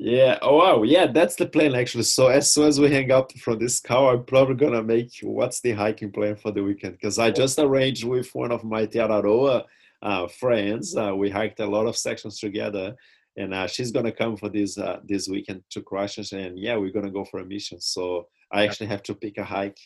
Yeah. 0.02 0.39
Oh 0.40 0.56
wow. 0.56 0.82
Yeah, 0.82 1.09
that's 1.09 1.36
the 1.36 1.44
plan 1.44 1.74
actually. 1.74 2.05
So 2.05 2.28
as 2.28 2.51
soon 2.51 2.68
as 2.68 2.81
we 2.81 2.90
hang 2.90 3.10
up 3.10 3.36
from 3.36 3.59
this 3.59 3.81
call, 3.81 4.09
I'm 4.09 4.24
probably 4.24 4.55
gonna 4.55 4.82
make 4.82 5.18
what's 5.22 5.60
the 5.60 5.72
hiking 5.72 6.10
plan 6.10 6.36
for 6.36 6.51
the 6.51 6.62
weekend 6.62 6.94
because 6.94 7.18
I 7.18 7.31
just 7.31 7.59
arranged 7.59 8.05
with 8.05 8.35
one 8.35 8.51
of 8.51 8.64
my 8.64 8.86
Te 8.86 8.98
Araroa 8.98 9.64
uh, 10.01 10.27
friends. 10.28 10.97
Uh, 10.97 11.14
we 11.14 11.28
hiked 11.28 11.60
a 11.60 11.66
lot 11.66 11.85
of 11.85 11.98
sections 11.98 12.40
together, 12.40 12.97
and 13.36 13.52
uh, 13.52 13.66
she's 13.66 13.93
gonna 13.93 14.10
come 14.10 14.39
for 14.39 14.48
this 14.48 14.78
uh, 14.78 15.01
this 15.05 15.28
weekend 15.28 15.64
to 15.68 15.82
Christchurch, 15.82 16.32
and 16.32 16.59
yeah, 16.59 16.77
we're 16.77 16.93
gonna 16.93 17.10
go 17.10 17.27
for 17.27 17.40
a 17.40 17.44
mission. 17.44 17.78
So 17.78 18.28
I 18.51 18.64
actually 18.64 18.86
have 18.86 19.02
to 19.02 19.14
pick 19.14 19.36
a 19.36 19.44
hike. 19.44 19.78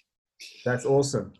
That's 0.64 0.86
awesome. 0.86 1.32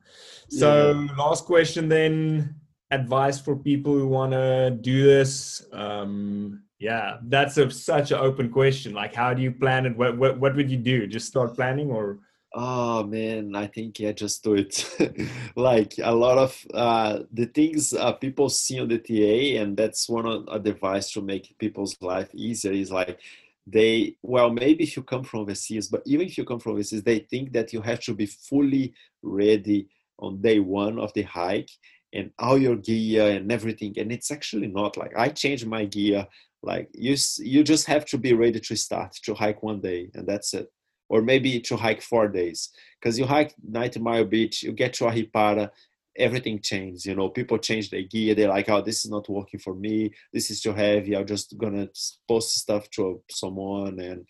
So 0.49 0.91
yeah. 0.91 1.15
last 1.17 1.45
question 1.45 1.89
then 1.89 2.57
advice 2.91 3.39
for 3.39 3.55
people 3.55 3.93
who 3.93 4.09
want 4.09 4.33
to 4.33 4.77
do 4.81 5.05
this 5.05 5.65
um, 5.73 6.64
yeah 6.79 7.19
that's 7.25 7.57
a, 7.57 7.71
such 7.71 8.11
an 8.11 8.19
open 8.19 8.51
question. 8.51 8.93
Like 8.95 9.15
how 9.15 9.35
do 9.35 9.43
you 9.43 9.53
plan 9.53 9.87
it? 9.87 9.97
What, 9.97 10.17
what, 10.19 10.39
what 10.39 10.57
would 10.57 10.71
you 10.71 10.79
do? 10.79 11.07
Just 11.07 11.27
start 11.27 11.55
planning 11.55 11.91
or? 11.91 12.19
Oh 12.57 13.03
man 13.03 13.57
i 13.57 13.67
think 13.67 13.99
yeah 13.99 14.13
just 14.13 14.45
do 14.45 14.55
it. 14.55 14.89
Like 15.57 15.95
a 16.03 16.15
lot 16.15 16.39
of 16.39 16.67
uh, 16.73 17.21
the 17.33 17.47
things 17.47 17.93
uh, 17.93 18.13
people 18.13 18.49
see 18.49 18.81
on 18.81 18.89
the 18.89 18.99
TA 18.99 19.61
and 19.61 19.77
that's 19.77 20.09
one 20.09 20.27
of 20.27 20.49
a 20.51 20.59
device 20.59 21.11
to 21.13 21.23
make 21.23 21.57
people's 21.59 21.97
life 22.01 22.29
easier 22.35 22.73
is 22.73 22.91
like 22.93 23.19
they 23.67 24.17
well 24.23 24.51
maybe 24.51 24.85
if 24.85 24.97
you 24.97 25.03
come 25.03 25.25
from 25.25 25.41
overseas 25.41 25.89
but 25.89 26.03
even 26.05 26.27
if 26.27 26.37
you 26.37 26.45
come 26.45 26.61
from 26.61 26.73
overseas 26.73 27.03
they 27.03 27.21
think 27.21 27.53
that 27.53 27.73
you 27.73 27.81
have 27.81 28.01
to 28.01 28.15
be 28.15 28.27
fully 28.27 28.93
ready 29.23 29.89
on 30.19 30.41
day 30.41 30.61
one 30.61 30.99
of 30.99 31.13
the 31.15 31.23
hike 31.23 31.71
and 32.13 32.31
all 32.39 32.59
your 32.59 32.77
gear 32.77 33.31
and 33.31 33.51
everything 33.51 33.93
and 33.99 34.13
it's 34.13 34.31
actually 34.31 34.69
not. 34.69 34.97
Like 34.97 35.17
i 35.17 35.29
changed 35.29 35.67
my 35.67 35.85
gear 35.87 36.27
like 36.65 36.89
you 36.95 37.17
you 37.39 37.63
just 37.63 37.87
have 37.87 38.05
to 38.07 38.19
be 38.19 38.33
ready 38.33 38.61
to 38.61 38.77
start 38.77 39.13
to 39.25 39.35
hike 39.35 39.63
one 39.63 39.81
day 39.81 40.11
and 40.15 40.27
that's 40.27 40.55
it. 40.55 40.69
Or 41.09 41.21
maybe 41.21 41.61
to 41.61 41.77
hike 41.77 42.03
four 42.03 42.29
days. 42.29 42.71
Because 42.99 43.19
you 43.19 43.27
hike 43.27 43.55
90 43.63 44.01
mile 44.01 44.25
beach 44.25 44.63
you 44.63 44.73
get 44.73 44.95
to 44.95 45.05
ahipara 45.05 45.71
everything 46.17 46.61
changes 46.61 47.05
you 47.05 47.15
know 47.17 47.29
people 47.29 47.59
change 47.59 47.91
their 47.91 48.03
gear 48.03 48.37
they're 48.37 48.49
like 48.49 48.69
oh 48.69 48.81
this 48.81 49.05
is 49.05 49.11
not 49.11 49.29
working 49.29 49.61
for 49.61 49.75
me. 49.75 50.11
This 50.33 50.51
is 50.51 50.61
too 50.61 50.73
heavy. 50.73 51.17
I'm 51.17 51.27
just 51.27 51.57
gonna 51.59 51.89
post 52.29 52.57
stuff 52.57 52.89
to 52.91 53.23
someone 53.31 54.01
and 54.01 54.27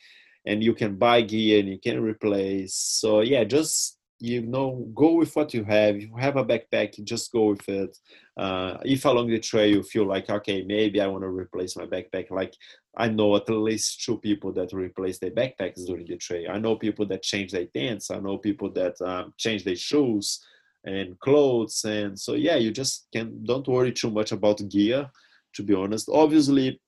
and 0.47 0.63
you 0.63 0.75
can 0.75 0.97
buy 0.97 1.23
gear 1.23 1.61
and 1.61 1.69
you 1.69 1.79
can 1.79 2.03
replace. 2.03 2.75
So 2.75 3.21
yeah 3.21 3.45
just 3.45 3.99
you 4.25 4.41
know 4.41 4.89
go 4.95 5.13
with 5.15 5.35
what 5.37 5.53
you 5.53 5.65
have. 5.65 5.97
If 5.97 6.03
you 6.03 6.17
have 6.17 6.37
a 6.37 6.45
backpack 6.45 7.03
just 7.05 7.31
go 7.31 7.49
with 7.49 7.69
it. 7.69 7.97
Uh, 8.37 8.79
if 8.85 9.05
along 9.05 9.29
the 9.29 9.39
trail 9.39 9.69
you 9.69 9.83
feel 9.83 10.07
like 10.07 10.29
okay 10.29 10.65
maybe 10.65 11.01
i 11.01 11.07
want 11.07 11.23
to 11.23 11.29
replace 11.29 11.77
my 11.77 11.87
backpack 11.87 12.31
like 12.33 12.53
i 12.97 13.07
know 13.07 13.37
at 13.37 13.49
least 13.49 14.03
two 14.05 14.19
people 14.19 14.53
that 14.53 14.73
replace 14.73 15.19
their 15.19 15.31
backpacks 15.31 15.87
during 15.87 16.07
the 16.07 16.17
trail. 16.17 16.51
I 16.51 16.59
know 16.59 16.77
people 16.77 17.07
that 17.07 17.23
change 17.23 17.53
their 17.53 17.67
tents 17.67 18.11
i 18.11 18.19
know 18.19 18.39
people 18.39 18.71
that 18.73 19.01
um, 19.03 19.35
change 19.37 19.65
their 19.65 19.77
shoes 19.77 20.45
and 20.87 21.19
clothes. 21.21 21.85
And 21.85 22.19
so 22.19 22.35
yeah 22.35 22.57
you 22.57 22.71
just 22.71 23.07
can 23.13 23.45
don't 23.45 23.69
worry 23.69 23.93
too 23.93 24.11
much 24.11 24.33
about 24.33 24.69
gear 24.69 25.11
to 25.55 25.63
be 25.63 25.75
honest. 25.75 26.09
Obviously 26.13 26.81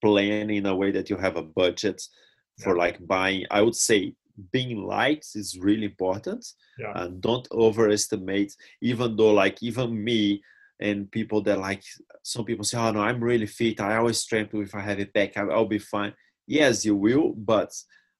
plan 0.00 0.50
in 0.50 0.66
a 0.66 0.74
way 0.74 0.90
that 0.92 1.10
you 1.10 1.16
have 1.16 1.36
a 1.36 1.42
budget 1.42 2.00
for 2.62 2.76
like 2.76 3.04
buying 3.06 3.44
i 3.50 3.60
would 3.60 3.74
say 3.74 4.14
being 4.52 4.82
light 4.82 5.24
is 5.34 5.58
really 5.58 5.84
important 5.84 6.44
Yeah. 6.78 6.92
and 6.96 7.20
don't 7.20 7.46
overestimate 7.52 8.52
even 8.80 9.16
though 9.16 9.32
like 9.32 9.62
even 9.62 10.02
me 10.02 10.42
and 10.80 11.10
people 11.10 11.40
that 11.42 11.58
like 11.58 11.82
some 12.22 12.44
people 12.44 12.64
say 12.64 12.78
oh 12.78 12.90
no 12.90 13.00
i'm 13.00 13.22
really 13.22 13.46
fit 13.46 13.80
i 13.80 13.96
always 13.96 14.24
train 14.24 14.48
with 14.52 14.74
a 14.74 14.80
heavy 14.80 15.04
pack 15.06 15.36
I- 15.36 15.42
i'll 15.54 15.66
be 15.66 15.78
fine 15.78 16.12
yes 16.46 16.84
you 16.84 16.96
will 16.96 17.32
but 17.36 17.70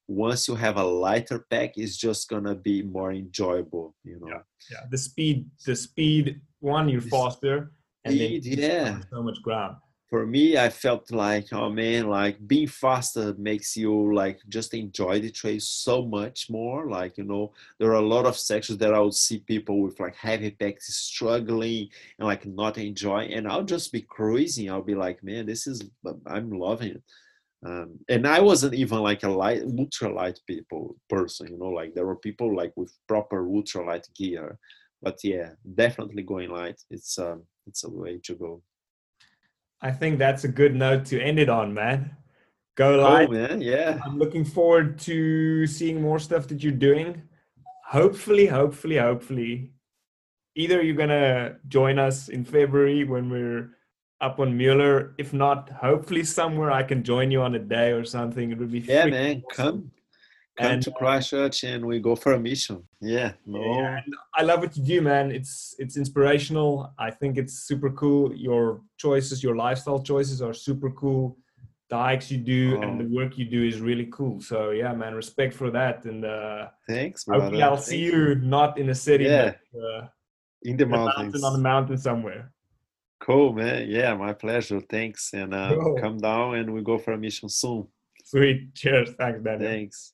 once 0.07 0.47
you 0.49 0.55
have 0.55 0.77
a 0.77 0.85
lighter 0.85 1.45
pack 1.51 1.73
it's 1.77 1.97
just 1.97 2.29
gonna 2.29 2.55
be 2.55 2.83
more 2.83 3.13
enjoyable 3.13 3.95
you 4.05 4.19
know 4.21 4.29
Yeah. 4.29 4.43
Yeah, 4.71 4.85
the 4.91 4.97
speed, 4.99 5.51
the 5.67 5.77
speed. 5.77 6.41
One, 6.61 6.89
you're 6.89 7.03
faster, 7.19 7.73
and 8.05 8.19
then 8.19 8.29
speed, 8.29 8.45
you 8.47 8.57
yeah. 8.57 8.99
so 9.13 9.23
much 9.23 9.43
ground. 9.43 9.77
For 10.15 10.25
me 10.25 10.57
i 10.57 10.69
felt 10.69 11.11
like 11.11 11.53
oh 11.53 11.69
man 11.69 12.09
like 12.09 12.37
being 12.47 12.69
faster 12.69 13.35
makes 13.37 13.77
you 13.77 14.15
like 14.15 14.39
just 14.49 14.73
enjoy 14.73 15.19
the 15.19 15.29
trail 15.29 15.59
so 15.59 16.07
much 16.07 16.49
more. 16.49 16.89
Like 16.89 17.19
you 17.19 17.25
know 17.25 17.53
there 17.81 17.91
are 17.91 18.05
a 18.05 18.13
lot 18.15 18.25
of 18.25 18.39
sections 18.39 18.79
that 18.79 18.95
i 18.95 19.01
would 19.01 19.21
see 19.27 19.39
people 19.41 19.81
with 19.83 19.99
like 19.99 20.15
heavy 20.15 20.53
packs 20.53 20.87
struggling 20.95 21.89
and 22.17 22.29
like 22.29 22.47
not 22.47 22.79
enjoy 22.79 23.23
and 23.35 23.49
i'll 23.49 23.65
just 23.65 23.91
be 23.91 24.03
cruising. 24.03 24.71
I'll 24.71 24.83
be 24.93 24.95
like 24.95 25.19
man 25.25 25.47
this 25.47 25.67
is 25.67 25.83
i'm 26.27 26.49
loving 26.53 26.93
it. 26.99 27.03
Um, 27.67 27.99
and 28.09 28.25
i 28.25 28.41
wasn't 28.41 28.75
even 28.75 29.01
like 29.01 29.25
a 29.25 29.29
light 29.43 29.63
ultra 29.81 30.15
light 30.15 30.39
people 30.47 30.95
person 31.09 31.49
you 31.49 31.59
know 31.59 31.75
like 31.81 31.93
there 31.93 32.07
were 32.07 32.27
people 32.29 32.55
like 32.55 32.73
with 32.77 32.93
proper 33.09 33.49
ultra 33.49 33.85
light 33.85 34.07
gear. 34.15 34.59
But 35.03 35.19
yeah 35.25 35.49
definitely 35.75 36.23
going 36.23 36.51
light 36.51 36.81
it's 36.89 37.19
um 37.19 37.43
it's 37.67 37.83
a 37.83 37.91
way 37.91 38.21
to 38.27 38.35
go 38.37 38.63
I 39.85 39.93
think 39.93 40.19
that's 40.19 40.45
a 40.45 40.49
good 40.49 40.75
note 40.75 41.05
to 41.07 41.21
end 41.21 41.39
it 41.39 41.49
on, 41.51 41.75
man. 41.75 42.17
Go 42.77 42.99
oh 42.99 43.03
live. 43.03 43.31
man 43.31 43.61
yeah 43.61 44.01
I'm 44.05 44.19
looking 44.19 44.45
forward 44.45 44.99
to 45.01 45.65
seeing 45.69 46.03
more 46.03 46.19
stuff 46.19 46.49
that 46.49 46.61
you're 46.65 46.73
doing. 46.73 47.23
Hopefully, 47.87 48.47
hopefully, 48.47 48.97
hopefully, 48.97 49.71
either 50.57 50.83
you're 50.83 50.97
gonna 50.97 51.59
join 51.69 52.01
us 52.01 52.29
in 52.29 52.45
February 52.45 53.05
when 53.05 53.31
we're 53.31 53.71
up 54.21 54.41
on 54.41 54.57
Mueller. 54.57 55.15
If 55.19 55.33
not, 55.33 55.71
hopefully 55.71 56.25
somewhere 56.25 56.73
I 56.73 56.83
can 56.83 57.05
join 57.05 57.31
you 57.31 57.43
on 57.43 57.55
a 57.55 57.59
day 57.61 57.93
or 57.93 58.05
something. 58.05 58.51
It 58.51 58.59
would 58.59 58.73
be 58.73 58.81
Yeah, 58.81 59.07
man, 59.07 59.43
awesome. 59.51 59.65
come, 59.65 59.91
come 60.57 60.73
And- 60.73 60.83
to 60.83 60.91
Christchurch 60.93 61.65
and 61.65 61.85
we 61.85 61.99
go 62.01 62.15
for 62.17 62.33
a 62.33 62.39
mission. 62.39 62.83
Yeah, 63.01 63.33
no, 63.47 63.61
Yeah, 63.61 64.01
and 64.05 64.15
I 64.35 64.43
love 64.43 64.61
what 64.61 64.77
you 64.77 64.85
do, 64.85 65.01
man. 65.03 65.31
It's 65.33 65.75
it's 65.79 65.97
inspirational. 65.97 66.93
I 66.99 67.11
think 67.11 67.37
it's 67.39 67.55
super 67.71 67.91
cool. 67.91 68.33
Your 68.35 68.81
choices, 68.97 69.43
your 69.43 69.57
lifestyle 69.57 70.03
choices 70.03 70.41
are 70.43 70.55
super 70.55 70.91
cool. 70.91 71.37
The 71.91 71.97
hikes 71.99 72.31
you 72.31 72.39
do 72.39 72.81
and 72.83 72.91
Oh. 72.95 72.99
the 73.05 73.09
work 73.19 73.37
you 73.39 73.45
do 73.57 73.63
is 73.71 73.81
really 73.81 74.07
cool. 74.17 74.41
So 74.41 74.71
yeah, 74.71 74.93
man, 74.95 75.15
respect 75.15 75.55
for 75.55 75.71
that. 75.79 76.05
And 76.05 76.25
uh, 76.25 76.69
thanks, 76.89 77.25
brother. 77.25 77.43
hopefully 77.45 77.63
I'll 77.63 77.77
see 77.91 78.01
you 78.11 78.35
not 78.37 78.79
in 78.79 78.89
a 78.91 78.95
city, 78.95 79.25
Yeah. 79.25 79.53
but 79.73 79.81
uh, 79.81 80.07
in 80.63 80.77
the 80.77 80.85
in 80.85 80.91
mountains. 80.91 81.17
mountain 81.35 81.45
on 81.45 81.55
a 81.55 81.63
mountain 81.73 81.99
somewhere. 81.99 82.53
Cool, 83.21 83.53
man. 83.55 83.89
Yeah, 83.89 84.15
my 84.17 84.33
pleasure. 84.33 84.81
Thanks, 84.81 85.33
and 85.35 85.53
uh, 85.55 85.75
Cool. 85.75 85.97
come 86.01 86.19
down 86.19 86.55
and 86.57 86.73
we 86.75 86.81
go 86.83 86.97
for 86.99 87.13
a 87.13 87.19
mission 87.19 87.49
soon. 87.49 87.87
Sweet. 88.25 88.75
Cheers. 88.75 89.11
Thanks, 89.19 89.41
Daniel. 89.43 89.71
Thanks. 89.71 90.13